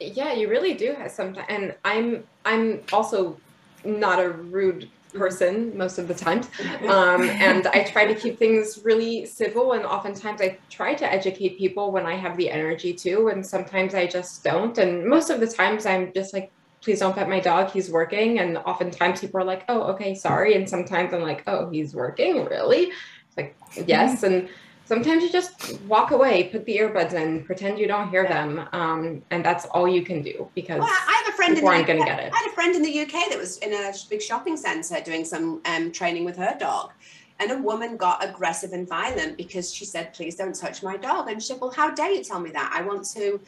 Yeah, 0.00 0.32
you 0.32 0.48
really 0.48 0.74
do 0.74 0.92
have 0.92 1.10
sometimes, 1.10 1.46
and 1.48 1.74
I'm 1.84 2.24
I'm 2.44 2.82
also 2.92 3.36
not 3.84 4.20
a 4.20 4.30
rude 4.30 4.88
person 5.12 5.76
most 5.76 5.98
of 5.98 6.08
the 6.08 6.14
times, 6.14 6.48
um, 6.88 7.22
and 7.22 7.66
I 7.68 7.82
try 7.84 8.04
to 8.04 8.14
keep 8.14 8.38
things 8.38 8.82
really 8.84 9.26
civil. 9.26 9.72
And 9.72 9.84
oftentimes, 9.84 10.40
I 10.40 10.58
try 10.70 10.94
to 10.94 11.12
educate 11.12 11.58
people 11.58 11.90
when 11.90 12.06
I 12.06 12.14
have 12.14 12.36
the 12.36 12.48
energy 12.48 12.92
to, 12.94 13.28
and 13.28 13.44
sometimes 13.44 13.94
I 13.94 14.06
just 14.06 14.44
don't. 14.44 14.78
And 14.78 15.04
most 15.06 15.30
of 15.30 15.40
the 15.40 15.48
times, 15.48 15.84
I'm 15.84 16.12
just 16.12 16.32
like, 16.32 16.52
please 16.84 17.00
don't 17.00 17.14
pet 17.14 17.28
my 17.28 17.40
dog. 17.40 17.70
He's 17.70 17.90
working. 17.90 18.38
And 18.38 18.58
oftentimes, 18.58 19.20
people 19.20 19.40
are 19.40 19.44
like, 19.44 19.64
oh, 19.68 19.82
okay, 19.92 20.14
sorry. 20.14 20.54
And 20.54 20.68
sometimes 20.68 21.12
I'm 21.14 21.22
like, 21.22 21.42
oh, 21.46 21.70
he's 21.70 21.94
working, 21.94 22.44
really? 22.44 22.92
It's 23.28 23.36
like 23.36 23.56
yes, 23.88 24.22
and 24.22 24.48
sometimes 24.84 25.22
you 25.22 25.32
just 25.32 25.80
walk 25.82 26.10
away, 26.10 26.44
put 26.44 26.64
the 26.66 26.76
earbuds 26.76 27.14
in, 27.14 27.42
pretend 27.44 27.78
you 27.78 27.88
don't 27.88 28.10
hear 28.10 28.28
them, 28.28 28.68
um, 28.72 29.22
and 29.30 29.44
that's 29.44 29.64
all 29.66 29.88
you 29.88 30.02
can 30.02 30.22
do 30.22 30.48
because 30.54 30.78
Well, 30.78 30.88
I 30.88 31.22
have 31.24 31.34
a 31.34 31.36
friend 31.36 31.50
in 31.52 31.56
people 31.56 31.70
aren't 31.70 31.82
UK. 31.82 31.86
going 31.88 31.98
to 32.00 32.04
get 32.04 32.20
it. 32.20 32.32
I 32.32 32.36
had 32.36 32.50
a 32.50 32.54
friend 32.54 32.74
in 32.76 32.82
the 32.82 33.00
UK 33.00 33.30
that 33.30 33.38
was 33.38 33.58
in 33.58 33.72
a 33.72 33.92
big 34.08 34.22
shopping 34.22 34.56
centre 34.56 35.00
doing 35.02 35.24
some 35.24 35.62
um, 35.64 35.90
training 35.90 36.24
with 36.24 36.36
her 36.36 36.54
dog. 36.58 36.92
And 37.40 37.50
a 37.50 37.58
woman 37.58 37.96
got 37.96 38.24
aggressive 38.24 38.72
and 38.72 38.88
violent 38.88 39.36
because 39.36 39.74
she 39.74 39.84
said, 39.84 40.14
please 40.14 40.36
don't 40.36 40.54
touch 40.54 40.84
my 40.84 40.96
dog. 40.96 41.28
And 41.28 41.42
she 41.42 41.48
said, 41.48 41.60
well, 41.60 41.72
how 41.72 41.90
dare 41.90 42.12
you 42.12 42.22
tell 42.22 42.38
me 42.38 42.50
that? 42.50 42.70
I 42.72 42.82
want 42.82 43.04
to. 43.16 43.40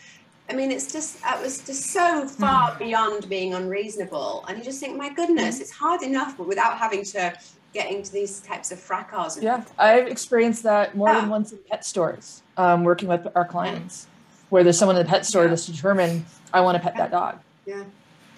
I 0.48 0.54
mean, 0.54 0.70
it's 0.70 0.92
just, 0.92 1.18
it 1.24 1.42
was 1.42 1.58
just 1.62 1.86
so 1.90 2.26
far 2.28 2.70
Mm-hmm. 2.70 2.84
beyond 2.84 3.28
being 3.28 3.54
unreasonable. 3.54 4.44
And 4.48 4.56
you 4.58 4.64
just 4.64 4.78
think, 4.80 4.96
my 4.96 5.08
goodness, 5.12 5.60
it's 5.60 5.70
hard 5.72 6.02
enough 6.02 6.36
but 6.36 6.46
without 6.46 6.78
having 6.78 7.02
to 7.04 7.32
get 7.74 7.90
into 7.90 8.12
these 8.12 8.40
types 8.40 8.70
of 8.72 8.78
fracas. 8.78 9.38
Yeah, 9.42 9.64
I've 9.78 10.06
experienced 10.06 10.62
that 10.62 10.96
more 10.96 11.08
Yeah. 11.10 11.20
than 11.20 11.30
once 11.30 11.52
in 11.52 11.58
pet 11.68 11.84
stores, 11.84 12.42
um, 12.56 12.84
working 12.84 13.08
with 13.08 13.26
our 13.34 13.44
clients, 13.44 14.06
where 14.50 14.62
there's 14.62 14.78
someone 14.78 14.96
in 14.96 15.02
the 15.04 15.08
pet 15.08 15.26
store 15.26 15.42
Yeah. 15.44 15.50
that's 15.50 15.66
determined, 15.66 16.24
I 16.54 16.60
want 16.60 16.76
to 16.76 16.82
pet 16.82 16.96
that 16.96 17.10
dog. 17.10 17.38
Yeah. 17.66 17.74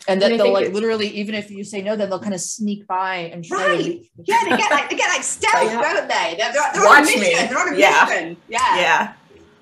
And 0.09 0.23
And 0.23 0.23
then 0.23 0.39
they'll 0.39 0.53
like 0.55 0.73
literally, 0.73 1.09
even 1.09 1.35
if 1.35 1.51
you 1.51 1.63
say 1.65 1.83
no, 1.83 1.95
then 1.95 2.09
they'll 2.09 2.19
kind 2.19 2.33
of 2.33 2.41
sneak 2.41 2.87
by 2.87 3.17
and 3.33 3.45
try 3.45 3.67
Right. 3.67 3.79
reach. 3.79 4.07
Yeah, 4.25 4.41
they 4.49 4.57
get 4.57 4.71
like 4.71 4.89
they 4.89 4.97
get 4.97 5.09
like 5.11 5.23
stealth, 5.23 5.71
don't 5.71 6.09
they? 6.09 6.35
They're, 6.39 6.51
they're, 6.53 6.73
they're 6.73 6.89
on 6.89 6.99
a 7.03 7.03
mission. 7.03 7.21
me. 7.21 7.35
They're 7.35 7.59
on 7.59 7.75
a 7.75 7.77
Yeah. 7.77 8.07
mission. 8.09 8.37
Yeah. 8.49 8.77
Yeah. 8.79 9.13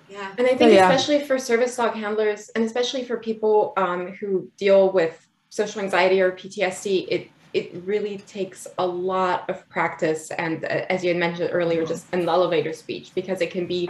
Yeah. 0.09 0.33
And 0.39 0.47
I 0.47 0.55
think 0.55 0.73
yeah. 0.73 0.91
especially 0.91 1.25
for 1.27 1.39
service 1.39 1.77
dog 1.77 1.95
handlers 1.95 2.49
and 2.51 2.65
especially 2.65 3.05
for 3.05 3.17
people 3.19 3.73
um, 3.77 4.13
who 4.13 4.51
deal 4.57 4.93
with 4.93 5.27
social 5.51 5.81
anxiety 5.81 6.21
or 6.21 6.33
PTSD, 6.33 7.07
it 7.11 7.31
it 7.53 7.73
really 7.85 8.19
takes 8.19 8.67
a 8.79 8.87
lot 8.87 9.49
of 9.49 9.67
practice 9.71 10.31
and 10.33 10.65
uh, 10.65 10.69
as 10.91 11.03
you 11.03 11.09
had 11.11 11.17
mentioned 11.19 11.51
earlier, 11.53 11.83
Mm-hmm. 11.83 11.89
just 11.95 12.07
an 12.13 12.29
elevator 12.29 12.73
speech 12.73 13.13
because 13.15 13.41
it 13.41 13.51
can 13.51 13.67
be 13.67 13.89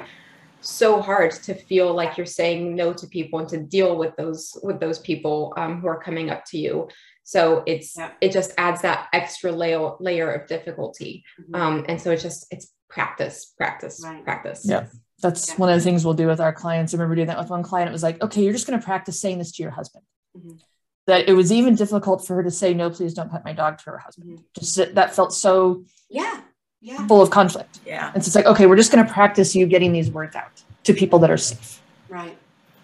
so 0.60 1.00
hard 1.02 1.32
to 1.32 1.54
feel 1.54 1.92
like 1.92 2.16
you're 2.16 2.26
saying 2.26 2.74
no 2.74 2.92
to 2.92 3.06
people 3.06 3.38
and 3.40 3.48
to 3.48 3.58
deal 3.58 3.96
with 3.96 4.14
those 4.16 4.56
with 4.62 4.78
those 4.80 4.98
people 5.00 5.52
um, 5.56 5.80
who 5.80 5.86
are 5.88 6.00
coming 6.00 6.30
up 6.30 6.44
to 6.46 6.58
you. 6.58 6.88
So 7.24 7.62
it's 7.66 7.96
Yeah. 7.96 8.12
it 8.20 8.30
just 8.32 8.52
adds 8.56 8.82
that 8.82 9.08
extra 9.12 9.50
layer 9.52 9.90
layer 10.00 10.30
of 10.32 10.46
difficulty. 10.48 11.24
Mhm. 11.40 11.58
Um, 11.60 11.84
and 11.88 12.00
so 12.00 12.10
it's 12.12 12.22
just 12.22 12.46
it's 12.50 12.72
practice, 12.88 13.52
practice, 13.58 14.00
Right. 14.04 14.24
practice. 14.24 14.62
Yeah. 14.64 14.84
That's 15.22 15.48
Yeah. 15.50 15.54
one 15.56 15.68
of 15.70 15.76
the 15.76 15.80
things 15.84 16.04
we'll 16.04 16.14
do 16.14 16.26
with 16.26 16.40
our 16.40 16.52
clients. 16.52 16.92
I 16.92 16.96
remember 16.96 17.14
doing 17.14 17.28
that 17.28 17.38
with 17.38 17.48
one 17.50 17.62
client. 17.62 17.88
It 17.88 17.92
was 17.92 18.02
like, 18.02 18.20
okay, 18.22 18.42
you're 18.42 18.52
just 18.52 18.66
going 18.66 18.78
to 18.78 18.84
practice 18.84 19.18
saying 19.20 19.38
this 19.38 19.52
to 19.52 19.62
your 19.62 19.72
husband. 19.72 20.04
Mhm. 20.36 20.58
That 21.06 21.28
it 21.28 21.32
was 21.32 21.52
even 21.52 21.74
difficult 21.74 22.26
for 22.26 22.34
her 22.34 22.42
to 22.42 22.50
say, 22.50 22.74
no, 22.74 22.90
please 22.90 23.14
don't 23.14 23.30
pet 23.30 23.44
my 23.44 23.52
dog 23.52 23.78
to 23.78 23.90
her 23.90 23.98
husband. 23.98 24.42
Just 24.58 24.76
that- 24.94 25.14
felt 25.14 25.32
so 25.32 25.84
Yeah. 26.10 26.40
Yeah. 26.80 27.06
full 27.06 27.22
of 27.22 27.30
conflict. 27.30 27.80
Yeah. 27.86 28.10
And 28.14 28.22
so 28.22 28.28
it's 28.28 28.34
like, 28.36 28.46
okay, 28.46 28.66
we're 28.66 28.76
just 28.76 28.92
going 28.92 29.06
to 29.06 29.10
practice 29.12 29.54
you 29.54 29.66
getting 29.66 29.92
these 29.92 30.10
words 30.10 30.36
out 30.36 30.62
to 30.84 30.92
people 30.92 31.18
that 31.20 31.30
are 31.30 31.38
safe. 31.38 31.80
Right. 32.08 32.36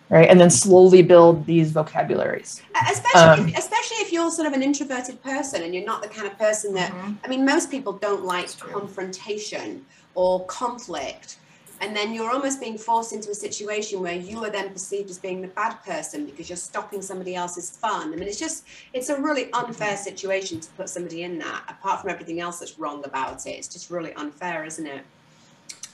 Right. 0.08 0.28
And 0.28 0.38
then 0.40 0.50
slowly 0.50 1.02
build 1.02 1.46
these 1.46 1.70
vocabularies. 1.72 2.60
Especially, 2.90 3.20
Um, 3.20 3.48
if, 3.48 3.58
especially 3.58 3.96
if 3.98 4.12
you're 4.12 4.30
sort 4.30 4.46
of 4.46 4.52
an 4.52 4.62
introverted 4.62 5.22
person 5.22 5.62
and 5.62 5.74
you're 5.74 5.84
not 5.86 6.02
the 6.02 6.08
kind 6.08 6.26
of 6.26 6.38
person 6.38 6.74
that. 6.74 6.92
Mhm. 6.92 7.16
I 7.24 7.28
mean, 7.28 7.44
most 7.44 7.70
people 7.70 7.92
don't 7.94 8.24
like 8.24 8.48
confrontation 8.58 9.84
or 10.14 10.44
conflict, 10.46 11.36
and 11.82 11.94
then 11.96 12.14
you're 12.14 12.30
almost 12.30 12.60
being 12.60 12.78
forced 12.78 13.12
into 13.12 13.30
a 13.30 13.34
situation 13.34 14.00
where 14.00 14.14
you 14.14 14.42
are 14.44 14.50
then 14.50 14.70
perceived 14.70 15.10
as 15.10 15.18
being 15.18 15.42
the 15.42 15.48
bad 15.48 15.74
person 15.84 16.24
because 16.24 16.48
you're 16.48 16.56
stopping 16.56 17.02
somebody 17.02 17.34
else's 17.34 17.70
fun. 17.70 18.12
I 18.12 18.16
mean, 18.16 18.28
it's 18.28 18.38
just 18.38 18.64
it's 18.92 19.08
a 19.08 19.20
really 19.20 19.52
unfair 19.52 19.96
situation 19.96 20.60
to 20.60 20.68
put 20.70 20.88
somebody 20.88 21.24
in 21.24 21.38
that. 21.40 21.64
Apart 21.68 22.00
from 22.00 22.10
everything 22.10 22.40
else 22.40 22.60
that's 22.60 22.78
wrong 22.78 23.04
about 23.04 23.44
it, 23.46 23.50
it's 23.50 23.68
just 23.68 23.90
really 23.90 24.12
unfair, 24.14 24.64
isn't 24.64 24.86
it? 24.86 25.02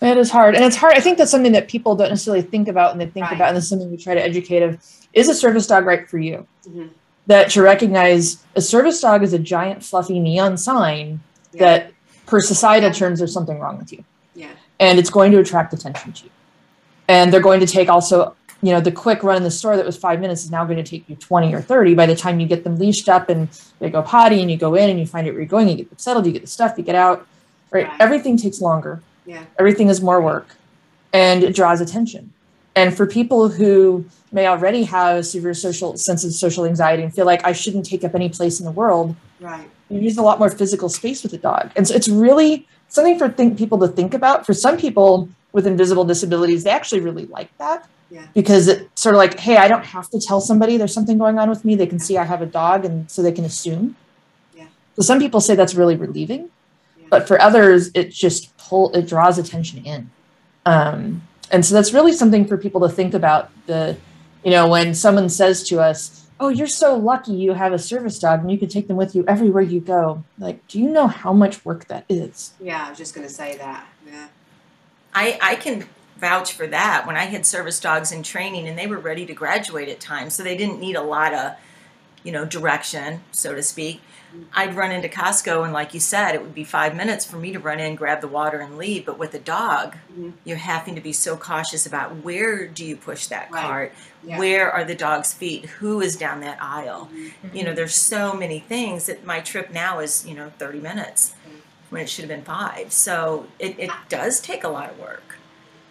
It 0.01 0.17
is 0.19 0.31
hard. 0.31 0.55
And 0.55 0.65
it's 0.65 0.77
hard. 0.77 0.95
I 0.95 1.01
think 1.01 1.17
that's 1.19 1.31
something 1.31 1.53
that 1.53 1.67
people 1.69 1.97
don't 1.97 2.11
necessarily 2.11 2.43
think 2.43 2.69
about 2.69 2.93
and 2.93 3.01
they 3.01 3.07
think 3.07 3.25
Right. 3.27 3.35
about, 3.35 3.49
and 3.49 3.57
this 3.57 3.65
is 3.65 3.71
something 3.71 3.91
we 3.91 3.97
try 3.97 4.15
to 4.15 4.23
educate 4.23 4.63
of. 4.63 4.79
Is 5.15 5.29
a 5.29 5.35
service 5.35 5.67
dog 5.67 5.87
right 5.87 6.09
for 6.09 6.19
you? 6.19 6.47
Mhm. 6.69 6.91
That 7.27 7.51
to 7.53 7.63
recognize 7.63 8.37
a 8.55 8.61
service 8.61 9.01
dog 9.01 9.23
is 9.25 9.33
a 9.33 9.39
giant 9.39 9.83
fluffy 9.83 10.21
neon 10.21 10.57
sign 10.59 11.21
Yeah. 11.53 11.61
that 11.61 11.93
per 12.27 12.41
societal 12.41 12.91
terms 12.93 13.19
there's 13.21 13.33
something 13.33 13.59
wrong 13.59 13.79
with 13.79 13.93
you. 13.93 14.05
And 14.81 14.99
it's 14.99 15.11
going 15.11 15.33
to 15.33 15.39
attract 15.39 15.73
attention 15.73 16.13
to 16.13 16.25
you. 16.25 16.31
And 17.09 17.33
they're 17.33 17.41
going 17.41 17.61
to 17.61 17.67
take 17.67 17.89
also, 17.89 18.37
you 18.63 18.71
know, 18.73 18.81
the 18.81 18.93
quick 18.93 19.23
run 19.23 19.37
in 19.37 19.43
the 19.43 19.51
store 19.51 19.77
that 19.77 19.85
was 19.87 19.97
five 19.97 20.21
minutes 20.21 20.45
is 20.45 20.51
now 20.51 20.65
going 20.65 20.77
to 20.77 20.83
take 20.83 21.09
you 21.09 21.17
20 21.17 21.55
or 21.55 21.61
30 21.61 21.95
by 21.95 22.07
the 22.07 22.15
time 22.15 22.39
you 22.39 22.47
get 22.47 22.65
them 22.65 22.79
leashed 22.79 23.09
up 23.09 23.29
and 23.29 23.49
they 23.81 23.91
go 23.91 24.03
potty 24.03 24.41
and 24.41 24.51
you 24.51 24.57
go 24.57 24.75
in 24.75 24.89
and 24.91 24.99
you 25.01 25.07
find 25.07 25.27
out 25.27 25.33
where 25.33 25.41
you're 25.41 25.49
going, 25.49 25.69
you 25.69 25.75
get 25.77 25.89
them 25.91 25.99
settled, 25.99 26.27
you 26.27 26.33
get 26.33 26.43
the 26.43 26.49
stuff, 26.49 26.75
you 26.77 26.85
get 26.85 26.95
out. 26.95 27.27
Right. 27.71 27.87
Right. 27.89 28.01
Everything 28.01 28.37
takes 28.37 28.61
longer 28.61 29.01
Yeah. 29.27 29.45
everything 29.59 29.89
is 29.89 30.01
more 30.01 30.23
work 30.23 30.47
and 31.13 31.43
it 31.45 31.55
draws 31.55 31.81
attention 31.83 32.33
and 32.75 32.97
for 32.97 33.07
people 33.07 33.49
who 33.51 34.07
may 34.33 34.47
already 34.47 34.85
have 34.85 35.27
severe 35.27 35.53
social 35.53 35.97
sense 35.99 36.25
of 36.25 36.33
social 36.33 36.65
anxiety 36.65 37.03
and 37.03 37.13
feel 37.15 37.27
like 37.27 37.45
i 37.47 37.53
shouldn't 37.53 37.85
take 37.85 38.05
up 38.05 38.15
any 38.15 38.29
place 38.31 38.59
in 38.59 38.65
the 38.65 38.71
world 38.73 39.15
Right. 39.41 39.69
you 39.91 40.01
use 40.01 40.17
a 40.17 40.23
lot 40.23 40.39
more 40.39 40.51
physical 40.51 40.89
space 40.89 41.23
with 41.23 41.35
a 41.35 41.39
dog 41.39 41.71
and 41.77 41.87
so 41.87 41.95
it's 41.95 42.09
really 42.09 42.67
something 42.89 43.19
for 43.19 43.29
think 43.29 43.59
people 43.59 43.79
to 43.79 43.89
think 43.89 44.15
about 44.15 44.47
for 44.47 44.55
some 44.55 44.77
people 44.77 45.29
with 45.53 45.67
invisible 45.67 46.05
disabilities 46.05 46.65
they 46.65 46.71
actually 46.71 47.01
really 47.01 47.27
like 47.27 47.57
that 47.59 47.89
Yeah. 48.11 48.27
because 48.35 48.69
it's 48.69 49.01
sort 49.03 49.15
of 49.15 49.19
like 49.19 49.39
hey 49.39 49.57
i 49.57 49.69
don't 49.69 49.85
have 49.85 50.09
to 50.11 50.21
tell 50.21 50.41
somebody 50.41 50.77
there's 50.77 50.93
something 50.95 51.19
going 51.19 51.39
on 51.39 51.49
with 51.49 51.65
me 51.65 51.75
they 51.75 51.87
can 51.87 51.99
see 51.99 52.17
i 52.19 52.25
have 52.25 52.43
a 52.43 52.47
dog 52.47 52.85
and 52.85 53.11
so 53.11 53.23
they 53.23 53.33
can 53.33 53.45
assume 53.45 53.97
Yeah. 54.57 54.67
so 54.97 55.03
some 55.03 55.19
people 55.19 55.41
say 55.41 55.55
that's 55.55 55.75
really 55.75 55.97
relieving 55.97 56.51
Yeah. 56.99 57.07
but 57.11 57.27
for 57.29 57.41
others 57.41 57.91
it 57.95 58.11
just 58.11 58.57
pull 58.59 58.93
it 58.95 59.07
draws 59.07 59.39
attention 59.39 59.85
in 59.85 60.11
um, 60.67 61.23
and 61.51 61.65
so 61.65 61.75
that's 61.75 61.95
really 61.95 62.13
something 62.13 62.47
for 62.47 62.59
people 62.59 62.81
to 62.83 62.89
think 62.91 63.15
about 63.15 63.51
the 63.67 63.97
you 64.45 64.51
know 64.51 64.69
when 64.69 64.95
someone 64.95 65.29
says 65.29 65.63
to 65.69 65.81
us 65.81 66.27
oh 66.41 66.49
you're 66.49 66.67
so 66.67 66.97
lucky 66.97 67.33
you 67.33 67.53
have 67.53 67.73
a 67.73 67.79
service 67.79 68.19
dog 68.19 68.41
and 68.41 68.51
you 68.51 68.59
can 68.59 68.69
take 68.69 68.89
them 68.89 68.97
with 68.97 69.15
you 69.15 69.25
everywhere 69.27 69.63
you 69.63 69.81
go 69.81 70.23
like 70.39 70.67
do 70.69 70.79
you 70.79 70.89
know 70.89 71.07
how 71.07 71.33
much 71.33 71.65
work 71.65 71.87
that 71.87 72.05
is 72.09 72.53
Yeah. 72.61 72.87
I 72.87 72.91
was 72.91 72.99
just 72.99 73.15
going 73.15 73.27
to 73.27 73.33
say 73.33 73.57
that. 73.59 73.87
Yeah. 74.07 74.29
I, 75.15 75.39
I 75.43 75.55
can 75.57 75.87
vouch 76.19 76.53
for 76.53 76.67
that. 76.67 77.07
When 77.07 77.17
I 77.17 77.25
had 77.25 77.47
service 77.47 77.81
dogs 77.81 78.13
in 78.13 78.23
training 78.23 78.69
and 78.69 78.79
they 78.79 78.87
were 78.87 78.99
ready 78.99 79.25
to 79.27 79.33
graduate 79.33 79.89
at 79.89 80.01
times, 80.01 80.35
so 80.35 80.43
they 80.43 80.57
didn't 80.57 80.81
need 80.81 80.97
a 80.97 81.03
lot 81.03 81.33
of, 81.33 81.53
you 82.23 82.33
know, 82.33 82.45
direction, 82.45 83.23
so 83.33 83.55
to 83.55 83.63
speak. 83.63 84.01
I'd 84.55 84.75
run 84.75 84.91
into 84.93 85.09
Costco 85.09 85.65
and 85.65 85.73
like 85.73 85.95
you 85.95 86.01
said, 86.01 86.35
it 86.35 86.43
would 86.43 86.55
be 86.55 86.65
five 86.65 86.95
minutes 86.95 87.25
for 87.25 87.37
me 87.37 87.53
to 87.53 87.59
run 87.59 87.81
in, 87.81 87.95
grab 87.95 88.21
the 88.21 88.29
water 88.29 88.59
and 88.61 88.77
leave. 88.79 89.07
But 89.07 89.19
with 89.19 89.33
a 89.35 89.39
dog, 89.39 89.97
Mhm. 90.19 90.33
you're 90.45 90.57
having 90.57 90.95
to 90.95 91.01
be 91.01 91.13
so 91.13 91.37
cautious 91.37 91.87
about 91.87 92.17
where 92.25 92.67
do 92.67 92.85
you 92.85 92.97
push 92.97 93.27
that 93.27 93.51
Right. 93.51 93.63
cart? 93.65 93.93
Yeah. 94.23 94.39
Where 94.39 94.71
are 94.73 94.85
the 94.85 94.95
dog's 94.95 95.33
feet? 95.33 95.67
Who 95.81 96.01
is 96.01 96.17
down 96.17 96.41
that 96.41 96.59
aisle? 96.61 97.09
Mhm. 97.15 97.55
You 97.55 97.65
know, 97.65 97.73
there's 97.75 97.95
so 97.95 98.35
many 98.35 98.59
things 98.59 99.07
that 99.07 99.25
my 99.25 99.41
trip 99.41 99.71
now 99.71 100.01
is, 100.01 100.25
you 100.27 100.35
know, 100.35 100.53
30 100.59 100.81
minutes 100.81 101.33
when 101.91 102.03
it 102.03 102.09
should 102.09 102.23
have 102.25 102.29
been 102.29 102.45
five. 102.45 102.93
So 102.93 103.47
it, 103.59 103.75
it 103.79 103.91
does 104.09 104.41
take 104.41 104.65
a 104.65 104.69
lot 104.69 104.91
of 104.91 104.99
work. 104.99 105.28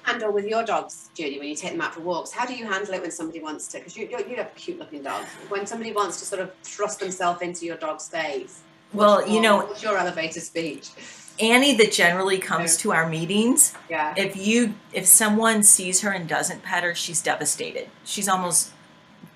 Handle 0.08 0.32
with 0.32 0.46
your 0.46 0.64
dogs, 0.64 1.10
Judy, 1.14 1.38
when 1.38 1.50
you 1.50 1.56
take 1.56 1.72
them 1.72 1.82
out 1.82 1.94
for 1.94 2.00
walks? 2.02 2.32
How 2.32 2.46
do 2.46 2.56
you 2.56 2.66
handle 2.66 2.94
it 2.94 3.02
when 3.02 3.12
somebody 3.12 3.42
wants 3.42 3.68
to? 3.70 3.78
Because 3.80 3.98
you, 3.98 4.08
you, 4.08 4.18
you 4.30 4.36
have 4.38 4.48
a 4.48 4.60
cute 4.60 4.80
looking 4.80 5.04
dog. 5.04 5.26
When 5.50 5.68
somebody 5.68 5.92
wants 5.92 6.20
to 6.20 6.26
sort 6.26 6.42
of 6.42 6.54
thrust 6.64 7.00
themselves 7.00 7.42
into 7.42 7.66
your 7.66 7.78
dog's 7.78 8.08
face. 8.08 8.62
Well, 8.94 9.28
you 9.28 9.42
know, 9.42 9.58
what's 9.58 9.84
your 9.84 9.98
elevator 9.98 10.40
speech? 10.40 10.90
Annie 11.40 11.76
that 11.76 11.92
generally 11.92 12.40
comes 12.40 12.78
to 12.78 12.94
our 12.94 13.08
meetings, 13.08 13.74
Yeah. 13.90 14.14
if 14.18 14.36
you 14.38 14.74
if 14.94 15.06
someone 15.06 15.62
sees 15.62 16.02
her 16.02 16.10
and 16.12 16.28
doesn't 16.28 16.64
pet 16.64 16.84
her, 16.84 16.96
she's 16.96 17.22
devastated. 17.22 17.90
She's 18.06 18.28
almost 18.30 18.72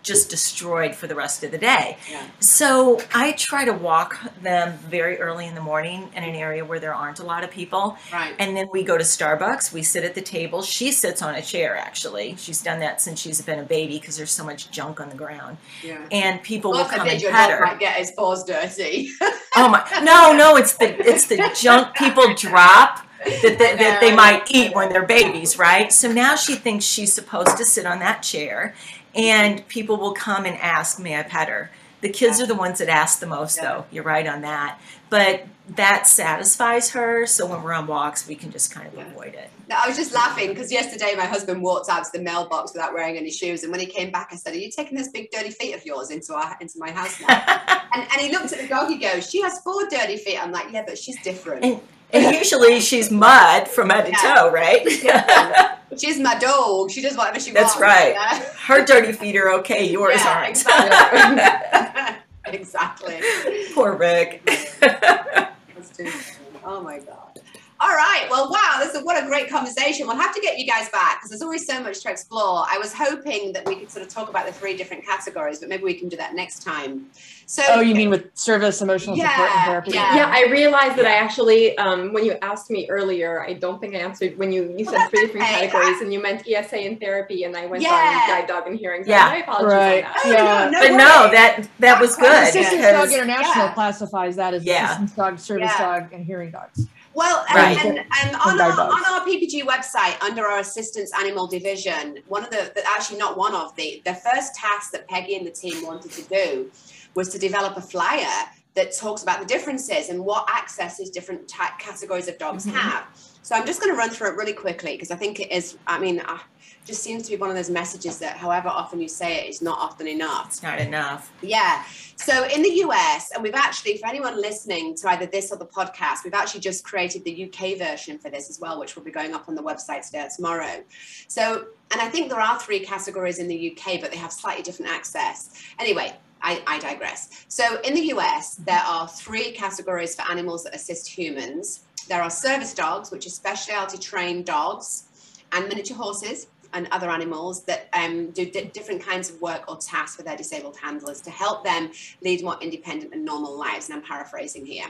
just 0.04 0.30
destroyed 0.30 0.96
for 0.96 1.08
the 1.08 1.16
rest 1.16 1.44
of 1.44 1.52
the 1.52 1.58
day. 1.58 1.98
Yeah. 2.10 2.26
So 2.40 3.00
I 3.14 3.34
try 3.34 3.66
to 3.66 3.74
walk 3.74 4.20
them 4.42 4.78
very 4.80 5.20
early 5.20 5.48
in 5.48 5.56
the 5.56 5.62
morning 5.62 6.10
in 6.16 6.24
an 6.24 6.36
area 6.36 6.66
where 6.66 6.80
there 6.80 6.94
aren't 6.94 7.20
a 7.20 7.24
lot 7.24 7.44
of 7.44 7.52
people. 7.52 7.98
Right. 8.12 8.34
And 8.40 8.56
then 8.56 8.68
we 8.72 8.84
go 8.84 8.98
to 8.98 9.04
Starbucks. 9.04 9.72
We 9.72 9.84
sit 9.84 10.04
at 10.04 10.16
the 10.16 10.22
table. 10.22 10.62
She 10.62 10.92
sits 10.92 11.22
on 11.22 11.36
a 11.36 11.42
chair, 11.42 11.76
actually. 11.76 12.36
She's 12.38 12.62
done 12.62 12.80
that 12.80 13.02
since 13.02 13.20
she's 13.20 13.42
been 13.42 13.60
a 13.60 13.64
baby 13.64 14.00
because 14.00 14.18
there's 14.18 14.32
so 14.32 14.44
much 14.44 14.72
junk 14.72 15.00
on 15.00 15.10
the 15.10 15.16
ground. 15.16 15.58
Yeah. 15.84 16.06
And 16.12 16.42
people 16.44 16.74
God 16.74 16.78
will 16.92 16.98
come 16.98 17.08
and 17.08 17.22
your 17.22 17.32
pet 17.32 17.52
her. 17.52 17.66
might 17.66 17.80
get 17.80 17.96
his 17.98 18.12
paws 18.12 18.44
dirty. 18.44 19.10
Oh 19.54 19.68
my! 19.68 19.86
No, 20.02 20.32
no, 20.32 20.56
it's 20.56 20.78
the 20.78 20.98
it's 21.06 21.26
the 21.26 21.52
junk 21.60 21.94
people 21.94 22.34
drop 22.36 23.06
that, 23.26 23.42
they, 23.60 23.76
that 23.76 24.00
they 24.02 24.16
might 24.16 24.50
eat 24.50 24.74
when 24.74 24.90
they're 24.90 25.06
babies, 25.06 25.58
right? 25.58 25.92
So 25.92 26.12
now 26.12 26.36
she 26.36 26.56
thinks 26.56 26.86
she's 26.86 27.14
supposed 27.14 27.58
to 27.58 27.66
sit 27.66 27.86
on 27.86 28.00
that 28.00 28.24
chair, 28.24 28.74
and 29.16 29.68
people 29.68 29.98
will 29.98 30.14
come 30.14 30.46
and 30.46 30.58
ask, 30.58 31.00
"May 31.00 31.18
I 31.18 31.24
pet 31.24 31.48
her?" 31.50 31.72
The 32.02 32.10
kids 32.10 32.42
are 32.42 32.48
the 32.48 32.56
ones 32.56 32.80
that 32.80 32.90
ask 32.90 33.20
the 33.20 33.28
most, 33.28 33.58
Yeah. 33.58 33.64
though. 33.64 33.86
You're 33.92 34.04
right 34.04 34.26
on 34.28 34.42
that. 34.42 34.80
But 35.12 35.44
that 35.76 36.08
satisfies 36.08 36.90
her. 36.92 37.26
So 37.28 37.46
when 37.46 37.62
we're 37.62 37.74
on 37.74 37.86
walks, 37.86 38.28
we 38.28 38.34
can 38.36 38.52
just 38.52 38.72
kind 38.74 38.88
of 38.88 38.96
Yeah. 38.96 39.06
avoid 39.06 39.36
it. 39.36 39.50
No, 39.70 39.76
I 39.82 39.88
was 39.88 39.98
just 39.98 40.12
laughing 40.14 40.50
because 40.50 40.72
yesterday 40.72 41.14
my 41.16 41.26
husband 41.26 41.62
walked 41.62 41.90
out 41.90 42.04
to 42.06 42.10
the 42.12 42.20
mailbox 42.24 42.74
without 42.74 42.94
wearing 42.94 43.18
any 43.18 43.30
shoes, 43.30 43.62
and 43.64 43.72
when 43.72 43.80
he 43.80 43.86
came 43.86 44.12
back, 44.12 44.30
I 44.32 44.36
said, 44.36 44.54
"Are 44.54 44.58
you 44.58 44.72
taking 44.72 44.98
those 44.98 45.10
big 45.10 45.30
dirty 45.32 45.52
feet 45.52 45.76
of 45.76 45.86
yours 45.86 46.10
into 46.10 46.34
our 46.34 46.58
into 46.60 46.74
my 46.80 46.92
house 46.92 47.20
now?" 47.22 47.28
and, 47.94 48.02
and 48.12 48.22
he 48.22 48.32
looked 48.32 48.52
at 48.52 48.60
the 48.60 48.68
dog. 48.68 48.90
He 48.90 48.98
goes, 48.98 49.30
"She 49.30 49.42
has 49.42 49.60
four 49.60 49.88
dirty 49.88 50.18
feet." 50.18 50.42
I'm 50.42 50.52
like, 50.52 50.68
"Yeah, 50.72 50.84
but 50.86 50.98
she's 50.98 51.22
different. 51.22 51.64
And- 51.64 51.82
and 52.14 52.36
usually 52.36 52.80
she's 52.80 53.12
mud 53.12 53.68
from 53.68 53.90
head 53.90 54.06
to 54.06 54.12
Yeah. 54.12 54.36
toe, 54.36 54.52
right? 54.52 55.78
she's 55.98 56.20
my 56.20 56.38
dog. 56.40 56.92
She 56.92 57.02
does 57.02 57.18
whatever 57.18 57.40
she 57.40 57.52
That's 57.52 57.76
wants." 57.76 57.80
That's 57.80 57.82
right. 57.82 58.14
yeah? 58.14 58.44
Her 58.68 58.86
dirty 58.86 59.12
feet 59.14 59.36
are 59.36 59.50
okay. 59.60 59.86
Yours 59.90 60.16
Yeah, 60.18 60.38
aren't. 60.38 60.50
exactly. 60.50 62.54
exactly. 62.54 63.20
Poor 63.74 63.94
Rick. 63.96 64.44
That's 64.80 65.98
too 65.98 66.10
funny. 66.10 66.38
Oh 66.64 66.82
my 66.82 67.00
god. 67.00 67.40
All 67.82 67.90
right. 67.96 68.28
Well, 68.30 68.48
wow. 68.52 68.78
This 68.80 68.94
is 68.94 69.04
what 69.04 69.22
a 69.22 69.26
great 69.26 69.50
conversation. 69.50 70.06
We'll 70.06 70.16
have 70.16 70.36
to 70.36 70.42
get 70.42 70.60
you 70.60 70.68
guys 70.68 70.88
back 70.90 71.18
because 71.20 71.32
there's 71.32 71.42
always 71.42 71.66
so 71.66 71.82
much 71.82 72.02
to 72.02 72.12
explore. 72.12 72.64
I 72.70 72.78
was 72.78 72.94
hoping 72.94 73.54
that 73.54 73.66
we 73.66 73.76
could 73.76 73.90
sort 73.90 74.06
of 74.06 74.12
talk 74.14 74.30
about 74.30 74.46
the 74.46 74.52
three 74.54 74.78
different 74.78 75.04
categories, 75.04 75.60
but 75.60 75.68
maybe 75.70 75.84
we 75.84 75.96
can 75.96 76.08
do 76.08 76.16
that 76.18 76.36
next 76.36 76.62
time. 76.64 77.08
So, 77.48 77.64
Oh, 77.70 77.82
you 77.82 77.96
mean 77.96 78.10
with 78.12 78.30
service, 78.38 78.82
emotional 78.82 79.16
support, 79.18 79.36
Yeah, 79.36 79.56
and 79.58 79.66
therapy? 79.72 79.92
yeah. 79.92 80.16
Yeah, 80.16 80.32
I 80.34 80.50
realized 80.52 80.96
that 80.98 81.06
I 81.08 81.16
actually, 81.16 81.76
um, 81.80 82.14
when 82.14 82.24
you 82.24 82.38
asked 82.42 82.70
me 82.70 82.88
earlier, 82.90 83.44
I 83.44 83.54
don't 83.54 83.82
think 83.82 83.96
I 83.96 83.98
answered 83.98 84.38
when 84.38 84.52
you, 84.54 84.74
you 84.78 84.86
Well, 84.86 84.94
said 84.96 85.10
three 85.10 85.22
different 85.26 85.48
okay. 85.48 85.68
categories 85.68 86.02
and 86.02 86.14
you 86.14 86.22
meant 86.22 86.48
ESA 86.48 86.78
and 86.78 87.00
therapy, 87.00 87.44
and 87.46 87.58
I 87.58 87.66
went 87.66 87.82
Yeah. 87.84 87.90
on 87.90 88.28
guide 88.30 88.48
dog 88.48 88.68
and 88.68 88.78
hearing. 88.78 89.04
So 89.04 89.10
Yeah. 89.10 89.26
my 89.26 89.38
apologies 89.38 89.74
Right. 89.74 90.06
on 90.06 90.12
that. 90.14 90.22
Oh, 90.24 90.30
Yeah. 90.32 90.70
no, 90.70 90.80
But 90.82 90.92
no, 90.92 91.32
that 91.32 91.68
that 91.80 92.00
was 92.00 92.16
good. 92.16 92.32
Assistance 92.44 92.70
because- 92.70 93.10
Dog 93.10 93.12
International 93.20 93.66
yeah. 93.66 93.74
classifies 93.74 94.36
that 94.38 94.54
as 94.54 94.64
Yeah. 94.64 94.86
assistance 94.86 95.12
dog, 95.14 95.40
service 95.40 95.72
Yeah. 95.78 96.00
dog, 96.00 96.14
and 96.14 96.24
hearing 96.26 96.52
dogs. 96.52 96.86
Well, 97.14 97.46
and, 97.50 97.56
Right. 97.58 97.86
and, 97.86 97.98
and 98.00 98.36
on, 98.38 98.62
our, 98.62 98.72
on 98.72 99.06
our 99.06 99.26
PPG 99.28 99.64
website, 99.64 100.22
under 100.22 100.46
our 100.48 100.60
assistance 100.60 101.12
animal 101.18 101.46
division, 101.48 102.20
one 102.28 102.44
of 102.44 102.50
the, 102.52 102.72
the 102.74 102.84
actually 102.88 103.18
not 103.18 103.38
one 103.38 103.54
of 103.54 103.76
the, 103.76 104.02
the 104.06 104.14
first 104.16 104.56
task 104.56 104.92
that 104.94 105.08
Peggy 105.10 105.36
and 105.36 105.46
the 105.46 105.52
team 105.52 105.86
wanted 105.86 106.12
to 106.12 106.22
do 106.24 106.72
was 107.14 107.28
to 107.30 107.38
develop 107.38 107.76
a 107.76 107.82
flyer 107.82 108.48
that 108.76 108.96
talks 108.96 109.24
about 109.24 109.40
the 109.40 109.46
differences 109.46 110.08
and 110.08 110.24
what 110.24 110.50
accesses 110.50 111.10
different 111.10 111.46
ta- 111.50 111.76
categories 111.78 112.30
of 112.30 112.38
dogs 112.38 112.66
Mhm. 112.66 112.72
have. 112.74 113.06
So 113.42 113.56
I'm 113.56 113.66
just 113.66 113.82
going 113.82 113.92
to 113.94 113.98
run 113.98 114.10
through 114.12 114.30
it 114.30 114.36
really 114.38 114.54
quickly 114.54 114.94
because 114.94 115.12
I 115.12 115.18
think 115.18 115.42
it 115.42 115.52
is, 115.52 115.78
I 115.88 116.00
mean, 116.00 116.22
uh, 116.22 116.38
just 116.86 117.04
seems 117.04 117.24
to 117.24 117.30
be 117.32 117.38
one 117.38 117.50
of 117.50 117.56
those 117.56 117.70
messages 117.70 118.20
that 118.20 118.38
however 118.38 118.68
often 118.68 119.00
you 119.00 119.08
say 119.08 119.46
it 119.46 119.50
is 119.50 119.62
not 119.62 119.78
often 119.78 120.08
enough. 120.08 120.48
It's 120.48 120.64
not 120.64 120.80
enough. 120.80 121.32
Yeah. 121.42 121.84
So 122.16 122.48
in 122.48 122.62
the 122.62 122.70
US, 122.86 123.32
and 123.32 123.44
we've 123.44 123.56
actually, 123.56 123.98
for 123.98 124.08
anyone 124.08 124.40
listening 124.40 124.96
to 124.96 125.10
either 125.10 125.26
this 125.26 125.52
or 125.52 125.58
the 125.58 125.66
podcast, 125.66 126.24
we've 126.24 126.34
actually 126.34 126.62
just 126.62 126.84
created 126.84 127.24
the 127.24 127.46
UK 127.46 127.78
version 127.78 128.18
for 128.18 128.30
this 128.30 128.50
as 128.50 128.60
well, 128.60 128.80
which 128.80 128.96
will 128.96 129.04
be 129.04 129.12
going 129.12 129.34
up 129.34 129.48
on 129.48 129.56
the 129.56 129.62
website 129.62 130.06
today 130.06 130.24
or 130.24 130.30
tomorrow. 130.36 130.84
So, 131.28 131.68
and 131.92 132.02
I 132.02 132.10
think 132.10 132.30
there 132.30 132.40
are 132.40 132.60
three 132.60 132.80
categories 132.80 133.38
in 133.38 133.48
the 133.48 133.72
UK, 133.72 134.02
but 134.02 134.12
they 134.12 134.18
have 134.18 134.32
slightly 134.32 134.64
different 134.64 134.92
access. 134.92 135.52
Anyway, 135.80 136.16
I, 136.42 136.64
I 136.66 136.80
digress. 136.80 137.46
So 137.48 137.80
in 137.82 137.94
the 137.94 138.08
US, 138.14 138.56
there 138.56 138.82
are 138.86 139.08
three 139.08 139.52
categories 139.52 140.16
for 140.16 140.24
animals 140.24 140.64
that 140.64 140.76
assist 140.76 141.08
humans. 141.08 141.82
There 142.08 142.22
are 142.22 142.32
service 142.32 142.74
dogs, 142.74 143.12
which 143.12 143.28
are 143.28 143.30
specialty 143.30 143.98
trained 144.00 144.46
dogs, 144.46 145.04
and 145.52 145.68
miniature 145.68 145.98
horses 145.98 146.48
and 146.74 146.88
other 146.92 147.10
animals 147.10 147.64
that 147.64 147.88
um, 147.94 148.32
do 148.32 148.46
di- 148.46 148.66
different 148.74 149.02
kinds 149.02 149.30
of 149.30 149.42
work 149.42 149.70
or 149.70 149.78
tasks 149.78 150.16
for 150.16 150.24
their 150.24 150.38
disabled 150.38 150.78
handlers 150.78 151.22
to 151.22 151.30
help 151.30 151.64
them 151.64 151.92
lead 152.22 152.44
more 152.44 152.58
independent 152.62 153.14
and 153.14 153.24
normal 153.24 153.58
lives. 153.58 153.90
And 153.90 153.98
I'm 153.98 154.04
paraphrasing 154.04 154.66
here. 154.66 154.86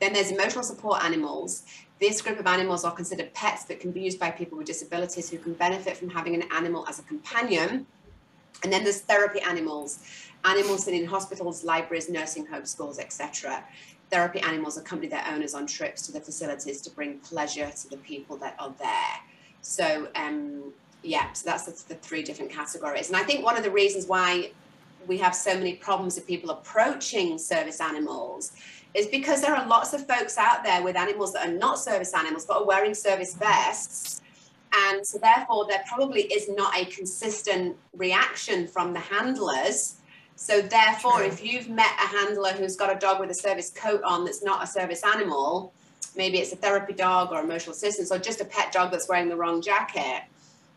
Then 0.00 0.12
there's 0.12 0.30
emotional 0.30 0.64
support 0.64 1.04
animals. 1.04 1.64
This 2.00 2.20
group 2.20 2.38
of 2.38 2.46
animals 2.46 2.84
are 2.84 2.92
considered 2.92 3.32
pets 3.34 3.64
that 3.64 3.80
can 3.80 3.90
be 3.92 4.00
used 4.00 4.18
by 4.18 4.30
people 4.30 4.58
with 4.58 4.66
disabilities 4.66 5.30
who 5.30 5.38
can 5.38 5.54
benefit 5.54 5.96
from 5.96 6.10
having 6.10 6.34
an 6.34 6.44
animal 6.52 6.86
as 6.88 6.98
a 6.98 7.02
companion. 7.02 7.86
And 8.62 8.72
then 8.72 8.82
there's 8.82 9.00
therapy 9.00 9.40
animals, 9.40 10.00
animals 10.44 10.88
in 10.88 11.06
hospitals, 11.06 11.64
libraries, 11.64 12.08
nursing 12.08 12.46
homes, 12.46 12.70
schools, 12.70 12.98
etc. 12.98 13.64
Therapy 14.10 14.40
animals 14.40 14.76
accompany 14.76 15.08
their 15.08 15.24
owners 15.28 15.54
on 15.54 15.66
trips 15.66 16.06
to 16.06 16.12
the 16.12 16.20
facilities 16.20 16.80
to 16.82 16.90
bring 16.90 17.18
pleasure 17.18 17.70
to 17.70 17.90
the 17.90 17.96
people 17.98 18.36
that 18.38 18.54
are 18.58 18.72
there. 18.78 19.20
So, 19.60 20.08
um, 20.14 20.72
yeah, 21.04 21.32
so 21.32 21.48
that's 21.48 21.64
the, 21.64 21.94
the 21.94 22.00
three 22.00 22.22
different 22.22 22.50
categories. 22.50 23.08
And 23.08 23.16
I 23.16 23.22
think 23.22 23.44
one 23.44 23.56
of 23.56 23.62
the 23.62 23.70
reasons 23.70 24.06
why 24.06 24.50
we 25.06 25.18
have 25.18 25.34
so 25.34 25.54
many 25.54 25.74
problems 25.74 26.14
with 26.14 26.26
people 26.26 26.50
approaching 26.50 27.38
service 27.38 27.80
animals 27.80 28.52
is 28.94 29.06
because 29.08 29.42
there 29.42 29.54
are 29.54 29.66
lots 29.66 29.92
of 29.92 30.06
folks 30.06 30.38
out 30.38 30.64
there 30.64 30.82
with 30.82 30.96
animals 30.96 31.32
that 31.32 31.48
are 31.48 31.52
not 31.52 31.78
service 31.78 32.14
animals 32.14 32.46
but 32.46 32.58
are 32.58 32.64
wearing 32.64 32.94
service 32.94 33.34
vests. 33.34 34.22
And 34.88 35.06
so, 35.06 35.18
therefore, 35.18 35.66
there 35.68 35.84
probably 35.86 36.22
is 36.22 36.48
not 36.48 36.76
a 36.76 36.84
consistent 36.86 37.76
reaction 37.96 38.66
from 38.66 38.92
the 38.92 39.00
handlers. 39.00 39.96
So, 40.36 40.62
therefore, 40.62 41.18
True. 41.18 41.26
if 41.26 41.44
you've 41.44 41.68
met 41.68 41.92
a 42.02 42.08
handler 42.08 42.50
who's 42.52 42.74
got 42.74 42.94
a 42.94 42.98
dog 42.98 43.20
with 43.20 43.30
a 43.30 43.34
service 43.34 43.70
coat 43.70 44.02
on 44.02 44.24
that's 44.24 44.42
not 44.42 44.64
a 44.64 44.66
service 44.66 45.02
animal, 45.04 45.72
maybe 46.16 46.38
it's 46.38 46.52
a 46.52 46.56
therapy 46.56 46.92
dog 46.92 47.30
or 47.30 47.40
emotional 47.40 47.72
assistance 47.72 48.10
or 48.10 48.18
just 48.18 48.40
a 48.40 48.44
pet 48.44 48.72
dog 48.72 48.90
that's 48.90 49.08
wearing 49.08 49.28
the 49.28 49.36
wrong 49.36 49.62
jacket, 49.62 50.22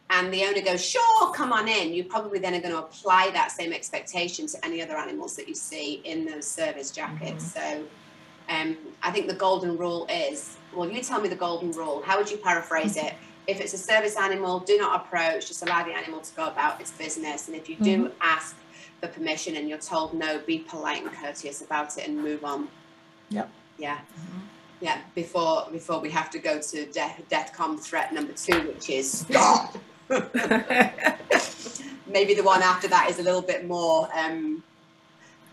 and 0.09 0.33
the 0.33 0.43
owner 0.45 0.61
goes, 0.61 0.83
Sure, 0.83 1.33
come 1.33 1.51
on 1.51 1.67
in, 1.67 1.93
you 1.93 2.03
probably 2.03 2.39
then 2.39 2.53
are 2.55 2.61
going 2.61 2.73
to 2.73 2.79
apply 2.79 3.29
that 3.31 3.51
same 3.51 3.73
expectation 3.73 4.47
to 4.47 4.65
any 4.65 4.81
other 4.81 4.95
animals 4.95 5.35
that 5.35 5.47
you 5.47 5.55
see 5.55 6.01
in 6.05 6.25
those 6.25 6.47
service 6.47 6.91
jackets. 6.91 7.53
Mm-hmm. 7.53 7.79
So, 7.79 7.85
um, 8.49 8.77
I 9.03 9.11
think 9.11 9.27
the 9.27 9.35
golden 9.35 9.77
rule 9.77 10.07
is 10.09 10.57
well, 10.73 10.89
you 10.89 11.01
tell 11.01 11.19
me 11.19 11.29
the 11.29 11.35
golden 11.35 11.71
rule. 11.71 12.01
How 12.05 12.17
would 12.17 12.29
you 12.29 12.37
paraphrase 12.37 12.97
it? 12.97 13.03
Mm-hmm. 13.03 13.23
If 13.47 13.61
it's 13.61 13.73
a 13.73 13.77
service 13.77 14.17
animal, 14.17 14.59
do 14.59 14.77
not 14.77 15.05
approach, 15.05 15.47
just 15.47 15.63
allow 15.63 15.83
the 15.83 15.93
animal 15.93 16.19
to 16.19 16.35
go 16.35 16.47
about 16.47 16.81
its 16.81 16.91
business. 16.91 17.47
And 17.47 17.55
if 17.55 17.69
you 17.69 17.77
do 17.77 18.05
mm-hmm. 18.05 18.13
ask 18.19 18.55
for 18.99 19.07
permission 19.07 19.55
and 19.55 19.69
you're 19.69 19.77
told 19.77 20.13
no, 20.13 20.39
be 20.39 20.59
polite 20.59 21.03
and 21.03 21.11
courteous 21.11 21.61
about 21.61 21.97
it 21.97 22.07
and 22.07 22.17
move 22.17 22.43
on. 22.43 22.67
Yep. 23.29 23.49
Yeah. 23.77 23.99
Yeah. 24.81 24.99
Before 25.15 25.67
before 25.71 25.99
we 25.99 26.09
have 26.11 26.29
to 26.31 26.39
go 26.39 26.59
to 26.59 26.85
death 26.87 27.21
DEFCON 27.29 27.79
threat 27.79 28.13
number 28.13 28.33
two, 28.33 28.67
which 28.67 28.89
is 28.89 29.19
stop. 29.29 29.77
Maybe 32.07 32.33
the 32.33 32.43
one 32.43 32.61
after 32.61 32.87
that 32.87 33.09
is 33.09 33.19
a 33.19 33.23
little 33.23 33.41
bit 33.41 33.67
more 33.67 34.09
um 34.17 34.63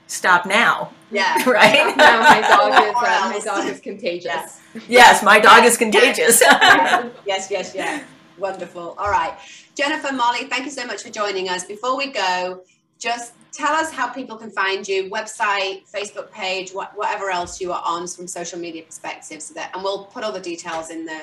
Stop 0.07 0.47
now. 0.47 0.93
yeah. 1.11 1.43
Right? 1.49 1.97
No, 1.97 2.21
my 2.21 2.41
dog 2.41 2.73
is 2.85 2.95
uh, 2.95 3.31
my 3.31 3.41
dog 3.43 3.67
is 3.67 3.81
contagious. 3.81 4.61
Yes, 4.89 5.23
my 5.23 5.41
dog 5.41 5.65
is 5.65 5.77
contagious. 5.77 6.41
yes, 7.27 7.51
yes, 7.51 7.75
yeah. 7.75 8.03
Wonderful. 8.39 8.95
All 8.99 9.11
right. 9.11 9.35
Jennifer, 9.75 10.13
Molly, 10.13 10.45
thank 10.45 10.65
you 10.65 10.71
so 10.71 10.85
much 10.87 11.03
for 11.03 11.11
joining 11.11 11.49
us. 11.49 11.65
Before 11.65 11.97
we 11.97 12.09
go, 12.13 12.63
just 12.99 13.33
tell 13.53 13.73
us 13.73 13.91
how 13.93 14.09
people 14.09 14.37
can 14.37 14.51
find 14.51 14.87
you, 14.87 15.11
website, 15.11 15.89
Facebook 15.91 16.31
page, 16.31 16.73
what, 16.73 16.97
whatever 16.97 17.31
else 17.31 17.61
you 17.61 17.73
are 17.73 17.83
on 17.85 18.07
from 18.09 18.27
social 18.27 18.59
media 18.59 18.83
perspective 18.83 19.41
so 19.41 19.55
that 19.55 19.71
and 19.75 19.83
we'll 19.83 20.05
put 20.07 20.25
all 20.25 20.33
the 20.33 20.41
details 20.41 20.91
in 20.91 21.07
the 21.07 21.23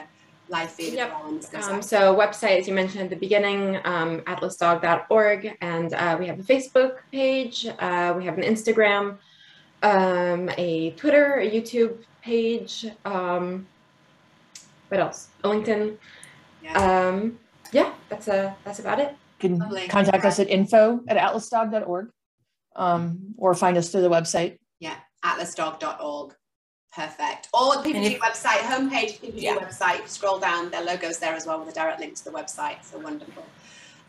live 0.52 0.70
feed 0.72 0.94
Yep. 0.94 1.08
as 1.08 1.14
well. 1.14 1.24
when 1.68 1.76
Um, 1.76 1.82
so 1.82 2.16
website, 2.16 2.60
as 2.60 2.68
you 2.68 2.74
mentioned 2.74 3.04
at 3.06 3.10
the 3.10 3.16
beginning, 3.16 3.78
um, 3.86 4.20
atlasdog.org, 4.22 5.58
and 5.62 5.94
uh, 5.94 6.18
we 6.20 6.28
have 6.28 6.40
a 6.40 6.44
Facebook 6.44 6.98
page, 7.12 7.66
uh, 7.80 8.14
we 8.16 8.26
have 8.26 8.38
an 8.38 8.44
Instagram, 8.44 9.18
um, 9.82 10.50
a 10.58 10.92
Twitter, 10.92 11.36
a 11.40 11.50
YouTube 11.50 11.98
page. 12.22 12.86
Um, 13.06 13.66
what 14.90 15.00
else? 15.00 15.30
A 15.44 15.48
LinkedIn. 15.48 15.98
Yeah. 16.62 17.08
Um, 17.08 17.40
yeah, 17.72 17.94
that's 18.10 18.28
a 18.28 18.56
that's 18.66 18.80
about 18.80 19.00
it. 19.00 19.16
You 19.40 19.50
can 19.50 19.60
Lovely. 19.60 19.88
contact 19.88 20.26
us 20.26 20.40
at 20.40 20.50
info 20.50 21.00
at 21.08 21.18
atlasdog.org 21.18 22.10
um, 22.76 23.34
or 23.38 23.56
find 23.56 23.78
us 23.78 23.90
through 23.90 24.02
the 24.02 24.10
website. 24.10 24.60
Yeah, 24.80 24.96
atlasdog.org. 25.24 26.36
Perfect. 26.94 27.48
Or 27.54 27.78
the 27.78 27.90
PPG 27.90 28.16
if- 28.16 28.20
website, 28.20 28.60
homepage, 28.60 29.20
PPG 29.20 29.42
Yeah. 29.42 29.56
website. 29.56 30.08
Scroll 30.08 30.40
down, 30.40 30.70
their 30.72 30.84
logo's 30.84 31.20
there 31.20 31.34
as 31.34 31.46
well 31.46 31.60
with 31.60 31.70
a 31.70 31.74
direct 31.74 32.00
link 32.00 32.16
to 32.16 32.24
the 32.24 32.32
website. 32.32 32.84
So 32.84 33.00
wonderful. 33.00 33.46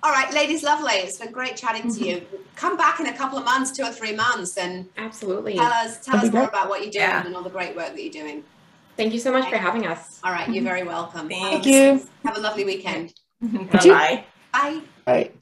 All 0.04 0.10
right, 0.10 0.32
ladies, 0.34 0.64
lovely. 0.64 0.94
It's 0.94 1.18
been 1.18 1.30
great 1.30 1.56
chatting 1.56 1.94
to 1.94 2.04
you. 2.04 2.16
Mm-hmm. 2.16 2.36
Come 2.56 2.76
back 2.76 2.98
in 2.98 3.06
a 3.06 3.16
couple 3.16 3.38
of 3.38 3.44
months, 3.44 3.70
two 3.70 3.84
or 3.84 3.92
three 3.92 4.12
months, 4.12 4.56
and 4.56 4.88
Absolutely. 4.98 5.54
tell 5.54 5.70
us 5.72 6.04
tell 6.04 6.16
That'd 6.16 6.30
us 6.30 6.34
more 6.34 6.48
about 6.48 6.68
what 6.68 6.82
you're 6.82 6.90
doing 6.90 7.04
Yeah. 7.04 7.24
and 7.24 7.36
all 7.36 7.42
the 7.42 7.50
great 7.50 7.76
work 7.76 7.90
that 7.94 8.02
you're 8.02 8.12
doing. 8.12 8.42
Thank 8.96 9.12
you 9.12 9.20
so 9.20 9.30
much 9.30 9.48
for 9.48 9.56
having 9.56 9.86
us. 9.86 10.18
All 10.24 10.32
right, 10.32 10.48
you're 10.48 10.56
mm-hmm. 10.56 10.64
very 10.64 10.82
welcome. 10.82 11.28
Thank 11.28 11.66
you. 11.66 12.04
Have 12.24 12.36
a 12.36 12.40
lovely 12.40 12.64
weekend. 12.64 13.14
Bye 13.40 13.68
bye. 13.70 14.24
Bye. 14.52 14.80
Right. 15.06 15.36